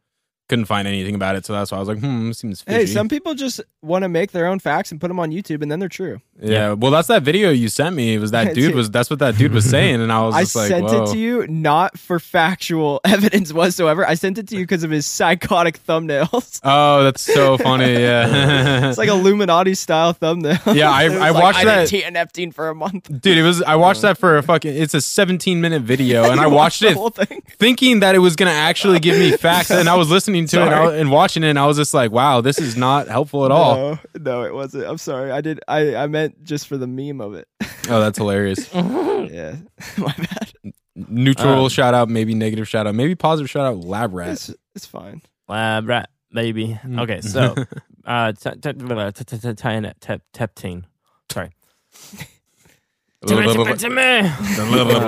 couldn't 0.49 0.67
find 0.67 0.87
anything 0.87 1.15
about 1.15 1.37
it 1.37 1.47
so 1.47 1.53
that's 1.55 1.71
why 1.73 1.77
i 1.79 1.81
was 1.81 1.89
like 1.89 1.99
hmm 1.99 2.31
seems 2.33 2.61
fishy. 2.63 2.77
Hey, 2.79 2.87
some 2.87 3.09
people 3.09 3.35
just 3.35 3.61
want 3.83 4.03
to 4.03 4.09
make 4.09 4.33
their 4.33 4.47
own 4.47 4.59
facts 4.59 4.91
and 4.93 5.01
put 5.01 5.09
them 5.09 5.19
on 5.21 5.31
YouTube, 5.31 5.63
and 5.63 5.71
then 5.71 5.79
they're 5.79 5.89
true. 5.89 6.21
yeah 6.41 6.73
well 6.73 6.91
that's 6.91 7.09
that 7.09 7.23
video 7.23 7.51
you 7.51 7.69
sent 7.69 7.95
me 7.97 8.15
it 8.15 8.19
was 8.19 8.31
that 8.33 8.45
dude 8.55 8.65
Dude. 8.69 8.75
was 8.75 8.91
that's 8.91 9.09
what 9.11 9.19
that 9.21 9.37
dude 9.39 9.53
was 9.53 9.69
saying 9.69 10.01
and 10.03 10.11
i 10.13 10.21
was 10.25 10.35
I 10.41 10.43
just 10.43 10.57
like 10.57 10.69
sent 10.69 10.85
Whoa. 10.85 11.05
it 11.05 11.13
to 11.13 11.19
you 11.19 11.47
not 11.49 11.99
for 11.99 12.19
factual 12.21 13.01
evidence 13.05 13.53
whatsoever. 13.53 14.07
I 14.07 14.15
sent 14.15 14.39
it 14.39 14.49
to 14.49 14.57
you 14.57 14.63
because 14.65 14.85
of 14.85 14.91
his 14.91 15.07
psychotic 15.07 15.83
thumbnails. 15.85 16.61
oh 16.65 17.05
that's 17.05 17.23
so 17.23 17.57
funny 17.59 17.93
yeah 17.93 18.89
it's 18.89 18.99
like 18.99 19.09
Illuminati 19.09 19.75
style 19.75 20.13
thumbnail. 20.13 20.59
Yeah, 20.75 20.91
I- 20.91 21.05
I 21.05 21.31
like, 21.31 21.43
watched 21.43 21.59
I 21.61 21.65
that- 21.65 21.89
didn't 21.91 22.03
take 22.03 22.13
Neptune 22.13 22.53
for 22.53 22.69
a 22.69 22.75
month. 22.75 23.09
Dude, 23.21 23.39
it 23.39 23.43
was. 23.43 23.63
I 23.63 23.77
watched 23.77 24.03
that 24.03 24.19
for 24.19 24.37
a 24.39 24.43
fucking. 24.43 24.75
It's 24.77 24.95
a 24.95 25.01
17 25.01 25.61
minute 25.61 25.83
video, 25.83 26.31
and 26.31 26.41
I 26.41 26.47
watched 26.49 26.81
the 26.81 26.89
it 26.89 27.45
thinking 27.59 28.01
that 28.01 28.15
it 28.15 28.19
was 28.19 28.35
gonna 28.37 28.51
actually 28.51 28.99
give 28.99 29.17
me 29.19 29.37
facts, 29.37 29.71
and 29.71 29.89
I 29.89 29.95
was 29.95 30.11
listening 30.11 30.34
to 30.35 30.61
it 30.61 30.62
and, 30.64 30.74
I, 30.74 30.85
Sorry. 30.87 31.01
and 31.01 31.11
watching 31.11 31.43
it, 31.45 31.49
and 31.51 31.59
I 31.59 31.66
was 31.66 31.76
just 31.76 31.95
like, 31.95 32.11
"Wow, 32.11 32.41
this 32.41 32.59
is 32.59 32.76
not 32.76 33.09
helpful 33.09 33.45
at 33.45 33.51
all." 33.51 33.76
No, 33.76 33.99
no, 34.20 34.43
it 34.43 34.53
wasn't. 34.55 34.87
I'm 34.87 34.99
sorry. 34.99 35.30
I 35.30 35.41
did. 35.41 35.61
I 35.68 35.95
I 35.97 36.07
meant 36.07 36.43
just 36.45 36.66
for 36.66 36.76
the 36.76 36.87
meme 36.87 37.20
of 37.20 37.35
it. 37.35 37.49
Oh, 37.91 38.01
that's 38.01 38.16
hilarious. 38.16 38.68
yeah, 38.74 39.57
my 39.99 40.14
bad. 40.16 40.53
Neutral 40.97 41.64
Um, 41.64 41.68
shout 41.68 41.93
out, 41.93 42.09
maybe 42.09 42.35
negative 42.35 42.66
shout 42.66 42.87
out, 42.87 42.95
maybe 42.95 43.14
positive 43.14 43.51
shout 43.51 43.66
out. 43.66 43.78
Lab 43.85 44.14
rat. 44.14 44.30
It's 44.30 44.51
it's 44.74 44.87
fine. 44.87 45.20
Lab 45.49 45.87
rat, 45.87 46.09
baby. 46.32 46.78
Okay, 46.99 47.20
so 47.20 47.55
uh, 48.07 48.32
t- 48.32 48.51
t- 48.53 48.72
t- 48.72 48.72
t- 48.72 49.39
t- 49.39 49.55
t- 49.55 49.93
tep- 50.01 50.22
teptine. 50.32 50.85
Sorry. 51.30 51.51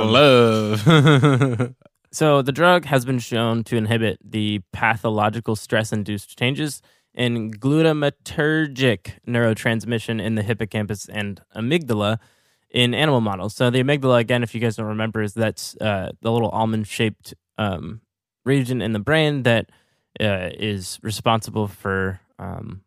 love. 0.05 1.75
So 2.17 2.41
the 2.41 2.51
drug 2.51 2.87
has 2.87 3.05
been 3.05 3.19
shown 3.19 3.63
to 3.65 3.77
inhibit 3.77 4.19
the 4.25 4.63
pathological 4.73 5.55
stress-induced 5.55 6.39
changes 6.39 6.81
in 7.13 7.51
glutamatergic 7.53 9.19
neurotransmission 9.29 10.23
in 10.25 10.35
the 10.35 10.43
hippocampus 10.43 11.11
and 11.11 11.43
amygdala 11.55 12.19
in 12.71 12.95
animal 12.95 13.21
models. 13.21 13.55
So 13.55 13.69
the 13.69 13.83
amygdala, 13.83 14.19
again, 14.19 14.43
if 14.43 14.55
you 14.55 14.63
guys 14.63 14.77
don't 14.77 14.87
remember, 14.87 15.21
is 15.21 15.35
that's 15.35 15.77
uh, 15.79 16.13
the 16.23 16.33
little 16.33 16.49
almond-shaped 16.49 17.35
um, 17.59 18.01
region 18.47 18.81
in 18.81 18.95
the 18.95 18.99
brain 18.99 19.43
that 19.43 19.69
uh, 20.19 20.49
is 20.55 20.99
responsible 21.03 21.69
for 21.69 22.19
um, 22.39 22.81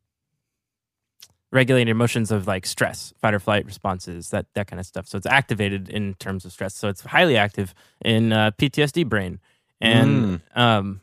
regulating 1.51 1.89
emotions 1.89 2.31
of 2.31 2.47
like 2.47 2.65
stress, 2.65 3.13
fight 3.19 3.33
or 3.33 3.39
flight 3.39 3.65
responses, 3.65 4.29
that 4.29 4.45
that 4.53 4.67
kind 4.67 4.79
of 4.79 4.85
stuff. 4.85 5.07
So 5.07 5.17
it's 5.17 5.25
activated 5.25 5.89
in 5.89 6.13
terms 6.15 6.45
of 6.45 6.51
stress. 6.51 6.75
So 6.75 6.87
it's 6.87 7.01
highly 7.01 7.37
active 7.37 7.73
in 8.03 8.31
uh, 8.31 8.51
PTSD 8.51 9.07
brain. 9.07 9.39
And 9.81 10.41
um, 10.55 11.01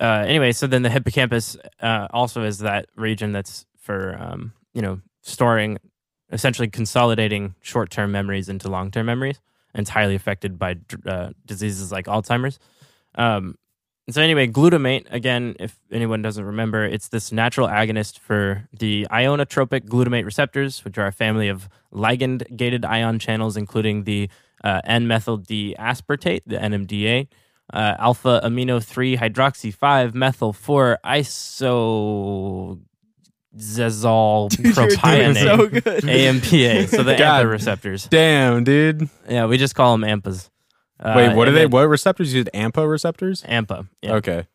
uh, 0.00 0.24
anyway, 0.26 0.52
so 0.52 0.66
then 0.66 0.82
the 0.82 0.90
hippocampus 0.90 1.56
uh, 1.80 2.08
also 2.10 2.42
is 2.42 2.58
that 2.58 2.86
region 2.96 3.32
that's 3.32 3.64
for 3.78 4.16
um, 4.20 4.52
you 4.74 4.82
know 4.82 5.00
storing, 5.22 5.78
essentially 6.30 6.68
consolidating 6.68 7.54
short 7.60 7.90
term 7.90 8.12
memories 8.12 8.48
into 8.48 8.68
long 8.68 8.90
term 8.90 9.06
memories, 9.06 9.40
and 9.74 9.82
it's 9.82 9.90
highly 9.90 10.14
affected 10.14 10.58
by 10.58 10.76
uh, 11.06 11.30
diseases 11.46 11.92
like 11.92 12.06
Alzheimer's. 12.06 12.58
Um, 13.14 13.56
so 14.10 14.22
anyway, 14.22 14.46
glutamate 14.46 15.06
again, 15.10 15.56
if 15.58 15.76
anyone 15.90 16.22
doesn't 16.22 16.44
remember, 16.44 16.84
it's 16.84 17.08
this 17.08 17.32
natural 17.32 17.66
agonist 17.68 18.18
for 18.20 18.68
the 18.72 19.06
ionotropic 19.10 19.88
glutamate 19.88 20.24
receptors, 20.24 20.84
which 20.84 20.96
are 20.98 21.06
a 21.06 21.12
family 21.12 21.48
of 21.48 21.68
ligand-gated 21.92 22.84
ion 22.84 23.18
channels, 23.18 23.56
including 23.56 24.04
the 24.04 24.28
uh, 24.62 24.80
N-methyl 24.84 25.38
D-aspartate, 25.38 26.42
the 26.46 26.56
NMDA, 26.56 27.26
uh, 27.72 27.94
alpha 27.98 28.40
amino 28.44 28.82
three 28.82 29.16
hydroxy 29.16 29.74
five 29.74 30.14
methyl 30.14 30.52
four 30.52 30.98
isoxazole 31.04 32.78
Dude, 34.50 34.74
propionate. 34.74 35.42
so. 35.42 35.66
AMPA, 36.06 36.88
so 36.88 37.02
the 37.02 37.16
God. 37.16 37.44
AMPA 37.44 37.50
receptors. 37.50 38.06
Damn, 38.06 38.62
dude. 38.64 39.08
Yeah, 39.28 39.46
we 39.46 39.58
just 39.58 39.74
call 39.74 39.96
them 39.96 40.08
AMPAs. 40.08 40.48
Uh, 40.98 41.14
Wait, 41.16 41.36
what 41.36 41.48
are 41.48 41.52
they? 41.52 41.66
What 41.66 41.88
receptors? 41.88 42.32
You 42.32 42.44
said 42.44 42.50
AMPA 42.54 42.88
receptors? 42.88 43.42
AMPA. 43.42 43.88
Yeah. 44.02 44.14
Okay. 44.14 44.46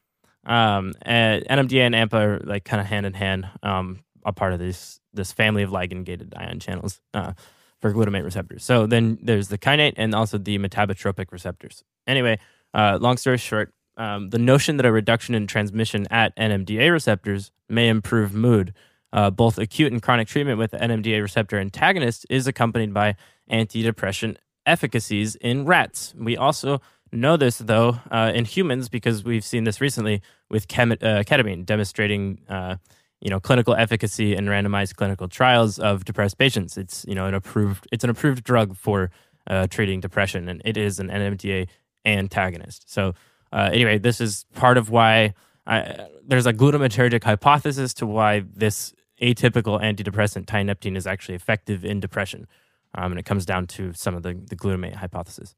Um, 0.45 0.93
and 1.03 1.45
NMDA 1.45 1.81
and 1.81 1.95
AMPA 1.95 2.13
are 2.13 2.39
like 2.39 2.65
kind 2.65 2.81
of 2.81 2.87
hand 2.87 3.05
in 3.05 3.13
hand, 3.13 3.47
um, 3.61 3.99
a 4.25 4.33
part 4.33 4.53
of 4.53 4.59
this 4.59 4.99
this 5.13 5.31
family 5.31 5.61
of 5.61 5.69
ligand 5.69 6.05
gated 6.05 6.33
ion 6.35 6.59
channels 6.59 6.99
uh, 7.13 7.33
for 7.79 7.93
glutamate 7.93 8.23
receptors. 8.23 8.63
So 8.63 8.87
then 8.87 9.19
there's 9.21 9.49
the 9.49 9.57
kainate 9.57 9.93
and 9.97 10.15
also 10.15 10.37
the 10.37 10.57
metabotropic 10.57 11.31
receptors. 11.31 11.83
Anyway, 12.07 12.39
uh, 12.73 12.97
long 13.01 13.17
story 13.17 13.37
short, 13.37 13.73
um, 13.97 14.29
the 14.29 14.39
notion 14.39 14.77
that 14.77 14.85
a 14.85 14.91
reduction 14.91 15.35
in 15.35 15.47
transmission 15.47 16.07
at 16.09 16.35
NMDA 16.37 16.91
receptors 16.91 17.51
may 17.69 17.89
improve 17.89 18.33
mood, 18.33 18.73
uh, 19.13 19.29
both 19.29 19.57
acute 19.57 19.91
and 19.91 20.01
chronic 20.01 20.27
treatment 20.27 20.57
with 20.57 20.71
NMDA 20.71 21.21
receptor 21.21 21.59
antagonists 21.59 22.25
is 22.29 22.47
accompanied 22.47 22.93
by 22.93 23.15
antidepressant 23.51 24.37
efficacies 24.65 25.35
in 25.35 25.65
rats. 25.65 26.13
We 26.17 26.37
also 26.37 26.81
know 27.11 27.37
this 27.37 27.57
though 27.57 27.99
uh, 28.09 28.31
in 28.33 28.45
humans 28.45 28.89
because 28.89 29.23
we've 29.23 29.43
seen 29.43 29.65
this 29.65 29.81
recently 29.81 30.21
with 30.49 30.67
chem- 30.67 30.93
uh, 30.93 31.23
ketamine 31.25 31.65
demonstrating 31.65 32.39
uh, 32.47 32.77
you 33.19 33.29
know 33.29 33.39
clinical 33.39 33.75
efficacy 33.75 34.35
in 34.35 34.45
randomized 34.45 34.95
clinical 34.95 35.27
trials 35.27 35.79
of 35.79 36.05
depressed 36.05 36.37
patients. 36.37 36.77
It's 36.77 37.05
you 37.07 37.15
know 37.15 37.25
an 37.25 37.33
approved 37.33 37.87
it's 37.91 38.03
an 38.03 38.09
approved 38.09 38.43
drug 38.43 38.75
for 38.75 39.11
uh, 39.47 39.67
treating 39.67 39.99
depression, 39.99 40.47
and 40.47 40.61
it 40.65 40.77
is 40.77 40.99
an 40.99 41.09
NMDA 41.09 41.67
antagonist. 42.05 42.89
So 42.89 43.13
uh, 43.51 43.69
anyway, 43.71 43.97
this 43.97 44.21
is 44.21 44.45
part 44.53 44.77
of 44.77 44.89
why 44.89 45.33
I, 45.67 46.07
there's 46.25 46.45
a 46.45 46.53
glutamatergic 46.53 47.23
hypothesis 47.23 47.93
to 47.95 48.07
why 48.07 48.43
this 48.53 48.93
atypical 49.21 49.81
antidepressant 49.81 50.45
tineptine 50.45 50.97
is 50.97 51.05
actually 51.05 51.35
effective 51.35 51.85
in 51.85 51.99
depression, 51.99 52.47
um, 52.95 53.11
and 53.11 53.19
it 53.19 53.23
comes 53.25 53.45
down 53.45 53.67
to 53.67 53.93
some 53.93 54.15
of 54.15 54.23
the, 54.23 54.33
the 54.33 54.55
glutamate 54.55 54.95
hypothesis. 54.95 55.55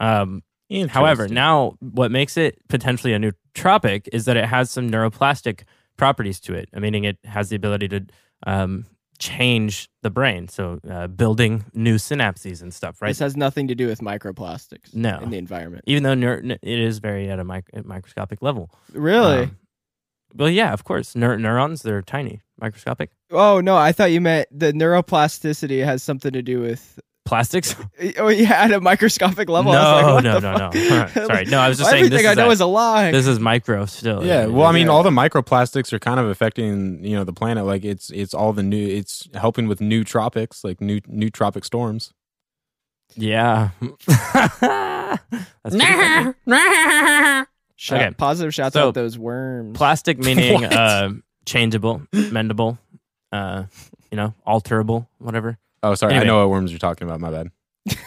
Um, 0.00 0.42
However, 0.88 1.28
now 1.28 1.74
what 1.80 2.10
makes 2.10 2.38
it 2.38 2.56
potentially 2.68 3.12
a 3.12 3.18
nootropic 3.18 4.08
is 4.10 4.24
that 4.24 4.38
it 4.38 4.46
has 4.46 4.70
some 4.70 4.90
neuroplastic 4.90 5.64
properties 5.98 6.40
to 6.40 6.54
it, 6.54 6.70
meaning 6.72 7.04
it 7.04 7.18
has 7.24 7.50
the 7.50 7.56
ability 7.56 7.88
to 7.88 8.06
um, 8.46 8.86
change 9.18 9.90
the 10.02 10.08
brain, 10.08 10.48
so 10.48 10.80
uh, 10.90 11.08
building 11.08 11.66
new 11.74 11.96
synapses 11.96 12.62
and 12.62 12.72
stuff, 12.72 13.02
right? 13.02 13.08
This 13.10 13.18
has 13.18 13.36
nothing 13.36 13.68
to 13.68 13.74
do 13.74 13.86
with 13.86 14.00
microplastics 14.00 14.94
No. 14.94 15.18
in 15.22 15.28
the 15.28 15.36
environment. 15.36 15.84
Even 15.86 16.04
though 16.04 16.14
neur- 16.14 16.58
it 16.62 16.78
is 16.78 16.98
very 17.00 17.28
at 17.28 17.38
a 17.38 17.44
mic- 17.44 17.84
microscopic 17.84 18.40
level. 18.40 18.70
Really? 18.94 19.42
Um, 19.42 19.58
well, 20.34 20.50
yeah, 20.50 20.72
of 20.72 20.84
course. 20.84 21.14
Neur- 21.14 21.40
neurons, 21.40 21.82
they're 21.82 22.02
tiny, 22.02 22.40
microscopic. 22.60 23.10
oh 23.30 23.60
no, 23.60 23.76
I 23.76 23.92
thought 23.92 24.10
you 24.12 24.20
meant 24.20 24.48
the 24.50 24.72
neuroplasticity 24.72 25.84
has 25.84 26.02
something 26.02 26.32
to 26.32 26.42
do 26.42 26.60
with. 26.60 26.98
Plastics? 27.24 27.76
Oh 28.18 28.28
yeah, 28.28 28.64
at 28.64 28.72
a 28.72 28.80
microscopic 28.80 29.48
level. 29.48 29.70
I 29.70 29.76
was 29.76 30.02
No, 30.02 30.06
like, 30.06 30.14
what 30.14 30.24
no, 30.24 30.40
the 30.40 30.52
no, 30.52 30.58
fuck? 30.58 31.16
no. 31.16 31.26
Sorry. 31.28 31.44
No, 31.46 31.58
I 31.60 31.68
was 31.68 31.78
just 31.78 31.88
saying 31.90 32.06
Everything 32.06 32.24
this 32.26 32.36
I 32.36 32.42
know 32.42 32.48
a- 32.48 32.52
is 32.52 32.60
a 32.60 32.66
lie. 32.66 33.12
This 33.12 33.28
is 33.28 33.38
micro 33.38 33.86
still. 33.86 34.24
Yeah, 34.26 34.46
well, 34.46 34.66
I 34.66 34.72
mean, 34.72 34.86
Yeah. 34.88 34.92
all 34.92 35.04
the 35.04 35.10
microplastics 35.10 35.92
are 35.92 36.00
kind 36.00 36.18
of 36.18 36.26
affecting 36.26 37.04
you 37.04 37.14
know 37.16 37.22
the 37.22 37.32
planet. 37.32 37.64
Like 37.64 37.84
it's 37.84 38.10
it's 38.10 38.34
all 38.34 38.52
the 38.52 38.64
new. 38.64 38.86
It's 38.88 39.28
helping 39.34 39.68
with 39.68 39.80
new 39.80 40.02
tropics, 40.02 40.64
like 40.64 40.80
new 40.80 41.00
new 41.06 41.30
tropic 41.30 41.64
storms. 41.64 42.12
Yeah. 43.14 43.70
That's 44.60 45.76
pretty 45.76 46.34
funny. 46.46 47.46
Shout- 47.82 48.00
okay. 48.00 48.14
Positive 48.14 48.54
shouts 48.54 48.74
So, 48.74 48.88
out 48.88 48.94
those 48.94 49.18
worms. 49.18 49.76
Plastic 49.76 50.16
meaning 50.24 50.64
uh, 50.64 51.14
changeable, 51.44 52.00
mendable, 52.12 52.78
uh, 53.32 53.64
you 54.12 54.16
know, 54.16 54.34
alterable, 54.46 55.08
whatever. 55.18 55.58
Oh, 55.82 55.96
sorry, 55.96 56.12
Anyway. 56.14 56.24
I 56.24 56.28
know 56.28 56.38
what 56.38 56.50
worms 56.50 56.70
you're 56.70 56.78
talking 56.78 57.08
about. 57.08 57.18
My 57.18 57.30
bad. 57.32 57.50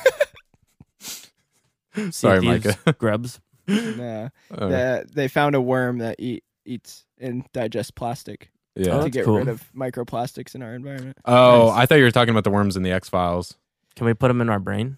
Sorry, 2.11 2.39
thieves, 2.41 2.65
Micah. 2.65 2.93
Grubs. 2.97 3.39
Nah, 3.67 4.29
Uh, 4.51 4.67
the- 4.67 5.05
they 5.13 5.27
found 5.27 5.55
a 5.55 5.61
worm 5.61 5.97
that 5.99 6.15
eat 6.19 6.43
eats 6.65 7.05
and 7.19 7.43
digests 7.53 7.91
plastic 7.91 8.51
yeah. 8.75 8.91
Oh, 8.99 9.03
to 9.03 9.09
get 9.09 9.25
cool. 9.25 9.37
rid 9.39 9.47
of 9.49 9.63
microplastics 9.75 10.55
in 10.55 10.61
our 10.63 10.73
environment. 10.73 11.17
Oh, 11.25 11.67
Nice. 11.67 11.77
I 11.77 11.85
thought 11.85 11.95
you 11.95 12.03
were 12.05 12.11
talking 12.11 12.31
about 12.31 12.43
the 12.45 12.49
worms 12.49 12.75
in 12.77 12.83
the 12.83 12.91
X 12.91 13.07
Files. 13.09 13.55
Can 13.95 14.05
we 14.05 14.13
put 14.13 14.27
them 14.29 14.39
in 14.41 14.49
our 14.49 14.59
brain? 14.59 14.97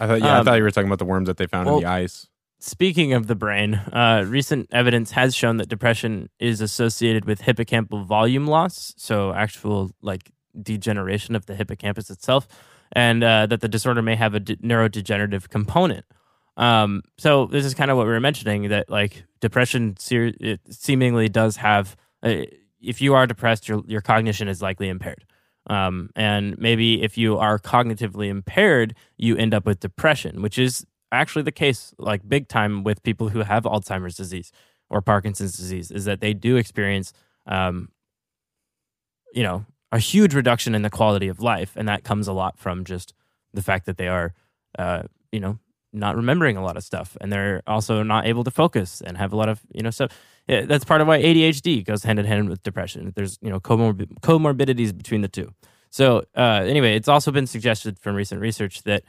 I 0.00 0.06
thought 0.06 0.20
yeah, 0.20 0.34
I 0.34 0.38
Um, 0.38 0.44
thought 0.44 0.54
you 0.56 0.62
were 0.62 0.70
talking 0.70 0.88
about 0.88 0.98
the 0.98 1.04
worms 1.04 1.26
that 1.26 1.36
they 1.36 1.46
found 1.46 1.66
well- 1.66 1.78
in 1.78 1.82
the 1.84 1.88
ice. 1.90 2.26
Speaking 2.58 3.12
of 3.12 3.26
the 3.26 3.34
brain, 3.34 3.74
uh, 3.74 4.24
recent 4.26 4.68
evidence 4.72 5.10
has 5.10 5.36
shown 5.36 5.58
that 5.58 5.68
depression 5.68 6.30
is 6.38 6.62
associated 6.62 7.26
with 7.26 7.42
hippocampal 7.42 8.04
volume 8.06 8.46
loss, 8.46 8.94
so 8.96 9.32
actual 9.34 9.90
like 10.00 10.32
degeneration 10.60 11.36
of 11.36 11.44
the 11.44 11.54
hippocampus 11.54 12.08
itself, 12.08 12.48
and 12.92 13.22
uh, 13.22 13.44
that 13.46 13.60
the 13.60 13.68
disorder 13.68 14.00
may 14.00 14.16
have 14.16 14.34
a 14.34 14.40
de- 14.40 14.56
neurodegenerative 14.56 15.50
component. 15.50 16.06
Um, 16.56 17.02
so 17.18 17.44
this 17.46 17.66
is 17.66 17.74
kind 17.74 17.90
of 17.90 17.98
what 17.98 18.06
we 18.06 18.12
were 18.12 18.20
mentioning 18.20 18.70
that 18.70 18.88
like 18.88 19.24
depression 19.40 19.96
ser- 19.98 20.32
seemingly 20.70 21.28
does 21.28 21.56
have. 21.56 21.94
Uh, 22.22 22.44
if 22.80 23.02
you 23.02 23.14
are 23.14 23.26
depressed, 23.26 23.68
your 23.68 23.82
your 23.86 24.00
cognition 24.00 24.48
is 24.48 24.62
likely 24.62 24.88
impaired. 24.88 25.24
Um, 25.68 26.10
and 26.14 26.56
maybe 26.58 27.02
if 27.02 27.18
you 27.18 27.38
are 27.38 27.58
cognitively 27.58 28.28
impaired, 28.28 28.94
you 29.16 29.36
end 29.36 29.52
up 29.52 29.66
with 29.66 29.80
depression, 29.80 30.40
which 30.40 30.58
is 30.58 30.86
actually 31.12 31.42
the 31.42 31.52
case, 31.52 31.94
like 31.98 32.28
big 32.28 32.48
time, 32.48 32.84
with 32.84 33.02
people 33.02 33.28
who 33.28 33.40
have 33.40 33.64
Alzheimer's 33.64 34.16
disease 34.16 34.52
or 34.90 35.00
Parkinson's 35.00 35.56
disease, 35.56 35.90
is 35.90 36.04
that 36.04 36.20
they 36.20 36.34
do 36.34 36.56
experience, 36.56 37.12
um, 37.46 37.90
you 39.32 39.42
know, 39.42 39.64
a 39.92 39.98
huge 39.98 40.34
reduction 40.34 40.74
in 40.74 40.82
the 40.82 40.90
quality 40.90 41.28
of 41.28 41.40
life, 41.40 41.72
and 41.76 41.88
that 41.88 42.04
comes 42.04 42.28
a 42.28 42.32
lot 42.32 42.58
from 42.58 42.84
just 42.84 43.14
the 43.54 43.62
fact 43.62 43.86
that 43.86 43.96
they 43.96 44.08
are, 44.08 44.34
uh, 44.78 45.02
you 45.32 45.40
know, 45.40 45.58
not 45.92 46.16
remembering 46.16 46.56
a 46.56 46.62
lot 46.62 46.76
of 46.76 46.84
stuff, 46.84 47.16
and 47.20 47.32
they're 47.32 47.62
also 47.66 48.02
not 48.02 48.26
able 48.26 48.44
to 48.44 48.50
focus 48.50 49.00
and 49.00 49.16
have 49.16 49.32
a 49.32 49.36
lot 49.36 49.48
of, 49.48 49.60
you 49.72 49.82
know, 49.82 49.90
stuff. 49.90 50.12
Yeah, 50.46 50.62
that's 50.62 50.84
part 50.84 51.00
of 51.00 51.08
why 51.08 51.20
ADHD 51.20 51.84
goes 51.84 52.04
hand 52.04 52.18
in 52.18 52.26
hand 52.26 52.48
with 52.48 52.62
depression. 52.62 53.12
There's, 53.16 53.38
you 53.40 53.50
know, 53.50 53.58
comorbi- 53.58 54.12
comorbidities 54.20 54.96
between 54.96 55.22
the 55.22 55.28
two. 55.28 55.52
So, 55.90 56.24
uh, 56.36 56.64
anyway, 56.66 56.94
it's 56.94 57.08
also 57.08 57.32
been 57.32 57.46
suggested 57.46 57.98
from 57.98 58.14
recent 58.14 58.40
research 58.40 58.82
that 58.82 59.02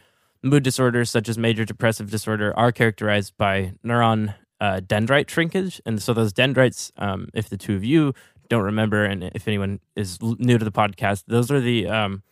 mood 0.47 0.63
disorders 0.63 1.09
such 1.09 1.29
as 1.29 1.37
major 1.37 1.65
depressive 1.65 2.09
disorder 2.09 2.53
are 2.57 2.71
characterized 2.71 3.37
by 3.37 3.73
neuron 3.85 4.35
uh, 4.59 4.81
dendrite 4.83 5.29
shrinkage. 5.29 5.81
And 5.85 6.01
so, 6.01 6.13
those 6.13 6.33
dendrites, 6.33 6.91
um, 6.97 7.29
if 7.33 7.49
the 7.49 7.57
two 7.57 7.75
of 7.75 7.83
you 7.83 8.13
don't 8.49 8.63
remember, 8.63 9.03
and 9.03 9.23
if 9.23 9.47
anyone 9.47 9.79
is 9.95 10.17
l- 10.21 10.35
new 10.39 10.57
to 10.57 10.65
the 10.65 10.71
podcast, 10.71 11.25
those 11.27 11.51
are 11.51 11.59
the 11.59 11.87
um, 11.87 12.23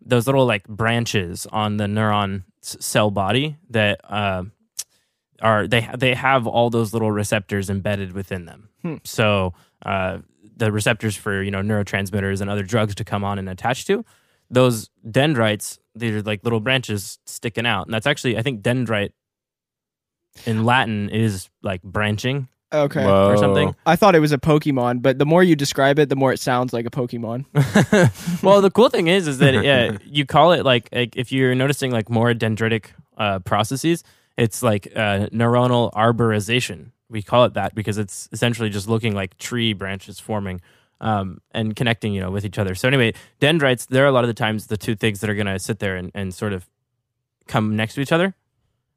those 0.00 0.26
little 0.26 0.46
like 0.46 0.66
branches 0.68 1.46
on 1.50 1.76
the 1.76 1.84
neuron 1.84 2.44
cell 2.60 3.10
body 3.10 3.56
that 3.70 4.00
uh, 4.04 4.44
are 5.40 5.66
they 5.66 5.88
they 5.96 6.14
have 6.14 6.46
all 6.46 6.70
those 6.70 6.92
little 6.92 7.10
receptors 7.10 7.70
embedded 7.70 8.12
within 8.12 8.44
them. 8.44 8.68
Hmm. 8.82 8.96
So 9.04 9.54
uh, 9.84 10.18
the 10.56 10.72
receptors 10.72 11.16
for 11.16 11.42
you 11.42 11.50
know 11.50 11.60
neurotransmitters 11.60 12.40
and 12.40 12.50
other 12.50 12.62
drugs 12.62 12.94
to 12.96 13.04
come 13.04 13.24
on 13.24 13.38
and 13.38 13.48
attach 13.48 13.86
to 13.86 14.04
those 14.50 14.90
dendrites. 15.08 15.78
These 15.98 16.14
are 16.14 16.22
like 16.22 16.44
little 16.44 16.60
branches 16.60 17.18
sticking 17.26 17.66
out, 17.66 17.86
and 17.86 17.94
that's 17.94 18.06
actually 18.06 18.38
I 18.38 18.42
think 18.42 18.62
dendrite 18.62 19.10
in 20.46 20.64
Latin 20.64 21.10
is 21.10 21.48
like 21.62 21.82
branching 21.82 22.48
Okay. 22.72 23.02
Whoa. 23.02 23.30
or 23.30 23.36
something. 23.38 23.74
I 23.86 23.96
thought 23.96 24.14
it 24.14 24.20
was 24.20 24.32
a 24.32 24.38
Pokemon, 24.38 25.00
but 25.00 25.18
the 25.18 25.24
more 25.24 25.42
you 25.42 25.56
describe 25.56 25.98
it, 25.98 26.08
the 26.08 26.16
more 26.16 26.32
it 26.32 26.38
sounds 26.38 26.72
like 26.72 26.84
a 26.84 26.90
Pokemon. 26.90 27.46
well, 28.42 28.60
the 28.60 28.70
cool 28.70 28.90
thing 28.90 29.06
is, 29.06 29.26
is 29.26 29.38
that 29.38 29.64
yeah, 29.64 29.96
you 30.04 30.26
call 30.26 30.52
it 30.52 30.64
like, 30.64 30.88
like 30.92 31.16
if 31.16 31.32
you're 31.32 31.54
noticing 31.54 31.90
like 31.90 32.10
more 32.10 32.34
dendritic 32.34 32.86
uh, 33.16 33.38
processes, 33.40 34.04
it's 34.36 34.62
like 34.62 34.86
uh, 34.94 35.28
neuronal 35.32 35.90
arborization. 35.92 36.90
We 37.08 37.22
call 37.22 37.44
it 37.46 37.54
that 37.54 37.74
because 37.74 37.96
it's 37.96 38.28
essentially 38.32 38.68
just 38.68 38.86
looking 38.86 39.14
like 39.14 39.38
tree 39.38 39.72
branches 39.72 40.20
forming 40.20 40.60
um, 41.00 41.40
and 41.52 41.76
connecting, 41.76 42.12
you 42.12 42.20
know, 42.20 42.30
with 42.30 42.44
each 42.44 42.58
other. 42.58 42.74
So 42.74 42.88
anyway, 42.88 43.14
dendrites, 43.40 43.86
they're 43.86 44.06
a 44.06 44.12
lot 44.12 44.24
of 44.24 44.28
the 44.28 44.34
times 44.34 44.66
the 44.66 44.76
two 44.76 44.94
things 44.94 45.20
that 45.20 45.30
are 45.30 45.34
going 45.34 45.46
to 45.46 45.58
sit 45.58 45.78
there 45.78 45.96
and, 45.96 46.10
and 46.14 46.34
sort 46.34 46.52
of 46.52 46.68
come 47.46 47.76
next 47.76 47.94
to 47.94 48.00
each 48.00 48.12
other 48.12 48.34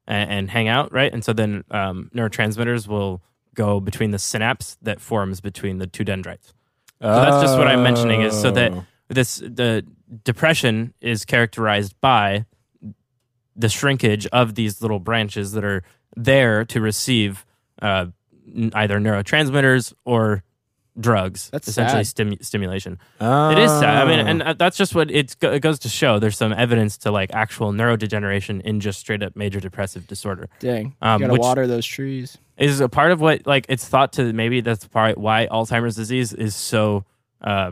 and, 0.08 0.32
and 0.32 0.50
hang 0.50 0.68
out, 0.68 0.92
right? 0.92 1.12
And 1.14 1.24
so 1.24 1.34
then 1.34 1.64
um, 1.72 2.10
neurotransmitters 2.16 2.88
will 2.88 3.22
go 3.54 3.80
between 3.80 4.12
the 4.12 4.20
synapse 4.20 4.78
that 4.82 5.00
forms 5.02 5.42
between 5.42 5.78
the 5.78 5.88
two 5.88 6.04
dendrites. 6.04 6.54
So 7.02 7.08
that's 7.08 7.42
just 7.44 7.58
what 7.58 7.68
I'm 7.68 7.82
mentioning 7.84 8.22
is 8.22 8.40
so 8.40 8.52
that 8.52 8.72
Oh. 8.72 8.86
this 9.10 9.38
the 9.38 9.84
depression 10.24 10.94
is 11.02 11.26
characterized 11.26 11.96
by 12.00 12.46
the 13.56 13.70
shrinkage 13.70 14.28
of 14.28 14.56
these 14.56 14.82
little 14.82 15.00
branches 15.00 15.52
that 15.54 15.66
are 15.66 15.84
there 16.16 16.64
to 16.66 16.80
receive 16.80 17.46
uh, 17.82 18.06
either 18.74 19.00
neurotransmitters 19.00 19.94
or 20.06 20.44
drugs. 21.02 21.50
That's 21.52 21.68
essentially 21.68 22.04
stimu- 22.04 22.44
stimulation. 22.46 23.00
It 23.20 23.58
is 23.58 23.72
sad. 23.72 23.84
I 23.84 24.06
mean, 24.06 24.26
and 24.26 24.42
uh, 24.44 24.54
that's 24.54 24.78
just 24.78 24.96
what 24.96 25.12
it's 25.12 25.36
go- 25.36 25.52
it 25.52 25.60
goes 25.62 25.80
to 25.80 25.90
show. 25.90 26.20
There's 26.20 26.38
some 26.38 26.54
evidence 26.54 26.98
to 27.00 27.12
like 27.12 27.34
actual 27.34 27.72
neurodegeneration 27.74 28.62
in 28.62 28.80
just 28.80 29.00
straight 29.00 29.24
up 29.24 29.36
major 29.36 29.60
depressive 29.60 30.08
disorder. 30.08 30.50
Dang. 30.60 30.96
Um, 31.02 31.22
you 31.22 31.28
gotta 31.28 31.40
water 31.42 31.68
those 31.68 31.86
trees. 31.86 32.38
Is 32.58 32.80
a 32.80 32.88
part 32.90 33.12
of 33.12 33.20
what 33.20 33.46
like 33.48 33.66
it's 33.70 33.88
thought 33.88 34.14
to 34.14 34.32
maybe 34.34 34.62
that's 34.62 34.88
part 34.88 35.18
why 35.18 35.48
Alzheimer's 35.52 35.96
disease 35.96 36.32
is 36.32 36.56
so 36.56 37.06
uh, 37.42 37.72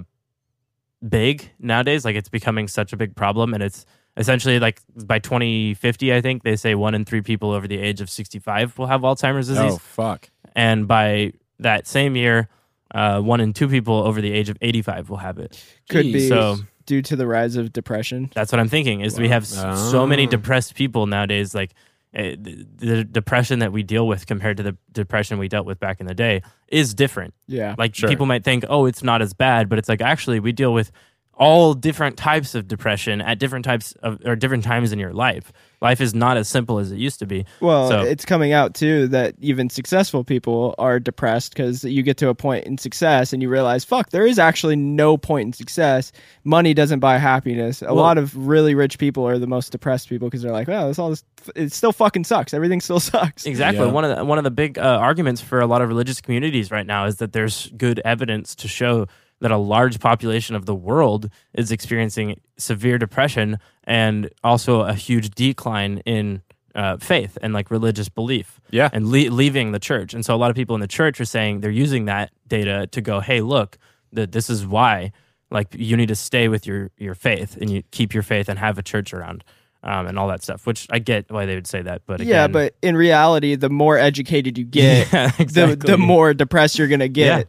big 1.08 1.50
nowadays. 1.60 2.06
Like 2.06 2.16
it's 2.16 2.30
becoming 2.30 2.68
such 2.68 2.94
a 2.94 2.98
big 2.98 3.16
problem, 3.16 3.54
and 3.54 3.62
it's 3.64 3.86
essentially 4.18 4.60
like 4.60 4.82
by 5.06 5.20
2050, 5.20 6.14
I 6.14 6.22
think 6.22 6.44
they 6.44 6.56
say 6.56 6.76
one 6.76 6.96
in 6.96 7.06
three 7.06 7.22
people 7.22 7.52
over 7.52 7.68
the 7.68 7.78
age 7.78 8.02
of 8.02 8.10
65 8.10 8.78
will 8.78 8.88
have 8.88 9.02
Alzheimer's 9.02 9.48
disease, 9.48 9.74
oh 9.74 9.78
fuck. 9.78 10.30
and 10.56 10.88
by 10.88 11.34
that 11.60 11.88
same 11.88 12.16
year, 12.16 12.50
uh, 12.94 13.22
one 13.22 13.40
in 13.42 13.54
two 13.54 13.68
people 13.68 13.96
over 13.96 14.22
the 14.22 14.32
age 14.32 14.50
of 14.50 14.58
85 14.62 15.10
will 15.10 15.18
have 15.18 15.38
it. 15.40 15.64
Could 15.90 16.06
Jeez. 16.08 16.14
be 16.14 16.28
So 16.28 16.58
due 16.86 17.02
to 17.04 17.16
the 17.16 17.28
rise 17.28 17.56
of 17.56 17.72
depression. 17.72 18.32
that's 18.34 18.52
what 18.52 18.60
I'm 18.60 18.70
thinking. 18.70 19.02
Is 19.02 19.20
we 19.20 19.30
have 19.30 19.44
s- 19.44 19.92
so 19.92 20.08
many 20.08 20.26
Oh. 20.26 20.30
depressed 20.30 20.76
people 20.76 21.06
nowadays. 21.06 21.54
Like 21.54 21.74
eh, 22.16 22.36
the, 22.40 22.66
the 22.78 23.04
depression 23.04 23.60
that 23.60 23.72
we 23.72 23.84
deal 23.84 24.08
with 24.08 24.26
compared 24.26 24.58
to 24.58 24.64
the 24.64 24.76
depression 24.92 25.38
we 25.38 25.48
dealt 25.48 25.68
with 25.68 25.80
back 25.80 26.00
in 26.00 26.08
the 26.08 26.16
day 26.16 26.42
is 26.68 26.94
different. 26.96 27.34
Yeah. 27.48 27.76
Like 27.78 27.94
Sure. 27.94 28.10
people 28.10 28.26
might 28.26 28.44
think, 28.44 28.66
oh, 28.70 28.86
it's 28.86 29.04
not 29.04 29.22
as 29.22 29.34
bad, 29.34 29.70
but 29.70 29.78
it's 29.78 29.88
like 29.90 30.02
actually 30.02 30.40
we 30.40 30.52
deal 30.52 30.74
with 30.74 30.92
all 31.40 31.74
different 31.74 32.18
types 32.18 32.54
of 32.54 32.68
depression 32.68 33.22
at 33.22 33.40
different 33.40 33.64
types 33.64 33.94
of 34.04 34.20
or 34.26 34.36
different 34.36 34.64
times 34.66 34.92
in 34.92 35.00
your 35.00 35.14
life. 35.14 35.54
Life 35.82 36.02
is 36.02 36.14
not 36.14 36.36
as 36.36 36.50
simple 36.50 36.78
as 36.80 36.92
it 36.92 36.98
used 36.98 37.20
to 37.20 37.26
be. 37.26 37.46
Well, 37.62 37.88
So- 37.88 38.02
it's 38.02 38.26
coming 38.26 38.52
out 38.52 38.74
too 38.74 39.08
that 39.08 39.36
even 39.40 39.70
successful 39.70 40.26
people 40.26 40.76
are 40.78 41.00
depressed 41.00 41.54
because 41.54 41.86
you 41.86 42.04
get 42.04 42.18
to 42.18 42.28
a 42.28 42.36
point 42.36 42.66
in 42.66 42.78
success 42.78 43.32
and 43.32 43.42
you 43.42 43.48
realize, 43.48 43.86
fuck, 43.86 44.10
there 44.10 44.26
is 44.28 44.38
actually 44.38 44.76
no 44.76 45.16
point 45.18 45.46
in 45.48 45.54
success. 45.54 46.12
Money 46.44 46.74
doesn't 46.74 47.00
buy 47.00 47.18
happiness. 47.18 47.82
A 47.82 47.86
Well- 47.86 47.96
lot 47.96 48.18
of 48.18 48.36
really 48.36 48.76
rich 48.76 48.98
people 49.00 49.26
are 49.26 49.40
the 49.40 49.48
most 49.48 49.72
depressed 49.72 50.10
people 50.10 50.28
because 50.28 50.42
they're 50.42 50.52
like, 50.52 50.68
well, 50.68 50.90
this 50.90 51.00
all 51.00 51.12
this, 51.12 51.24
it 51.56 51.72
still 51.72 51.94
fucking 51.94 52.26
sucks. 52.26 52.54
Everything 52.54 52.82
still 52.82 53.00
sucks. 53.14 53.46
Exactly. 53.46 53.86
Yeah. 53.86 53.94
One 53.94 54.04
of 54.04 54.18
the 54.18 54.26
one 54.26 54.38
of 54.38 54.44
the 54.44 54.52
big 54.52 54.78
uh, 54.78 54.82
arguments 54.82 55.40
for 55.40 55.62
a 55.62 55.66
lot 55.68 55.82
of 55.82 55.88
religious 55.88 56.20
communities 56.20 56.70
right 56.70 56.86
now 56.86 57.06
is 57.06 57.16
that 57.18 57.32
there's 57.32 57.72
good 57.78 58.02
evidence 58.04 58.54
to 58.56 58.68
show 58.68 59.08
that 59.42 59.52
a 59.52 59.58
large 59.58 60.00
population 60.00 60.56
of 60.56 60.66
the 60.66 60.76
world 60.76 61.30
is 61.54 61.72
experiencing 61.72 62.40
severe 62.58 62.98
depression 62.98 63.58
and 63.86 64.30
also 64.44 64.82
a 64.82 64.94
huge 64.94 65.30
decline 65.32 66.00
in 66.06 66.42
uh, 66.76 66.98
faith 66.98 67.38
and 67.42 67.54
like 67.54 67.72
religious 67.72 68.10
belief. 68.10 68.60
Yeah. 68.70 68.90
and 68.94 69.08
le- 69.08 69.32
leaving 69.32 69.72
the 69.72 69.80
church. 69.80 70.14
And 70.14 70.24
so 70.26 70.36
a 70.36 70.38
lot 70.38 70.50
of 70.52 70.56
people 70.56 70.76
in 70.76 70.82
the 70.82 70.88
church 70.88 71.20
are 71.20 71.26
saying 71.26 71.62
they're 71.62 71.72
using 71.72 72.06
that 72.06 72.32
data 72.48 72.88
to 72.92 73.02
go, 73.02 73.20
hey, 73.22 73.42
look, 73.42 73.78
that 74.14 74.32
this 74.32 74.50
is 74.50 74.66
why. 74.66 75.12
Like 75.52 75.68
you 75.72 75.98
need 75.98 76.10
to 76.10 76.16
stay 76.16 76.48
with 76.48 76.68
your 76.68 76.92
your 76.98 77.16
faith 77.16 77.58
and 77.60 77.72
you 77.72 77.82
keep 77.92 78.14
your 78.14 78.22
faith 78.24 78.50
and 78.50 78.60
have 78.60 78.78
a 78.78 78.84
church 78.84 79.14
around. 79.14 79.44
Um, 79.82 80.08
and 80.08 80.20
all 80.20 80.28
that 80.28 80.44
stuff, 80.44 80.68
which 80.68 80.86
I 80.92 81.00
get 81.00 81.32
why 81.32 81.46
they 81.46 81.56
would 81.56 81.66
say 81.66 81.82
that, 81.82 82.02
but 82.06 82.20
yeah, 82.20 82.48
but 82.48 82.76
in 82.82 82.98
reality, 82.98 83.56
the 83.56 83.70
more 83.70 83.98
educated 83.98 84.58
you 84.58 84.66
get, 84.66 85.08
Yeah, 85.14 85.30
the, 85.30 85.42
exactly. 85.42 85.76
the 85.76 85.98
more 85.98 86.34
depressed 86.34 86.78
you're 86.78 86.90
to 86.90 87.08
get. 87.08 87.48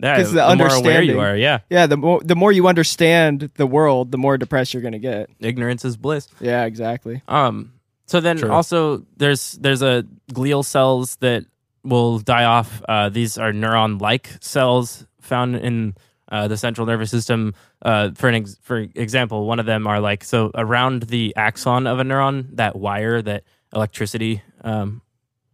Yeah, 0.00 0.16
'Cause 0.16 0.32
the 0.32 0.40
more 0.40 0.52
aware 0.52 0.62
understanding- 0.70 1.10
you 1.10 1.20
are. 1.20 1.36
Yeah, 1.36 1.58
Yeah, 1.70 1.86
the 1.86 1.96
more 1.96 2.20
the 2.24 2.34
more 2.34 2.50
you 2.52 2.66
understand 2.66 3.50
the 3.54 3.66
world, 3.66 4.10
the 4.10 4.18
more 4.18 4.36
depressed 4.38 4.72
you're 4.74 4.82
going 4.82 4.92
to 4.92 4.98
get. 4.98 5.30
ignorance 5.40 5.84
is 5.84 5.96
bliss. 5.96 6.28
Yeah, 6.40 6.64
exactly. 6.64 7.22
Um. 7.28 7.72
So 8.06 8.20
then 8.20 8.36
True. 8.38 8.50
also 8.50 9.04
there's 9.16 9.52
there's 9.60 9.82
a 9.82 10.04
glial 10.32 10.64
cells 10.64 11.16
that 11.20 11.44
will 11.84 12.18
die 12.18 12.44
off. 12.44 12.82
Uh, 12.88 13.08
these 13.08 13.38
are 13.38 13.52
neuron-like 13.52 14.28
cells 14.40 15.06
found 15.20 15.56
in 15.56 15.94
uh, 16.30 16.48
the 16.48 16.56
central 16.56 16.86
nervous 16.86 17.10
system. 17.10 17.54
Uh, 17.82 18.10
for 18.14 18.28
an 18.28 18.34
ex- 18.36 18.56
for 18.62 18.78
example, 18.94 19.46
one 19.46 19.60
of 19.60 19.66
them 19.66 19.86
are 19.86 20.00
like 20.00 20.24
so 20.24 20.50
around 20.54 21.04
the 21.04 21.32
axon 21.36 21.86
of 21.86 22.00
a 22.00 22.02
neuron, 22.04 22.46
that 22.56 22.74
wire 22.76 23.20
that 23.22 23.44
electricity, 23.74 24.42
um, 24.62 25.00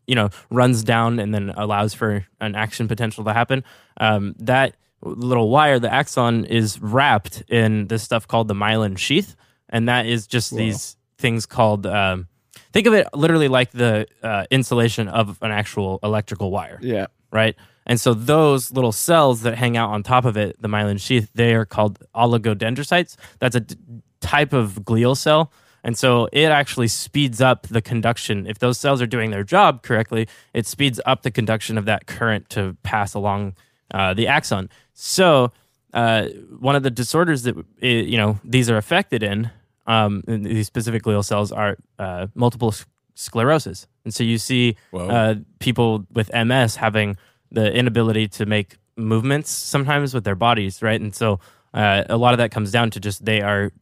you 0.08 0.16
know, 0.16 0.30
runs 0.50 0.82
down 0.82 1.20
and 1.20 1.32
then 1.32 1.50
allows 1.56 1.94
for 1.94 2.26
an 2.40 2.56
action 2.56 2.88
potential 2.88 3.22
to 3.24 3.32
happen. 3.32 3.62
Um, 3.98 4.34
that 4.40 4.74
little 5.02 5.48
wire, 5.50 5.78
the 5.78 5.92
axon, 5.92 6.44
is 6.46 6.80
wrapped 6.82 7.42
in 7.48 7.86
this 7.86 8.02
stuff 8.02 8.26
called 8.26 8.48
the 8.48 8.54
myelin 8.54 8.98
sheath, 8.98 9.36
and 9.68 9.88
that 9.88 10.06
is 10.06 10.26
just 10.26 10.50
these 10.56 10.96
things 11.18 11.46
called. 11.46 11.86
Um, 11.86 12.26
think 12.72 12.86
of 12.88 12.94
it 12.94 13.06
literally 13.14 13.48
like 13.48 13.70
the 13.70 14.06
uh, 14.22 14.44
insulation 14.50 15.06
of 15.08 15.38
an 15.42 15.50
actual 15.52 16.00
electrical 16.02 16.50
wire 16.50 16.78
Yeah. 16.82 17.06
right? 17.30 17.54
And 17.86 17.98
so 18.00 18.12
those 18.12 18.70
little 18.72 18.92
cells 18.92 19.42
that 19.42 19.54
hang 19.56 19.76
out 19.76 19.90
on 19.90 20.02
top 20.02 20.24
of 20.26 20.36
it, 20.36 20.60
the 20.60 20.68
myelin 20.68 21.00
sheath, 21.00 21.30
they 21.34 21.54
are 21.54 21.64
called 21.64 21.98
oligodendrocytes. 22.14 23.16
That's 23.38 23.56
a 23.56 23.60
d- 23.60 23.76
type 24.20 24.52
of 24.52 24.80
glial 24.84 25.16
cell. 25.16 25.50
And 25.84 25.96
so 25.96 26.28
it 26.32 26.46
actually 26.46 26.88
speeds 26.88 27.40
up 27.40 27.66
the 27.68 27.80
conduction. 27.80 28.46
If 28.46 28.58
those 28.58 28.78
cells 28.78 29.00
are 29.00 29.06
doing 29.06 29.30
their 29.30 29.44
job 29.44 29.82
correctly, 29.82 30.28
it 30.52 30.66
speeds 30.66 31.00
up 31.06 31.22
the 31.22 31.30
conduction 31.30 31.78
of 31.78 31.84
that 31.86 32.06
current 32.06 32.48
to 32.50 32.76
pass 32.82 33.14
along 33.14 33.54
uh, 33.92 34.14
the 34.14 34.26
axon. 34.26 34.68
So 34.94 35.52
uh, 35.94 36.26
one 36.58 36.76
of 36.76 36.82
the 36.82 36.90
disorders 36.90 37.44
that 37.44 37.56
you 37.80 38.16
know 38.16 38.38
these 38.44 38.68
are 38.68 38.76
affected 38.76 39.22
in, 39.22 39.50
um, 39.86 40.22
these 40.26 40.66
specific 40.66 41.02
glial 41.02 41.24
cells 41.24 41.50
are 41.52 41.76
uh, 41.98 42.26
multiple 42.34 42.74
sclerosis. 43.14 43.86
And 44.04 44.14
so 44.14 44.22
you 44.24 44.38
see 44.38 44.76
uh, 45.10 45.36
people 45.58 46.06
with 46.12 46.30
MS 46.32 46.76
having 46.76 47.16
the 47.50 47.72
inability 47.72 48.28
to 48.28 48.46
make 48.46 48.76
movements 48.96 49.50
sometimes 49.50 50.12
with 50.12 50.24
their 50.24 50.34
bodies, 50.34 50.82
right? 50.82 51.00
And 51.00 51.14
so 51.14 51.40
uh, 51.72 52.04
a 52.08 52.16
lot 52.16 52.34
of 52.34 52.38
that 52.38 52.50
comes 52.50 52.70
down 52.70 52.90
to 52.90 53.00
just 53.00 53.24
they 53.24 53.40
are 53.40 53.72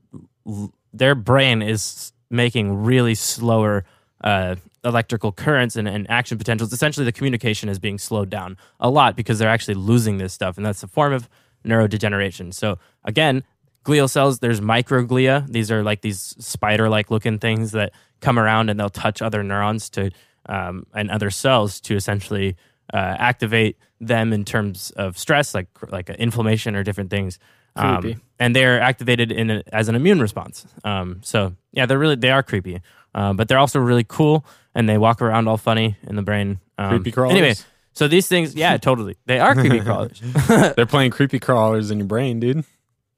their 0.98 1.14
brain 1.14 1.62
is 1.62 2.12
making 2.30 2.84
really 2.84 3.14
slower 3.14 3.84
uh, 4.22 4.56
electrical 4.84 5.32
currents 5.32 5.76
and, 5.76 5.88
and 5.88 6.08
action 6.10 6.38
potentials. 6.38 6.72
Essentially, 6.72 7.04
the 7.04 7.12
communication 7.12 7.68
is 7.68 7.78
being 7.78 7.98
slowed 7.98 8.30
down 8.30 8.56
a 8.80 8.90
lot 8.90 9.16
because 9.16 9.38
they're 9.38 9.48
actually 9.48 9.74
losing 9.74 10.18
this 10.18 10.32
stuff, 10.32 10.56
and 10.56 10.64
that's 10.64 10.82
a 10.82 10.88
form 10.88 11.12
of 11.12 11.28
neurodegeneration. 11.64 12.54
So 12.54 12.78
again, 13.04 13.42
glial 13.84 14.10
cells. 14.10 14.40
There's 14.40 14.60
microglia. 14.60 15.46
These 15.48 15.70
are 15.70 15.82
like 15.82 16.00
these 16.00 16.34
spider-like 16.38 17.10
looking 17.10 17.38
things 17.38 17.72
that 17.72 17.92
come 18.20 18.38
around 18.38 18.70
and 18.70 18.78
they'll 18.78 18.88
touch 18.88 19.22
other 19.22 19.42
neurons 19.42 19.88
to 19.90 20.10
um, 20.46 20.86
and 20.94 21.10
other 21.10 21.30
cells 21.30 21.80
to 21.82 21.94
essentially 21.94 22.56
uh, 22.94 23.16
activate 23.18 23.76
them 24.00 24.32
in 24.32 24.44
terms 24.44 24.90
of 24.92 25.18
stress, 25.18 25.54
like 25.54 25.68
like 25.88 26.08
inflammation 26.10 26.76
or 26.76 26.82
different 26.82 27.10
things. 27.10 27.38
Um, 27.76 28.22
and 28.38 28.54
they're 28.54 28.80
activated 28.80 29.32
in 29.32 29.50
a, 29.50 29.62
as 29.72 29.88
an 29.88 29.94
immune 29.94 30.20
response. 30.20 30.66
Um, 30.84 31.20
so 31.22 31.54
yeah, 31.72 31.86
they're 31.86 31.98
really 31.98 32.16
they 32.16 32.30
are 32.30 32.42
creepy, 32.42 32.80
uh, 33.14 33.32
but 33.32 33.48
they're 33.48 33.58
also 33.58 33.78
really 33.80 34.04
cool, 34.04 34.44
and 34.74 34.88
they 34.88 34.98
walk 34.98 35.22
around 35.22 35.48
all 35.48 35.56
funny 35.56 35.96
in 36.06 36.16
the 36.16 36.22
brain. 36.22 36.60
Um, 36.78 36.90
Creepy 36.90 37.12
crawlers. 37.12 37.32
Anyway, 37.32 37.54
so 37.94 38.08
these 38.08 38.28
things, 38.28 38.54
yeah, 38.54 38.76
totally, 38.88 39.16
they 39.26 39.38
are 39.38 39.54
creepy 39.54 39.80
crawlers. 39.80 40.20
They're 40.76 40.86
playing 40.86 41.12
creepy 41.12 41.38
crawlers 41.38 41.90
in 41.90 41.98
your 41.98 42.06
brain, 42.06 42.38
dude. 42.40 42.64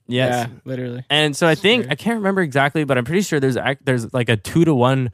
yes, 0.06 0.46
Yeah, 0.48 0.56
literally. 0.64 1.04
and 1.10 1.36
so 1.36 1.46
I 1.48 1.54
think 1.56 1.86
I 1.90 1.94
can't 1.96 2.16
remember 2.18 2.40
exactly, 2.42 2.84
but 2.84 2.96
I'm 2.98 3.04
pretty 3.04 3.22
sure 3.22 3.40
there's 3.40 3.56
ac- 3.56 3.80
there's 3.84 4.12
like 4.14 4.28
a 4.28 4.36
two 4.36 4.64
to 4.64 4.74
one 4.74 5.10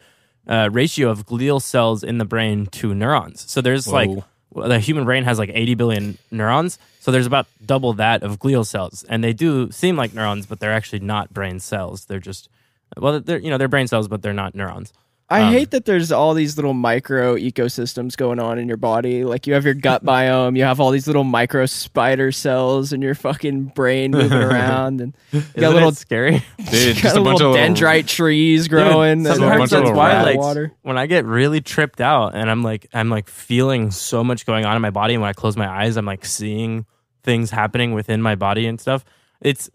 uh, 0.46 0.68
ratio 0.70 1.08
of 1.08 1.24
glial 1.24 1.62
cells 1.62 2.04
in 2.04 2.18
the 2.18 2.26
brain 2.26 2.66
to 2.66 2.94
neurons. 2.94 3.50
So 3.50 3.62
there's 3.62 3.88
like 3.88 4.08
Whoa. 4.10 4.14
well, 4.16 4.28
the 4.54 4.78
human 4.78 5.04
brain 5.04 5.24
has 5.24 5.38
like 5.38 5.50
80 5.52 5.74
billion 5.74 6.18
neurons, 6.30 6.78
so 7.00 7.10
there's 7.10 7.26
about 7.26 7.46
double 7.64 7.92
that 7.94 8.22
of 8.22 8.38
glial 8.38 8.66
cells, 8.66 9.04
and 9.08 9.22
they 9.22 9.32
do 9.32 9.70
seem 9.70 9.96
like 9.96 10.14
neurons, 10.14 10.46
but 10.46 10.60
they're 10.60 10.72
actually 10.72 11.00
not 11.00 11.32
brain 11.32 11.60
cells. 11.60 12.06
They're 12.06 12.20
just 12.20 12.48
well, 12.96 13.20
they're 13.20 13.38
you 13.38 13.50
know 13.50 13.58
they're 13.58 13.68
brain 13.68 13.88
cells, 13.88 14.08
but 14.08 14.22
they're 14.22 14.32
not 14.32 14.54
neurons. 14.54 14.92
I 15.34 15.42
Um, 15.48 15.52
hate 15.52 15.70
that 15.72 15.84
there's 15.84 16.12
all 16.12 16.34
these 16.34 16.56
little 16.56 16.74
micro 16.74 17.36
ecosystems 17.36 18.16
going 18.16 18.38
on 18.38 18.58
in 18.58 18.68
your 18.68 18.76
body. 18.76 19.24
Like 19.24 19.46
you 19.46 19.54
have 19.54 19.64
your 19.64 19.74
gut 19.74 20.04
biome, 20.04 20.56
you 20.56 20.64
have 20.64 20.80
all 20.80 20.90
these 20.90 21.06
little 21.06 21.24
micro 21.24 21.66
spider 21.66 22.30
cells 22.32 22.92
in 22.92 23.02
your 23.02 23.14
fucking 23.14 23.72
brain 23.74 24.10
moving 24.12 24.32
around, 24.50 25.00
and 25.00 25.16
you 25.32 25.40
got 25.40 25.56
Isn't 25.56 25.74
little 25.74 25.92
scary. 25.92 26.42
Dude, 26.70 26.96
got 26.96 27.02
just 27.02 27.16
a 27.16 27.20
bunch 27.20 27.38
little 27.40 27.54
of 27.54 27.60
little- 27.60 27.74
dendrite 27.74 28.06
trees 28.06 28.68
growing. 28.68 29.24
Dude, 29.24 29.32
and 29.32 29.36
sometimes 29.40 29.70
that's 29.70 29.90
why, 29.90 30.22
like, 30.22 30.38
water. 30.38 30.72
when 30.82 30.96
I 30.98 31.06
get 31.06 31.24
really 31.24 31.60
tripped 31.60 32.00
out 32.00 32.34
and 32.34 32.50
I'm 32.50 32.62
like, 32.62 32.86
I'm 32.94 33.10
like 33.10 33.28
feeling 33.28 33.90
so 33.90 34.22
much 34.22 34.46
going 34.46 34.64
on 34.64 34.76
in 34.76 34.82
my 34.82 34.90
body, 34.90 35.14
and 35.14 35.20
when 35.22 35.30
I 35.30 35.34
close 35.34 35.56
my 35.56 35.68
eyes, 35.68 35.96
I'm 35.96 36.06
like 36.06 36.24
seeing 36.24 36.86
things 37.22 37.50
happening 37.50 37.92
within 37.92 38.20
my 38.22 38.34
body 38.34 38.66
and 38.66 38.80
stuff. 38.80 39.04
It's 39.40 39.68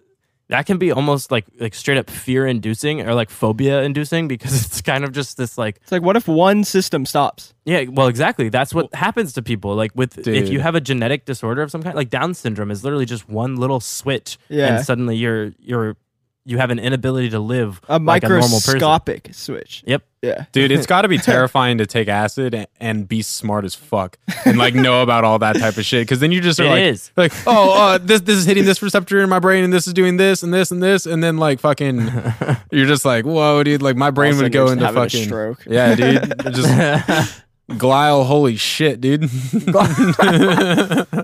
that 0.49 0.65
can 0.65 0.77
be 0.77 0.91
almost 0.91 1.31
like 1.31 1.45
like 1.59 1.73
straight 1.73 1.97
up 1.97 2.09
fear 2.09 2.45
inducing 2.47 3.01
or 3.01 3.13
like 3.13 3.29
phobia 3.29 3.83
inducing 3.83 4.27
because 4.27 4.53
it's 4.65 4.81
kind 4.81 5.03
of 5.03 5.11
just 5.11 5.37
this 5.37 5.57
like 5.57 5.77
It's 5.83 5.91
like, 5.91 6.01
what 6.01 6.15
if 6.15 6.27
one 6.27 6.63
system 6.63 7.05
stops? 7.05 7.53
yeah, 7.65 7.85
well, 7.89 8.07
exactly. 8.07 8.49
That's 8.49 8.73
what 8.73 8.93
happens 8.95 9.33
to 9.33 9.41
people. 9.41 9.75
Like 9.75 9.91
with 9.95 10.27
if 10.27 10.49
you 10.49 10.59
have 10.59 10.75
a 10.75 10.81
genetic 10.81 11.25
disorder 11.25 11.61
of 11.61 11.69
some 11.71 11.83
kind, 11.83 11.95
like 11.95 12.09
Down 12.09 12.33
syndrome 12.33 12.71
is 12.71 12.83
literally 12.83 13.05
just 13.05 13.29
one 13.29 13.55
little 13.57 13.79
switch, 13.79 14.37
Yeah. 14.49 14.75
and 14.77 14.85
suddenly 14.85 15.15
you're 15.15 15.53
you're 15.59 15.95
you 16.45 16.57
have 16.57 16.71
an 16.71 16.79
inability 16.79 17.29
to 17.29 17.39
live 17.39 17.79
A 17.89 17.99
like 17.99 18.23
a 18.23 18.29
normal 18.29 18.43
person. 18.47 18.73
microscopic 18.75 19.29
switch. 19.33 19.83
Yep. 19.85 20.03
Yeah. 20.21 20.45
Dude, 20.51 20.71
it's 20.71 20.85
got 20.87 21.03
to 21.03 21.07
be 21.07 21.17
terrifying 21.17 21.77
to 21.77 21.85
take 21.85 22.07
acid 22.07 22.53
and, 22.53 22.67
and 22.79 23.07
be 23.07 23.21
smart 23.21 23.65
as 23.65 23.75
fuck 23.75 24.17
and 24.45 24.57
like 24.57 24.73
know 24.73 25.01
about 25.03 25.23
all 25.23 25.37
that 25.39 25.57
type 25.57 25.77
of 25.77 25.85
shit. 25.85 26.01
Because 26.07 26.19
then 26.19 26.31
you 26.31 26.41
just 26.41 26.59
are 26.59 26.63
It 26.63 26.69
like, 26.69 26.81
is. 26.83 27.11
like, 27.15 27.33
oh, 27.45 27.73
uh, 27.93 27.97
this 27.99 28.21
this 28.21 28.37
is 28.37 28.45
hitting 28.45 28.65
this 28.65 28.81
receptor 28.81 29.21
in 29.21 29.29
my 29.29 29.39
brain, 29.39 29.63
and 29.63 29.71
this 29.71 29.85
is 29.87 29.93
doing 29.93 30.17
this 30.17 30.41
and 30.43 30.53
this 30.53 30.71
and 30.71 30.81
this, 30.81 31.05
and 31.05 31.23
then 31.23 31.37
like 31.37 31.59
fucking, 31.59 31.99
you're 32.71 32.87
just 32.87 33.05
like, 33.05 33.25
whoa, 33.25 33.63
dude, 33.63 33.81
like 33.81 33.95
my 33.95 34.11
brain 34.11 34.33
All 34.33 34.39
of 34.39 34.41
a 34.41 34.43
would 34.45 34.51
go 34.51 34.67
into 34.69 34.85
having 34.85 35.01
a 35.01 35.05
fucking 35.05 35.25
stroke. 35.25 35.63
Yeah, 35.67 35.95
dude, 35.95 36.33
just 36.53 37.33
glial. 37.69 38.25
Holy 38.25 38.55
shit, 38.55 39.01
dude. 39.01 39.29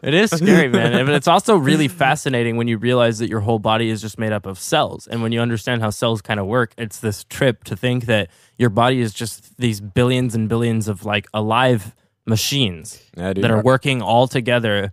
It 0.04 0.14
is 0.14 0.32
scary, 0.32 0.70
man. 0.70 1.06
But 1.06 1.16
it's 1.16 1.28
also 1.28 1.56
really 1.58 1.88
fascinating 2.04 2.58
when 2.58 2.68
you 2.68 2.78
realize 2.78 3.20
that 3.20 3.30
your 3.30 3.40
whole 3.40 3.60
body 3.60 3.90
is 3.90 4.02
just 4.02 4.18
made 4.20 4.32
up 4.32 4.46
of 4.46 4.60
cells. 4.60 5.08
And 5.08 5.22
when 5.22 5.32
you 5.32 5.40
understand 5.42 5.82
how 5.82 5.90
cells 5.90 6.22
kind 6.22 6.40
of 6.40 6.46
work, 6.46 6.74
it's 6.78 7.00
this 7.00 7.24
trip 7.26 7.64
to 7.66 7.76
think 7.76 8.06
that 8.06 8.30
your 8.58 8.70
body 8.70 9.02
is 9.02 9.14
just 9.14 9.58
these 9.58 9.82
billions 9.82 10.36
and 10.36 10.48
billions 10.48 10.88
of 10.88 11.06
like 11.06 11.28
alive 11.34 11.96
machines 12.26 13.02
Yeah, 13.18 13.34
that 13.34 13.52
are 13.52 13.62
working 13.62 14.02
all 14.02 14.28
together 14.28 14.92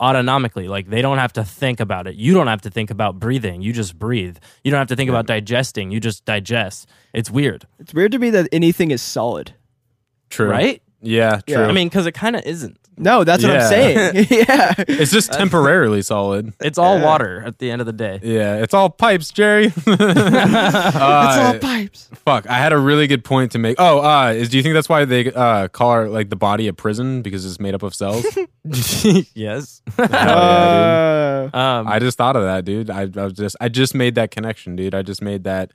autonomically. 0.00 0.68
Like 0.68 0.88
they 0.88 1.02
don't 1.02 1.18
have 1.18 1.32
to 1.34 1.44
think 1.44 1.80
about 1.80 2.06
it. 2.06 2.14
You 2.14 2.32
don't 2.34 2.46
have 2.46 2.62
to 2.62 2.70
think 2.70 2.90
about 2.90 3.18
breathing. 3.18 3.60
You 3.62 3.72
just 3.72 3.98
breathe. 3.98 4.38
You 4.64 4.70
don't 4.70 4.78
have 4.78 4.88
to 4.88 4.96
think 4.96 5.10
about 5.10 5.26
digesting. 5.26 5.90
You 5.90 6.00
just 6.00 6.24
digest. 6.24 6.88
It's 7.12 7.30
weird, 7.30 7.66
It's 7.78 7.92
weird 7.92 8.12
to 8.12 8.18
me 8.18 8.30
that 8.30 8.48
anything 8.52 8.90
is 8.92 9.02
solid. 9.02 9.54
True. 10.30 10.48
right? 10.50 10.82
Yeah, 11.02 11.40
true. 11.46 11.56
Yeah. 11.56 11.66
I 11.66 11.72
mean, 11.72 11.88
because 11.88 12.06
it 12.06 12.12
kind 12.12 12.36
of 12.36 12.42
isn't. 12.44 12.76
No, 12.98 13.24
that's 13.24 13.42
what 13.42 13.52
Yeah. 13.52 13.62
I'm 13.62 13.68
saying. 13.68 14.14
yeah. 14.30 14.74
It's 14.86 15.10
just 15.10 15.32
temporarily 15.32 16.02
solid. 16.02 16.52
It's 16.60 16.76
all 16.76 16.98
Yeah. 16.98 17.04
water 17.06 17.42
at 17.46 17.58
the 17.58 17.70
end 17.70 17.80
of 17.80 17.86
the 17.86 17.94
day. 17.94 18.20
Yeah, 18.22 18.56
it's 18.56 18.74
all 18.74 18.90
pipes, 18.90 19.30
Jerry. 19.30 19.72
it's 19.74 19.86
Uh, 19.88 21.42
all 21.54 21.58
pipes. 21.58 22.10
Fuck, 22.26 22.46
I 22.50 22.58
had 22.58 22.74
a 22.74 22.78
really 22.78 23.06
good 23.06 23.24
point 23.24 23.52
to 23.52 23.58
make. 23.58 23.76
Oh, 23.78 24.00
uh, 24.02 24.32
is 24.36 24.50
do 24.50 24.58
you 24.58 24.62
think 24.62 24.74
that's 24.74 24.90
why 24.90 25.06
they 25.06 25.32
uh 25.32 25.68
call 25.68 25.88
our, 25.90 26.08
like 26.10 26.28
the 26.28 26.36
body 26.36 26.68
a 26.68 26.74
prison 26.74 27.22
because 27.22 27.46
it's 27.46 27.58
made 27.58 27.74
up 27.74 27.82
of 27.82 27.94
cells? 27.94 28.26
yes. 29.34 29.80
Hell 29.96 30.06
yeah, 30.10 31.44
dude. 31.46 31.54
Uh, 31.54 31.56
Um, 31.56 31.88
I 31.88 31.98
just 31.98 32.18
thought 32.18 32.36
of 32.36 32.42
that, 32.42 32.66
dude. 32.66 32.90
I, 32.90 33.08
I 33.16 33.24
was 33.24 33.32
just 33.32 33.56
I 33.60 33.70
just 33.70 33.94
made 33.94 34.16
that 34.16 34.30
connection, 34.30 34.76
dude. 34.76 34.94
I 34.94 35.00
just 35.00 35.22
made 35.22 35.44
that 35.44 35.72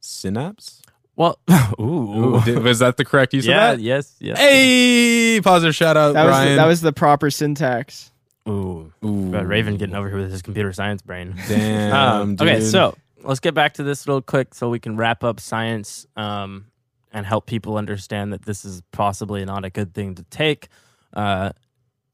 synapse. 0.00 0.82
Well, 1.16 1.38
ooh, 1.80 2.36
Ooh, 2.36 2.40
did- 2.44 2.62
was 2.62 2.78
that 2.80 2.96
the 2.96 3.04
correct 3.04 3.34
use 3.34 3.46
yeah, 3.46 3.72
of 3.72 3.78
that? 3.78 3.82
yes, 3.82 4.14
yes. 4.20 4.38
Hey, 4.38 5.40
positive 5.42 5.74
shout 5.74 5.96
out, 5.96 6.14
that 6.14 6.24
was 6.26 6.38
the, 6.48 6.54
that 6.56 6.66
was 6.66 6.80
the 6.80 6.92
proper 6.92 7.30
syntax. 7.30 8.10
Ooh, 8.48 8.92
Ooh, 9.04 9.30
Raven 9.30 9.76
getting 9.78 9.94
over 9.94 10.08
here 10.08 10.18
with 10.18 10.30
his 10.30 10.42
computer 10.42 10.72
science 10.72 11.00
brain. 11.02 11.34
Damn, 11.48 11.94
Um, 11.94 12.36
dude. 12.36 12.48
okay, 12.48 12.60
so 12.60 12.94
let's 13.22 13.40
get 13.40 13.54
back 13.54 13.74
to 13.74 13.82
this 13.82 14.06
real 14.06 14.20
quick 14.20 14.54
so 14.54 14.68
we 14.68 14.78
can 14.78 14.96
wrap 14.96 15.24
up 15.24 15.40
science 15.40 16.06
um, 16.16 16.66
and 17.10 17.24
help 17.24 17.46
people 17.46 17.78
understand 17.78 18.32
that 18.34 18.42
this 18.44 18.64
is 18.66 18.82
possibly 18.92 19.44
not 19.46 19.64
a 19.64 19.70
good 19.70 19.94
thing 19.94 20.14
to 20.16 20.22
take 20.24 20.68
uh, 21.14 21.52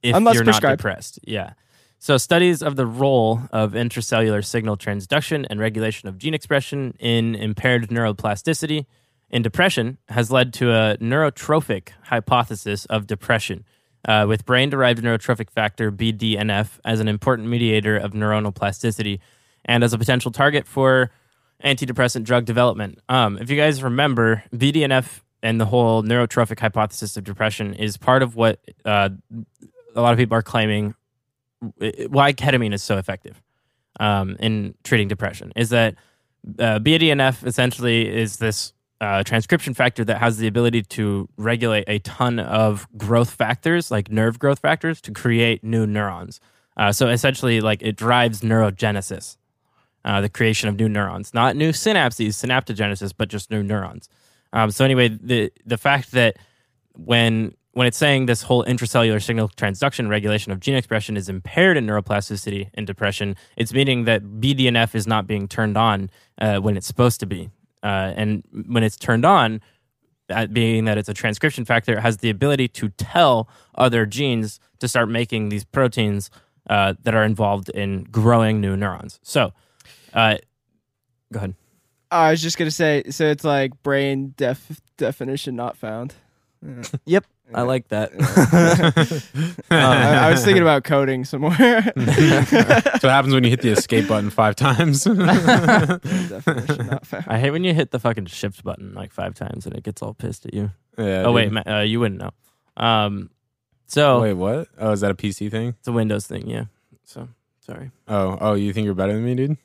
if 0.03 0.15
Unless 0.15 0.37
you're 0.37 0.45
not 0.45 0.61
depressed. 0.63 1.19
Yeah. 1.25 1.55
So 2.03 2.17
studies 2.17 2.63
of 2.63 2.77
the 2.77 2.87
role 2.87 3.43
of 3.53 3.73
intracellular 3.73 4.43
signal 4.43 4.79
transduction 4.79 5.47
and 5.51 5.61
regulation 5.61 6.09
of 6.09 6.17
gene 6.17 6.33
expression 6.33 6.95
in 6.99 7.35
impaired 7.35 7.91
neuroplasticity 7.91 8.87
in 9.29 9.43
depression 9.43 9.99
has 10.09 10.31
led 10.31 10.55
to 10.55 10.71
a 10.71 10.97
neurotrophic 10.97 11.91
hypothesis 12.05 12.87
of 12.87 13.07
depression, 13.07 13.67
uh, 14.09 14.25
with 14.27 14.47
brain 14.47 14.71
derived 14.71 15.03
neurotrophic 15.03 15.51
factor 15.51 15.93
BDNF 15.93 16.79
as 16.87 17.01
an 17.01 17.07
important 17.07 17.49
mediator 17.49 17.99
of 17.99 18.13
neuronal 18.13 18.55
plasticity 18.55 19.21
and 19.67 19.85
as 19.85 19.93
a 19.93 19.99
potential 19.99 20.31
target 20.31 20.67
for 20.67 21.11
antidepressant 21.63 22.25
drug 22.25 22.47
development. 22.47 22.99
Um, 23.11 23.37
if 23.37 23.51
you 23.51 23.59
guys 23.59 23.83
remember, 23.83 24.43
BDNF 24.55 25.21
and 25.43 25.61
the 25.61 25.67
whole 25.67 26.03
neurotrophic 26.03 26.61
hypothesis 26.61 27.19
of 27.19 27.25
depression 27.25 27.75
is 27.75 27.99
part 27.99 28.23
of 28.23 28.37
what 28.37 28.59
uh, 28.87 29.11
a 29.95 30.01
lot 30.01 30.15
of 30.15 30.19
people 30.19 30.39
are 30.39 30.43
claiming 30.43 30.95
why 32.09 32.33
ketamine 32.33 32.73
is 32.73 32.83
so 32.83 32.99
effective 32.99 33.43
um, 33.99 34.37
in 34.41 34.75
treating 34.85 35.09
depression 35.09 35.53
is 35.57 35.71
that 35.71 35.95
uh, 36.59 36.79
BDNF 36.79 37.47
essentially 37.47 38.09
is 38.09 38.39
this 38.39 38.73
uh, 39.01 39.23
transcription 39.23 39.73
factor 39.75 40.05
that 40.05 40.19
has 40.19 40.39
the 40.39 40.47
ability 40.47 40.83
to 40.83 41.29
regulate 41.37 41.85
a 41.87 41.99
ton 42.01 42.39
of 42.39 42.87
growth 42.97 43.31
factors, 43.31 43.91
like 43.91 44.11
nerve 44.11 44.39
growth 44.39 44.59
factors, 44.59 45.01
to 45.01 45.11
create 45.11 45.65
new 45.65 45.87
neurons. 45.87 46.41
Uh, 46.77 46.93
so 46.93 47.09
essentially, 47.09 47.61
like 47.61 47.83
it 47.83 47.97
drives 47.97 48.43
neurogenesis, 48.43 49.37
uh, 50.05 50.21
the 50.21 50.29
creation 50.29 50.69
of 50.69 50.77
new 50.77 50.89
neurons, 50.89 51.33
not 51.33 51.57
new 51.57 51.73
synapses, 51.73 52.29
synaptogenesis, 52.29 53.13
but 53.17 53.29
just 53.29 53.51
new 53.51 53.63
neurons. 53.63 54.09
Um, 54.53 54.71
so 54.71 54.85
anyway, 54.85 55.09
the 55.09 55.53
the 55.65 55.79
fact 55.79 56.13
that 56.13 56.37
when 56.95 57.55
when 57.73 57.87
it's 57.87 57.97
saying 57.97 58.27
this 58.27 58.43
whole 58.43 58.65
intracellular 58.65 59.23
signal 59.23 59.49
transduction 59.51 60.09
regulation 60.09 60.51
of 60.51 60.61
gene 60.61 60.75
expression 60.75 61.17
is 61.17 61.29
impaired 61.29 61.77
in 61.77 61.87
neuroplasticity 61.87 62.71
in 62.75 62.85
depression, 62.85 63.37
it's 63.57 63.73
meaning 63.73 64.05
that 64.05 64.23
BDNF 64.23 64.95
is 64.95 65.07
not 65.07 65.27
being 65.27 65.47
turned 65.47 65.77
on 65.77 66.11
uh, 66.41 66.59
when 66.59 66.77
it's 66.77 66.87
supposed 66.87 67.21
to 67.21 67.27
be. 67.27 67.51
Uh, 67.83 68.13
and 68.17 68.43
when 68.67 68.83
it's 68.83 68.97
turned 68.97 69.25
on, 69.25 69.61
that 70.29 70.53
being 70.53 70.85
that 70.85 70.99
it's 70.99 71.09
a 71.09 71.15
transcription 71.15 71.65
factor, 71.65 71.93
it 71.93 72.01
has 72.01 72.19
the 72.19 72.31
ability 72.31 72.69
to 72.69 72.89
tell 72.91 73.49
other 73.75 74.07
genes 74.07 74.61
to 74.79 74.89
start 74.89 75.09
making 75.09 75.49
these 75.49 75.65
proteins 75.65 76.31
uh, 76.69 76.95
that 77.03 77.15
are 77.15 77.25
involved 77.25 77.69
in 77.71 78.05
growing 78.05 78.61
new 78.61 78.77
neurons. 78.77 79.19
So, 79.23 79.53
uh, 80.15 80.37
go 81.33 81.39
ahead. 81.39 81.55
I 82.11 82.33
was 82.33 82.43
just 82.43 82.59
gonna 82.59 82.71
say, 82.71 83.05
so 83.11 83.27
it's 83.27 83.45
like 83.45 83.83
brain 83.83 84.35
def 84.37 84.81
definition 84.97 85.57
not 85.57 85.77
found. 85.77 86.15
Yep, 87.07 87.25
I 87.55 87.63
like 87.63 87.89
that. 87.89 88.13
I, 89.71 90.29
I 90.29 90.31
was 90.31 90.45
thinking 90.45 90.63
about 90.63 90.85
coding 90.85 91.25
somewhere. 91.25 91.51
more. 91.97 92.05
That's 92.07 93.03
what 93.03 93.05
happens 93.05 93.35
when 93.35 93.45
you 93.45 93.51
hit 93.51 93.61
the 93.63 93.71
escape 93.71 94.09
button 94.09 94.31
five 94.31 94.57
times. 94.57 95.05
definition 95.05 96.87
not 96.87 97.07
found. 97.07 97.25
I 97.27 97.39
hate 97.39 97.51
when 97.51 97.65
you 97.65 97.75
hit 97.75 97.91
the 97.91 97.99
fucking 97.99 98.27
shift 98.27 98.63
button 98.65 98.95
like 98.95 99.13
five 99.13 99.35
times 99.35 99.67
and 99.67 99.75
it 99.77 99.83
gets 99.83 100.03
all 100.03 100.15
pissed 100.15 100.47
at 100.47 100.55
you. 100.55 100.71
yeah, 100.99 101.25
oh 101.27 101.33
wait, 101.33 101.45
dude. 101.51 101.53
ma- 101.55 101.63
uh, 101.79 101.81
you 101.83 102.01
wouldn't 102.01 102.21
know. 102.21 102.31
Um, 102.77 103.31
so 103.87 104.21
wait, 104.23 104.35
what? 104.35 104.69
Oh, 104.79 104.93
is 104.93 105.01
that 105.01 105.11
a 105.11 105.15
PC 105.15 105.51
thing? 105.51 105.75
it's 105.79 105.89
a 105.89 105.93
Windows 105.93 106.27
thing, 106.27 106.49
yeah. 106.49 106.65
So 107.05 107.29
sorry, 107.61 107.91
Oh, 108.09 108.39
oh, 108.41 108.55
you 108.55 108.73
think 108.73 108.85
you're 108.85 108.95
better 108.95 109.13
than 109.15 109.25
me, 109.25 109.35
dude? 109.35 109.57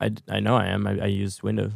I, 0.00 0.10
I 0.28 0.40
know 0.40 0.56
I 0.56 0.66
am. 0.66 0.86
I, 0.86 0.98
I 1.02 1.06
use 1.06 1.42
Windows. 1.42 1.72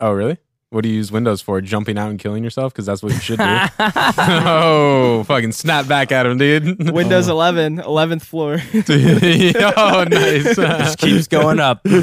Oh, 0.00 0.10
really? 0.12 0.38
What 0.74 0.82
do 0.82 0.88
you 0.88 0.96
use 0.96 1.12
Windows 1.12 1.40
for? 1.40 1.60
Jumping 1.60 1.96
out 1.98 2.10
and 2.10 2.18
killing 2.18 2.42
yourself? 2.42 2.72
Because 2.72 2.84
that's 2.84 3.00
what 3.00 3.12
you 3.12 3.20
should 3.20 3.38
do. 3.38 3.44
oh, 3.78 5.22
fucking 5.24 5.52
snap 5.52 5.86
back 5.86 6.10
at 6.10 6.26
him, 6.26 6.36
dude. 6.36 6.90
Windows 6.92 7.28
11, 7.28 7.76
11th 7.76 8.22
floor. 8.22 8.54
oh, 9.76 10.04
nice. 10.10 10.56
Just 10.56 10.98
keeps 10.98 11.28
going 11.28 11.60
up. 11.60 11.86
um, 11.86 11.94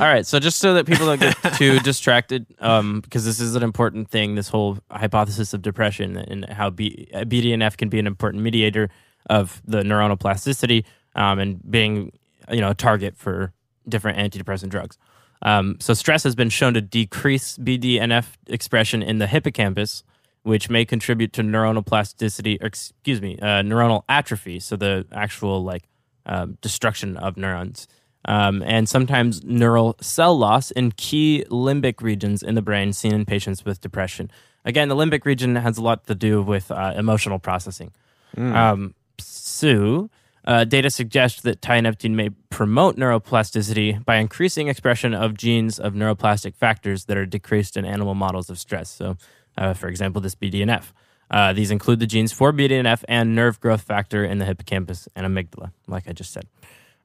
all 0.00 0.08
right, 0.08 0.26
so 0.26 0.40
just 0.40 0.58
so 0.58 0.74
that 0.74 0.86
people 0.86 1.06
don't 1.06 1.20
get 1.20 1.36
too 1.54 1.78
distracted, 1.78 2.44
um, 2.58 3.00
because 3.00 3.24
this 3.24 3.38
is 3.38 3.54
an 3.54 3.62
important 3.62 4.10
thing, 4.10 4.34
this 4.34 4.48
whole 4.48 4.76
hypothesis 4.90 5.54
of 5.54 5.62
depression 5.62 6.16
and 6.16 6.46
how 6.46 6.68
B- 6.68 7.08
uh, 7.14 7.20
BDNF 7.20 7.76
can 7.76 7.88
be 7.88 8.00
an 8.00 8.08
important 8.08 8.42
mediator 8.42 8.90
of 9.30 9.62
the 9.64 9.82
neuronal 9.82 10.18
plasticity 10.18 10.84
um, 11.14 11.38
and 11.38 11.70
being, 11.70 12.10
you 12.50 12.60
know, 12.60 12.70
a 12.70 12.74
target 12.74 13.16
for 13.16 13.52
different 13.88 14.18
antidepressant 14.18 14.68
drugs. 14.68 14.98
Um, 15.42 15.76
so 15.80 15.94
stress 15.94 16.22
has 16.24 16.34
been 16.34 16.48
shown 16.48 16.74
to 16.74 16.80
decrease 16.80 17.58
BDNF 17.58 18.26
expression 18.48 19.02
in 19.02 19.18
the 19.18 19.26
hippocampus, 19.26 20.02
which 20.42 20.70
may 20.70 20.84
contribute 20.84 21.32
to 21.34 21.42
neuronal 21.42 21.84
plasticity, 21.84 22.58
or 22.60 22.66
excuse 22.66 23.20
me, 23.20 23.38
uh, 23.40 23.62
neuronal 23.62 24.02
atrophy. 24.08 24.60
So 24.60 24.76
the 24.76 25.06
actual 25.12 25.62
like 25.62 25.84
um, 26.24 26.56
destruction 26.60 27.16
of 27.16 27.36
neurons, 27.36 27.86
um, 28.24 28.62
and 28.62 28.88
sometimes 28.88 29.44
neural 29.44 29.96
cell 30.00 30.36
loss 30.36 30.70
in 30.72 30.92
key 30.92 31.44
limbic 31.50 32.00
regions 32.00 32.42
in 32.42 32.54
the 32.54 32.62
brain 32.62 32.92
seen 32.92 33.12
in 33.12 33.24
patients 33.24 33.64
with 33.64 33.80
depression. 33.80 34.30
Again, 34.64 34.88
the 34.88 34.96
limbic 34.96 35.24
region 35.24 35.54
has 35.56 35.78
a 35.78 35.82
lot 35.82 36.06
to 36.06 36.14
do 36.14 36.42
with 36.42 36.70
uh, 36.70 36.92
emotional 36.96 37.38
processing. 37.38 37.92
Um, 38.36 38.94
so, 39.18 40.10
uh, 40.46 40.64
data 40.64 40.90
suggests 40.90 41.42
that 41.42 41.60
tianeptine 41.60 42.12
may 42.12 42.30
promote 42.50 42.96
neuroplasticity 42.96 44.04
by 44.04 44.16
increasing 44.16 44.68
expression 44.68 45.12
of 45.14 45.34
genes 45.34 45.78
of 45.78 45.94
neuroplastic 45.94 46.54
factors 46.54 47.06
that 47.06 47.16
are 47.16 47.26
decreased 47.26 47.76
in 47.76 47.84
animal 47.84 48.14
models 48.14 48.48
of 48.48 48.58
stress. 48.58 48.88
So, 48.88 49.16
uh, 49.58 49.74
for 49.74 49.88
example, 49.88 50.20
this 50.20 50.34
BDNF. 50.34 50.92
Uh, 51.28 51.52
these 51.52 51.72
include 51.72 51.98
the 51.98 52.06
genes 52.06 52.32
for 52.32 52.52
BDNF 52.52 53.02
and 53.08 53.34
nerve 53.34 53.58
growth 53.60 53.82
factor 53.82 54.24
in 54.24 54.38
the 54.38 54.44
hippocampus 54.44 55.08
and 55.16 55.26
amygdala, 55.26 55.72
like 55.88 56.08
I 56.08 56.12
just 56.12 56.32
said. 56.32 56.46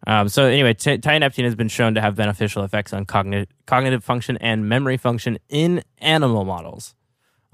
Um, 0.08 0.30
so 0.30 0.46
anyway, 0.46 0.74
t- 0.74 1.00
has 1.04 1.56
been 1.56 1.68
shown 1.68 1.96
to 1.96 2.02
have 2.02 2.16
beneficial 2.16 2.64
effects 2.64 2.94
on 2.94 3.06
cognitive 3.06 3.50
cognitive 3.66 4.04
function 4.04 4.38
and 4.38 4.68
memory 4.68 4.98
function 4.98 5.38
in 5.50 5.84
animal 6.00 6.44
models. 6.44 6.96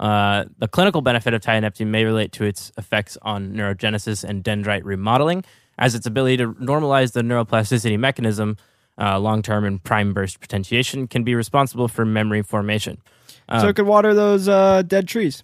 Uh, 0.00 0.44
the 0.58 0.68
clinical 0.68 1.00
benefit 1.00 1.34
of 1.34 1.40
tianeptine 1.40 1.88
may 1.88 2.04
relate 2.04 2.32
to 2.32 2.44
its 2.44 2.70
effects 2.78 3.18
on 3.22 3.52
neurogenesis 3.52 4.24
and 4.24 4.44
dendrite 4.44 4.82
remodeling, 4.84 5.44
as 5.78 5.94
its 5.94 6.06
ability 6.06 6.36
to 6.38 6.54
normalize 6.54 7.12
the 7.12 7.22
neuroplasticity 7.22 7.98
mechanism, 7.98 8.56
uh, 9.00 9.18
long 9.18 9.42
term 9.42 9.64
and 9.64 9.82
prime 9.82 10.12
burst 10.12 10.40
potentiation, 10.40 11.06
can 11.06 11.22
be 11.24 11.34
responsible 11.34 11.88
for 11.88 12.04
memory 12.04 12.42
formation. 12.42 12.98
Um, 13.48 13.60
so 13.60 13.68
it 13.68 13.76
could 13.76 13.86
water 13.86 14.12
those 14.14 14.48
uh, 14.48 14.82
dead 14.82 15.08
trees 15.08 15.42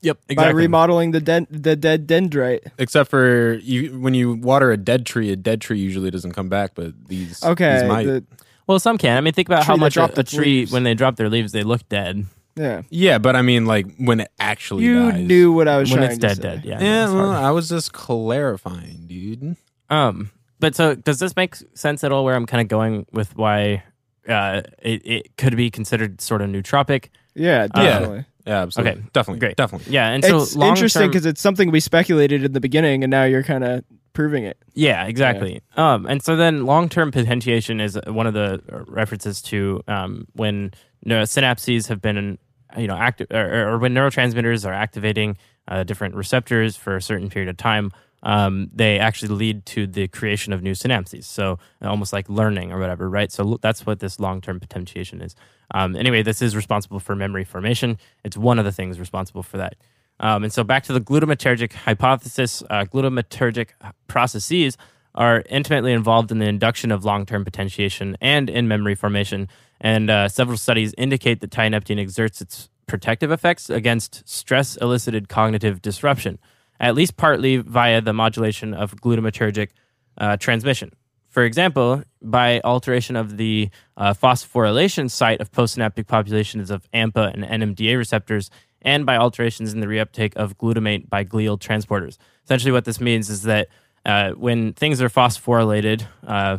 yep, 0.00 0.18
by 0.36 0.50
remodeling 0.50 1.10
the 1.12 1.20
den- 1.20 1.46
the 1.50 1.74
dead 1.76 2.06
dendrite. 2.06 2.60
Except 2.78 3.08
for 3.10 3.54
you, 3.62 3.98
when 3.98 4.14
you 4.14 4.34
water 4.34 4.70
a 4.72 4.76
dead 4.76 5.06
tree, 5.06 5.30
a 5.32 5.36
dead 5.36 5.60
tree 5.60 5.78
usually 5.78 6.10
doesn't 6.10 6.32
come 6.32 6.48
back, 6.48 6.72
but 6.74 6.92
these 7.08 7.42
Okay, 7.42 7.80
these 7.80 7.88
might. 7.88 8.06
the- 8.06 8.24
Well, 8.66 8.78
some 8.78 8.96
can. 8.98 9.16
I 9.16 9.20
mean, 9.20 9.32
think 9.32 9.48
about 9.48 9.64
how 9.64 9.74
Tree 9.74 9.78
that 9.78 9.84
much 9.86 9.92
a, 9.96 10.00
dropped 10.00 10.18
a 10.18 10.20
its 10.20 10.32
tree, 10.32 10.44
leaves. 10.44 10.72
when 10.72 10.82
they 10.84 10.94
drop 10.94 11.16
their 11.16 11.28
leaves, 11.28 11.50
they 11.52 11.62
look 11.64 11.88
dead. 11.88 12.26
Yeah. 12.56 12.82
yeah, 12.90 13.18
but 13.18 13.36
I 13.36 13.42
mean, 13.42 13.66
like 13.66 13.86
when 13.96 14.20
it 14.20 14.30
actually 14.38 14.84
You 14.84 15.10
dies. 15.10 15.20
knew 15.26 15.52
what 15.52 15.68
I 15.68 15.78
was 15.78 15.90
when 15.90 15.98
trying 15.98 16.10
it's 16.10 16.18
to 16.20 16.26
dead, 16.28 16.36
say. 16.36 16.42
dead. 16.42 16.64
Yeah. 16.64 16.78
no, 16.78 16.84
Yeah, 16.84 17.04
it's 17.04 17.12
well, 17.12 17.32
hard. 17.32 17.44
I 17.44 17.50
was 17.50 17.68
just 17.68 17.92
clarifying, 17.92 19.04
dude. 19.06 19.56
Um, 19.90 20.30
but 20.60 20.74
so 20.74 20.94
does 20.94 21.18
this 21.18 21.34
make 21.36 21.56
sense 21.74 22.04
at 22.04 22.12
all? 22.12 22.24
Where 22.24 22.34
I'm 22.34 22.46
kind 22.46 22.60
of 22.60 22.68
going 22.68 23.06
with 23.12 23.36
why 23.36 23.82
uh, 24.28 24.62
it, 24.80 25.02
it 25.04 25.36
could 25.36 25.56
be 25.56 25.70
considered 25.70 26.20
sort 26.20 26.40
of 26.42 26.48
nootropic. 26.50 27.08
Yeah, 27.34 27.66
definitely. 27.68 28.24
Yeah, 28.46 28.62
absolutely. 28.62 28.92
Okay, 28.92 29.02
definitely, 29.12 29.38
great. 29.40 29.56
definitely. 29.56 29.92
Yeah, 29.92 30.10
and 30.10 30.24
so 30.24 30.42
it's 30.42 30.56
long 30.56 30.70
interesting 30.70 31.02
term- 31.02 31.10
because 31.10 31.26
it's 31.26 31.40
something 31.40 31.70
we 31.70 31.80
speculated 31.80 32.44
in 32.44 32.52
the 32.52 32.60
beginning, 32.60 33.04
and 33.04 33.10
now 33.10 33.24
you're 33.24 33.42
kind 33.44 33.62
of 33.64 33.84
proving 34.14 34.44
it. 34.44 34.56
Yeah, 34.74 35.06
exactly. 35.06 35.60
Um, 35.76 36.06
and 36.06 36.22
so 36.22 36.36
then 36.36 36.66
long 36.66 36.88
term 36.88 37.10
potentiation 37.12 37.80
is 37.80 37.98
one 38.06 38.26
of 38.26 38.34
the 38.34 38.60
references 38.88 39.40
to 39.42 39.82
um, 39.88 40.26
when 40.34 40.72
neuro- 41.04 41.24
synapses 41.24 41.88
have 41.88 42.00
been 42.00 42.38
you 42.76 42.86
know 42.86 42.96
active 42.96 43.26
or, 43.30 43.70
or 43.70 43.78
when 43.78 43.94
neurotransmitters 43.94 44.66
are 44.66 44.72
activating 44.72 45.36
uh, 45.68 45.84
different 45.84 46.14
receptors 46.14 46.76
for 46.76 46.96
a 46.96 47.02
certain 47.02 47.30
period 47.30 47.48
of 47.48 47.56
time, 47.56 47.92
um, 48.22 48.70
they 48.72 48.98
actually 48.98 49.34
lead 49.34 49.66
to 49.66 49.86
the 49.86 50.08
creation 50.08 50.52
of 50.52 50.62
new 50.62 50.72
synapses. 50.72 51.24
So 51.24 51.58
almost 51.82 52.12
like 52.12 52.28
learning 52.28 52.72
or 52.72 52.78
whatever, 52.78 53.08
right? 53.08 53.30
So 53.30 53.58
that's 53.60 53.84
what 53.86 54.00
this 54.00 54.20
long 54.20 54.40
term 54.40 54.60
potentiation 54.60 55.20
is. 55.20 55.34
Um, 55.72 55.96
anyway, 55.96 56.22
this 56.22 56.42
is 56.42 56.54
responsible 56.54 57.00
for 57.00 57.16
memory 57.16 57.44
formation. 57.44 57.98
It's 58.24 58.36
one 58.36 58.58
of 58.58 58.64
the 58.64 58.72
things 58.72 58.98
responsible 58.98 59.42
for 59.42 59.56
that. 59.58 59.76
Um, 60.20 60.44
and 60.44 60.52
so 60.52 60.62
back 60.62 60.84
to 60.84 60.92
the 60.92 61.00
glutamatergic 61.00 61.72
hypothesis, 61.72 62.62
uh, 62.70 62.84
glutamatergic 62.84 63.70
processes 64.06 64.76
are 65.14 65.42
intimately 65.48 65.92
involved 65.92 66.30
in 66.30 66.38
the 66.38 66.46
induction 66.46 66.90
of 66.92 67.04
long 67.04 67.26
term 67.26 67.44
potentiation 67.44 68.16
and 68.20 68.48
in 68.48 68.68
memory 68.68 68.94
formation. 68.94 69.48
And 69.82 70.08
uh, 70.08 70.28
several 70.28 70.56
studies 70.56 70.94
indicate 70.96 71.40
that 71.40 71.50
tianeptine 71.50 71.98
exerts 72.00 72.40
its 72.40 72.70
protective 72.86 73.32
effects 73.32 73.68
against 73.68 74.26
stress 74.28 74.76
elicited 74.76 75.28
cognitive 75.28 75.82
disruption, 75.82 76.38
at 76.78 76.94
least 76.94 77.16
partly 77.16 77.56
via 77.56 78.00
the 78.00 78.12
modulation 78.12 78.74
of 78.74 78.94
glutamatergic 78.96 79.70
uh, 80.18 80.36
transmission. 80.36 80.92
For 81.28 81.44
example, 81.44 82.04
by 82.20 82.60
alteration 82.62 83.16
of 83.16 83.38
the 83.38 83.70
uh, 83.96 84.12
phosphorylation 84.12 85.10
site 85.10 85.40
of 85.40 85.50
postsynaptic 85.50 86.06
populations 86.06 86.70
of 86.70 86.88
AMPA 86.92 87.32
and 87.34 87.42
NMDA 87.42 87.96
receptors, 87.96 88.50
and 88.82 89.04
by 89.04 89.16
alterations 89.16 89.72
in 89.72 89.80
the 89.80 89.86
reuptake 89.86 90.36
of 90.36 90.58
glutamate 90.58 91.08
by 91.08 91.24
glial 91.24 91.58
transporters. 91.58 92.18
Essentially, 92.44 92.72
what 92.72 92.84
this 92.84 93.00
means 93.00 93.30
is 93.30 93.42
that 93.44 93.68
uh, 94.04 94.32
when 94.32 94.74
things 94.74 95.00
are 95.00 95.08
phosphorylated, 95.08 96.06
uh, 96.26 96.58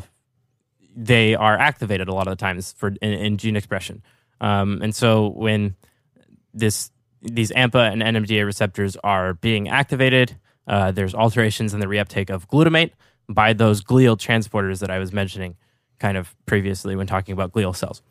they 0.95 1.35
are 1.35 1.57
activated 1.57 2.07
a 2.07 2.13
lot 2.13 2.27
of 2.27 2.31
the 2.31 2.41
times 2.41 2.73
for 2.73 2.89
in, 3.01 3.13
in 3.13 3.37
gene 3.37 3.55
expression. 3.55 4.01
Um, 4.41 4.81
and 4.81 4.95
so 4.95 5.29
when 5.29 5.75
this 6.53 6.91
these 7.21 7.51
AMPA 7.51 7.91
and 7.91 8.01
NMDA 8.01 8.45
receptors 8.45 8.97
are 9.03 9.35
being 9.35 9.69
activated, 9.69 10.37
uh, 10.67 10.91
there's 10.91 11.15
alterations 11.15 11.73
in 11.73 11.79
the 11.79 11.85
reuptake 11.85 12.29
of 12.29 12.47
glutamate 12.49 12.91
by 13.29 13.53
those 13.53 13.81
glial 13.81 14.17
transporters 14.17 14.79
that 14.79 14.91
I 14.91 14.99
was 14.99 15.13
mentioning 15.13 15.55
kind 15.99 16.17
of 16.17 16.35
previously 16.45 16.95
when 16.95 17.07
talking 17.07 17.33
about 17.33 17.53
glial 17.53 17.75
cells. 17.75 18.01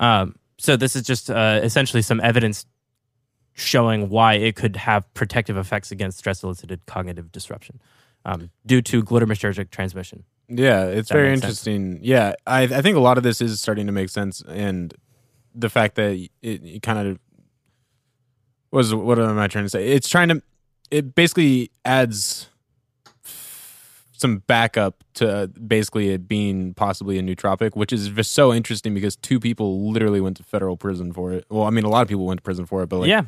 Um, 0.00 0.36
so 0.58 0.76
this 0.76 0.96
is 0.96 1.02
just 1.02 1.30
uh, 1.30 1.60
essentially 1.62 2.02
some 2.02 2.20
evidence 2.20 2.66
showing 3.54 4.08
why 4.08 4.34
it 4.34 4.56
could 4.56 4.76
have 4.76 5.12
protective 5.12 5.56
effects 5.56 5.90
against 5.90 6.18
stress 6.18 6.42
elicited 6.42 6.86
cognitive 6.86 7.30
disruption 7.30 7.80
um, 8.24 8.50
due 8.64 8.80
to 8.80 9.02
glutamatergic 9.02 9.70
transmission. 9.70 10.24
Yeah, 10.54 10.84
it's 10.84 11.10
very 11.10 11.30
makes 11.30 11.40
sense. 11.40 11.66
interesting. 11.66 11.98
Yeah, 12.02 12.34
I 12.46 12.62
I 12.62 12.82
think 12.82 12.96
a 12.96 13.00
lot 13.00 13.16
of 13.16 13.24
this 13.24 13.40
is 13.40 13.60
starting 13.60 13.86
to 13.86 13.92
make 13.92 14.08
sense, 14.08 14.42
and 14.48 14.94
the 15.54 15.68
fact 15.68 15.96
that 15.96 16.12
it, 16.12 16.30
it 16.42 16.82
kind 16.82 17.08
of 17.08 17.18
was 18.70 18.94
what 18.94 19.18
am 19.18 19.38
I 19.38 19.48
trying 19.48 19.64
to 19.64 19.70
say? 19.70 19.88
It's 19.88 20.08
trying 20.08 20.28
to 20.28 20.42
it 20.90 21.14
basically 21.14 21.70
adds 21.84 22.48
some 24.12 24.38
backup 24.46 25.02
to 25.14 25.48
basically 25.66 26.10
it 26.10 26.28
being 26.28 26.74
possibly 26.74 27.18
a 27.18 27.22
nootropic, 27.22 27.74
which 27.74 27.92
is 27.92 28.08
just 28.08 28.32
so 28.32 28.52
interesting 28.52 28.94
because 28.94 29.16
two 29.16 29.40
people 29.40 29.90
literally 29.90 30.20
went 30.20 30.36
to 30.36 30.44
federal 30.44 30.76
prison 30.76 31.12
for 31.12 31.32
it. 31.32 31.44
Well, 31.50 31.64
I 31.64 31.70
mean, 31.70 31.84
a 31.84 31.88
lot 31.88 32.02
of 32.02 32.08
people 32.08 32.26
went 32.26 32.38
to 32.38 32.42
prison 32.42 32.64
for 32.66 32.82
it, 32.82 32.88
but 32.88 32.98
like 32.98 33.08
yeah, 33.08 33.22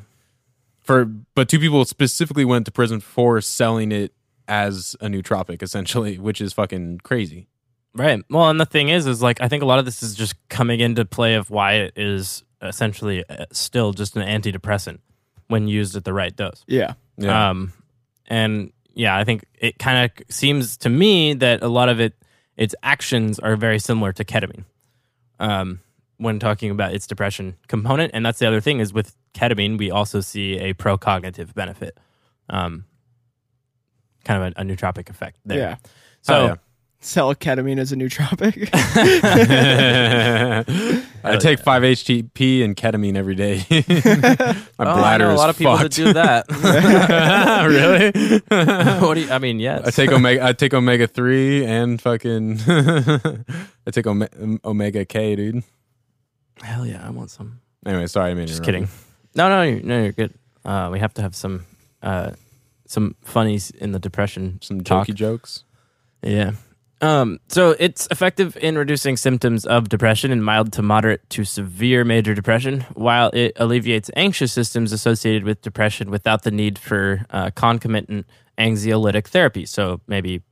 for 0.81 1.05
but 1.05 1.49
two 1.49 1.59
people 1.59 1.85
specifically 1.85 2.45
went 2.45 2.67
to 2.67 2.73
prison 2.73 3.01
for 3.01 3.41
selling 3.41 3.93
it 3.93 4.13
as 4.49 4.97
a 5.01 5.07
nootropic, 5.07 5.63
essentially, 5.63 6.19
which 6.29 6.41
is 6.41 6.53
fucking 6.53 7.01
crazy. 7.03 7.49
right. 7.95 8.23
Well, 8.31 8.49
and 8.51 8.61
the 8.61 8.67
thing 8.67 8.89
is, 8.89 9.07
is 9.07 9.23
like 9.23 9.41
I 9.41 9.49
think 9.49 9.63
a 9.63 9.67
lot 9.67 9.79
of 9.79 9.85
this 9.85 10.03
is 10.03 10.15
just 10.15 10.35
coming 10.49 10.81
into 10.81 11.05
play 11.05 11.35
of 11.35 11.51
why 11.51 11.75
it 11.75 11.95
is 11.97 12.45
essentially 12.63 13.25
uh, 13.29 13.47
still 13.53 13.93
just 13.93 14.17
an 14.17 14.23
antidepressant 14.23 14.99
when 15.49 15.69
used 15.69 15.97
at 15.97 16.05
the 16.05 16.13
right 16.13 16.35
dose. 16.35 16.65
Yeah. 16.67 16.95
Yeah. 17.17 17.51
Um, 17.51 17.73
and 18.27 18.73
yeah, 18.95 19.17
I 19.17 19.25
think 19.25 19.45
it 19.55 19.79
kind 19.79 20.05
of 20.05 20.35
seems 20.35 20.77
to 20.79 20.89
me 20.89 21.35
that 21.35 21.63
a 21.63 21.69
lot 21.69 21.89
of 21.89 22.01
it, 22.01 22.15
its 22.57 22.75
actions 22.83 23.39
are 23.39 23.57
very 23.57 23.79
similar 23.79 24.13
to 24.13 24.25
ketamine. 24.25 24.65
Um, 25.41 25.81
when 26.17 26.39
talking 26.39 26.71
about 26.71 26.95
its 26.95 27.07
depression 27.07 27.57
component, 27.67 28.13
and 28.15 28.25
that's 28.25 28.39
the 28.39 28.47
other 28.47 28.61
thing 28.61 28.79
is 28.79 28.93
with 28.93 29.17
ketamine, 29.35 29.77
we 29.79 29.91
also 29.91 30.21
see 30.21 30.59
a 30.59 30.73
pro-cognitive 30.73 31.55
benefit, 31.55 31.99
um, 32.49 32.85
kind 34.25 34.43
of 34.43 34.53
a, 34.57 34.61
a 34.61 34.65
nootropic 34.65 35.11
effect 35.11 35.39
there. 35.45 35.59
Yeah. 35.59 35.77
So 36.23 36.35
Oh, 36.35 36.47
yeah. 36.47 36.55
Sell 37.01 37.35
ketamine 37.35 37.79
as 37.79 37.93
a 37.93 37.97
nootropic. 37.97 38.71
I 41.25 41.37
take 41.37 41.59
five 41.61 41.83
HTP 41.83 42.65
and 42.65 42.77
ketamine 42.77 43.17
every 43.17 43.35
day. 43.35 43.65
My 44.79 44.87
Oh, 44.87 45.03
I 45.03 45.17
know 45.19 45.31
a 45.31 45.35
is 45.35 45.39
lot 45.39 45.51
of 45.51 45.59
people 45.59 45.77
that 45.77 45.83
fucked. 45.83 45.97
do 45.97 46.13
that. 46.15 46.47
really? 47.69 49.01
what 49.07 49.15
do 49.15 49.21
you, 49.21 49.31
I 49.31 49.39
mean, 49.39 49.59
yes. 49.61 49.87
I 49.87 49.91
take 49.91 50.13
omega. 50.13 50.45
I 50.45 50.53
take 50.53 50.75
omega 50.75 51.07
three 51.07 51.65
and 51.67 52.01
fucking. 52.01 52.59
I 52.67 53.91
take 53.91 54.07
ome- 54.07 54.61
omega 54.65 55.05
K, 55.05 55.37
dude. 55.37 55.63
Hell 56.63 56.87
yeah, 56.87 57.07
I 57.07 57.11
want 57.11 57.31
some. 57.31 57.61
Anyway, 57.85 58.07
sorry, 58.07 58.31
I 58.31 58.35
mean, 58.35 58.47
Just 58.47 58.65
kidding. 58.65 58.89
No, 59.35 59.49
no, 59.49 59.63
you're, 59.63 59.81
no, 59.83 60.03
you're 60.03 60.13
good. 60.13 60.33
Uh, 60.65 60.89
we 60.93 61.01
have 61.01 61.13
to 61.15 61.23
have 61.23 61.35
some, 61.35 61.67
uh, 62.03 62.31
some 62.87 63.15
funnies 63.23 63.71
in 63.71 63.93
the 63.93 63.99
depression 63.99 64.59
Some 64.63 64.83
talk. 64.83 65.07
jokey 65.07 65.15
jokes. 65.15 65.65
Yeah. 66.23 66.53
Um, 67.01 67.41
so 67.49 67.75
it's 67.79 68.07
effective 68.11 68.57
in 68.57 68.79
reducing 68.79 69.17
symptoms 69.17 69.67
of 69.67 69.89
depression 69.89 70.31
in 70.31 70.43
mild 70.43 70.73
to 70.75 70.83
moderate 70.83 71.29
to 71.31 71.45
severe 71.45 72.05
major 72.05 72.35
depression, 72.35 72.83
while 72.95 73.31
it 73.35 73.53
alleviates 73.57 74.11
anxious 74.17 74.53
systems 74.53 74.93
associated 74.93 75.45
with 75.45 75.61
depression 75.61 76.11
without 76.11 76.45
the 76.45 76.51
need 76.51 76.79
for 76.79 77.27
uh, 77.31 77.51
concomitant 77.55 78.27
anxiolytic 78.57 79.27
therapy. 79.27 79.67
So 79.67 80.01
maybe 80.07 80.43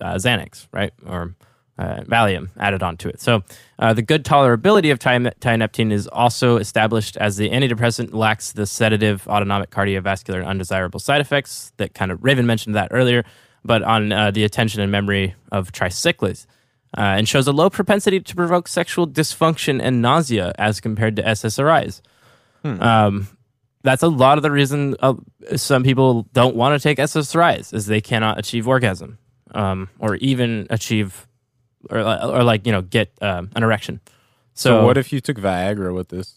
uh, 0.00 0.14
Xanax, 0.14 0.68
right? 0.72 0.92
Or 1.04 1.34
uh, 1.78 2.00
Valium 2.02 2.48
added 2.58 2.82
onto 2.82 3.08
it. 3.08 3.20
So 3.20 3.42
uh, 3.78 3.94
the 3.94 4.02
good 4.02 4.24
tolerability 4.24 4.90
of 4.90 4.98
ti- 4.98 5.30
tianeptine 5.40 5.92
is 5.92 6.06
also 6.08 6.56
established 6.56 7.16
as 7.16 7.36
the 7.36 7.50
antidepressant 7.50 8.12
lacks 8.12 8.52
the 8.52 8.66
sedative, 8.66 9.26
autonomic, 9.28 9.70
cardiovascular, 9.70 10.40
and 10.40 10.46
undesirable 10.46 11.00
side 11.00 11.20
effects 11.20 11.72
that 11.76 11.94
kind 11.94 12.10
of 12.10 12.22
Raven 12.24 12.46
mentioned 12.46 12.74
that 12.74 12.88
earlier, 12.90 13.24
but 13.64 13.82
on 13.82 14.12
uh, 14.12 14.30
the 14.30 14.44
attention 14.44 14.80
and 14.80 14.90
memory 14.90 15.34
of 15.52 15.72
tricyclics. 15.72 16.46
Uh, 16.96 17.02
and 17.02 17.28
shows 17.28 17.46
a 17.46 17.52
low 17.52 17.68
propensity 17.68 18.18
to 18.18 18.34
provoke 18.34 18.66
sexual 18.66 19.06
dysfunction 19.06 19.78
and 19.78 20.00
nausea 20.00 20.54
as 20.58 20.80
compared 20.80 21.14
to 21.16 21.22
SSRIs. 21.22 22.00
Um, 22.64 23.28
that's 23.82 24.02
a 24.02 24.08
lot 24.08 24.38
of 24.38 24.42
the 24.42 24.50
reason 24.50 24.96
uh, 25.00 25.12
some 25.54 25.82
people 25.82 26.22
don't 26.32 26.56
want 26.56 26.80
to 26.80 26.82
take 26.82 26.96
SSRIs 26.96 27.74
is 27.74 27.84
they 27.86 28.00
cannot 28.00 28.38
achieve 28.38 28.66
orgasm 28.66 29.18
um, 29.54 29.90
or 29.98 30.16
even 30.16 30.66
achieve 30.70 31.27
or, 31.90 31.98
or 31.98 32.42
like 32.42 32.66
you 32.66 32.72
know 32.72 32.82
get 32.82 33.12
um, 33.20 33.50
an 33.56 33.62
erection. 33.62 34.00
So, 34.54 34.80
So, 34.80 34.84
what 34.86 34.96
if 34.96 35.12
you 35.12 35.20
took 35.20 35.36
Viagra 35.38 35.94
with 35.94 36.08
this? 36.08 36.34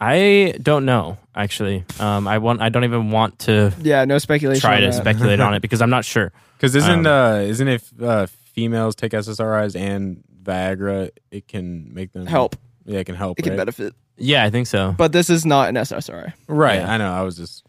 I 0.00 0.54
don't 0.62 0.84
know 0.84 1.18
actually. 1.34 1.84
Um, 1.98 2.26
I 2.26 2.38
want 2.38 2.60
I 2.62 2.68
don't 2.70 2.84
even 2.84 3.10
want 3.10 3.38
to 3.40 3.72
yeah, 3.82 4.04
no 4.04 4.18
speculation. 4.18 4.60
try 4.60 4.80
to 4.80 4.86
that. 4.86 4.94
speculate 4.94 5.40
on 5.40 5.54
it 5.56 5.60
because 5.62 5.82
I'm 5.82 5.90
not 5.90 6.04
sure. 6.04 6.32
Because 6.56 6.74
isn't 6.74 7.06
Um, 7.06 7.36
uh 7.36 7.36
isn't 7.40 7.68
if 7.68 7.90
uh, 8.02 8.26
females 8.26 8.94
take 8.94 9.12
SSRIs 9.12 9.76
and 9.76 10.22
Viagra, 10.42 11.10
it 11.30 11.46
can 11.48 11.92
make 11.92 12.12
them 12.12 12.26
Help. 12.26 12.56
Yeah, 12.86 13.00
it 13.00 13.04
can 13.04 13.14
help. 13.14 13.38
It 13.38 13.42
can 13.42 13.56
benefit. 13.56 13.94
Yeah, 14.16 14.42
I 14.44 14.50
think 14.50 14.66
so. 14.66 14.94
But 14.96 15.12
this 15.12 15.30
is 15.30 15.44
not 15.46 15.68
an 15.68 15.76
SSRI. 15.76 16.32
Right. 16.48 16.80
Yeah. 16.80 16.92
I 16.92 16.96
know. 16.98 17.12
I 17.12 17.22
was 17.22 17.36
just 17.36 17.64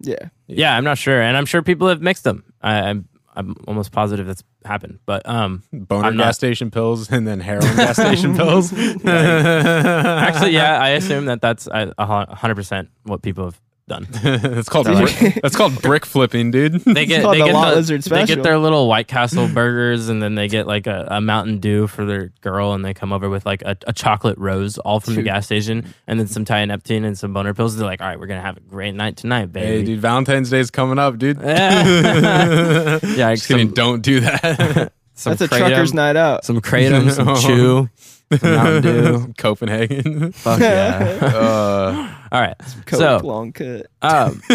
Yeah. 0.00 0.28
Yeah, 0.46 0.76
I'm 0.76 0.84
not 0.84 0.98
sure, 0.98 1.20
and 1.20 1.36
I'm 1.36 1.46
sure 1.46 1.62
people 1.62 1.88
have 1.88 2.00
mixed 2.00 2.24
them. 2.24 2.44
I, 2.62 2.94
I'm 3.40 3.56
almost 3.66 3.90
positive 3.92 4.26
that's 4.26 4.44
happened, 4.64 4.98
but 5.06 5.26
um, 5.28 5.62
boner 5.72 6.06
I'm 6.08 6.16
not- 6.16 6.24
gas 6.24 6.36
station 6.36 6.70
pills 6.70 7.10
and 7.10 7.26
then 7.26 7.40
heroin 7.40 7.74
gas 7.76 7.96
station 7.96 8.36
pills. 8.40 8.72
actually, 8.74 10.52
yeah, 10.52 10.78
I 10.80 10.90
assume 10.90 11.24
that 11.26 11.40
that's 11.40 11.66
a 11.72 12.34
hundred 12.34 12.54
percent 12.56 12.88
what 13.04 13.22
people 13.22 13.44
have 13.44 13.60
done. 13.90 14.06
that's 14.22 14.68
called 14.70 14.86
They're 14.86 15.02
brick, 15.02 15.40
that's 15.42 15.54
called 15.56 15.82
brick 15.82 16.06
flipping, 16.06 16.50
dude. 16.50 16.82
They 16.86 17.04
get 17.04 17.20
called 17.22 17.34
they 17.34 17.40
the 17.40 17.44
get 17.46 17.54
Lot 17.54 17.70
the- 17.70 17.76
Lizard 17.76 18.02
they 18.04 18.24
get 18.24 18.42
their 18.42 18.56
little 18.56 18.88
White 18.88 19.06
Castle 19.08 19.48
burgers, 19.48 20.08
and 20.08 20.22
then 20.22 20.34
they 20.34 20.48
get 20.48 20.66
like 20.66 20.86
a, 20.86 21.06
a 21.10 21.20
Mountain 21.20 21.58
Dew 21.58 21.86
for 21.86 22.04
their 22.06 22.32
girl, 22.40 22.72
and 22.72 22.82
they 22.84 22.94
come 22.94 23.12
over 23.12 23.28
with 23.28 23.44
like 23.44 23.60
a, 23.62 23.76
a 23.86 23.92
chocolate 23.92 24.38
rose, 24.38 24.78
all 24.78 25.00
from 25.00 25.14
the 25.16 25.22
gas 25.22 25.44
station, 25.46 25.92
and 26.06 26.18
then 26.18 26.26
some 26.28 26.44
tianeptine 26.46 27.04
and 27.04 27.18
some 27.18 27.32
boner 27.34 27.52
pills. 27.52 27.76
They're 27.76 27.86
like, 27.86 28.00
all 28.00 28.06
right, 28.08 28.18
we're 28.18 28.26
gonna 28.28 28.40
have 28.40 28.56
a 28.56 28.60
great 28.60 28.94
night 28.94 29.16
tonight, 29.18 29.40
Hey, 29.52 29.76
baby. 29.82 29.84
dude, 29.86 30.00
Valentine's 30.00 30.48
Day 30.50 30.60
is 30.60 30.70
coming 30.70 30.98
up, 30.98 31.18
dude. 31.18 31.38
Yeah, 31.40 31.84
yeah, 33.02 33.26
like 33.28 33.36
Just 33.38 33.48
kidding. 33.48 33.70
Don't 33.72 34.00
do 34.02 34.20
that. 34.20 34.92
some 35.14 35.32
That's 35.34 35.42
a 35.42 35.48
trucker's 35.58 35.92
night 35.92 36.16
out. 36.16 36.44
some 36.44 36.60
kratom, 36.60 37.10
some 37.10 37.34
chew, 37.36 37.90
some 37.96 38.19
Mountain 38.42 38.82
Dew. 39.26 39.34
Copenhagen. 39.38 40.32
Fuck 40.32 40.60
yeah! 40.60 41.18
Uh, 41.22 42.14
All 42.32 42.40
right, 42.40 42.54
Coke 42.86 42.98
so 43.00 43.18
long 43.18 43.52
cut. 43.52 43.86
um, 44.02 44.40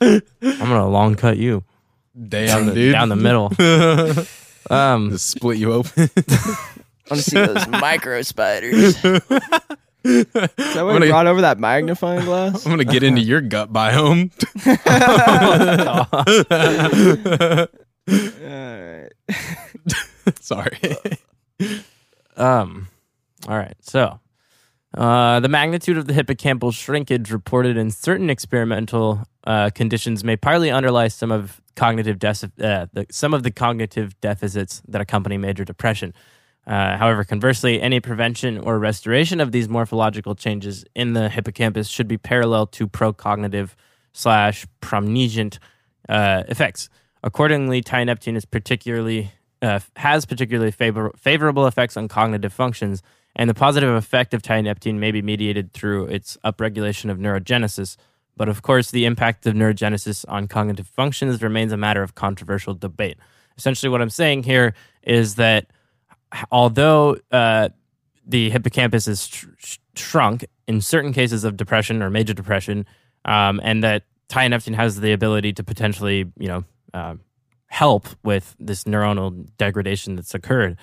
I'm 0.00 0.22
gonna 0.40 0.88
long 0.88 1.14
cut 1.16 1.36
you 1.36 1.64
damn, 2.28 2.46
down 2.46 2.66
the, 2.66 2.74
dude. 2.74 2.92
down 2.92 3.08
the 3.08 3.16
middle. 3.16 3.52
Um, 4.70 5.10
Just 5.10 5.28
split 5.30 5.58
you 5.58 5.72
open. 5.72 6.08
I 6.16 7.14
want 7.14 7.22
to 7.22 7.30
see 7.30 7.36
those 7.36 7.66
micro 7.68 8.22
spiders. 8.22 8.96
Is 9.02 9.02
that 9.02 10.50
why 10.54 10.80
I'm 10.80 10.86
you 10.88 10.92
gonna- 10.92 11.06
brought 11.08 11.26
over 11.26 11.40
that 11.42 11.58
magnifying 11.58 12.24
glass? 12.24 12.64
I'm 12.64 12.72
gonna 12.72 12.84
get 12.84 13.02
into 13.02 13.20
your 13.20 13.40
gut 13.40 13.72
biome. 13.72 14.30
All 18.42 18.80
right. 18.80 19.12
Sorry. 20.40 20.78
Um, 22.36 22.88
all 23.48 23.56
right. 23.56 23.76
So, 23.80 24.20
uh, 24.96 25.40
the 25.40 25.48
magnitude 25.48 25.96
of 25.96 26.06
the 26.06 26.12
hippocampal 26.12 26.72
shrinkage 26.74 27.30
reported 27.30 27.76
in 27.76 27.90
certain 27.90 28.28
experimental 28.30 29.24
uh, 29.44 29.70
conditions 29.70 30.22
may 30.22 30.36
partly 30.36 30.70
underlie 30.70 31.08
some 31.08 31.32
of 31.32 31.60
cognitive 31.74 32.18
deci- 32.18 32.62
uh, 32.62 32.86
the, 32.92 33.06
some 33.10 33.32
of 33.32 33.42
the 33.42 33.50
cognitive 33.50 34.20
deficits 34.20 34.82
that 34.88 35.00
accompany 35.00 35.38
major 35.38 35.64
depression. 35.64 36.12
Uh, 36.66 36.96
however, 36.96 37.24
conversely, 37.24 37.80
any 37.80 37.98
prevention 37.98 38.58
or 38.58 38.78
restoration 38.78 39.40
of 39.40 39.50
these 39.50 39.68
morphological 39.68 40.34
changes 40.34 40.84
in 40.94 41.12
the 41.12 41.28
hippocampus 41.28 41.88
should 41.88 42.06
be 42.06 42.16
parallel 42.16 42.66
to 42.66 42.86
procognitive 42.86 43.70
slash 44.12 44.66
promnesiant 44.80 45.58
uh, 46.08 46.44
effects. 46.48 46.88
Accordingly, 47.24 47.82
tianeptine 47.82 48.36
is 48.36 48.44
particularly 48.44 49.32
uh, 49.62 49.80
has 49.96 50.26
particularly 50.26 50.72
favor- 50.72 51.12
favorable 51.16 51.66
effects 51.66 51.96
on 51.96 52.08
cognitive 52.08 52.52
functions, 52.52 53.02
and 53.34 53.48
the 53.48 53.54
positive 53.54 53.94
effect 53.94 54.34
of 54.34 54.42
tianeptine 54.42 54.96
may 54.96 55.10
be 55.10 55.22
mediated 55.22 55.72
through 55.72 56.06
its 56.06 56.36
upregulation 56.44 57.10
of 57.10 57.18
neurogenesis. 57.18 57.96
But 58.36 58.48
of 58.48 58.62
course, 58.62 58.90
the 58.90 59.04
impact 59.04 59.46
of 59.46 59.54
neurogenesis 59.54 60.24
on 60.28 60.48
cognitive 60.48 60.86
functions 60.86 61.42
remains 61.42 61.72
a 61.72 61.76
matter 61.76 62.02
of 62.02 62.14
controversial 62.14 62.74
debate. 62.74 63.18
Essentially, 63.56 63.90
what 63.90 64.02
I'm 64.02 64.10
saying 64.10 64.42
here 64.42 64.74
is 65.02 65.36
that 65.36 65.66
although 66.50 67.16
uh, 67.30 67.68
the 68.26 68.50
hippocampus 68.50 69.06
is 69.06 69.26
sh- 69.26 69.44
sh- 69.58 69.78
shrunk 69.94 70.44
in 70.66 70.80
certain 70.80 71.12
cases 71.12 71.44
of 71.44 71.56
depression 71.56 72.02
or 72.02 72.10
major 72.10 72.34
depression, 72.34 72.86
um, 73.24 73.60
and 73.62 73.84
that 73.84 74.04
tianeptine 74.28 74.74
has 74.74 74.98
the 75.00 75.12
ability 75.12 75.52
to 75.52 75.62
potentially, 75.62 76.30
you 76.38 76.48
know, 76.48 76.64
uh, 76.94 77.14
help 77.72 78.06
with 78.22 78.54
this 78.60 78.84
neuronal 78.84 79.48
degradation 79.56 80.14
that's 80.14 80.34
occurred. 80.34 80.76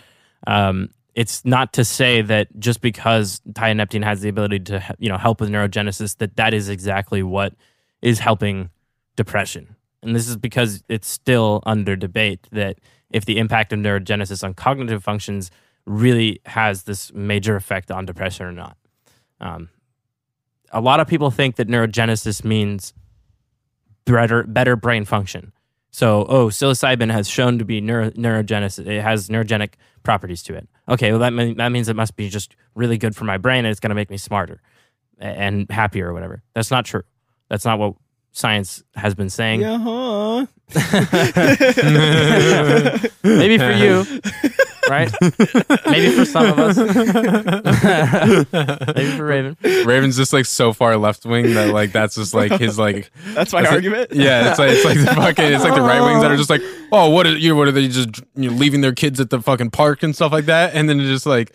Um, 0.48 0.90
it's 1.14 1.46
not 1.46 1.72
to 1.74 1.86
say 1.86 2.24
that 2.24 2.48
just 2.58 2.82
because 2.82 3.42
tianeptine 3.52 4.04
has 4.04 4.22
the 4.22 4.30
ability 4.30 4.62
to, 4.62 4.84
you 4.98 5.08
know, 5.08 5.18
help 5.20 5.40
with 5.40 5.52
neurogenesis, 5.52 6.18
that 6.18 6.36
that 6.38 6.52
is 6.52 6.68
exactly 6.68 7.22
what 7.22 7.54
is 8.02 8.18
helping 8.18 8.72
depression. 9.16 9.76
And 10.02 10.16
this 10.16 10.28
is 10.28 10.36
because 10.36 10.84
it's 10.90 11.08
still 11.08 11.62
under 11.64 11.96
debate 11.96 12.48
that 12.54 12.80
if 13.12 13.24
the 13.24 13.38
impact 13.38 13.72
of 13.72 13.78
neurogenesis 13.78 14.44
on 14.44 14.56
cognitive 14.56 15.04
functions 15.04 15.52
really 15.86 16.42
has 16.48 16.84
this 16.84 17.14
major 17.14 17.56
effect 17.56 17.92
on 17.92 18.08
depression 18.08 18.48
or 18.48 18.52
not. 18.52 18.78
Um, 19.40 19.70
a 20.72 20.82
lot 20.82 21.00
of 21.00 21.08
people 21.08 21.30
think 21.30 21.58
that 21.58 21.68
neurogenesis 21.68 22.44
means 22.44 22.96
better, 24.06 24.42
better 24.42 24.76
brain 24.76 25.06
function. 25.06 25.54
So, 25.92 26.26
oh, 26.30 26.48
psilocybin 26.48 27.12
has 27.12 27.28
shown 27.28 27.58
to 27.60 27.66
be 27.66 27.82
neuro, 27.82 28.12
neurogenesis. 28.12 28.86
It 28.86 29.02
has 29.02 29.30
neurogenic 29.30 29.74
properties 30.04 30.44
to 30.44 30.56
it. 30.56 30.68
Okay, 30.88 31.12
well 31.12 31.20
that 31.20 31.34
mean, 31.34 31.58
that 31.58 31.70
means 31.70 31.90
it 31.90 31.96
must 31.96 32.16
be 32.16 32.30
just 32.30 32.56
really 32.76 32.98
good 32.98 33.16
for 33.16 33.26
my 33.26 33.38
brain, 33.38 33.66
and 33.66 33.68
it's 33.68 33.80
going 33.80 33.90
to 33.90 33.96
make 33.96 34.10
me 34.10 34.18
smarter 34.18 34.62
and 35.20 35.70
happier 35.70 36.10
or 36.10 36.14
whatever. 36.14 36.42
That's 36.54 36.72
not 36.72 36.86
true. 36.86 37.04
That's 37.50 37.66
not 37.66 37.80
what 37.80 37.96
science 38.32 38.84
has 38.96 39.16
been 39.16 39.30
saying. 39.30 39.62
Yeah, 39.62 39.78
huh? 39.78 40.46
Maybe 43.24 43.58
for 43.58 43.72
you, 43.72 44.06
right? 44.90 45.12
Maybe 45.86 46.16
for 46.16 46.26
some 46.26 46.46
of 46.48 46.60
us. 46.60 46.78
Maybe 48.96 49.12
for 49.18 49.26
Raven. 49.26 49.58
Raven's 49.86 50.18
just 50.18 50.34
like 50.34 50.46
so 50.46 50.74
far 50.74 50.98
left 50.98 51.26
wing 51.26 51.54
that 51.54 51.74
like 51.74 51.92
that's 51.92 52.16
just 52.16 52.34
like 52.34 52.52
his 52.54 52.78
like 52.80 53.12
That's 53.34 53.54
my 53.54 53.62
That's 53.62 53.72
it. 53.72 53.76
argument. 53.76 54.12
yeah 54.12 54.50
it's 54.50 54.60
like 54.60 54.72
it's 54.72 54.86
like 54.86 54.98
the 54.98 55.06
fucking 55.08 55.46
it's 55.54 55.64
like 55.64 55.76
the 55.76 55.82
right 55.82 56.02
wings 56.02 56.22
that 56.22 56.32
are 56.32 56.38
just 56.38 56.50
like 56.50 56.62
oh 56.92 57.10
what 57.10 57.26
are 57.28 57.38
you 57.38 57.56
what 57.56 57.68
are 57.68 57.72
they 57.72 57.88
just 57.88 58.22
you 58.36 58.50
know, 58.50 58.56
leaving 58.56 58.82
their 58.82 58.94
kids 58.94 59.20
at 59.20 59.30
the 59.30 59.42
fucking 59.42 59.72
park 59.72 60.04
and 60.04 60.16
stuff 60.16 60.32
like 60.32 60.46
that 60.46 60.74
and 60.76 60.90
then 60.90 61.00
it's 61.00 61.10
just 61.10 61.26
like 61.26 61.54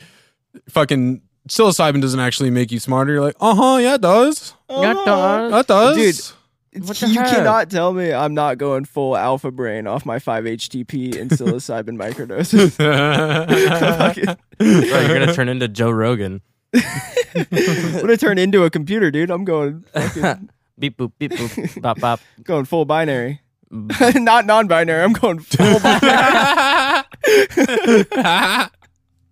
fucking 0.69 1.21
psilocybin 1.49 2.01
doesn't 2.01 2.21
actually 2.21 2.51
make 2.51 2.73
you 2.73 2.79
smarter 2.81 3.13
you're 3.15 3.23
like 3.23 3.37
uh 3.41 3.55
huh 3.55 3.77
yeah 3.79 3.95
it 3.95 4.01
does 4.01 4.55
Yeah, 4.71 4.95
does, 5.05 5.51
that 5.53 5.67
does 5.67 5.97
Dude, 5.97 6.37
What 6.83 6.97
the 6.97 7.07
you 7.09 7.21
heck? 7.21 7.29
cannot 7.31 7.71
tell 7.71 7.93
me 7.93 8.13
I'm 8.13 8.35
not 8.35 8.59
going 8.59 8.85
full 8.85 9.17
alpha 9.17 9.51
brain 9.51 9.87
off 9.87 10.05
my 10.05 10.19
5-HTP 10.19 11.17
and 11.21 11.31
psilocybin 11.31 11.97
microdoses. 11.97 12.73
Fucking- 13.99 14.25
Bro, 14.59 15.01
you're 15.01 15.19
gonna 15.21 15.33
turn 15.35 15.49
into 15.49 15.69
Joe 15.69 15.91
Rogan. 15.91 16.41
I'm 16.75 17.45
gonna 18.01 18.17
turn 18.17 18.39
into 18.39 18.65
a 18.65 18.71
computer, 18.71 19.11
dude. 19.13 19.31
I'm 19.31 19.45
going 19.45 19.85
fucking, 19.93 20.49
Beep 20.79 20.97
boop 20.97 21.13
beep 21.19 21.31
boop 21.33 21.81
bop 21.83 22.01
bop. 22.01 22.21
going 22.43 22.65
full 22.65 22.85
binary. 22.85 23.41
not 23.71 24.45
non-binary. 24.47 25.03
I'm 25.05 25.13
going 25.13 25.39
full 25.41 25.79
binary. 25.81 27.05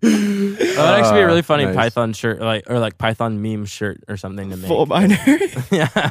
Oh, 0.04 0.08
that'd 0.74 1.04
actually 1.04 1.14
be 1.14 1.20
a 1.22 1.26
really 1.26 1.42
funny 1.42 1.62
ah, 1.64 1.68
nice. 1.68 1.76
Python 1.76 2.12
shirt, 2.12 2.40
like 2.40 2.68
or 2.68 2.78
like 2.80 2.98
Python 2.98 3.40
meme 3.40 3.64
shirt 3.66 4.02
or 4.08 4.16
something 4.16 4.50
to 4.50 4.56
make. 4.56 4.66
full 4.66 4.86
binary. 4.86 5.52
yeah. 5.70 6.10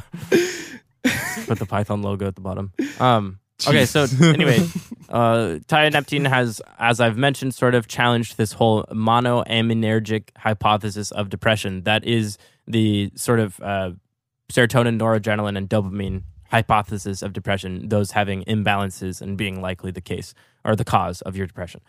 Put 1.47 1.59
the 1.59 1.65
Python 1.65 2.01
logo 2.01 2.27
at 2.27 2.35
the 2.35 2.41
bottom. 2.41 2.73
Um. 2.99 3.37
Okay, 3.67 3.85
so 3.85 4.07
anyway, 4.23 4.57
uh, 5.09 5.59
tianeptine 5.67 6.27
has, 6.27 6.63
as 6.79 6.99
I've 6.99 7.15
mentioned, 7.15 7.53
sort 7.53 7.75
of 7.75 7.87
challenged 7.87 8.35
this 8.37 8.53
whole 8.53 8.85
monoaminergic 8.85 10.29
hypothesis 10.35 11.11
of 11.11 11.29
depression. 11.29 11.83
That 11.83 12.03
is 12.03 12.39
the 12.65 13.11
sort 13.13 13.39
of 13.39 13.59
uh, 13.61 13.91
serotonin, 14.51 14.99
noradrenaline, 14.99 15.57
and 15.57 15.69
dopamine 15.69 16.23
hypothesis 16.49 17.21
of 17.21 17.33
depression. 17.33 17.89
Those 17.89 18.09
having 18.09 18.43
imbalances 18.45 19.21
and 19.21 19.37
being 19.37 19.61
likely 19.61 19.91
the 19.91 20.01
case 20.01 20.33
or 20.65 20.75
the 20.75 20.83
cause 20.83 21.21
of 21.21 21.35
your 21.35 21.45
depression. 21.45 21.81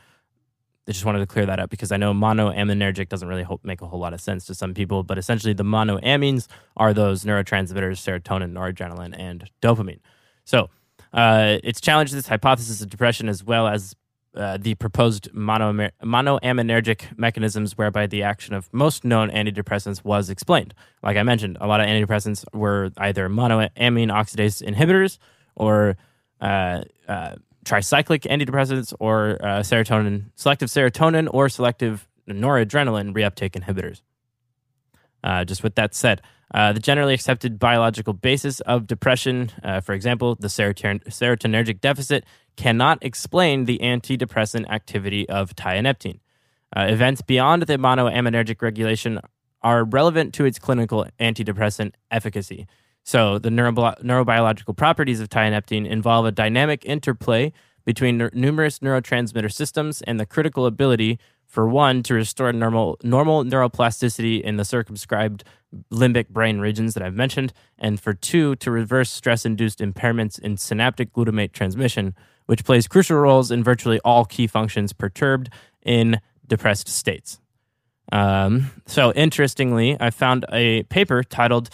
I 0.88 0.92
just 0.92 1.04
wanted 1.04 1.20
to 1.20 1.26
clear 1.26 1.46
that 1.46 1.60
up 1.60 1.70
because 1.70 1.92
I 1.92 1.96
know 1.96 2.12
monoaminergic 2.12 3.08
doesn't 3.08 3.28
really 3.28 3.46
make 3.62 3.82
a 3.82 3.86
whole 3.86 4.00
lot 4.00 4.14
of 4.14 4.20
sense 4.20 4.46
to 4.46 4.54
some 4.54 4.74
people, 4.74 5.04
but 5.04 5.16
essentially 5.16 5.52
the 5.52 5.62
monoamines 5.62 6.48
are 6.76 6.92
those 6.92 7.24
neurotransmitters, 7.24 8.00
serotonin, 8.00 8.52
noradrenaline, 8.52 9.14
and 9.16 9.48
dopamine. 9.62 10.00
So 10.44 10.70
uh, 11.12 11.58
it's 11.62 11.80
challenged 11.80 12.14
this 12.14 12.26
hypothesis 12.26 12.80
of 12.80 12.90
depression 12.90 13.28
as 13.28 13.44
well 13.44 13.68
as 13.68 13.94
uh, 14.34 14.56
the 14.56 14.74
proposed 14.74 15.30
monoamer- 15.32 15.92
monoaminergic 16.02 17.16
mechanisms 17.16 17.76
whereby 17.76 18.06
the 18.06 18.22
action 18.22 18.54
of 18.54 18.72
most 18.72 19.04
known 19.04 19.30
antidepressants 19.30 20.02
was 20.04 20.30
explained. 20.30 20.74
Like 21.02 21.16
I 21.16 21.22
mentioned, 21.22 21.58
a 21.60 21.66
lot 21.66 21.80
of 21.80 21.86
antidepressants 21.86 22.44
were 22.52 22.90
either 22.96 23.28
monoamine 23.28 23.70
oxidase 24.10 24.62
inhibitors 24.66 25.18
or 25.54 25.96
uh, 26.40 26.82
uh, 27.06 27.36
tricyclic 27.64 28.22
antidepressants 28.30 28.92
or 28.98 29.38
uh, 29.40 29.60
serotonin, 29.60 30.24
selective 30.34 30.68
serotonin 30.68 31.28
or 31.32 31.48
selective 31.48 32.08
noradrenaline 32.28 33.14
reuptake 33.14 33.52
inhibitors. 33.52 34.02
Uh, 35.24 35.44
just 35.44 35.62
with 35.62 35.74
that 35.76 35.94
said, 35.94 36.20
uh, 36.54 36.72
the 36.72 36.80
generally 36.80 37.14
accepted 37.14 37.58
biological 37.58 38.12
basis 38.12 38.60
of 38.60 38.86
depression, 38.86 39.50
uh, 39.62 39.80
for 39.80 39.94
example, 39.94 40.34
the 40.34 40.48
seroton- 40.48 41.02
serotonergic 41.04 41.80
deficit, 41.80 42.24
cannot 42.56 42.98
explain 43.02 43.64
the 43.64 43.78
antidepressant 43.78 44.68
activity 44.68 45.26
of 45.28 45.54
tianeptine. 45.56 46.20
Uh, 46.76 46.82
events 46.82 47.22
beyond 47.22 47.62
the 47.62 47.78
monoaminergic 47.78 48.60
regulation 48.60 49.20
are 49.62 49.84
relevant 49.84 50.34
to 50.34 50.44
its 50.44 50.58
clinical 50.58 51.06
antidepressant 51.20 51.94
efficacy. 52.10 52.66
So, 53.04 53.38
the 53.38 53.48
neurobi- 53.48 54.00
neurobiological 54.02 54.76
properties 54.76 55.20
of 55.20 55.28
tianeptine 55.28 55.88
involve 55.88 56.26
a 56.26 56.32
dynamic 56.32 56.84
interplay 56.84 57.52
between 57.84 58.30
numerous 58.32 58.78
neurotransmitter 58.78 59.52
systems 59.52 60.02
and 60.02 60.20
the 60.20 60.26
critical 60.26 60.66
ability 60.66 61.18
for 61.46 61.68
one 61.68 62.02
to 62.04 62.14
restore 62.14 62.52
normal 62.52 62.96
normal 63.02 63.44
neuroplasticity 63.44 64.40
in 64.40 64.56
the 64.56 64.64
circumscribed 64.64 65.44
limbic 65.92 66.28
brain 66.28 66.60
regions 66.60 66.94
that 66.94 67.02
I've 67.02 67.14
mentioned, 67.14 67.52
and 67.78 68.00
for 68.00 68.14
two 68.14 68.56
to 68.56 68.70
reverse 68.70 69.10
stress-induced 69.10 69.80
impairments 69.80 70.38
in 70.38 70.56
synaptic 70.56 71.12
glutamate 71.12 71.52
transmission, 71.52 72.14
which 72.46 72.64
plays 72.64 72.86
crucial 72.86 73.18
roles 73.18 73.50
in 73.50 73.64
virtually 73.64 74.00
all 74.04 74.24
key 74.24 74.46
functions 74.46 74.92
perturbed 74.92 75.50
in 75.82 76.20
depressed 76.46 76.88
states. 76.88 77.40
Um, 78.12 78.70
so, 78.86 79.12
interestingly, 79.12 79.96
I 79.98 80.10
found 80.10 80.44
a 80.52 80.84
paper 80.84 81.22
titled 81.22 81.70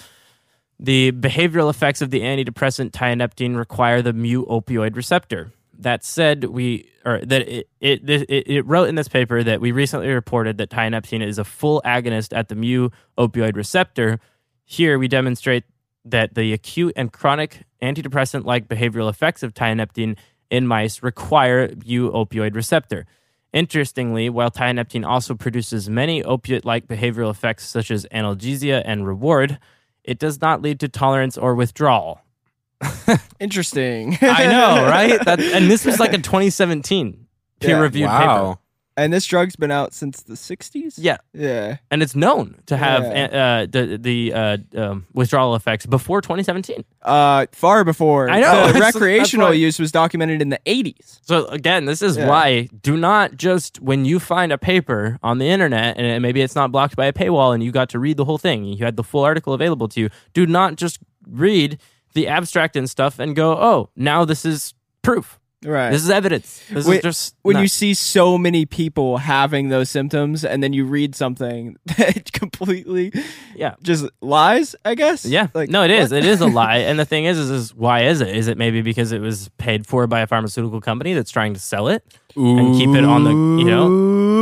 "The 0.80 1.12
Behavioral 1.12 1.70
Effects 1.70 2.00
of 2.00 2.10
the 2.10 2.20
Antidepressant 2.20 2.90
Tianeptine 2.90 3.56
Require 3.56 4.02
the 4.02 4.12
Mu 4.12 4.44
Opioid 4.46 4.96
Receptor." 4.96 5.52
That 5.80 6.04
said, 6.04 6.44
we 6.44 6.90
or 7.04 7.20
that 7.24 7.48
it 7.48 7.68
it, 7.80 8.02
it 8.08 8.48
it 8.48 8.66
wrote 8.66 8.88
in 8.88 8.96
this 8.96 9.08
paper 9.08 9.42
that 9.42 9.60
we 9.60 9.72
recently 9.72 10.08
reported 10.08 10.58
that 10.58 10.70
tianeptine 10.70 11.24
is 11.24 11.38
a 11.38 11.44
full 11.44 11.80
agonist 11.84 12.36
at 12.36 12.48
the 12.48 12.56
mu 12.56 12.90
opioid 13.16 13.56
receptor. 13.56 14.18
Here, 14.64 14.98
we 14.98 15.08
demonstrate 15.08 15.64
that 16.04 16.34
the 16.34 16.52
acute 16.52 16.92
and 16.96 17.12
chronic 17.12 17.64
antidepressant-like 17.80 18.68
behavioral 18.68 19.08
effects 19.08 19.42
of 19.42 19.54
tianeptine 19.54 20.16
in 20.50 20.66
mice 20.66 21.02
require 21.02 21.72
mu 21.86 22.10
opioid 22.10 22.54
receptor. 22.54 23.06
Interestingly, 23.52 24.28
while 24.28 24.50
tianeptine 24.50 25.06
also 25.06 25.34
produces 25.34 25.88
many 25.88 26.22
opiate 26.22 26.64
like 26.64 26.86
behavioral 26.86 27.30
effects 27.30 27.66
such 27.66 27.90
as 27.90 28.06
analgesia 28.12 28.82
and 28.84 29.06
reward, 29.06 29.58
it 30.08 30.18
does 30.18 30.40
not 30.40 30.62
lead 30.62 30.80
to 30.80 30.88
tolerance 30.88 31.36
or 31.36 31.54
withdrawal. 31.54 32.22
Interesting. 33.40 34.16
I 34.22 34.46
know, 34.46 34.84
right? 34.88 35.18
That, 35.24 35.40
and 35.40 35.70
this 35.70 35.84
was 35.84 36.00
like 36.00 36.12
a 36.14 36.18
2017 36.18 37.26
peer 37.60 37.70
Yeah. 37.70 37.80
reviewed 37.80 38.08
paper. 38.10 38.56
And 38.98 39.12
this 39.12 39.24
drug's 39.26 39.54
been 39.54 39.70
out 39.70 39.94
since 39.94 40.22
the 40.22 40.34
60s? 40.34 40.94
Yeah. 40.98 41.18
Yeah. 41.32 41.76
And 41.90 42.02
it's 42.02 42.16
known 42.16 42.56
to 42.66 42.76
have 42.76 43.04
Yeah. 43.04 43.60
uh, 43.62 43.66
the, 43.70 43.96
the 43.96 44.32
uh, 44.34 44.56
um, 44.76 45.06
withdrawal 45.14 45.54
effects 45.54 45.86
before 45.86 46.20
2017. 46.20 46.84
Uh, 47.02 47.46
far 47.52 47.84
before. 47.84 48.28
I 48.28 48.40
know, 48.40 48.72
The 48.72 48.80
recreational 48.80 49.54
use 49.54 49.78
was 49.78 49.92
documented 49.92 50.42
in 50.42 50.48
the 50.48 50.58
80s. 50.66 51.20
So 51.22 51.46
again, 51.46 51.84
this 51.84 52.02
is 52.02 52.16
Yeah. 52.16 52.28
why 52.28 52.68
do 52.82 52.96
not 52.96 53.36
just 53.36 53.80
when 53.80 54.04
you 54.04 54.18
find 54.18 54.50
a 54.52 54.58
paper 54.58 55.18
on 55.22 55.38
the 55.38 55.48
internet 55.48 55.96
and 55.96 56.20
maybe 56.20 56.40
it's 56.42 56.56
not 56.56 56.72
blocked 56.72 56.96
by 56.96 57.06
a 57.06 57.12
paywall 57.12 57.54
and 57.54 57.62
you 57.62 57.70
got 57.70 57.88
to 57.90 57.98
read 58.00 58.16
the 58.16 58.24
whole 58.24 58.38
thing, 58.38 58.64
you 58.64 58.84
had 58.84 58.96
the 58.96 59.04
full 59.04 59.22
article 59.22 59.52
available 59.54 59.86
to 59.88 60.00
you. 60.00 60.10
Do 60.34 60.44
not 60.44 60.74
just 60.76 60.98
read 61.26 61.78
the 62.14 62.26
abstract 62.26 62.74
and 62.74 62.90
stuff 62.90 63.18
and 63.20 63.36
go, 63.36 63.52
"Oh, 63.52 63.90
now 63.94 64.24
this 64.24 64.44
is 64.44 64.74
proof. 65.02 65.38
Right. 65.64 65.90
This 65.90 66.02
is 66.04 66.10
evidence." 66.10 66.62
This 66.70 66.86
When- 66.86 66.98
is 66.98 67.02
just 67.02 67.34
when 67.42 67.58
you 67.58 67.66
see 67.68 67.92
so 67.94 68.38
many 68.38 68.64
people 68.64 69.18
having 69.18 69.70
those 69.70 69.90
symptoms 69.90 70.44
and 70.44 70.62
then 70.62 70.72
you 70.72 70.84
read 70.84 71.14
something 71.16 71.76
that 71.98 72.30
completely 72.32 73.12
yeah. 73.56 73.74
just 73.82 74.06
lies, 74.20 74.76
I 74.84 74.94
guess. 74.94 75.24
Yeah, 75.24 75.48
Like 75.54 75.68
no, 75.70 75.82
it 75.82 75.90
is. 75.90 76.10
what? 76.12 76.18
It 76.18 76.24
is 76.26 76.40
a 76.40 76.46
lie. 76.60 76.78
And 76.78 76.98
the 76.98 77.04
thing 77.04 77.24
is, 77.24 77.38
is, 77.38 77.50
is 77.50 77.74
why 77.74 78.02
is 78.04 78.20
it? 78.20 78.28
Is 78.36 78.46
it 78.48 78.56
maybe 78.56 78.82
because 78.82 79.10
it 79.12 79.20
was 79.20 79.48
paid 79.58 79.86
for 79.86 80.06
by 80.06 80.20
a 80.20 80.26
pharmaceutical 80.28 80.80
company 80.80 81.14
that's 81.14 81.30
trying 81.32 81.54
to 81.54 81.60
sell 81.60 81.88
it 81.88 82.04
and 82.36 82.76
keep 82.76 82.90
it 82.90 83.04
on 83.04 83.24
the, 83.24 83.30
you 83.30 83.64
know, 83.68 83.88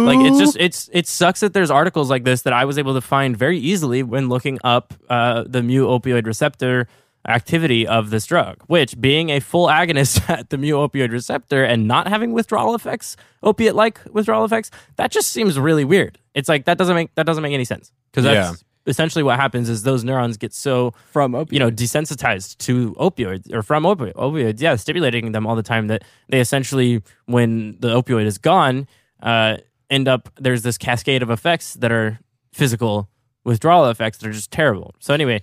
like 0.05 0.19
it's 0.31 0.39
just 0.39 0.57
it's 0.61 0.91
it 0.93 1.07
sucks 1.07 1.41
that 1.41 1.55
there's 1.55 1.71
articles 1.71 2.11
like 2.11 2.25
this 2.25 2.43
that 2.43 2.53
I 2.53 2.67
was 2.67 2.77
able 2.77 2.93
to 2.93 3.01
find 3.01 3.35
very 3.37 3.59
easily 3.59 4.03
when 4.03 4.29
looking 4.29 4.59
up 4.63 4.93
uh, 5.09 5.45
the 5.47 5.63
mu 5.63 5.87
opioid 5.87 6.27
receptor 6.27 6.89
activity 7.28 7.86
of 7.86 8.11
this 8.11 8.27
drug. 8.27 8.62
Which, 8.66 9.01
being 9.01 9.31
a 9.31 9.40
full 9.40 9.66
agonist 9.69 10.28
at 10.39 10.51
the 10.51 10.59
mu 10.59 10.73
opioid 10.73 11.11
receptor 11.11 11.65
and 11.65 11.86
not 11.89 12.09
having 12.09 12.32
withdrawal 12.32 12.74
effects, 12.74 13.16
opiate 13.43 13.74
like 13.74 14.01
withdrawal 14.12 14.44
effects, 14.44 14.70
that 14.97 15.11
just 15.11 15.31
seems 15.32 15.59
really 15.59 15.85
weird. 15.85 16.19
It's 16.35 16.48
like 16.48 16.65
that 16.66 16.78
doesn't 16.78 16.94
make 16.94 17.15
that 17.15 17.27
doesn't 17.27 17.43
make 17.43 17.55
any 17.55 17.65
sense 17.65 17.93
because 18.11 18.24
that's 18.24 18.51
Yeah. 18.61 18.90
essentially 18.90 19.23
what 19.23 19.36
happens 19.36 19.69
is 19.69 19.82
those 19.82 20.05
neurons 20.05 20.36
get 20.36 20.53
so 20.55 20.93
from 21.12 21.32
opioids. 21.32 21.53
you 21.53 21.59
know 21.59 21.70
desensitized 21.70 22.59
to 22.59 22.93
opioids 22.94 23.53
or 23.53 23.62
from 23.62 23.85
opi- 23.85 24.12
opioids 24.15 24.61
yeah 24.61 24.77
stimulating 24.77 25.32
them 25.32 25.47
all 25.47 25.57
the 25.57 25.62
time 25.62 25.86
that 25.89 26.05
they 26.28 26.40
essentially 26.40 27.03
when 27.24 27.77
the 27.81 27.89
opioid 27.89 28.27
is 28.27 28.39
gone 28.39 28.86
uh, 29.23 29.57
end 29.90 30.07
up 30.09 30.28
there's 30.39 30.62
this 30.62 30.77
cascade 30.78 31.23
of 31.23 31.31
effects 31.31 31.74
that 31.74 31.90
are 31.90 32.19
physical 32.53 33.09
withdrawal 33.44 33.86
effects 33.89 34.19
that 34.19 34.28
are 34.28 34.32
just 34.32 34.51
terrible 34.51 34.94
so 35.01 35.12
anyway 35.15 35.40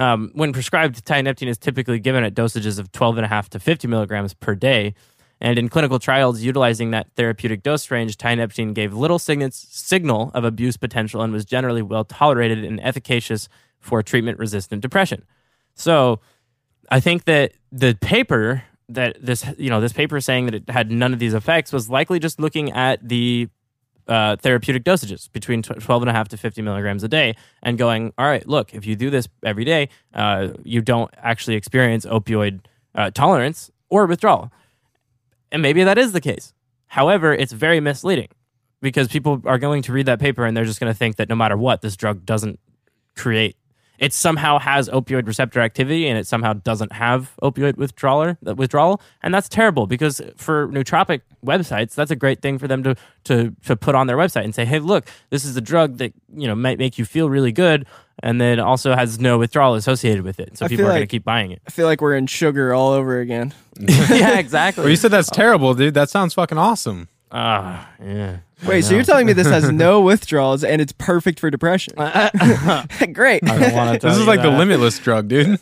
um, 0.00 0.30
when 0.34 0.52
prescribed 0.52 1.04
tianeptine 1.04 1.48
is 1.48 1.58
typically 1.58 1.98
given 1.98 2.24
at 2.24 2.34
dosages 2.34 2.78
of 2.78 2.90
12 2.92 3.18
and 3.18 3.26
a 3.26 3.28
half 3.28 3.50
to 3.50 3.60
50 3.60 3.86
milligrams 3.86 4.34
per 4.34 4.54
day 4.54 4.94
and 5.40 5.58
in 5.58 5.68
clinical 5.68 5.98
trials 5.98 6.42
utilizing 6.42 6.90
that 6.90 7.08
therapeutic 7.16 7.62
dose 7.62 7.90
range, 7.90 8.16
tianeptine 8.16 8.74
gave 8.74 8.92
little 8.92 9.18
signal 9.18 10.30
of 10.34 10.44
abuse 10.44 10.76
potential 10.76 11.22
and 11.22 11.32
was 11.32 11.44
generally 11.44 11.82
well 11.82 12.04
tolerated 12.04 12.64
and 12.64 12.80
efficacious 12.82 13.48
for 13.78 14.02
treatment 14.02 14.38
resistant 14.38 14.82
depression. 14.82 15.24
So 15.74 16.20
I 16.90 17.00
think 17.00 17.24
that 17.24 17.52
the 17.72 17.94
paper 18.00 18.64
that 18.88 19.24
this, 19.24 19.46
you 19.56 19.70
know, 19.70 19.80
this 19.80 19.92
paper 19.92 20.20
saying 20.20 20.46
that 20.46 20.54
it 20.54 20.68
had 20.68 20.90
none 20.90 21.12
of 21.12 21.20
these 21.20 21.32
effects 21.32 21.72
was 21.72 21.88
likely 21.88 22.18
just 22.18 22.40
looking 22.40 22.72
at 22.72 23.06
the 23.06 23.48
uh, 24.08 24.36
therapeutic 24.36 24.84
dosages 24.84 25.30
between 25.32 25.62
tw- 25.62 25.80
12 25.80 26.02
and 26.02 26.10
a 26.10 26.12
half 26.12 26.28
to 26.28 26.36
50 26.36 26.62
milligrams 26.62 27.02
a 27.04 27.08
day 27.08 27.34
and 27.62 27.78
going, 27.78 28.12
all 28.18 28.26
right, 28.26 28.46
look, 28.46 28.74
if 28.74 28.86
you 28.86 28.96
do 28.96 29.10
this 29.10 29.28
every 29.44 29.64
day, 29.64 29.88
uh, 30.14 30.48
you 30.64 30.80
don't 30.80 31.10
actually 31.16 31.56
experience 31.56 32.06
opioid 32.06 32.60
uh, 32.94 33.10
tolerance 33.10 33.70
or 33.88 34.06
withdrawal. 34.06 34.50
And 35.52 35.62
maybe 35.62 35.84
that 35.84 35.98
is 35.98 36.12
the 36.12 36.20
case. 36.20 36.54
However, 36.86 37.32
it's 37.32 37.52
very 37.52 37.80
misleading 37.80 38.28
because 38.80 39.08
people 39.08 39.42
are 39.44 39.58
going 39.58 39.82
to 39.82 39.92
read 39.92 40.06
that 40.06 40.18
paper 40.18 40.44
and 40.44 40.56
they're 40.56 40.64
just 40.64 40.80
going 40.80 40.92
to 40.92 40.96
think 40.96 41.16
that 41.16 41.28
no 41.28 41.34
matter 41.34 41.56
what, 41.56 41.82
this 41.82 41.96
drug 41.96 42.24
doesn't 42.24 42.58
create. 43.16 43.56
It 44.00 44.14
somehow 44.14 44.58
has 44.58 44.88
opioid 44.88 45.26
receptor 45.26 45.60
activity 45.60 46.08
and 46.08 46.18
it 46.18 46.26
somehow 46.26 46.54
doesn't 46.54 46.92
have 46.92 47.36
opioid 47.42 47.76
withdrawal, 47.76 48.34
withdrawal. 48.42 49.00
And 49.22 49.32
that's 49.32 49.48
terrible 49.48 49.86
because 49.86 50.22
for 50.36 50.68
nootropic 50.68 51.20
websites, 51.44 51.94
that's 51.94 52.10
a 52.10 52.16
great 52.16 52.40
thing 52.40 52.58
for 52.58 52.66
them 52.66 52.82
to, 52.82 52.96
to, 53.24 53.54
to 53.66 53.76
put 53.76 53.94
on 53.94 54.06
their 54.06 54.16
website 54.16 54.44
and 54.44 54.54
say, 54.54 54.64
hey, 54.64 54.78
look, 54.78 55.06
this 55.28 55.44
is 55.44 55.54
a 55.54 55.60
drug 55.60 55.98
that 55.98 56.14
you 56.34 56.48
know 56.48 56.54
might 56.54 56.78
make 56.78 56.98
you 56.98 57.04
feel 57.04 57.28
really 57.28 57.52
good 57.52 57.86
and 58.22 58.40
then 58.40 58.58
also 58.58 58.94
has 58.94 59.20
no 59.20 59.38
withdrawal 59.38 59.74
associated 59.74 60.24
with 60.24 60.40
it. 60.40 60.56
So 60.56 60.64
I 60.64 60.68
people 60.68 60.84
feel 60.84 60.90
are 60.92 60.94
going 60.96 61.02
to 61.02 61.06
keep 61.06 61.24
buying 61.24 61.50
it. 61.50 61.62
I 61.66 61.70
feel 61.70 61.86
like 61.86 62.00
we're 62.00 62.16
in 62.16 62.26
sugar 62.26 62.72
all 62.72 62.90
over 62.90 63.20
again. 63.20 63.54
yeah, 63.78 64.38
exactly. 64.38 64.82
Well, 64.82 64.90
you 64.90 64.96
said 64.96 65.10
that's 65.10 65.30
terrible, 65.30 65.74
dude. 65.74 65.94
That 65.94 66.10
sounds 66.10 66.34
fucking 66.34 66.58
awesome. 66.58 67.08
Ah, 67.32 67.88
yeah. 68.02 68.38
Wait, 68.66 68.82
so 68.84 68.94
you're 68.94 69.04
telling 69.04 69.26
me 69.26 69.32
this 69.32 69.48
has 69.48 69.70
no 69.70 70.00
withdrawals 70.00 70.64
and 70.64 70.80
it's 70.82 70.92
perfect 70.92 71.40
for 71.40 71.50
depression? 71.50 71.94
Great. 73.12 73.42
I 73.48 73.58
don't 73.58 73.74
want 73.74 74.00
to 74.00 74.06
This 74.06 74.18
is 74.18 74.26
like 74.26 74.42
the 74.42 74.50
limitless 74.50 74.98
drug, 74.98 75.28
dude. 75.28 75.58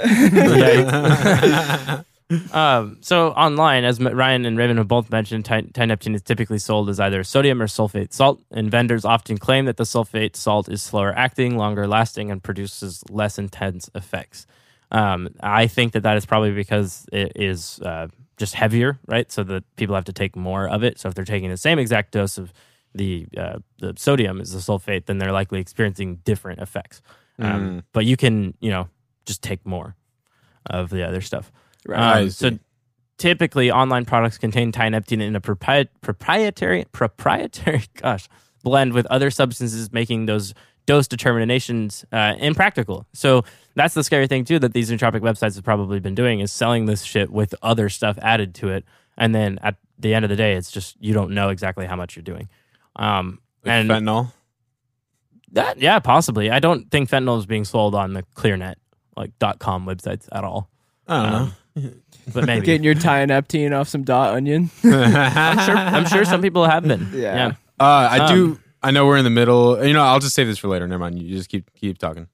um, 2.53 2.99
so 3.01 3.31
online, 3.31 3.85
as 3.85 4.01
Ryan 4.01 4.45
and 4.45 4.59
Raven 4.59 4.77
have 4.77 4.89
both 4.89 5.11
mentioned, 5.11 5.45
ti- 5.45 5.63
tineptine 5.73 6.15
is 6.15 6.23
typically 6.23 6.59
sold 6.59 6.89
as 6.91 7.01
either 7.01 7.25
sodium 7.25 7.63
or 7.63 7.67
sulfate 7.67 8.13
salt, 8.13 8.41
and 8.51 8.71
vendors 8.71 9.05
often 9.05 9.39
claim 9.39 9.65
that 9.67 9.77
the 9.77 9.85
sulfate 9.85 10.37
salt 10.37 10.69
is 10.69 10.83
slower 10.83 11.15
acting, 11.17 11.57
longer 11.57 11.87
lasting, 11.87 12.31
and 12.31 12.43
produces 12.43 13.03
less 13.09 13.39
intense 13.39 13.89
effects. 13.95 14.47
Um, 14.91 15.29
I 15.41 15.67
think 15.67 15.93
that 15.93 16.03
that 16.03 16.17
is 16.17 16.27
probably 16.27 16.53
because 16.53 17.07
it 17.13 17.33
is 17.37 17.79
uh, 17.81 18.09
just 18.37 18.55
heavier, 18.55 18.99
right? 19.07 19.31
So 19.31 19.43
that 19.45 19.65
people 19.77 19.95
have 19.95 20.05
to 20.07 20.13
take 20.13 20.35
more 20.37 20.69
of 20.69 20.83
it. 20.83 20.99
So 20.99 21.09
if 21.09 21.15
they're 21.15 21.25
taking 21.25 21.51
the 21.51 21.57
same 21.57 21.79
exact 21.79 22.13
dose 22.13 22.39
of 22.39 22.53
the 22.95 23.27
uh, 23.37 23.59
the 23.79 23.95
sodium 23.97 24.41
is 24.41 24.53
the 24.53 24.59
sulfate, 24.59 25.07
then 25.07 25.19
they're 25.19 25.33
likely 25.33 25.61
experiencing 25.61 26.17
different 26.25 26.61
effects. 26.61 27.03
Um, 27.39 27.85
But 27.93 28.05
you 28.05 28.17
can, 28.17 28.55
you 28.61 28.71
know, 28.71 28.89
just 29.27 29.43
take 29.43 29.65
more 29.65 29.95
of 30.67 30.91
the 30.91 31.07
other 31.07 31.21
stuff. 31.21 31.53
Right. 31.87 32.23
Um, 32.23 32.31
so 32.31 32.59
typically, 33.19 33.71
online 33.71 34.05
products 34.05 34.39
contain 34.39 34.73
tineptine 34.73 35.23
in 35.23 35.37
a 35.37 35.41
propri- 35.41 35.89
proprietary 36.01 36.87
proprietary 36.93 37.85
gosh 37.95 38.29
blend 38.65 38.93
with 38.93 39.07
other 39.07 39.31
substances, 39.31 39.93
making 39.93 40.27
those 40.27 40.53
dose 40.87 41.07
determinations 41.07 42.05
uh, 42.13 42.35
impractical. 42.39 43.07
So 43.13 43.45
that's 43.75 43.95
the 43.95 44.03
scary 44.03 44.27
thing 44.27 44.45
too 44.45 44.59
that 44.59 44.73
these 44.73 44.91
nootropic 44.91 45.21
websites 45.21 45.55
have 45.55 45.65
probably 45.65 46.01
been 46.01 46.15
doing 46.15 46.41
is 46.41 46.51
selling 46.51 46.87
this 46.87 47.03
shit 47.05 47.31
with 47.31 47.55
other 47.63 47.89
stuff 47.89 48.19
added 48.23 48.55
to 48.57 48.69
it, 48.71 48.85
and 49.17 49.35
then 49.35 49.59
at 49.63 49.77
the 49.99 50.15
end 50.15 50.25
of 50.25 50.29
the 50.29 50.37
day, 50.37 50.55
it's 50.55 50.71
just 50.71 50.97
you 51.01 51.13
don't 51.13 51.33
know 51.33 51.51
exactly 51.51 51.87
how 51.87 51.95
much 51.97 52.17
you're 52.17 52.23
doing. 52.23 52.49
Um, 52.99 53.39
Like 53.65 53.73
and 53.73 53.91
fentanyl. 53.91 54.33
that 55.53 55.81
yeah, 55.81 55.99
possibly. 56.01 56.51
I 56.51 56.59
don't 56.59 56.91
think 56.91 57.09
fentanyl 57.11 57.39
is 57.39 57.47
being 57.47 57.65
sold 57.65 57.95
on 57.95 58.13
the 58.15 58.23
ClearNet 58.35 58.75
like 59.17 59.33
.com 59.59 59.87
websites 59.87 60.29
at 60.33 60.45
all. 60.45 60.69
I 61.07 61.23
don't 61.23 61.33
know. 61.33 61.91
But 62.35 62.45
maybe 62.47 62.67
Getting 62.67 62.83
your 62.85 62.95
tianeptine 62.95 63.79
off 63.79 63.89
some 63.89 64.03
dot 64.05 64.35
onion. 64.35 64.71
I'm 64.85 65.59
sure. 65.65 65.77
I'm 65.77 66.07
sure 66.07 66.25
some 66.25 66.43
people 66.43 66.65
have 66.67 66.83
been. 66.83 67.09
Yeah. 67.15 67.53
Uh, 67.81 67.85
I 68.11 68.19
Um, 68.19 68.35
do. 68.35 68.59
I 68.83 68.91
know 68.91 69.07
we're 69.07 69.17
in 69.17 69.25
the 69.25 69.31
middle. 69.31 69.85
You 69.85 69.93
know, 69.93 70.03
I'll 70.03 70.19
just 70.21 70.35
save 70.35 70.47
this 70.49 70.59
for 70.59 70.69
later. 70.69 70.87
Never 70.87 70.99
mind. 71.01 71.21
You 71.23 71.37
just 71.37 71.49
keep 71.49 71.73
keep 71.75 71.99
talking. 71.99 72.27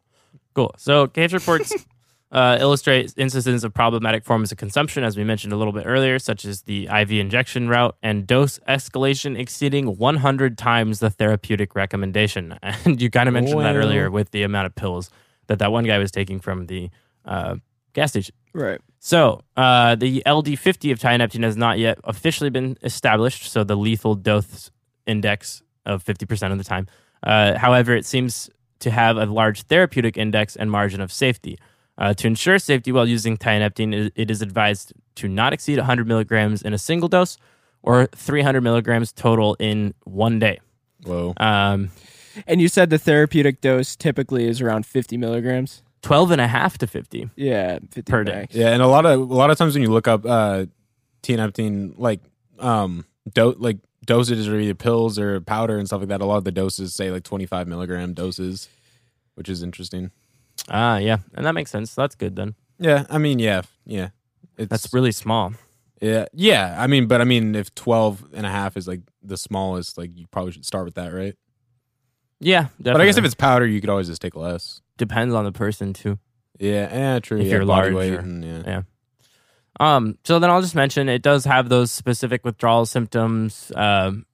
Cool. 0.54 0.74
So 0.78 1.06
case 1.06 1.32
reports 1.32 1.72
uh, 2.34 2.58
illustrate 2.60 3.14
instances 3.16 3.62
of 3.62 3.72
problematic 3.72 4.24
forms 4.24 4.50
of 4.50 4.58
consumption, 4.58 5.04
as 5.04 5.16
we 5.16 5.22
mentioned 5.22 5.52
a 5.52 5.56
little 5.56 5.72
bit 5.72 5.84
earlier, 5.86 6.18
such 6.18 6.44
as 6.44 6.62
the 6.62 6.86
IV 6.86 7.12
injection 7.12 7.68
route 7.68 7.96
and 8.02 8.26
dose 8.26 8.58
escalation 8.68 9.38
exceeding 9.38 9.96
100 9.96 10.58
times 10.58 10.98
the 10.98 11.10
therapeutic 11.10 11.74
recommendation. 11.74 12.58
And 12.84 13.00
you 13.00 13.08
kind 13.08 13.28
of 13.28 13.34
mentioned 13.34 13.60
that 13.60 13.76
earlier 13.76 14.10
with 14.10 14.32
the 14.32 14.42
amount 14.42 14.66
of 14.66 14.74
pills 14.74 15.10
that 15.46 15.60
that 15.60 15.70
one 15.70 15.84
guy 15.84 15.98
was 15.98 16.10
taking 16.10 16.40
from 16.40 16.66
the 16.66 16.90
uh, 17.24 17.56
gas 17.92 18.10
station. 18.10 18.34
Right. 18.52 18.80
So, 18.98 19.42
uh, 19.56 19.94
the 19.94 20.22
LD50 20.26 20.90
of 20.90 20.98
tianeptine 20.98 21.44
has 21.44 21.56
not 21.56 21.78
yet 21.78 21.98
officially 22.02 22.50
been 22.50 22.76
established, 22.82 23.50
so 23.50 23.62
the 23.62 23.76
lethal 23.76 24.16
dose 24.16 24.70
index 25.06 25.62
of 25.86 26.02
50% 26.04 26.50
of 26.50 26.58
the 26.58 26.64
time. 26.64 26.88
Uh, 27.22 27.56
however, 27.58 27.94
it 27.94 28.04
seems 28.04 28.50
to 28.80 28.90
have 28.90 29.16
a 29.16 29.26
large 29.26 29.62
therapeutic 29.62 30.16
index 30.16 30.56
and 30.56 30.70
margin 30.70 31.00
of 31.00 31.12
safety. 31.12 31.58
Uh, 31.96 32.12
to 32.14 32.26
ensure 32.26 32.58
safety 32.58 32.90
while 32.90 33.06
using 33.06 33.36
tianeptine, 33.36 33.94
it- 33.94 34.12
it 34.16 34.30
is 34.30 34.42
advised 34.42 34.92
to 35.16 35.28
not 35.28 35.52
exceed 35.52 35.78
100 35.78 36.06
milligrams 36.08 36.60
in 36.62 36.72
a 36.74 36.78
single 36.78 37.08
dose 37.08 37.36
or 37.82 38.06
300 38.14 38.60
milligrams 38.62 39.12
total 39.12 39.56
in 39.60 39.94
one 40.04 40.38
day. 40.38 40.58
Whoa. 41.04 41.34
Um, 41.36 41.90
And 42.48 42.60
you 42.60 42.66
said 42.66 42.90
the 42.90 42.98
therapeutic 42.98 43.60
dose 43.60 43.94
typically 43.94 44.48
is 44.48 44.60
around 44.60 44.86
50 44.86 45.16
milligrams. 45.16 45.82
12 46.02 46.32
and 46.32 46.40
a 46.40 46.48
half 46.48 46.76
to 46.78 46.86
50. 46.88 47.30
Yeah, 47.36 47.78
50 47.92 48.02
Per 48.10 48.24
day. 48.24 48.48
Yeah, 48.50 48.70
and 48.70 48.82
a 48.82 48.88
lot 48.88 49.06
of 49.06 49.20
a 49.20 49.34
lot 49.34 49.50
of 49.50 49.56
times 49.56 49.74
when 49.74 49.82
you 49.84 49.90
look 49.90 50.08
up 50.08 50.26
uh, 50.26 50.66
tianeptine, 51.22 51.94
like 51.96 52.20
um, 52.58 53.04
do- 53.32 53.54
like 53.58 53.78
dosages 54.06 54.48
are 54.48 54.58
either 54.58 54.74
pills 54.74 55.18
or 55.18 55.40
powder 55.40 55.78
and 55.78 55.86
stuff 55.86 56.00
like 56.00 56.08
that. 56.08 56.20
A 56.20 56.24
lot 56.26 56.36
of 56.38 56.44
the 56.44 56.52
doses 56.52 56.92
say 56.94 57.10
like 57.10 57.22
25 57.22 57.68
milligram 57.68 58.12
doses, 58.14 58.68
which 59.36 59.48
is 59.48 59.62
interesting. 59.62 60.10
Ah, 60.70 60.98
yeah, 60.98 61.18
and 61.34 61.44
that 61.46 61.54
makes 61.54 61.70
sense. 61.70 61.94
That's 61.94 62.14
good 62.14 62.36
then. 62.36 62.54
Yeah, 62.78 63.04
I 63.10 63.18
mean, 63.18 63.38
yeah, 63.38 63.62
yeah. 63.86 64.08
It's 64.56 64.68
That's 64.70 64.92
really 64.94 65.12
small. 65.12 65.52
yeah, 66.00 66.26
yeah. 66.32 66.76
I 66.78 66.86
mean, 66.86 67.06
but 67.06 67.20
I 67.20 67.24
mean, 67.24 67.54
if 67.54 67.74
12 67.74 68.26
and 68.34 68.46
a 68.46 68.50
half 68.50 68.76
is 68.76 68.86
like 68.88 69.00
the 69.22 69.36
smallest, 69.36 69.98
like 69.98 70.10
you 70.16 70.26
probably 70.30 70.52
should 70.52 70.64
start 70.66 70.84
with 70.84 70.94
that, 70.94 71.12
right? 71.12 71.34
Yeah, 72.40 72.66
But 72.80 73.00
I 73.00 73.06
guess 73.06 73.16
if 73.16 73.24
it's 73.24 73.34
powder, 73.34 73.66
you 73.66 73.80
could 73.80 73.88
always 73.90 74.08
just 74.08 74.20
take 74.20 74.36
less. 74.36 74.80
depends 74.98 75.34
on 75.34 75.44
the 75.44 75.52
person 75.52 75.92
too. 75.92 76.18
Yeah, 76.58 76.92
yeah, 76.94 77.18
true. 77.20 77.38
If 77.40 77.46
yeah, 77.46 77.52
you're 77.54 77.64
large 77.64 77.92
or- 77.94 78.18
and 78.18 78.44
yeah. 78.44 78.62
yeah. 78.66 78.82
Um, 79.80 80.18
so 80.24 80.38
then 80.38 80.50
I'll 80.50 80.60
just 80.62 80.74
mention 80.74 81.08
it 81.08 81.22
does 81.22 81.44
have 81.46 81.68
those 81.68 81.90
specific 81.90 82.44
withdrawal 82.44 82.86
symptoms, 82.86 83.72
um, 83.74 84.24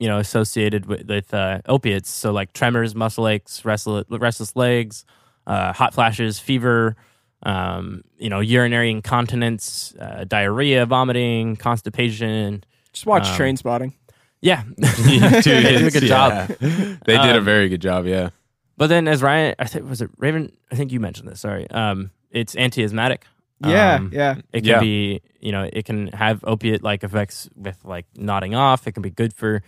you 0.00 0.08
know, 0.08 0.18
associated 0.18 0.86
with, 0.86 1.06
with 1.08 1.32
uh, 1.34 1.60
opiates. 1.66 2.10
So 2.10 2.32
like 2.32 2.52
tremors, 2.52 2.94
muscle 2.94 3.28
aches, 3.28 3.64
restless, 3.64 4.04
restless 4.08 4.56
legs, 4.56 5.04
uh, 5.48 5.72
hot 5.72 5.94
flashes, 5.94 6.38
fever, 6.38 6.94
um, 7.42 8.02
you 8.18 8.28
know, 8.30 8.38
urinary 8.40 8.90
incontinence, 8.90 9.94
uh, 9.98 10.24
diarrhea, 10.24 10.86
vomiting, 10.86 11.56
constipation. 11.56 12.62
Just 12.92 13.06
watch 13.06 13.26
Um, 13.28 13.36
Trainspotting. 13.36 13.92
Yeah, 14.40 14.62
Dude, 14.76 14.76
they 15.04 15.62
did 15.62 15.86
a 15.86 15.90
good 15.90 16.02
yeah. 16.04 16.46
job. 16.46 16.48
They 16.60 17.16
did 17.16 17.34
a 17.34 17.38
Um, 17.38 17.44
very 17.44 17.68
good 17.68 17.80
job. 17.82 18.06
Yeah. 18.06 18.30
But 18.76 18.86
then, 18.86 19.08
as 19.08 19.20
Ryan, 19.22 19.56
I 19.58 19.64
think 19.64 19.88
was 19.88 20.00
it 20.00 20.10
Raven? 20.18 20.52
I 20.70 20.76
think 20.76 20.92
you 20.92 21.00
mentioned 21.00 21.28
this. 21.28 21.40
Sorry, 21.40 21.68
um, 21.70 22.12
it's 22.30 22.54
anti-asthmatic. 22.54 23.24
Yeah, 23.66 23.94
Um, 23.96 24.10
yeah. 24.14 24.36
It 24.52 24.60
can 24.60 24.68
Yeah. 24.68 24.80
be, 24.80 25.20
you 25.40 25.50
know, 25.50 25.68
it 25.72 25.84
can 25.84 26.06
have 26.08 26.44
opiate-like 26.44 27.02
effects 27.02 27.48
with 27.56 27.76
like 27.84 28.06
nodding 28.16 28.54
off. 28.54 28.86
It 28.86 28.92
can 28.92 29.02
be 29.02 29.10
good 29.10 29.32
for 29.34 29.62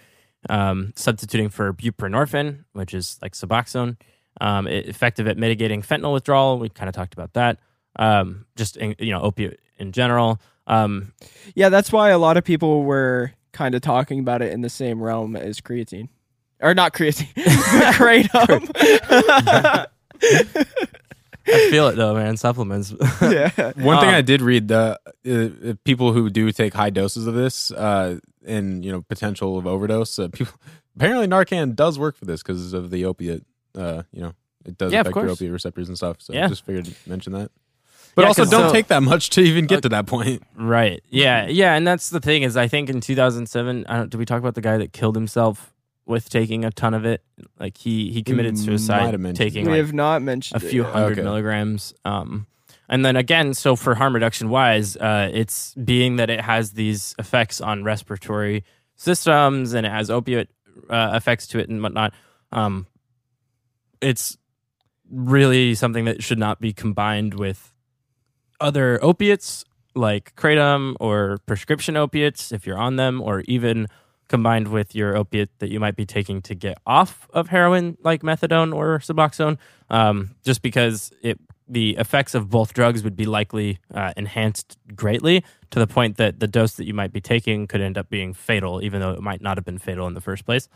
um, 0.48 0.92
substituting 0.94 1.48
for 1.48 1.72
buprenorphine, 1.72 2.64
which 2.72 2.94
is 2.94 3.18
like 3.20 3.32
Suboxone. 3.32 3.96
Um, 4.40 4.66
effective 4.68 5.26
at 5.28 5.36
mitigating 5.36 5.82
fentanyl 5.82 6.12
withdrawal. 6.14 6.58
We 6.58 6.68
kind 6.70 6.88
of 6.88 6.94
talked 6.94 7.12
about 7.12 7.32
that. 7.34 7.58
Um, 7.96 8.46
just 8.56 8.76
in, 8.76 8.94
you 8.98 9.10
know, 9.12 9.20
opiate 9.20 9.60
in 9.78 9.92
general. 9.92 10.40
Um, 10.66 11.12
Yeah, 11.54 11.68
that's 11.68 11.92
why 11.92 12.10
a 12.10 12.18
lot 12.18 12.36
of 12.36 12.44
people 12.44 12.84
were 12.84 13.32
kind 13.52 13.74
of 13.74 13.82
talking 13.82 14.20
about 14.20 14.40
it 14.40 14.52
in 14.52 14.60
the 14.60 14.70
same 14.70 15.02
realm 15.02 15.36
as 15.36 15.60
creatine. 15.60 16.08
Or 16.60 16.74
not 16.74 16.92
creatine. 16.94 17.32
Kratom. 17.94 19.86
I 21.46 21.70
feel 21.70 21.88
it 21.88 21.96
though, 21.96 22.14
man. 22.14 22.36
Supplements. 22.36 22.92
yeah. 23.22 23.50
One 23.76 23.98
thing 23.98 24.08
Um, 24.10 24.14
I 24.14 24.20
did 24.22 24.40
read 24.42 24.68
the 24.68 25.00
uh, 25.28 25.74
people 25.84 26.12
who 26.12 26.30
do 26.30 26.52
take 26.52 26.74
high 26.74 26.90
doses 26.90 27.26
of 27.26 27.34
this 27.34 27.70
uh, 27.72 28.18
and 28.46 28.84
you 28.84 28.92
know 28.92 29.02
potential 29.02 29.58
of 29.58 29.66
overdose. 29.66 30.18
Uh, 30.18 30.28
people 30.28 30.54
apparently 30.96 31.26
Narcan 31.26 31.74
does 31.74 31.98
work 31.98 32.16
for 32.16 32.24
this 32.24 32.42
because 32.42 32.72
of 32.72 32.90
the 32.90 33.04
opiate. 33.04 33.44
Uh, 33.74 34.02
you 34.12 34.20
know, 34.22 34.32
it 34.64 34.76
does 34.78 34.92
Yeah, 34.92 35.00
affect 35.00 35.16
your 35.16 35.24
course. 35.26 35.38
opiate 35.38 35.52
receptors 35.52 35.88
and 35.88 35.96
stuff. 35.96 36.16
So 36.20 36.32
Yeah. 36.32 36.46
I 36.46 36.48
just 36.48 36.64
figured 36.64 36.86
to 36.86 36.94
mention 37.06 37.32
that. 37.34 37.50
But 38.16 38.22
Yeah, 38.22 38.28
also, 38.28 38.42
'cause 38.42 38.50
don't 38.50 38.68
so- 38.68 38.72
take 38.72 38.88
that 38.88 39.02
much 39.02 39.30
to 39.30 39.40
even 39.40 39.66
get 39.66 39.82
to 39.82 39.88
that 39.90 40.06
point. 40.06 40.42
Right. 40.56 41.02
Yeah. 41.10 41.46
Yeah. 41.46 41.74
And 41.76 41.86
that's 41.86 42.10
the 42.10 42.20
thing 42.20 42.42
is, 42.42 42.56
I 42.56 42.66
think 42.68 42.90
in 42.90 43.00
2007, 43.00 43.86
I 43.88 43.96
don't, 43.96 44.10
did 44.10 44.18
we 44.18 44.24
talk 44.26 44.40
about 44.40 44.54
the 44.56 44.60
guy 44.60 44.76
that 44.78 44.92
killed 44.92 45.14
himself 45.14 45.72
with 46.06 46.28
taking 46.28 46.64
a 46.64 46.70
ton 46.72 46.92
of 46.92 47.04
it? 47.06 47.22
Like 47.60 47.76
he 47.78 48.10
he 48.10 48.22
committed 48.24 48.54
might 48.56 48.64
suicide 48.64 49.12
have 49.12 49.20
mentioned 49.20 49.36
taking 49.36 49.64
We 49.66 49.72
like 49.72 49.78
have 49.78 49.92
not 49.92 50.22
mentioned 50.22 50.60
a 50.60 50.66
few 50.66 50.82
it 50.84 50.90
hundred 50.92 51.12
Okay. 51.12 51.22
milligrams. 51.22 51.94
Um, 52.04 52.46
and 52.88 53.04
then 53.04 53.14
again, 53.14 53.54
so 53.54 53.76
for 53.76 53.94
harm 53.94 54.12
reduction 54.14 54.48
wise, 54.50 54.96
uh, 54.96 55.30
it's 55.32 55.72
being 55.76 56.16
that 56.16 56.28
it 56.28 56.40
has 56.40 56.72
these 56.72 57.14
effects 57.20 57.60
on 57.60 57.84
respiratory 57.84 58.64
systems 58.96 59.72
and 59.72 59.86
it 59.86 59.90
has 59.90 60.10
opiate 60.10 60.48
uh, 60.88 61.12
effects 61.14 61.46
to 61.48 61.58
it 61.60 61.68
and 61.68 61.80
whatnot. 61.82 62.12
Um, 62.50 62.86
it's 64.00 64.36
really 65.10 65.74
something 65.74 66.04
that 66.04 66.22
should 66.22 66.38
not 66.38 66.60
be 66.60 66.72
combined 66.72 67.34
with 67.34 67.72
other 68.60 69.02
opiates 69.02 69.64
like 69.94 70.34
kratom 70.36 70.94
or 71.00 71.38
prescription 71.46 71.96
opiates 71.96 72.52
if 72.52 72.66
you're 72.66 72.78
on 72.78 72.96
them, 72.96 73.20
or 73.20 73.40
even 73.42 73.86
combined 74.28 74.68
with 74.68 74.94
your 74.94 75.16
opiate 75.16 75.50
that 75.58 75.70
you 75.70 75.80
might 75.80 75.96
be 75.96 76.06
taking 76.06 76.40
to 76.42 76.54
get 76.54 76.78
off 76.86 77.26
of 77.32 77.48
heroin, 77.48 77.98
like 78.04 78.22
methadone 78.22 78.72
or 78.74 79.00
Suboxone, 79.00 79.58
um, 79.88 80.30
just 80.44 80.62
because 80.62 81.10
it 81.22 81.38
the 81.68 81.96
effects 81.98 82.34
of 82.34 82.50
both 82.50 82.74
drugs 82.74 83.04
would 83.04 83.14
be 83.14 83.26
likely 83.26 83.78
uh, 83.94 84.12
enhanced 84.16 84.76
greatly 84.96 85.44
to 85.70 85.78
the 85.78 85.86
point 85.86 86.16
that 86.16 86.40
the 86.40 86.48
dose 86.48 86.74
that 86.74 86.84
you 86.84 86.92
might 86.92 87.12
be 87.12 87.20
taking 87.20 87.68
could 87.68 87.80
end 87.80 87.96
up 87.96 88.08
being 88.10 88.34
fatal, 88.34 88.82
even 88.82 89.00
though 89.00 89.12
it 89.12 89.22
might 89.22 89.40
not 89.40 89.56
have 89.56 89.64
been 89.64 89.78
fatal 89.78 90.08
in 90.08 90.14
the 90.14 90.20
first 90.20 90.44
place. 90.44 90.68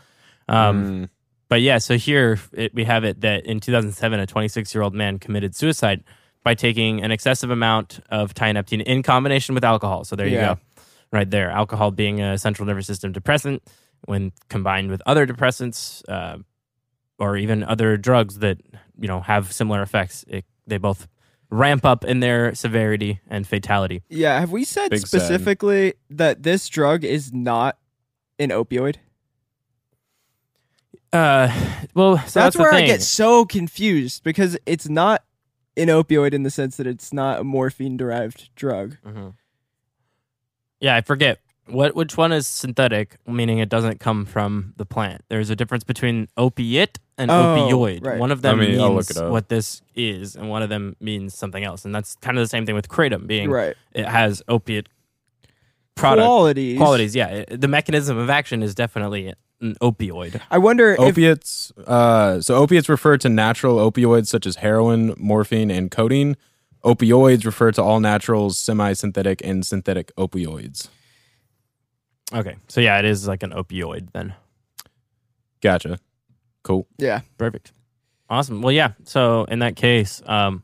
Um, 0.47 0.85
Mm. 0.85 1.09
But 1.49 1.61
yeah, 1.61 1.77
so 1.77 1.97
here 1.97 2.39
it, 2.53 2.73
we 2.73 2.83
have 2.85 3.03
it 3.03 3.21
that 3.21 3.45
in 3.45 3.59
2007, 3.59 4.19
a 4.19 4.25
26 4.25 4.73
year 4.73 4.81
old 4.83 4.93
man 4.93 5.19
committed 5.19 5.55
suicide 5.55 6.03
by 6.43 6.53
taking 6.53 7.01
an 7.03 7.11
excessive 7.11 7.49
amount 7.49 7.99
of 8.09 8.33
tianeptine 8.33 8.81
in 8.83 9.01
combination 9.03 9.55
with 9.55 9.63
alcohol. 9.63 10.03
So 10.03 10.15
there 10.15 10.27
you 10.27 10.35
Yeah. 10.35 10.55
go, 10.55 10.59
right 11.11 11.29
there. 11.29 11.49
Alcohol 11.49 11.91
being 11.91 12.21
a 12.21 12.37
central 12.37 12.67
nervous 12.67 12.85
system 12.87 13.11
depressant, 13.11 13.63
when 14.05 14.31
combined 14.49 14.89
with 14.91 15.01
other 15.05 15.25
depressants 15.25 16.03
uh, 16.07 16.37
or 17.17 17.37
even 17.37 17.63
other 17.63 17.97
drugs 17.97 18.39
that 18.39 18.57
you 18.99 19.07
know 19.07 19.21
have 19.21 19.51
similar 19.51 19.81
effects, 19.81 20.23
it, 20.27 20.45
they 20.67 20.77
both 20.77 21.07
ramp 21.51 21.85
up 21.85 22.03
in 22.03 22.19
their 22.19 22.53
severity 22.55 23.19
and 23.29 23.47
fatality. 23.47 24.01
Yeah, 24.09 24.39
have 24.39 24.51
we 24.51 24.63
said 24.65 24.89
Big 24.89 24.99
sad. 25.01 25.07
specifically 25.07 25.93
that 26.09 26.43
this 26.43 26.67
drug 26.69 27.03
is 27.03 27.31
not 27.33 27.77
an 28.39 28.49
opioid? 28.49 28.95
Uh, 31.15 31.49
well, 31.93 32.17
so 32.17 32.21
that's, 32.21 32.33
that's, 32.33 32.55
the 32.57 32.61
where 32.63 32.73
I 32.73 32.85
get 32.85 33.01
so 33.01 33.45
confused 33.45 34.23
because 34.23 34.57
it's 34.65 34.89
not 34.89 35.23
an 35.77 35.87
opioid 35.87 36.33
in 36.33 36.43
the 36.43 36.49
sense 36.49 36.77
that 36.77 36.87
it's 36.87 37.13
not 37.13 37.39
a 37.39 37.43
morphine 37.43 37.97
derived 37.97 38.49
drug. 38.55 38.97
Mhm. 39.05 39.33
Yeah, 40.79 40.95
I 40.95 41.01
forget 41.01 41.39
what 41.67 41.95
which 41.95 42.17
one 42.17 42.31
is 42.31 42.47
synthetic, 42.47 43.17
meaning 43.27 43.59
it 43.59 43.69
doesn't 43.69 43.99
come 43.99 44.25
from 44.25 44.73
the 44.77 44.85
plant. 44.85 45.23
There's 45.29 45.49
a 45.49 45.55
difference 45.55 45.83
between 45.83 46.27
opiate 46.37 46.99
and 47.17 47.31
Oh, 47.31 47.33
opioid. 47.71 48.05
right. 48.05 48.19
One 48.19 48.31
of 48.31 48.41
them 48.41 48.59
I 48.59 48.61
mean, 48.65 48.77
means 48.77 48.81
look 48.81 49.09
it 49.09 49.17
up. 49.17 49.31
what 49.31 49.49
this 49.49 49.81
is, 49.95 50.35
and 50.35 50.49
one 50.49 50.61
of 50.63 50.69
them 50.69 50.95
means 50.99 51.33
something 51.33 51.63
else. 51.63 51.85
And 51.85 51.95
that's 51.95 52.15
kind 52.17 52.37
of 52.37 52.43
the 52.43 52.49
same 52.49 52.65
thing 52.65 52.75
with 52.75 52.89
kratom, 52.89 53.25
being 53.25 53.49
Right. 53.49 53.75
it 53.93 54.05
has 54.05 54.43
opiate 54.49 54.89
product 55.95 56.25
Qualities. 56.25 56.77
qualities. 56.77 57.15
Yeah, 57.15 57.27
it- 57.29 57.61
the 57.61 57.69
mechanism 57.69 58.17
of 58.17 58.29
action 58.29 58.61
is 58.61 58.75
definitely 58.75 59.33
an 59.61 59.75
opioid. 59.81 60.41
I 60.51 60.57
wonder 60.57 60.93
if 60.93 60.99
Opiates. 60.99 61.71
Uh, 61.85 62.41
so 62.41 62.55
opiates 62.55 62.89
refer 62.89 63.17
to 63.17 63.29
natural 63.29 63.77
opioids 63.77 64.27
such 64.27 64.45
as 64.45 64.57
heroin, 64.57 65.13
morphine, 65.17 65.71
and 65.71 65.89
codeine. 65.89 66.35
Opioids 66.83 67.45
refer 67.45 67.71
to 67.71 67.81
all 67.81 67.99
naturals, 67.99 68.57
semi-synthetic, 68.57 69.41
and 69.43 69.65
synthetic 69.65 70.15
opioids. 70.15 70.89
Okay, 72.33 72.55
so 72.67 72.81
yeah, 72.81 72.99
it 72.99 73.05
is 73.05 73.27
like 73.27 73.43
an 73.43 73.51
opioid 73.51 74.11
then. 74.11 74.33
Gotcha. 75.61 75.99
Cool. 76.63 76.87
yeah. 76.97 77.21
Perfect. 77.37 77.71
Awesome. 78.29 78.61
Well, 78.61 78.71
yeah. 78.71 78.93
So 79.03 79.45
in 79.45 79.59
that 79.59 79.75
case, 79.75 80.21
um, 80.25 80.63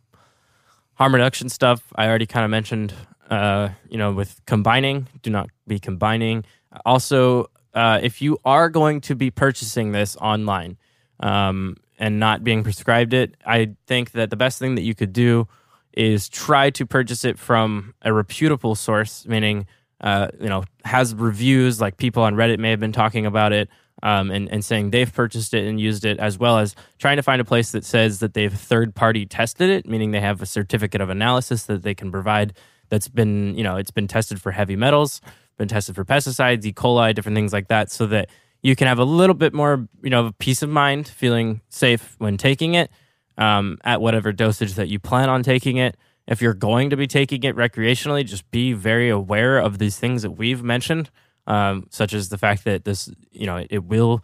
harm 0.96 1.14
reduction 1.14 1.48
stuff 1.50 1.82
I 1.96 2.08
already 2.08 2.26
kind 2.26 2.44
of 2.44 2.52
mentioned. 2.52 2.94
Uh, 3.30 3.70
you 3.90 3.98
know, 3.98 4.12
with 4.12 4.42
combining, 4.46 5.08
do 5.22 5.30
not 5.30 5.50
be 5.66 5.80
combining. 5.80 6.44
Also, 6.86 7.50
uh, 7.74 8.00
if 8.02 8.22
you 8.22 8.38
are 8.46 8.70
going 8.70 9.02
to 9.02 9.16
be 9.16 9.32
purchasing 9.32 9.92
this 9.92 10.16
online 10.18 10.78
um, 11.20 11.78
and 11.98 12.20
not 12.20 12.44
being 12.44 12.64
prescribed 12.64 13.14
it, 13.14 13.36
I 13.46 13.76
think 13.88 14.12
that 14.12 14.30
the 14.30 14.36
best 14.36 14.60
thing 14.60 14.76
that 14.76 14.82
you 14.82 14.96
could 14.96 15.14
do 15.14 15.48
is 15.94 16.30
try 16.30 16.70
to 16.72 16.86
purchase 16.86 17.26
it 17.26 17.38
from 17.38 17.94
a 18.02 18.14
reputable 18.14 18.76
source, 18.76 19.26
meaning 19.28 19.68
uh, 20.00 20.30
you 20.40 20.50
know 20.50 20.64
has 20.84 21.14
reviews 21.14 21.80
like 21.80 21.98
people 21.98 22.24
on 22.24 22.36
Reddit 22.36 22.60
may 22.60 22.72
have 22.72 22.80
been 22.80 22.92
talking 22.92 23.26
about 23.26 23.54
it 23.54 23.70
um, 24.04 24.32
and 24.32 24.50
and 24.50 24.64
saying 24.66 24.92
they've 24.92 25.12
purchased 25.14 25.54
it 25.54 25.68
and 25.68 25.80
used 25.80 26.06
it, 26.06 26.18
as 26.20 26.38
well 26.38 26.58
as 26.58 26.76
trying 26.98 27.18
to 27.18 27.24
find 27.24 27.42
a 27.42 27.46
place 27.46 27.72
that 27.72 27.86
says 27.86 28.20
that 28.20 28.34
they've 28.34 28.54
third 28.54 28.96
party 28.96 29.26
tested 29.26 29.70
it, 29.70 29.88
meaning 29.88 30.12
they 30.12 30.22
have 30.22 30.42
a 30.42 30.46
certificate 30.46 31.02
of 31.02 31.10
analysis 31.10 31.64
that 31.64 31.84
they 31.84 31.94
can 31.94 32.12
provide 32.12 32.54
that's 32.90 33.08
been 33.08 33.56
you 33.56 33.64
know 33.64 33.78
it's 33.78 33.92
been 33.92 34.08
tested 34.08 34.42
for 34.42 34.52
heavy 34.52 34.76
metals, 34.76 35.22
been 35.62 35.68
tested 35.68 35.96
for 35.96 36.04
pesticides, 36.04 36.66
E. 36.66 36.74
coli, 36.74 37.14
different 37.14 37.36
things 37.36 37.54
like 37.54 37.68
that, 37.68 37.92
so 37.92 38.08
that 38.08 38.30
you 38.64 38.76
can 38.76 38.88
have 38.88 39.00
a 39.00 39.06
little 39.06 39.36
bit 39.36 39.54
more 39.54 39.88
you 40.02 40.10
know 40.10 40.32
peace 40.40 40.62
of 40.64 40.70
mind, 40.70 41.08
feeling 41.08 41.62
safe 41.70 42.16
when 42.18 42.36
taking 42.36 42.74
it 42.74 42.90
um, 43.38 43.78
at 43.84 44.02
whatever 44.02 44.32
dosage 44.32 44.74
that 44.74 44.88
you 44.88 45.00
plan 45.00 45.30
on 45.30 45.44
taking 45.44 45.78
it. 45.78 45.96
If 46.28 46.42
you're 46.42 46.54
going 46.54 46.90
to 46.92 46.98
be 46.98 47.08
taking 47.08 47.44
it 47.44 47.56
recreationally, 47.56 48.26
just 48.26 48.50
be 48.52 48.74
very 48.74 49.10
aware 49.10 49.60
of 49.60 49.78
these 49.78 49.98
things 49.98 50.22
that 50.22 50.32
we've 50.32 50.64
mentioned, 50.64 51.10
um, 51.48 51.88
such 51.90 52.14
as 52.14 52.30
the 52.30 52.38
fact 52.38 52.64
that 52.66 52.86
this, 52.86 53.10
you 53.32 53.46
know, 53.46 53.66
it, 53.70 53.84
will 53.84 54.24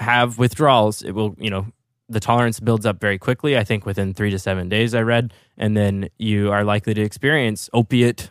have 0.00 0.38
withdrawals. 0.38 1.02
It 1.02 1.12
will, 1.12 1.36
you 1.38 1.50
know, 1.50 1.66
the 2.08 2.20
tolerance 2.20 2.58
builds 2.58 2.86
up 2.86 3.00
very 3.00 3.18
quickly. 3.18 3.56
I 3.56 3.64
think 3.64 3.86
within 3.86 4.14
three 4.14 4.30
to 4.30 4.38
seven 4.38 4.68
days, 4.68 4.94
I 4.94 5.02
read, 5.02 5.32
and 5.56 5.76
then 5.76 6.08
you 6.18 6.50
are 6.50 6.64
likely 6.64 6.94
to 6.94 7.02
experience 7.02 7.70
opiate 7.72 8.30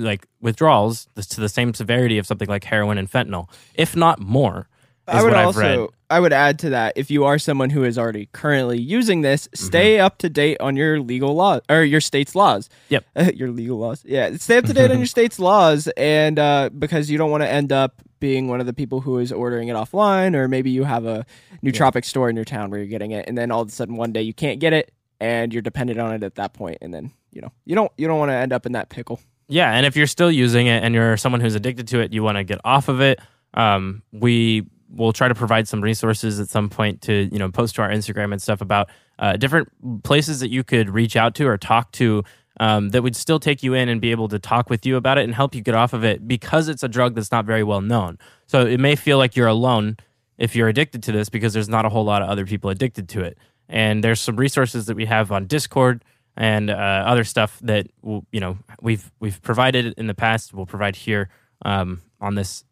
like 0.00 0.26
withdrawals 0.40 1.08
to 1.16 1.40
the 1.40 1.48
same 1.48 1.74
severity 1.74 2.18
of 2.18 2.26
something 2.26 2.48
like 2.48 2.64
heroin 2.64 2.98
and 2.98 3.10
fentanyl, 3.10 3.48
if 3.74 3.94
not 3.96 4.20
more. 4.20 4.68
Is 5.08 5.14
I 5.16 5.22
would 5.22 5.32
what 5.32 5.36
I've 5.38 5.46
also. 5.46 5.92
I 6.08 6.20
would 6.20 6.32
add 6.32 6.58
to 6.60 6.70
that 6.70 6.92
if 6.96 7.10
you 7.10 7.24
are 7.24 7.38
someone 7.38 7.70
who 7.70 7.84
is 7.84 7.96
already 7.98 8.28
currently 8.32 8.80
using 8.80 9.22
this, 9.22 9.48
stay 9.54 9.96
Mm-hmm. 9.96 10.04
up 10.04 10.18
to 10.18 10.28
date 10.28 10.60
on 10.60 10.76
your 10.76 11.00
legal 11.00 11.34
law 11.34 11.60
or 11.68 11.82
your 11.84 12.00
state's 12.00 12.34
laws. 12.34 12.68
Yep. 12.88 13.04
your 13.34 13.50
legal 13.50 13.78
laws. 13.78 14.02
Yeah, 14.04 14.36
stay 14.36 14.58
up 14.58 14.64
to 14.66 14.72
date 14.72 14.90
on 14.90 14.98
your 14.98 15.06
state's 15.16 15.38
laws, 15.38 15.88
and 15.96 16.38
uh, 16.38 16.70
because 16.78 17.10
you 17.10 17.18
don't 17.18 17.30
want 17.30 17.42
to 17.42 17.48
end 17.48 17.72
up 17.72 18.02
being 18.20 18.48
one 18.48 18.60
of 18.60 18.66
the 18.66 18.72
people 18.74 19.00
who 19.00 19.18
is 19.18 19.32
ordering 19.32 19.68
it 19.68 19.74
offline, 19.76 20.34
or 20.34 20.46
maybe 20.48 20.70
you 20.70 20.84
have 20.84 21.06
a 21.06 21.24
nootropic 21.64 22.04
store 22.04 22.28
in 22.28 22.36
your 22.36 22.44
town 22.44 22.70
where 22.70 22.78
you're 22.78 22.88
getting 22.88 23.12
it, 23.12 23.24
and 23.28 23.36
then 23.38 23.50
all 23.50 23.62
of 23.62 23.68
a 23.68 23.72
sudden 23.72 23.96
one 23.96 24.12
day 24.12 24.22
you 24.22 24.34
can't 24.34 24.60
get 24.60 24.72
it, 24.72 24.92
and 25.20 25.52
you're 25.52 25.62
dependent 25.62 25.98
on 25.98 26.12
it 26.12 26.22
at 26.22 26.34
that 26.36 26.52
point, 26.52 26.78
and 26.82 26.92
then 26.92 27.12
you 27.32 27.40
know 27.40 27.50
you 27.64 27.74
don't 27.74 27.90
you 27.96 28.06
don't 28.06 28.18
want 28.18 28.30
to 28.30 28.34
end 28.36 28.52
up 28.52 28.66
in 28.66 28.72
that 28.72 28.90
pickle. 28.90 29.20
Yeah, 29.50 29.72
and 29.72 29.84
if 29.84 29.96
you're 29.96 30.06
still 30.06 30.30
using 30.30 30.68
it 30.68 30.84
and 30.84 30.94
you're 30.94 31.16
someone 31.16 31.40
who's 31.40 31.56
addicted 31.56 31.88
to 31.88 32.00
it, 32.00 32.12
you 32.12 32.22
want 32.22 32.38
to 32.38 32.44
get 32.44 32.60
off 32.64 32.88
of 32.88 33.00
it. 33.00 33.20
Um, 33.52 34.02
we 34.12 34.64
will 34.88 35.12
try 35.12 35.28
to 35.28 35.34
provide 35.34 35.68
some 35.68 35.80
resources 35.80 36.40
at 36.40 36.48
some 36.48 36.68
point 36.68 37.02
to 37.02 37.28
you 37.32 37.38
know 37.38 37.50
post 37.50 37.74
to 37.76 37.82
our 37.82 37.90
Instagram 37.90 38.32
and 38.32 38.40
stuff 38.40 38.60
about 38.60 38.88
uh, 39.18 39.36
different 39.36 39.68
places 40.04 40.40
that 40.40 40.50
you 40.50 40.64
could 40.64 40.88
reach 40.88 41.16
out 41.16 41.34
to 41.34 41.46
or 41.46 41.58
talk 41.58 41.90
to 41.92 42.22
um, 42.60 42.90
that 42.90 43.02
would 43.02 43.16
still 43.16 43.40
take 43.40 43.62
you 43.62 43.74
in 43.74 43.88
and 43.88 44.00
be 44.00 44.10
able 44.10 44.28
to 44.28 44.38
talk 44.38 44.70
with 44.70 44.86
you 44.86 44.96
about 44.96 45.18
it 45.18 45.24
and 45.24 45.34
help 45.34 45.54
you 45.54 45.62
get 45.62 45.74
off 45.74 45.92
of 45.92 46.04
it 46.04 46.28
because 46.28 46.68
it's 46.68 46.82
a 46.82 46.88
drug 46.88 47.14
that's 47.14 47.32
not 47.32 47.44
very 47.44 47.64
well 47.64 47.80
known. 47.80 48.18
So 48.46 48.66
it 48.66 48.78
may 48.78 48.96
feel 48.96 49.18
like 49.18 49.34
you're 49.34 49.48
alone 49.48 49.96
if 50.38 50.54
you're 50.54 50.68
addicted 50.68 51.02
to 51.04 51.12
this 51.12 51.28
because 51.28 51.52
there's 51.52 51.68
not 51.68 51.84
a 51.84 51.88
whole 51.88 52.04
lot 52.04 52.22
of 52.22 52.28
other 52.28 52.46
people 52.46 52.70
addicted 52.70 53.08
to 53.10 53.20
it. 53.22 53.38
And 53.68 54.02
there's 54.02 54.20
some 54.20 54.36
resources 54.36 54.86
that 54.86 54.96
we 54.96 55.06
have 55.06 55.30
on 55.32 55.46
Discord 55.46 56.04
and 56.40 56.70
uh, 56.70 56.72
other 57.12 57.22
stuff 57.22 57.58
that 57.60 57.86
you 58.02 58.40
know 58.40 58.56
we've 58.80 59.12
we've 59.20 59.40
provided 59.42 59.92
in 59.98 60.06
the 60.06 60.14
past. 60.14 60.54
We'll 60.54 60.64
provide 60.64 60.96
here 60.96 61.28
um, 61.66 62.00
on 62.18 62.34
this, 62.34 62.64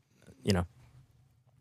you 0.42 0.52
know, 0.54 0.64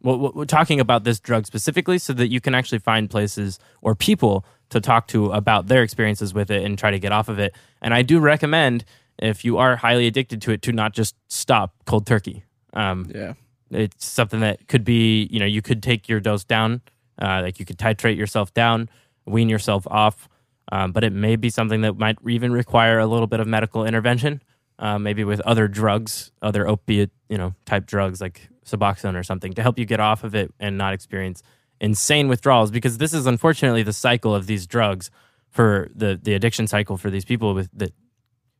we're, 0.02 0.32
we're 0.32 0.46
talking 0.46 0.80
about 0.80 1.04
this 1.04 1.20
drug 1.20 1.46
specifically, 1.46 1.98
so 1.98 2.14
that 2.14 2.30
you 2.30 2.40
can 2.40 2.56
actually 2.56 2.80
find 2.80 3.10
places 3.10 3.60
or 3.82 3.94
people 3.94 4.46
to 4.70 4.80
talk 4.80 5.08
to 5.10 5.32
about 5.32 5.68
their 5.68 5.84
experiences 5.84 6.34
with 6.34 6.50
it 6.50 6.64
and 6.64 6.80
try 6.80 6.92
to 6.92 7.00
get 7.00 7.12
off 7.12 7.28
of 7.28 7.40
it. 7.40 7.54
And 7.82 7.94
I 7.94 8.04
do 8.04 8.20
recommend 8.20 8.86
if 9.20 9.44
you 9.44 9.58
are 9.58 9.76
highly 9.76 10.08
addicted 10.08 10.42
to 10.44 10.52
it 10.52 10.62
to 10.62 10.72
not 10.72 10.94
just 10.94 11.16
stop 11.28 11.74
cold 11.86 12.06
turkey. 12.08 12.44
Um, 12.74 13.12
Yeah. 13.14 13.34
it's 13.72 14.06
something 14.06 14.40
that 14.40 14.68
could 14.70 14.86
be 14.86 15.28
you 15.32 15.40
know 15.40 15.46
you 15.46 15.62
could 15.62 15.84
take 15.84 16.08
your 16.08 16.22
dose 16.22 16.46
down 16.46 16.82
uh, 17.22 17.42
like 17.44 17.60
you 17.60 17.66
could 17.66 17.78
titrate 17.78 18.16
yourself 18.16 18.54
down 18.54 18.88
wean 19.26 19.50
yourself 19.50 19.86
off 19.92 20.30
um, 20.72 20.92
but 20.92 21.04
it 21.04 21.14
may 21.14 21.36
be 21.36 21.50
something 21.50 21.82
that 21.82 21.98
might 21.98 22.18
even 22.28 22.52
require 22.52 23.00
a 23.00 23.08
little 23.08 23.28
bit 23.28 23.40
of 23.40 23.48
medical 23.48 23.86
intervention 23.86 24.42
uh, 24.80 24.98
maybe 24.98 25.24
with 25.24 25.40
other 25.42 25.68
drugs 25.68 26.32
other 26.42 26.68
opiate 26.68 27.12
you 27.30 27.38
know 27.38 27.54
type 27.66 27.86
drugs 27.86 28.22
like 28.22 28.50
suboxone 28.66 29.16
or 29.16 29.24
something 29.24 29.54
to 29.54 29.62
help 29.62 29.80
you 29.80 29.86
get 29.86 30.00
off 30.00 30.24
of 30.24 30.36
it 30.36 30.54
and 30.60 30.78
not 30.78 30.94
experience 30.94 31.42
insane 31.80 32.28
withdrawals 32.28 32.72
because 32.72 32.98
this 32.98 33.14
is 33.14 33.26
unfortunately 33.26 33.84
the 33.84 33.94
cycle 33.94 34.34
of 34.36 34.48
these 34.48 34.68
drugs 34.68 35.10
for 35.50 35.90
the 35.96 36.20
the 36.22 36.34
addiction 36.34 36.68
cycle 36.68 36.98
for 36.98 37.10
these 37.10 37.26
people 37.26 37.54
with 37.54 37.70
that 37.74 37.94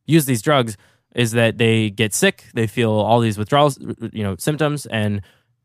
use 0.06 0.24
these 0.24 0.42
drugs 0.42 0.76
is 1.14 1.32
that 1.32 1.58
they 1.58 1.90
get 1.90 2.14
sick, 2.14 2.44
they 2.54 2.66
feel 2.66 2.90
all 2.90 3.20
these 3.20 3.38
withdrawals, 3.38 3.78
you 4.12 4.22
know, 4.22 4.36
symptoms, 4.36 4.86
and 4.86 5.22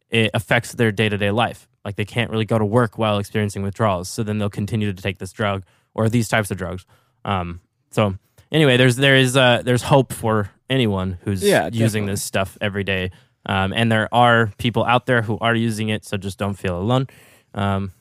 it 0.10 0.32
affects 0.34 0.74
their 0.74 0.92
day 0.92 1.10
to 1.10 1.18
day 1.18 1.32
life. 1.32 1.68
Like 1.84 1.96
they 1.96 2.06
can't 2.06 2.30
really 2.30 2.46
go 2.46 2.58
to 2.58 2.66
work 2.66 2.98
while 2.98 3.18
experiencing 3.18 3.64
withdrawals, 3.64 4.10
so 4.10 4.24
then 4.24 4.38
they'll 4.38 4.50
continue 4.50 4.94
to 4.94 5.02
take 5.02 5.18
this 5.18 5.32
drug 5.32 5.64
or 5.94 6.10
these 6.10 6.28
types 6.28 6.52
of 6.52 6.58
drugs. 6.58 6.86
Um, 7.26 7.62
so 7.92 8.16
anyway, 8.52 8.78
there's 8.78 8.96
there 8.96 9.16
is 9.16 9.36
uh, 9.38 9.62
there's 9.64 9.84
hope 9.84 10.14
for 10.14 10.50
anyone 10.70 11.18
who's 11.24 11.44
Yeah, 11.44 11.66
using 11.66 11.80
definitely. 12.04 12.14
this 12.14 12.24
stuff 12.24 12.58
every 12.62 12.84
day, 12.84 13.12
um, 13.46 13.74
and 13.74 13.92
there 13.92 14.08
are 14.14 14.52
people 14.58 14.84
out 14.84 15.06
there 15.06 15.22
who 15.22 15.38
are 15.40 15.56
using 15.56 15.90
it, 15.90 16.06
so 16.06 16.18
just 16.18 16.38
don't 16.40 16.56
feel 16.56 16.78
alone. 16.78 17.08
Um, 17.54 17.92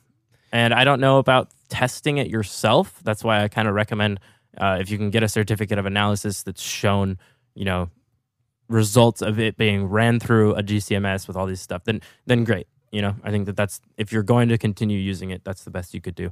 and 0.53 0.73
I 0.75 0.85
don't 0.85 1.01
know 1.01 1.19
about 1.19 1.49
testing 1.69 2.19
it 2.19 2.29
yourself. 2.29 3.01
That's 3.03 3.25
why 3.25 3.43
I 3.43 3.49
kind 3.49 3.69
of 3.69 3.75
recommend 3.75 4.21
uh, 4.59 4.79
if 4.81 4.91
you 4.91 4.99
can 4.99 5.11
get 5.11 5.23
a 5.23 5.29
certificate 5.29 5.79
of 5.79 5.87
analysis 5.87 6.43
that's 6.43 6.61
shown, 6.63 7.19
you 7.55 7.65
know, 7.65 7.91
results 8.69 9.23
of 9.23 9.39
it 9.39 9.57
being 9.57 9.87
ran 9.87 10.21
through 10.21 10.55
a 10.55 10.63
GCMS 10.63 11.27
with 11.27 11.37
all 11.37 11.47
these 11.47 11.61
stuff, 11.61 11.85
then 11.85 12.01
then 12.27 12.45
great. 12.45 12.67
You 12.91 13.01
know, 13.03 13.17
I 13.25 13.31
think 13.31 13.47
that 13.47 13.57
that's 13.57 13.81
if 13.97 14.13
you're 14.13 14.23
going 14.23 14.49
to 14.51 14.59
continue 14.59 14.99
using 14.99 15.31
it, 15.31 15.45
that's 15.45 15.65
the 15.65 15.71
best 15.71 15.95
you 15.95 16.01
could 16.01 16.15
do. 16.15 16.31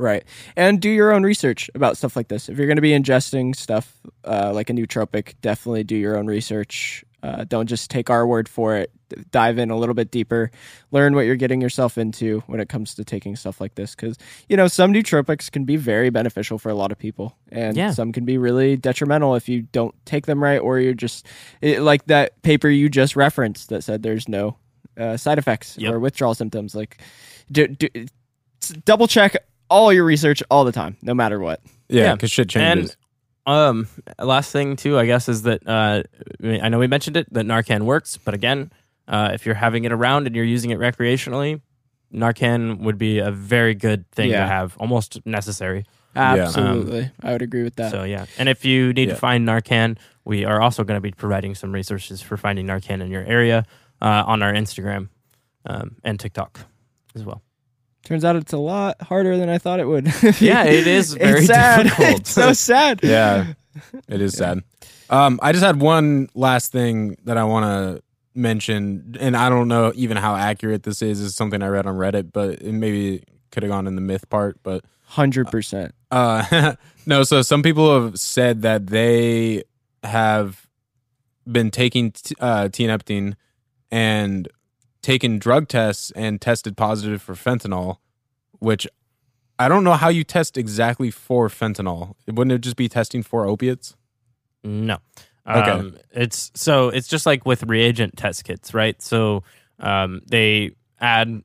Right. 0.00 0.24
And 0.56 0.80
do 0.80 0.88
your 0.88 1.12
own 1.12 1.24
research 1.24 1.68
about 1.74 1.98
stuff 1.98 2.16
like 2.16 2.28
this. 2.28 2.48
If 2.48 2.56
you're 2.56 2.66
going 2.66 2.76
to 2.78 2.82
be 2.82 2.92
ingesting 2.92 3.54
stuff 3.54 3.94
uh, 4.24 4.50
like 4.54 4.70
a 4.70 4.72
nootropic, 4.72 5.34
definitely 5.42 5.84
do 5.84 5.94
your 5.94 6.16
own 6.16 6.26
research. 6.26 7.04
Uh, 7.22 7.44
don't 7.44 7.66
just 7.66 7.90
take 7.90 8.08
our 8.08 8.26
word 8.26 8.48
for 8.48 8.76
it. 8.78 8.90
Dive 9.30 9.58
in 9.58 9.70
a 9.70 9.76
little 9.76 9.94
bit 9.94 10.10
deeper. 10.10 10.50
Learn 10.90 11.14
what 11.14 11.26
you're 11.26 11.36
getting 11.36 11.60
yourself 11.60 11.98
into 11.98 12.40
when 12.46 12.60
it 12.60 12.70
comes 12.70 12.94
to 12.94 13.04
taking 13.04 13.36
stuff 13.36 13.60
like 13.60 13.74
this. 13.74 13.94
Because, 13.94 14.16
you 14.48 14.56
know, 14.56 14.68
some 14.68 14.90
nootropics 14.90 15.52
can 15.52 15.66
be 15.66 15.76
very 15.76 16.08
beneficial 16.08 16.56
for 16.56 16.70
a 16.70 16.74
lot 16.74 16.92
of 16.92 16.98
people. 16.98 17.36
And 17.52 17.76
Yeah. 17.76 17.90
some 17.90 18.10
can 18.10 18.24
be 18.24 18.38
really 18.38 18.78
detrimental 18.78 19.34
if 19.34 19.50
you 19.50 19.62
don't 19.70 19.94
take 20.06 20.24
them 20.24 20.42
right 20.42 20.58
or 20.60 20.80
you're 20.80 20.94
just 20.94 21.26
it, 21.60 21.82
like 21.82 22.06
that 22.06 22.40
paper 22.40 22.70
you 22.70 22.88
just 22.88 23.16
referenced 23.16 23.68
that 23.68 23.84
said 23.84 24.02
there's 24.02 24.30
no 24.30 24.56
uh, 24.96 25.18
side 25.18 25.36
effects 25.38 25.76
Yep. 25.76 25.92
or 25.92 26.00
withdrawal 26.00 26.34
symptoms. 26.34 26.74
Like, 26.74 27.02
do, 27.52 27.66
do, 27.68 27.88
double 28.86 29.06
check 29.08 29.36
all 29.70 29.92
your 29.92 30.04
research 30.04 30.42
all 30.50 30.64
the 30.64 30.72
time, 30.72 30.96
no 31.02 31.14
matter 31.14 31.38
what. 31.38 31.60
Yeah, 31.88 32.02
Yeah. 32.04 32.12
because 32.14 32.30
shit 32.30 32.48
changes. 32.50 32.96
And 33.46 33.56
um, 33.56 33.88
last 34.18 34.52
thing 34.52 34.76
too, 34.76 34.98
I 34.98 35.06
guess, 35.06 35.28
is 35.28 35.42
that 35.42 35.66
uh, 35.66 36.02
I 36.44 36.68
know 36.68 36.78
we 36.78 36.86
mentioned 36.86 37.16
it 37.16 37.32
that 37.32 37.46
Narcan 37.46 37.82
works, 37.82 38.16
but 38.18 38.34
again, 38.34 38.70
uh, 39.08 39.30
if 39.32 39.46
you're 39.46 39.54
having 39.54 39.84
it 39.84 39.92
around 39.92 40.26
and 40.26 40.36
you're 40.36 40.44
using 40.44 40.70
it 40.70 40.78
recreationally, 40.78 41.60
Narcan 42.12 42.80
would 42.80 42.98
be 42.98 43.18
a 43.20 43.30
very 43.30 43.74
good 43.74 44.08
thing 44.12 44.30
Yeah. 44.30 44.40
to 44.42 44.46
have, 44.46 44.76
almost 44.78 45.24
necessary. 45.24 45.84
Absolutely, 46.14 47.10
I 47.22 47.32
would 47.32 47.42
agree 47.42 47.62
with 47.62 47.76
that. 47.76 47.92
So 47.92 48.02
yeah, 48.04 48.26
and 48.38 48.48
if 48.48 48.64
you 48.64 48.92
need 48.92 49.08
Yeah. 49.08 49.14
to 49.14 49.20
find 49.20 49.46
Narcan, 49.48 49.96
we 50.24 50.44
are 50.44 50.60
also 50.60 50.82
going 50.84 50.96
to 50.96 51.00
be 51.00 51.12
providing 51.12 51.54
some 51.54 51.72
resources 51.72 52.20
for 52.20 52.36
finding 52.36 52.66
Narcan 52.66 53.00
in 53.00 53.10
your 53.10 53.24
area 53.24 53.64
uh, 54.02 54.24
on 54.26 54.42
our 54.42 54.52
Instagram 54.52 55.08
um, 55.66 55.96
and 56.04 56.18
TikTok 56.18 56.60
as 57.14 57.24
well. 57.24 57.42
Turns 58.04 58.24
out 58.24 58.34
it's 58.36 58.52
a 58.52 58.58
lot 58.58 59.00
harder 59.02 59.36
than 59.36 59.48
I 59.48 59.58
thought 59.58 59.78
it 59.80 59.86
would. 59.86 60.06
Yeah, 60.40 60.64
it 60.64 60.86
is 60.86 61.14
very 61.14 61.40
it's 61.40 61.46
sad. 61.48 61.84
difficult. 61.84 62.10
It's 62.20 62.30
so 62.30 62.52
sad. 62.52 63.00
yeah, 63.02 63.52
it 64.08 64.20
is 64.20 64.34
sad. 64.36 64.62
Um, 65.10 65.38
I 65.42 65.52
just 65.52 65.64
had 65.64 65.80
one 65.80 66.28
last 66.34 66.72
thing 66.72 67.16
that 67.24 67.36
I 67.36 67.44
want 67.44 67.64
to 67.64 68.02
mention, 68.34 69.16
and 69.20 69.36
I 69.36 69.48
don't 69.48 69.68
know 69.68 69.92
even 69.94 70.16
how 70.16 70.34
accurate 70.36 70.82
this 70.84 71.02
is. 71.02 71.20
Is 71.20 71.34
something 71.34 71.62
I 71.62 71.66
read 71.68 71.86
on 71.86 71.96
Reddit, 71.96 72.32
but 72.32 72.62
it 72.62 72.72
maybe 72.72 73.24
could 73.50 73.62
have 73.64 73.70
gone 73.70 73.86
in 73.86 73.94
the 73.96 74.00
myth 74.00 74.28
part. 74.30 74.58
But 74.62 74.84
Hundred 75.04 75.48
percent. 75.50 75.94
uh, 76.12 76.74
no, 77.06 77.22
so 77.24 77.42
some 77.42 77.62
people 77.62 78.00
have 78.02 78.18
said 78.20 78.62
that 78.62 78.86
they 78.86 79.64
have 80.04 80.66
been 81.50 81.70
taking 81.72 82.12
t- 82.12 82.34
uh, 82.40 82.68
tianeptine 82.68 83.34
and 83.90 84.46
taken 85.02 85.38
drug 85.38 85.68
tests 85.68 86.10
and 86.12 86.40
tested 86.40 86.76
positive 86.76 87.22
for 87.22 87.34
fentanyl, 87.34 87.96
which 88.58 88.86
I 89.58 89.68
don't 89.68 89.84
know 89.84 89.94
how 89.94 90.08
you 90.08 90.24
test 90.24 90.56
exactly 90.56 91.10
for 91.10 91.48
fentanyl. 91.48 92.14
Wouldn't 92.26 92.52
it 92.52 92.60
just 92.60 92.76
be 92.76 92.88
testing 92.88 93.22
for 93.22 93.46
opiates? 93.46 93.96
No. 94.64 94.98
Okay. 95.48 95.70
Um, 95.70 95.96
it's 96.12 96.50
so 96.54 96.88
it's 96.88 97.08
just 97.08 97.26
like 97.26 97.44
with 97.46 97.62
reagent 97.64 98.16
test 98.16 98.44
kits, 98.44 98.74
right? 98.74 99.00
So 99.02 99.42
um, 99.78 100.20
they 100.26 100.72
add 101.00 101.42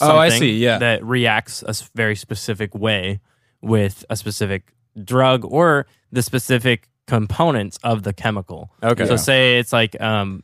Oh, 0.00 0.16
I 0.18 0.28
see, 0.28 0.58
yeah. 0.58 0.78
that 0.78 1.04
reacts 1.04 1.62
a 1.62 1.74
very 1.94 2.16
specific 2.16 2.74
way 2.74 3.20
with 3.62 4.04
a 4.10 4.16
specific 4.16 4.74
drug 5.02 5.44
or 5.44 5.86
the 6.12 6.22
specific 6.22 6.88
components 7.06 7.78
of 7.82 8.02
the 8.02 8.12
chemical. 8.12 8.70
Okay. 8.82 9.06
So 9.06 9.16
say 9.16 9.58
it's 9.58 9.72
like 9.72 9.98
um, 10.00 10.42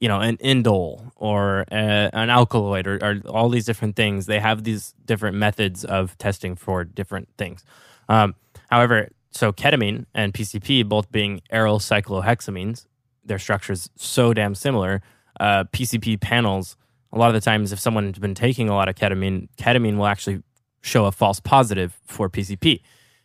you 0.00 0.08
know 0.08 0.20
an 0.20 0.38
indole 0.38 1.12
or 1.16 1.60
a, 1.70 2.10
an 2.12 2.30
alkaloid 2.30 2.86
or, 2.86 2.98
or 3.02 3.20
all 3.28 3.48
these 3.48 3.66
different 3.66 3.96
things. 3.96 4.26
They 4.26 4.40
have 4.40 4.64
these 4.64 4.94
different 5.04 5.36
methods 5.36 5.84
of 5.84 6.16
testing 6.18 6.56
for 6.56 6.84
different 6.84 7.28
things. 7.36 7.64
Um, 8.08 8.34
however, 8.70 9.10
so 9.30 9.52
ketamine 9.52 10.06
and 10.14 10.34
PCP 10.34 10.88
both 10.88 11.12
being 11.12 11.42
aryl 11.52 11.78
cyclohexamines, 11.78 12.86
their 13.24 13.38
structures 13.38 13.90
so 13.96 14.34
damn 14.34 14.54
similar. 14.54 15.02
Uh, 15.38 15.64
PCP 15.72 16.20
panels. 16.20 16.76
A 17.12 17.18
lot 17.18 17.28
of 17.28 17.34
the 17.34 17.40
times, 17.40 17.72
if 17.72 17.80
someone's 17.80 18.18
been 18.18 18.34
taking 18.34 18.68
a 18.68 18.74
lot 18.74 18.88
of 18.88 18.94
ketamine, 18.94 19.48
ketamine 19.56 19.96
will 19.96 20.06
actually 20.06 20.42
show 20.80 21.06
a 21.06 21.12
false 21.12 21.40
positive 21.40 21.98
for 22.04 22.28
PCP. 22.28 22.82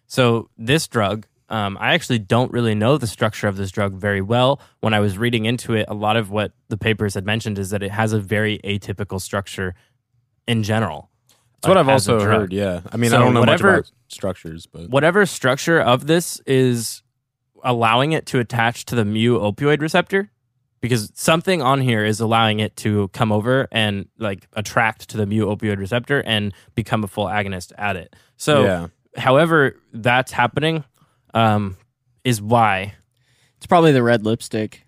So 0.08 0.50
this 0.58 0.88
drug, 0.88 1.28
um, 1.50 1.78
I 1.80 1.94
actually 1.94 2.20
don't 2.20 2.52
really 2.52 2.74
know 2.76 2.98
the 2.98 3.08
structure 3.08 3.48
of 3.48 3.56
this 3.58 3.72
drug 3.72 3.94
very 3.94 4.22
well. 4.22 4.60
When 4.80 4.94
I 4.94 5.00
was 5.00 5.18
reading 5.18 5.46
into 5.46 5.74
it, 5.74 5.86
a 5.88 5.94
lot 5.94 6.18
of 6.18 6.32
what 6.32 6.54
the 6.70 6.78
papers 6.78 7.14
had 7.14 7.26
mentioned 7.26 7.60
is 7.60 7.70
that 7.70 7.84
it 7.84 7.92
has 7.92 8.14
a 8.14 8.20
very 8.20 8.60
atypical 8.64 9.22
structure 9.22 9.76
in 10.48 10.64
general. 10.64 11.10
That's 11.62 11.70
what 11.70 11.78
uh, 11.78 11.82
I've 11.82 11.90
also 11.90 12.20
heard. 12.20 12.52
Yeah, 12.52 12.82
I 12.92 12.98
mean, 12.98 13.12
So 13.12 13.18
I 13.18 13.20
don't 13.20 13.34
know 13.34 13.42
whatever- 13.42 13.78
much 13.78 13.90
about 13.90 13.92
structures, 14.08 14.66
but 14.66 14.90
Whatever 14.90 15.26
structure 15.26 15.80
of 15.80 16.08
this 16.08 16.40
is 16.46 17.04
allowing 17.64 18.12
it 18.12 18.26
to 18.28 18.40
attach 18.40 18.86
to 18.86 18.96
the 18.96 19.06
mu 19.06 19.40
opioid 19.40 19.82
receptor 19.82 20.30
because 20.82 21.12
something 21.16 21.62
on 21.64 21.82
here 21.82 22.06
is 22.06 22.20
allowing 22.20 22.60
it 22.60 22.76
to 22.76 23.08
come 23.10 23.32
over 23.32 23.68
and 23.72 24.08
like 24.20 24.48
attract 24.54 25.10
to 25.10 25.18
the 25.18 25.26
mu 25.26 25.46
opioid 25.48 25.80
receptor 25.80 26.22
and 26.22 26.54
become 26.76 27.04
a 27.04 27.08
full 27.08 27.26
agonist 27.26 27.72
at 27.78 27.96
it. 27.96 28.16
So, 28.38 28.64
yeah. 28.64 28.88
however 29.18 29.78
that's 29.94 30.32
happening, 30.32 30.84
um, 31.36 31.78
is 32.24 32.42
why. 32.42 32.96
It's 33.58 33.68
probably 33.68 33.92
the 33.92 34.02
red 34.04 34.26
lipstick. 34.26 34.82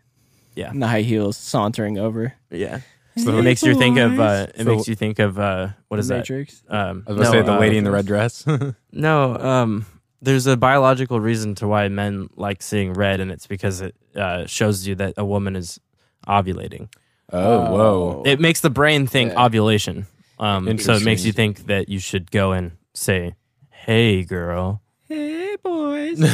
Yeah. 0.55 0.71
And 0.71 0.81
the 0.81 0.87
high 0.87 1.01
heels 1.03 1.37
sauntering 1.37 1.99
over. 1.99 2.33
Yeah. 2.49 2.79
So 3.17 3.37
it 3.37 3.43
makes 3.43 3.61
you 3.63 3.75
think 3.75 3.97
of 3.99 4.19
uh, 4.19 4.47
it 4.55 4.63
So- 4.63 4.75
makes 4.75 4.87
you 4.87 4.95
think 4.95 5.19
of 5.19 5.37
uh, 5.39 5.69
what 5.87 5.99
is 5.99 6.07
that? 6.07 6.17
Matrix. 6.19 6.63
Um, 6.69 7.03
I 7.07 7.11
was 7.13 7.17
gonna 7.29 7.31
say 7.39 7.45
the 7.45 7.53
uh, 7.53 7.59
lady 7.59 7.77
in 7.77 7.83
the 7.83 7.91
red 7.99 8.05
dress. 8.07 8.45
No, 8.91 9.35
um, 9.37 9.85
there's 10.21 10.47
a 10.47 10.57
biological 10.57 11.19
reason 11.19 11.53
to 11.55 11.67
why 11.67 11.87
men 11.89 12.29
like 12.35 12.63
seeing 12.63 12.93
red, 12.93 13.19
and 13.19 13.31
it's 13.31 13.45
because 13.45 13.81
it 13.81 13.95
uh, 14.15 14.45
shows 14.47 14.87
you 14.87 14.95
that 14.95 15.13
a 15.17 15.25
woman 15.25 15.55
is 15.55 15.79
ovulating. 16.27 16.89
oh, 17.31 17.71
whoa. 17.71 18.23
It 18.25 18.39
makes 18.39 18.61
the 18.61 18.69
brain 18.71 19.05
think 19.07 19.31
Yeah. 19.33 19.45
ovulation. 19.45 20.07
Um, 20.39 20.65
so 20.65 20.93
it 20.93 21.03
makes 21.03 21.23
Interesting. 21.23 21.25
you 21.27 21.31
think 21.33 21.65
that 21.67 21.89
you 21.89 21.99
should 21.99 22.29
go 22.31 22.51
and 22.53 22.71
say, 22.93 23.35
"Hey, 23.69 24.23
girl." 24.23 24.81
Hey 25.09 25.55
boys. 25.63 26.21
um, 26.21 26.27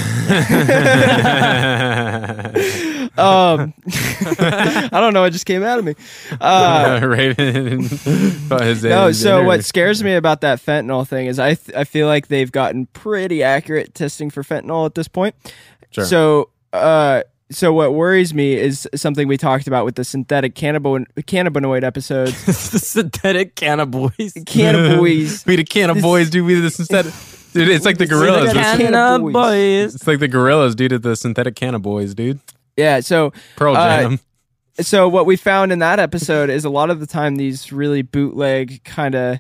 I 3.88 4.90
don't 4.94 5.14
know. 5.14 5.24
it 5.26 5.30
just 5.30 5.46
came 5.46 5.62
out 5.62 5.78
of 5.78 5.86
me. 5.86 5.94
Uh, 6.42 7.00
Raven. 7.04 7.88
no. 8.50 9.12
So 9.12 9.44
what 9.44 9.64
scares 9.64 10.04
me 10.04 10.16
about 10.16 10.42
that 10.42 10.60
fentanyl 10.60 11.08
thing 11.08 11.28
is 11.28 11.38
I 11.38 11.54
th- 11.54 11.78
I 11.78 11.84
feel 11.84 12.08
like 12.08 12.30
they've 12.30 12.52
gotten 12.52 12.88
pretty 12.88 13.44
accurate 13.44 13.94
testing 13.94 14.32
for 14.32 14.42
fentanyl 14.42 14.88
at 14.88 14.96
this 14.96 15.08
point. 15.08 15.36
Sure. 15.92 16.06
So 16.06 16.50
uh. 16.72 17.22
So 17.52 17.72
what 17.72 17.94
worries 17.94 18.34
me 18.34 18.54
is 18.56 18.90
something 18.96 19.28
we 19.28 19.38
talked 19.38 19.68
about 19.68 19.86
with 19.86 19.94
the 19.94 20.04
synthetic 20.04 20.56
cannabino- 20.56 21.06
cannabinoid 21.18 21.84
episodes. 21.84 22.44
the 22.46 22.80
synthetic 22.80 23.54
cannabis. 23.54 24.34
Cannabinoids. 24.34 25.46
We 25.46 25.58
the 25.58 25.64
can 25.64 25.92
of 25.92 26.02
boys, 26.02 26.32
dude. 26.32 26.48
We 26.48 26.56
this 26.60 26.80
instead. 26.80 27.14
Dude, 27.54 27.70
it's 27.70 27.86
like 27.86 27.98
the 27.98 28.06
gorillas. 28.08 28.52
Synthetic 28.52 28.82
It's, 28.82 28.92
Cannabis. 28.92 29.96
it's 29.96 30.08
like 30.08 30.20
the 30.20 30.28
gorillas, 30.28 30.76
dude. 30.76 30.94
At 30.94 31.02
the 31.04 31.16
synthetic 31.16 31.56
can 31.56 31.76
of 31.76 31.82
boys, 31.82 32.14
dude. 32.14 32.40
Yeah. 32.76 33.00
So 33.02 33.32
Pearl 33.56 33.76
Uh, 33.78 34.02
Jam. 34.02 34.20
so 34.82 35.08
what 35.08 35.26
we 35.26 35.36
found 35.36 35.72
in 35.72 35.80
that 35.80 36.00
episode 36.00 36.50
is 36.50 36.66
a 36.66 36.70
lot 36.70 36.90
of 36.90 37.00
the 37.00 37.08
time 37.08 37.36
these 37.36 37.72
really 37.72 38.02
bootleg 38.02 38.84
kind 38.84 39.14
of 39.16 39.40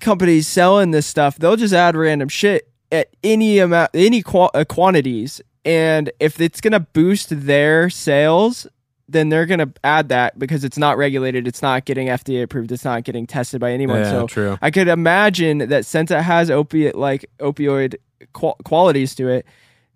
companies 0.00 0.46
selling 0.48 0.90
this 0.90 1.06
stuff 1.06 1.36
they'll 1.38 1.56
just 1.56 1.72
add 1.72 1.96
random 1.96 2.28
shit 2.28 2.68
at 2.92 3.08
any 3.22 3.58
amount 3.58 3.90
any 3.94 4.22
qu- 4.22 4.50
uh, 4.52 4.64
quantities 4.64 5.40
and 5.64 6.10
if 6.20 6.40
it's 6.40 6.60
going 6.60 6.72
to 6.72 6.80
boost 6.80 7.28
their 7.46 7.88
sales 7.88 8.66
then 9.08 9.28
they're 9.28 9.46
going 9.46 9.58
to 9.60 9.70
add 9.84 10.08
that 10.08 10.38
because 10.38 10.64
it's 10.64 10.78
not 10.78 10.96
regulated 10.96 11.46
it's 11.46 11.60
not 11.62 11.84
getting 11.84 12.08
FDA 12.08 12.42
approved 12.42 12.72
it's 12.72 12.84
not 12.84 13.04
getting 13.04 13.26
tested 13.26 13.60
by 13.60 13.72
anyone 13.72 13.98
yeah, 14.00 14.10
so 14.10 14.26
true. 14.26 14.58
I 14.62 14.70
could 14.70 14.88
imagine 14.88 15.58
that 15.68 15.84
since 15.86 16.10
it 16.10 16.22
has 16.22 16.50
opiate 16.50 16.94
like 16.94 17.26
opioid 17.38 17.96
qual- 18.32 18.56
qualities 18.64 19.14
to 19.16 19.28
it 19.28 19.44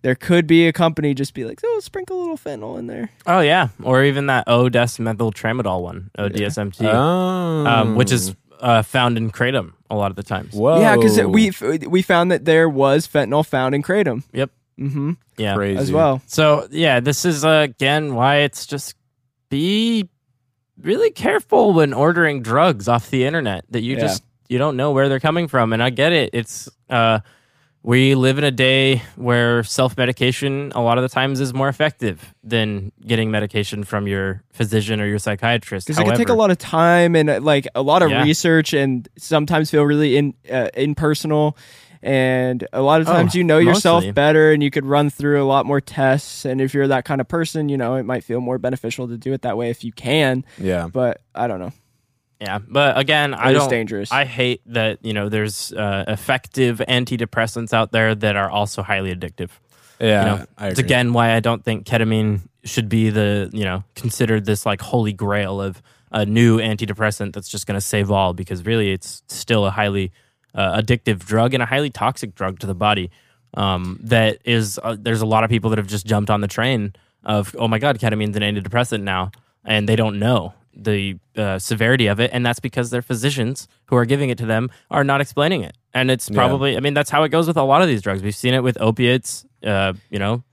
there 0.02 0.14
could 0.14 0.46
be 0.46 0.68
a 0.68 0.72
company 0.72 1.14
just 1.14 1.32
be 1.34 1.44
like 1.44 1.58
oh 1.64 1.80
sprinkle 1.82 2.18
a 2.18 2.20
little 2.20 2.36
fentanyl 2.36 2.78
in 2.78 2.86
there 2.86 3.08
Oh 3.26 3.40
yeah, 3.40 3.68
or 3.82 4.04
even 4.04 4.26
that 4.26 4.44
O 4.46 4.68
desmethyltramadol 4.68 5.82
one, 5.82 6.10
ODSMT, 6.18 6.84
Oh. 6.84 7.66
um, 7.66 7.94
which 7.96 8.12
is 8.12 8.34
uh, 8.60 8.82
found 8.82 9.16
in 9.16 9.30
kratom 9.30 9.72
a 9.90 9.96
lot 9.96 10.10
of 10.10 10.16
the 10.16 10.22
times. 10.22 10.52
whoa. 10.54 10.80
Yeah, 10.80 10.96
because 10.96 11.18
we 11.22 11.50
we 11.86 12.02
found 12.02 12.30
that 12.30 12.44
there 12.44 12.68
was 12.68 13.06
fentanyl 13.08 13.44
found 13.46 13.74
in 13.74 13.82
kratom. 13.82 14.22
Yep. 14.32 14.50
Mm-hmm. 14.78 15.12
Yeah. 15.36 15.54
crazy 15.54 15.78
As 15.78 15.92
well. 15.92 16.22
So 16.26 16.68
yeah, 16.70 17.00
this 17.00 17.24
is 17.24 17.44
uh, 17.44 17.66
again 17.68 18.14
why 18.14 18.36
it's 18.38 18.66
just 18.66 18.94
be 19.48 20.08
really 20.80 21.10
careful 21.10 21.72
when 21.72 21.92
ordering 21.92 22.42
drugs 22.42 22.86
off 22.88 23.10
the 23.10 23.24
internet 23.24 23.64
that 23.70 23.82
you 23.82 23.94
Yeah. 23.94 24.00
just 24.00 24.22
you 24.48 24.58
don't 24.58 24.76
know 24.76 24.92
where 24.92 25.08
they're 25.08 25.20
coming 25.20 25.48
from. 25.48 25.72
And 25.72 25.82
I 25.82 25.90
get 25.90 26.12
it. 26.12 26.30
It's 26.32 26.68
uh, 26.88 27.20
we 27.82 28.14
live 28.14 28.38
in 28.38 28.44
a 28.44 28.50
day 28.50 29.02
where 29.16 29.62
self 29.62 29.96
medication 29.96 30.72
a 30.74 30.80
lot 30.80 30.98
of 30.98 31.02
the 31.02 31.08
times 31.08 31.40
is 31.40 31.52
more 31.54 31.68
effective 31.68 32.34
than 32.42 32.92
getting 33.06 33.30
medication 33.30 33.84
from 33.84 34.06
your 34.06 34.42
physician 34.52 35.00
or 35.00 35.06
your 35.06 35.18
psychiatrist. 35.18 35.86
Because 35.86 36.00
it 36.00 36.04
can 36.04 36.16
take 36.16 36.28
a 36.28 36.34
lot 36.34 36.50
of 36.50 36.58
time 36.58 37.14
and 37.14 37.28
uh, 37.30 37.40
like 37.40 37.66
a 37.74 37.82
lot 37.82 38.02
of 38.02 38.10
Yeah. 38.10 38.22
research, 38.24 38.72
and 38.74 39.08
sometimes 39.18 39.70
feel 39.70 39.84
really 39.84 40.16
in 40.16 40.34
uh, 40.50 40.68
impersonal. 40.74 41.56
And 42.02 42.66
a 42.72 42.80
lot 42.82 43.00
of 43.00 43.08
Oh, 43.08 43.12
times 43.12 43.34
you 43.34 43.42
know 43.44 43.58
yourself 43.58 44.02
mostly. 44.02 44.12
better, 44.12 44.52
and 44.52 44.62
you 44.62 44.70
could 44.70 44.84
run 44.86 45.10
through 45.10 45.42
a 45.42 45.46
lot 45.46 45.66
more 45.66 45.80
tests. 45.80 46.44
And 46.44 46.60
if 46.60 46.72
you're 46.74 46.88
that 46.88 47.04
kind 47.04 47.20
of 47.20 47.28
person, 47.28 47.68
you 47.68 47.76
know 47.76 47.94
it 47.96 48.04
might 48.04 48.22
feel 48.24 48.40
more 48.40 48.58
beneficial 48.58 49.08
to 49.08 49.16
do 49.16 49.32
it 49.32 49.42
that 49.42 49.56
way 49.56 49.70
if 49.70 49.82
you 49.84 49.92
can. 49.92 50.44
Yeah. 50.58 50.88
But 50.92 51.20
I 51.34 51.46
don't 51.48 51.58
know. 51.58 51.72
Yeah, 52.40 52.58
but 52.58 52.96
again, 52.96 53.34
I 53.34 53.52
don't. 53.52 53.68
dangerous. 53.68 54.12
I 54.12 54.24
hate 54.24 54.62
that 54.66 55.04
you 55.04 55.12
know 55.12 55.28
there's 55.28 55.72
uh, 55.72 56.04
effective 56.06 56.80
antidepressants 56.88 57.72
out 57.72 57.90
there 57.90 58.14
that 58.14 58.36
are 58.36 58.48
also 58.48 58.82
highly 58.82 59.12
addictive. 59.14 59.50
Yeah. 59.98 60.20
You 60.34 60.38
know, 60.38 60.46
it's 60.60 60.78
again 60.78 61.12
why 61.12 61.34
I 61.34 61.40
don't 61.40 61.64
think 61.64 61.84
ketamine 61.84 62.42
should 62.62 62.88
be 62.88 63.10
the 63.10 63.50
you 63.52 63.64
know 63.64 63.82
considered 63.96 64.44
this 64.44 64.64
like 64.64 64.80
holy 64.80 65.12
grail 65.12 65.60
of 65.60 65.82
a 66.12 66.24
new 66.24 66.58
antidepressant 66.58 67.32
that's 67.32 67.48
just 67.48 67.66
going 67.66 67.74
to 67.76 67.80
save 67.80 68.10
all 68.10 68.32
because 68.34 68.64
really 68.64 68.92
it's 68.92 69.22
still 69.26 69.66
a 69.66 69.70
highly 69.70 70.12
uh, 70.54 70.80
addictive 70.80 71.18
drug 71.24 71.54
and 71.54 71.62
a 71.62 71.66
highly 71.66 71.90
toxic 71.90 72.34
drug 72.34 72.58
to 72.60 72.66
the 72.66 72.74
body. 72.74 73.10
Um, 73.54 73.98
that 74.02 74.38
is, 74.44 74.78
uh, 74.82 74.96
there's 74.98 75.22
a 75.22 75.26
lot 75.26 75.42
of 75.44 75.50
people 75.50 75.70
that 75.70 75.78
have 75.78 75.86
just 75.86 76.06
jumped 76.06 76.30
on 76.30 76.40
the 76.40 76.48
train 76.48 76.94
of 77.24 77.54
oh 77.58 77.66
my 77.68 77.78
god, 77.78 77.98
ketamine's 77.98 78.36
an 78.36 78.42
antidepressant 78.42 79.02
now, 79.02 79.30
and 79.64 79.88
they 79.88 79.96
don't 79.96 80.18
know 80.18 80.54
the 80.74 81.18
uh, 81.36 81.58
severity 81.58 82.06
of 82.06 82.20
it, 82.20 82.30
and 82.32 82.46
that's 82.46 82.60
because 82.60 82.90
their 82.90 83.02
physicians 83.02 83.66
who 83.86 83.96
are 83.96 84.04
giving 84.04 84.30
it 84.30 84.38
to 84.38 84.46
them 84.46 84.70
are 84.90 85.02
not 85.02 85.20
explaining 85.20 85.62
it. 85.62 85.76
And 85.92 86.10
it's 86.10 86.30
Yeah. 86.30 86.36
probably, 86.36 86.76
I 86.76 86.80
mean, 86.80 86.94
that's 86.94 87.10
how 87.10 87.24
it 87.24 87.30
goes 87.30 87.48
with 87.48 87.56
a 87.56 87.62
lot 87.64 87.82
of 87.82 87.88
these 87.88 88.00
drugs. 88.02 88.22
We've 88.22 88.34
seen 88.36 88.54
it 88.54 88.62
with 88.62 88.80
opiates. 88.80 89.44
Uh, 89.64 89.94
you 90.08 90.20
know, 90.20 90.44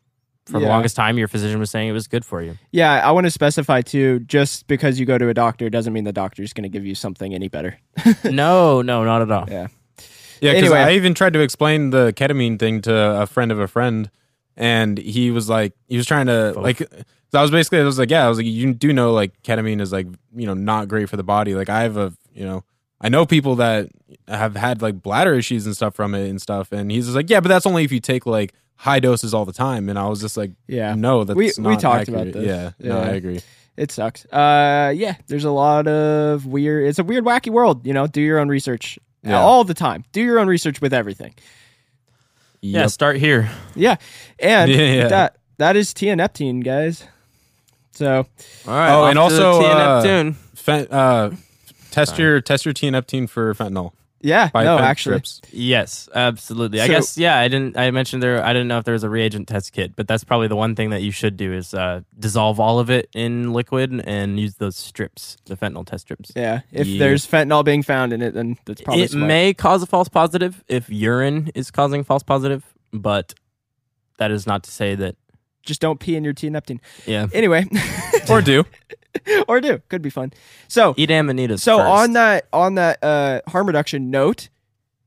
for 0.48 0.60
the 0.60 0.66
longest 0.68 0.96
time, 0.96 1.18
your 1.20 1.28
physician 1.28 1.60
was 1.60 1.70
saying 1.70 1.90
it 1.90 1.92
was 1.92 2.08
good 2.08 2.26
for 2.26 2.42
you. 2.42 2.58
Yeah, 2.72 2.94
I 3.08 3.12
want 3.12 3.26
to 3.26 3.32
specify 3.32 3.82
too. 3.82 4.20
Just 4.22 4.66
because 4.68 5.00
you 5.00 5.06
go 5.06 5.18
to 5.20 5.30
a 5.30 5.34
doctor 5.34 5.70
doesn't 5.70 5.94
mean 5.94 6.06
the 6.06 6.14
doctor's 6.14 6.54
going 6.54 6.64
to 6.64 6.70
give 6.70 6.86
you 6.86 6.96
something 6.96 7.34
any 7.36 7.48
better. 7.48 7.78
no, 8.24 8.82
no, 8.82 9.04
not 9.04 9.22
at 9.22 9.30
all. 9.32 9.46
Yeah. 9.50 9.68
Yeah, 10.42 10.54
because 10.54 10.72
Anyway. 10.72 10.80
I 10.80 10.92
even 10.94 11.14
tried 11.14 11.34
to 11.34 11.40
explain 11.42 11.90
the 11.92 12.14
ketamine 12.14 12.60
thing 12.60 12.82
to 12.84 12.94
a 13.22 13.26
friend 13.28 13.52
of 13.52 13.60
a 13.60 13.68
friend, 13.68 14.10
and 14.58 14.98
he 14.98 15.32
was 15.32 15.50
like, 15.50 15.74
he 15.88 15.98
was 15.98 16.06
trying 16.06 16.28
to 16.28 16.54
like. 16.60 16.80
So 17.32 17.40
I 17.40 17.42
was 17.42 17.52
basically, 17.52 17.80
I 17.80 17.84
was 17.84 18.00
like, 18.00 18.10
yeah, 18.12 18.26
I 18.26 18.30
was 18.30 18.38
like, 18.38 18.48
you 18.48 18.74
do 18.74 18.94
know 18.94 19.12
like 19.14 19.42
ketamine 19.44 19.82
is 19.82 19.92
like 19.92 20.08
you 20.36 20.46
know 20.48 20.54
not 20.54 20.88
great 20.88 21.10
for 21.10 21.18
the 21.18 21.24
body. 21.24 21.54
Like 21.56 21.70
I 21.70 21.82
have 21.84 21.98
a 21.98 22.14
you 22.34 22.46
know 22.46 22.64
I 23.02 23.10
know 23.10 23.26
people 23.26 23.56
that 23.58 23.90
have 24.28 24.56
had 24.56 24.82
like 24.82 25.02
bladder 25.02 25.34
issues 25.34 25.66
and 25.66 25.76
stuff 25.76 25.96
from 25.96 26.16
it 26.16 26.30
and 26.30 26.42
stuff, 26.42 26.72
and 26.72 26.92
he's 26.92 27.06
just 27.06 27.16
like, 27.16 27.30
yeah, 27.30 27.40
but 27.42 27.50
that's 27.50 27.66
only 27.66 27.84
if 27.84 27.92
you 27.92 28.00
take 28.00 28.26
like 28.26 28.54
high 28.78 29.00
doses 29.00 29.34
all 29.34 29.46
the 29.46 29.54
time. 29.54 29.90
And 29.90 29.98
I 29.98 30.08
was 30.08 30.20
just 30.22 30.36
like, 30.38 30.52
Yeah. 30.68 30.96
no, 30.96 31.24
that's 31.24 31.36
We- 31.38 31.52
we 31.60 31.78
talked 31.78 32.08
about 32.10 32.28
accurate. 32.28 32.34
this. 32.34 32.46
Yeah, 32.46 32.72
no, 32.80 33.00
Yeah. 33.02 33.10
I 33.10 33.14
agree. 33.14 33.40
It 33.78 33.92
sucks. 33.92 34.26
Uh, 34.28 34.94
yeah, 34.96 35.16
there's 35.28 35.44
a 35.46 35.52
lot 35.52 35.88
of 35.88 36.46
weird. 36.46 36.88
It's 36.88 37.00
a 37.00 37.04
weird, 37.04 37.26
wacky 37.26 37.50
world. 37.52 37.86
You 37.86 37.94
know, 37.94 38.08
do 38.08 38.22
your 38.22 38.40
own 38.40 38.48
research 38.50 38.98
Yeah. 39.26 39.40
all 39.42 39.64
the 39.64 39.74
time. 39.74 40.04
Do 40.12 40.22
your 40.22 40.40
own 40.40 40.48
research 40.48 40.82
with 40.82 40.94
everything. 40.94 41.34
Yeah, 42.62 42.82
Yep. 42.82 42.90
start 42.92 43.18
here. 43.18 43.50
Yeah, 43.76 43.96
and 44.40 44.72
Yeah, 44.72 44.78
yeah. 44.94 45.08
that 45.08 45.38
that 45.58 45.76
is 45.76 45.94
Tia 45.94 46.16
Neptune, 46.16 46.60
guys. 46.62 47.04
So 47.92 48.28
All 48.68 48.74
right. 48.74 48.92
Oh, 48.94 49.06
and 49.06 49.18
also, 49.20 49.60
Tia 49.62 49.72
uh, 49.72 50.02
Neptune. 50.04 50.88
Uh, 50.92 51.32
test 51.92 52.18
your 52.18 52.42
test 52.42 52.66
your 52.66 52.74
tianeptine 52.74 53.30
for 53.30 53.54
fentanyl. 53.54 53.92
Yeah, 54.26 54.50
By 54.52 54.64
no, 54.64 54.78
fent 54.78 54.88
actually, 54.90 55.12
strips. 55.20 55.42
Yes, 55.54 56.10
absolutely. 56.16 56.82
I 56.82 56.88
So- 56.88 56.94
guess 56.94 57.18
yeah. 57.18 57.38
I 57.38 57.48
didn't. 57.48 57.78
I 57.78 57.92
mentioned 57.92 58.24
there. 58.24 58.44
I 58.44 58.54
didn't 58.54 58.68
know 58.68 58.78
if 58.80 58.84
there 58.86 58.94
was 58.94 59.04
a 59.04 59.10
reagent 59.10 59.48
test 59.48 59.72
kit, 59.72 59.96
but 59.96 60.08
that's 60.08 60.24
probably 60.24 60.48
the 60.48 60.56
one 60.56 60.76
thing 60.76 60.90
that 60.90 61.02
you 61.04 61.12
should 61.12 61.38
do 61.38 61.54
is 61.54 61.74
uh, 61.74 62.02
dissolve 62.18 62.60
all 62.60 62.80
of 62.80 62.90
it 62.90 63.08
in 63.14 63.54
liquid 63.54 64.04
and 64.06 64.40
use 64.40 64.56
those 64.56 64.76
strips, 64.76 65.38
the 65.46 65.56
fentanyl 65.56 65.86
test 65.86 66.02
strips. 66.06 66.32
yeah. 66.36 66.62
If 66.72 66.88
Yeah. 66.88 67.00
there's 67.00 67.26
fentanyl 67.28 67.64
being 67.64 67.84
found 67.84 68.14
in 68.14 68.22
it, 68.22 68.34
then 68.34 68.58
that's 68.66 68.82
probably 68.82 69.04
it 69.04 69.12
smart. 69.12 69.28
may 69.28 69.54
cause 69.54 69.84
a 69.84 69.86
false 69.86 70.10
positive 70.10 70.64
if 70.68 70.90
urine 70.90 71.52
is 71.54 71.70
causing 71.72 72.04
false 72.04 72.24
positive, 72.24 72.64
but 72.92 73.34
that 74.18 74.32
is 74.32 74.48
not 74.48 74.64
to 74.64 74.72
say 74.72 74.96
that. 74.96 75.16
Just 75.64 75.82
don't 75.82 76.00
pee 76.00 76.16
in 76.16 76.24
your 76.24 76.34
Tia 76.34 76.52
Neptune. 76.52 76.80
Yeah, 77.08 77.26
Anyway, 77.34 77.66
or 78.30 78.42
do. 78.42 78.64
or 79.48 79.62
do 79.62 79.82
could 79.90 80.02
be 80.02 80.10
fun. 80.10 80.34
So 80.68 80.94
eat 80.98 81.10
amanitas. 81.10 81.60
So 81.60 81.78
first. 81.78 81.88
on 81.88 82.14
that 82.14 82.48
on 82.54 82.76
that 82.76 83.04
uh, 83.04 83.42
harm 83.48 83.68
reduction 83.68 84.10
note, 84.12 84.50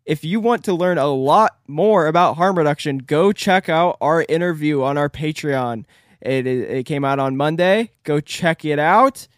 if 0.04 0.24
you 0.24 0.40
want 0.40 0.64
to 0.64 0.74
learn 0.74 0.98
a 0.98 1.06
lot 1.06 1.58
more 1.66 2.06
about 2.06 2.36
harm 2.36 2.56
reduction, 2.56 2.98
go 2.98 3.32
check 3.32 3.68
out 3.68 3.98
our 4.00 4.24
interview 4.28 4.82
on 4.82 4.96
our 4.98 5.08
Patreon. 5.08 5.84
It 6.20 6.46
it 6.46 6.70
it 6.70 6.82
came 6.84 7.04
out 7.04 7.18
on 7.18 7.36
Monday. 7.36 7.92
Go 8.04 8.20
check 8.20 8.64
it 8.64 8.78
out. 8.78 9.28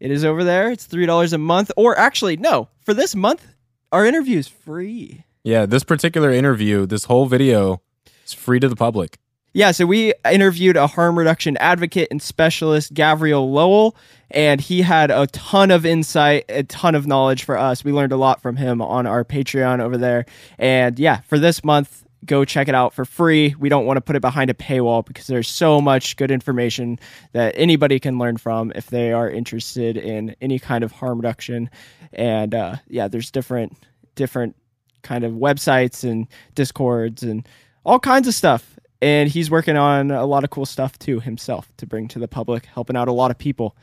It 0.00 0.10
is 0.10 0.24
over 0.24 0.44
there. 0.44 0.70
It's 0.70 0.86
three 0.86 1.06
dollars 1.06 1.32
a 1.32 1.38
month, 1.38 1.70
or 1.76 1.98
actually 1.98 2.36
no, 2.36 2.68
for 2.84 2.94
this 2.94 3.14
month, 3.14 3.46
our 3.92 4.06
interview 4.06 4.38
is 4.38 4.48
free. 4.48 5.24
Yeah, 5.44 5.66
this 5.66 5.84
particular 5.84 6.30
interview, 6.30 6.86
this 6.86 7.04
whole 7.04 7.26
video 7.26 7.80
is 8.24 8.32
free 8.32 8.60
to 8.60 8.68
the 8.68 8.76
public. 8.76 9.18
Yeah, 9.52 9.72
so 9.72 9.84
we 9.84 10.14
interviewed 10.30 10.76
a 10.76 10.86
harm 10.86 11.18
reduction 11.18 11.56
advocate 11.56 12.08
and 12.12 12.22
specialist, 12.22 12.94
Gavriel 12.94 13.50
Lowell, 13.50 13.96
and 14.30 14.60
he 14.60 14.82
had 14.82 15.10
a 15.10 15.26
ton 15.28 15.72
of 15.72 15.84
insight, 15.84 16.44
a 16.48 16.62
ton 16.62 16.94
of 16.94 17.06
knowledge 17.06 17.42
for 17.42 17.58
us. 17.58 17.82
We 17.82 17.92
learned 17.92 18.12
a 18.12 18.16
lot 18.16 18.40
from 18.40 18.54
him 18.56 18.80
on 18.80 19.06
our 19.08 19.24
Patreon 19.24 19.80
over 19.80 19.98
there. 19.98 20.26
And 20.56 20.98
yeah, 21.00 21.22
for 21.22 21.36
this 21.36 21.64
month, 21.64 22.04
go 22.24 22.44
check 22.44 22.68
it 22.68 22.76
out 22.76 22.94
for 22.94 23.04
free. 23.04 23.56
We 23.58 23.68
don't 23.68 23.86
want 23.86 23.96
to 23.96 24.02
put 24.02 24.14
it 24.14 24.22
behind 24.22 24.50
a 24.50 24.54
paywall 24.54 25.04
because 25.04 25.26
there's 25.26 25.48
so 25.48 25.80
much 25.80 26.16
good 26.16 26.30
information 26.30 27.00
that 27.32 27.54
anybody 27.56 27.98
can 27.98 28.18
learn 28.18 28.36
from 28.36 28.70
if 28.76 28.86
they 28.86 29.12
are 29.12 29.28
interested 29.28 29.96
in 29.96 30.36
any 30.40 30.60
kind 30.60 30.84
of 30.84 30.92
harm 30.92 31.18
reduction. 31.18 31.70
And 32.12 32.54
uh, 32.54 32.76
yeah, 32.86 33.08
there's 33.08 33.32
different 33.32 33.76
different 34.14 34.54
kind 35.02 35.24
of 35.24 35.32
websites 35.32 36.08
and 36.08 36.28
discords 36.54 37.22
and 37.22 37.48
all 37.84 37.98
kinds 37.98 38.28
of 38.28 38.34
stuff. 38.34 38.78
And 39.02 39.28
he's 39.28 39.50
working 39.50 39.76
on 39.76 40.10
a 40.10 40.26
lot 40.26 40.44
of 40.44 40.50
cool 40.50 40.66
stuff 40.66 40.98
too 40.98 41.20
himself 41.20 41.74
to 41.78 41.86
bring 41.86 42.08
to 42.08 42.18
the 42.18 42.28
public, 42.28 42.66
helping 42.66 42.96
out 42.96 43.08
a 43.08 43.12
lot 43.12 43.30
of 43.30 43.38
people 43.38 43.76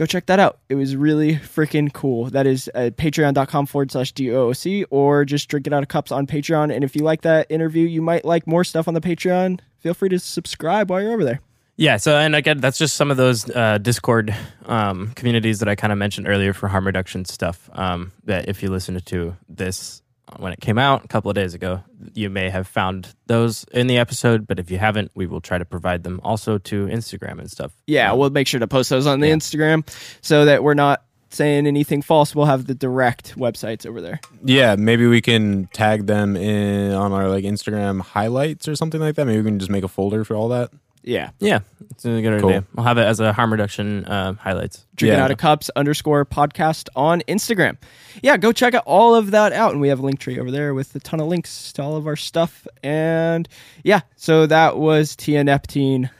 go 0.00 0.06
check 0.06 0.26
that 0.26 0.40
out. 0.40 0.58
It 0.70 0.76
was 0.76 0.96
really 0.96 1.36
freaking 1.36 1.92
cool. 1.92 2.30
That 2.30 2.46
is 2.46 2.70
uh, 2.74 2.90
patreon.com 2.96 3.66
forward 3.66 3.92
slash 3.92 4.14
DOOC 4.14 4.86
or 4.88 5.26
just 5.26 5.48
drink 5.48 5.66
it 5.66 5.74
out 5.74 5.82
of 5.82 5.88
cups 5.88 6.10
on 6.10 6.26
Patreon. 6.26 6.74
And 6.74 6.82
if 6.82 6.96
you 6.96 7.02
like 7.02 7.20
that 7.22 7.46
interview, 7.50 7.86
you 7.86 8.00
might 8.00 8.24
like 8.24 8.46
more 8.46 8.64
stuff 8.64 8.88
on 8.88 8.94
the 8.94 9.02
Patreon. 9.02 9.60
Feel 9.78 9.92
free 9.92 10.08
to 10.08 10.18
subscribe 10.18 10.88
while 10.88 11.02
you're 11.02 11.12
over 11.12 11.24
there. 11.24 11.40
Yeah, 11.76 11.98
so 11.98 12.16
and 12.16 12.34
again, 12.34 12.60
that's 12.60 12.78
just 12.78 12.96
some 12.96 13.10
of 13.10 13.16
those 13.16 13.48
uh, 13.50 13.78
Discord 13.78 14.34
um, 14.66 15.12
communities 15.16 15.60
that 15.60 15.68
I 15.68 15.74
kind 15.74 15.92
of 15.92 15.98
mentioned 15.98 16.28
earlier 16.28 16.52
for 16.52 16.68
harm 16.68 16.86
reduction 16.86 17.24
stuff. 17.24 17.70
Um, 17.72 18.12
that 18.24 18.48
if 18.48 18.62
you 18.62 18.70
listen 18.70 19.00
to 19.00 19.36
this 19.48 20.02
when 20.38 20.52
it 20.52 20.60
came 20.60 20.78
out 20.78 21.04
a 21.04 21.08
couple 21.08 21.30
of 21.30 21.34
days 21.34 21.54
ago, 21.54 21.82
you 22.14 22.30
may 22.30 22.50
have 22.50 22.66
found 22.66 23.14
those 23.26 23.64
in 23.72 23.86
the 23.86 23.98
episode. 23.98 24.46
But 24.46 24.58
if 24.58 24.70
you 24.70 24.78
haven't, 24.78 25.10
we 25.14 25.26
will 25.26 25.40
try 25.40 25.58
to 25.58 25.64
provide 25.64 26.02
them 26.02 26.20
also 26.22 26.58
to 26.58 26.86
Instagram 26.86 27.38
and 27.38 27.50
stuff. 27.50 27.72
Yeah, 27.86 28.12
um, 28.12 28.18
we'll 28.18 28.30
make 28.30 28.46
sure 28.46 28.60
to 28.60 28.68
post 28.68 28.90
those 28.90 29.06
on 29.06 29.20
the 29.20 29.28
Instagram 29.28 29.88
so 30.20 30.44
that 30.44 30.62
we're 30.62 30.74
not 30.74 31.02
saying 31.30 31.66
anything 31.66 32.02
false. 32.02 32.34
We'll 32.34 32.46
have 32.46 32.66
the 32.66 32.74
direct 32.74 33.36
websites 33.36 33.86
over 33.86 34.00
there. 34.00 34.20
Yeah, 34.44 34.76
maybe 34.76 35.06
we 35.06 35.20
can 35.20 35.68
tag 35.72 36.06
them 36.06 36.36
in 36.36 36.92
on 36.92 37.12
our 37.12 37.28
like 37.28 37.44
Instagram 37.44 38.00
highlights 38.00 38.68
or 38.68 38.76
something 38.76 39.00
like 39.00 39.14
that. 39.16 39.26
Maybe 39.26 39.38
we 39.38 39.44
can 39.44 39.58
just 39.58 39.70
make 39.70 39.84
a 39.84 39.88
folder 39.88 40.24
for 40.24 40.34
all 40.34 40.48
that. 40.48 40.70
Yeah. 41.02 41.30
Yeah, 41.38 41.60
it's 41.90 42.04
a 42.04 42.20
good 42.20 42.40
Cool. 42.40 42.50
idea. 42.50 42.64
I'll 42.76 42.84
have 42.84 42.98
it 42.98 43.02
as 43.04 43.20
a 43.20 43.32
harm 43.32 43.50
reduction 43.52 44.04
uh, 44.04 44.34
highlights. 44.34 44.84
drinking 44.96 45.18
Yeah. 45.18 45.24
out 45.24 45.30
of 45.30 45.38
cups 45.38 45.70
underscore 45.74 46.26
podcast 46.26 46.88
on 46.94 47.22
Instagram. 47.22 47.78
Yeah, 48.22 48.36
go 48.36 48.52
check 48.52 48.74
out 48.74 48.82
all 48.84 49.14
of 49.14 49.30
that 49.30 49.52
out. 49.54 49.72
And 49.72 49.80
we 49.80 49.88
have 49.88 49.98
a 50.00 50.02
link 50.02 50.18
tree 50.20 50.38
over 50.38 50.50
there 50.50 50.74
with 50.74 50.94
a 50.94 51.00
ton 51.00 51.18
of 51.20 51.26
links 51.28 51.72
to 51.74 51.82
all 51.82 51.96
of 51.96 52.06
our 52.06 52.16
stuff. 52.16 52.66
And 52.82 53.48
yeah, 53.82 54.00
so 54.16 54.44
that 54.46 54.76
was 54.76 55.16
Tia 55.16 55.42
Neptune. 55.42 56.10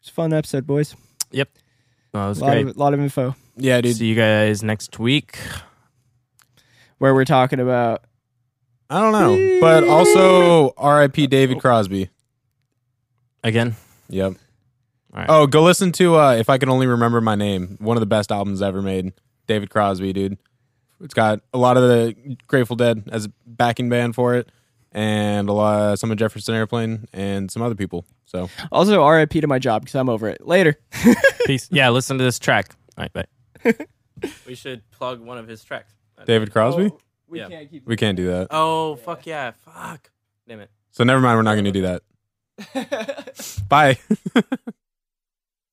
It's 0.00 0.10
a 0.10 0.12
fun 0.12 0.32
episode, 0.32 0.64
boys. 0.66 0.94
Yep, 1.32 1.48
well, 2.14 2.22
that 2.22 2.28
was 2.28 2.38
A 2.38 2.44
lot 2.44 2.50
great. 2.52 2.66
of, 2.68 2.76
lot 2.76 2.94
of 2.94 3.00
info 3.00 3.34
Yeah, 3.56 3.80
dude. 3.80 3.96
See 3.96 4.06
you 4.06 4.14
guys 4.14 4.62
next 4.62 4.98
week. 5.00 5.36
where 6.98 7.12
we're 7.14 7.24
talking 7.24 7.60
about. 7.60 8.04
I 8.90 9.00
don't 9.00 9.12
know, 9.12 9.60
but 9.60 9.84
also 9.84 10.72
R.I.P. 10.78 11.26
David 11.26 11.60
Crosby. 11.60 12.08
Again, 13.44 13.76
Yep. 14.08 14.32
All 15.14 15.20
right. 15.20 15.26
Oh, 15.28 15.46
go 15.46 15.62
listen 15.62 15.92
to 15.92 16.16
uh, 16.16 16.32
"If 16.34 16.50
I 16.50 16.58
Can 16.58 16.68
Only 16.68 16.86
Remember 16.86 17.20
My 17.20 17.34
Name," 17.34 17.76
one 17.80 17.96
of 17.96 18.00
the 18.00 18.06
best 18.06 18.30
albums 18.32 18.60
ever 18.62 18.82
made. 18.82 19.12
David 19.46 19.70
Crosby, 19.70 20.12
dude. 20.12 20.38
It's 21.00 21.14
got 21.14 21.40
a 21.54 21.58
lot 21.58 21.76
of 21.76 21.82
the 21.84 22.36
Grateful 22.46 22.76
Dead 22.76 23.04
as 23.12 23.26
a 23.26 23.32
backing 23.46 23.88
band 23.88 24.14
for 24.14 24.34
it, 24.34 24.50
and 24.92 25.48
a 25.48 25.52
lot 25.52 25.98
some 25.98 26.10
of 26.10 26.18
Jefferson 26.18 26.54
Airplane 26.54 27.06
and 27.12 27.50
some 27.50 27.62
other 27.62 27.74
people. 27.74 28.04
So 28.26 28.50
Also, 28.72 29.02
RIP 29.06 29.30
to 29.30 29.46
my 29.46 29.58
job 29.58 29.82
because 29.82 29.94
I'm 29.94 30.08
over 30.10 30.28
it. 30.28 30.46
Later. 30.46 30.76
peace. 31.46 31.68
yeah, 31.70 31.88
listen 31.90 32.18
to 32.18 32.24
this 32.24 32.38
track. 32.38 32.74
All 32.98 33.04
right, 33.04 33.12
bye. 33.64 33.74
we 34.46 34.54
should 34.54 34.82
plug 34.90 35.20
one 35.20 35.38
of 35.38 35.46
his 35.48 35.62
tracks. 35.64 35.94
David 36.26 36.52
Crosby, 36.52 36.90
we 37.28 37.38
Yeah. 37.38 37.48
can't 37.48 37.70
keep. 37.70 37.86
we 37.86 37.96
can't 37.96 38.16
do 38.16 38.26
that. 38.26 38.48
Oh 38.50 38.96
fuck 38.96 39.24
yeah! 39.24 39.52
Fuck. 39.64 40.10
Damn 40.48 40.60
it. 40.60 40.70
So 40.90 41.04
never 41.04 41.20
mind. 41.20 41.38
We're 41.38 41.42
not 41.42 41.54
going 41.54 41.64
to 41.66 41.72
do 41.72 41.82
that. 41.82 42.02
Bye. 43.68 43.98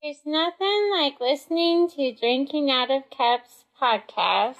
There's 0.02 0.26
nothing 0.26 0.92
like 0.92 1.20
listening 1.20 1.90
to 1.90 2.14
Drinking 2.14 2.70
Out 2.70 2.92
of 2.92 3.04
Cups 3.16 3.66
podcast. 3.82 4.58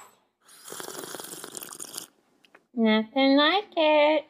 Nothing 2.74 3.36
like 3.36 3.68
it. 3.76 4.24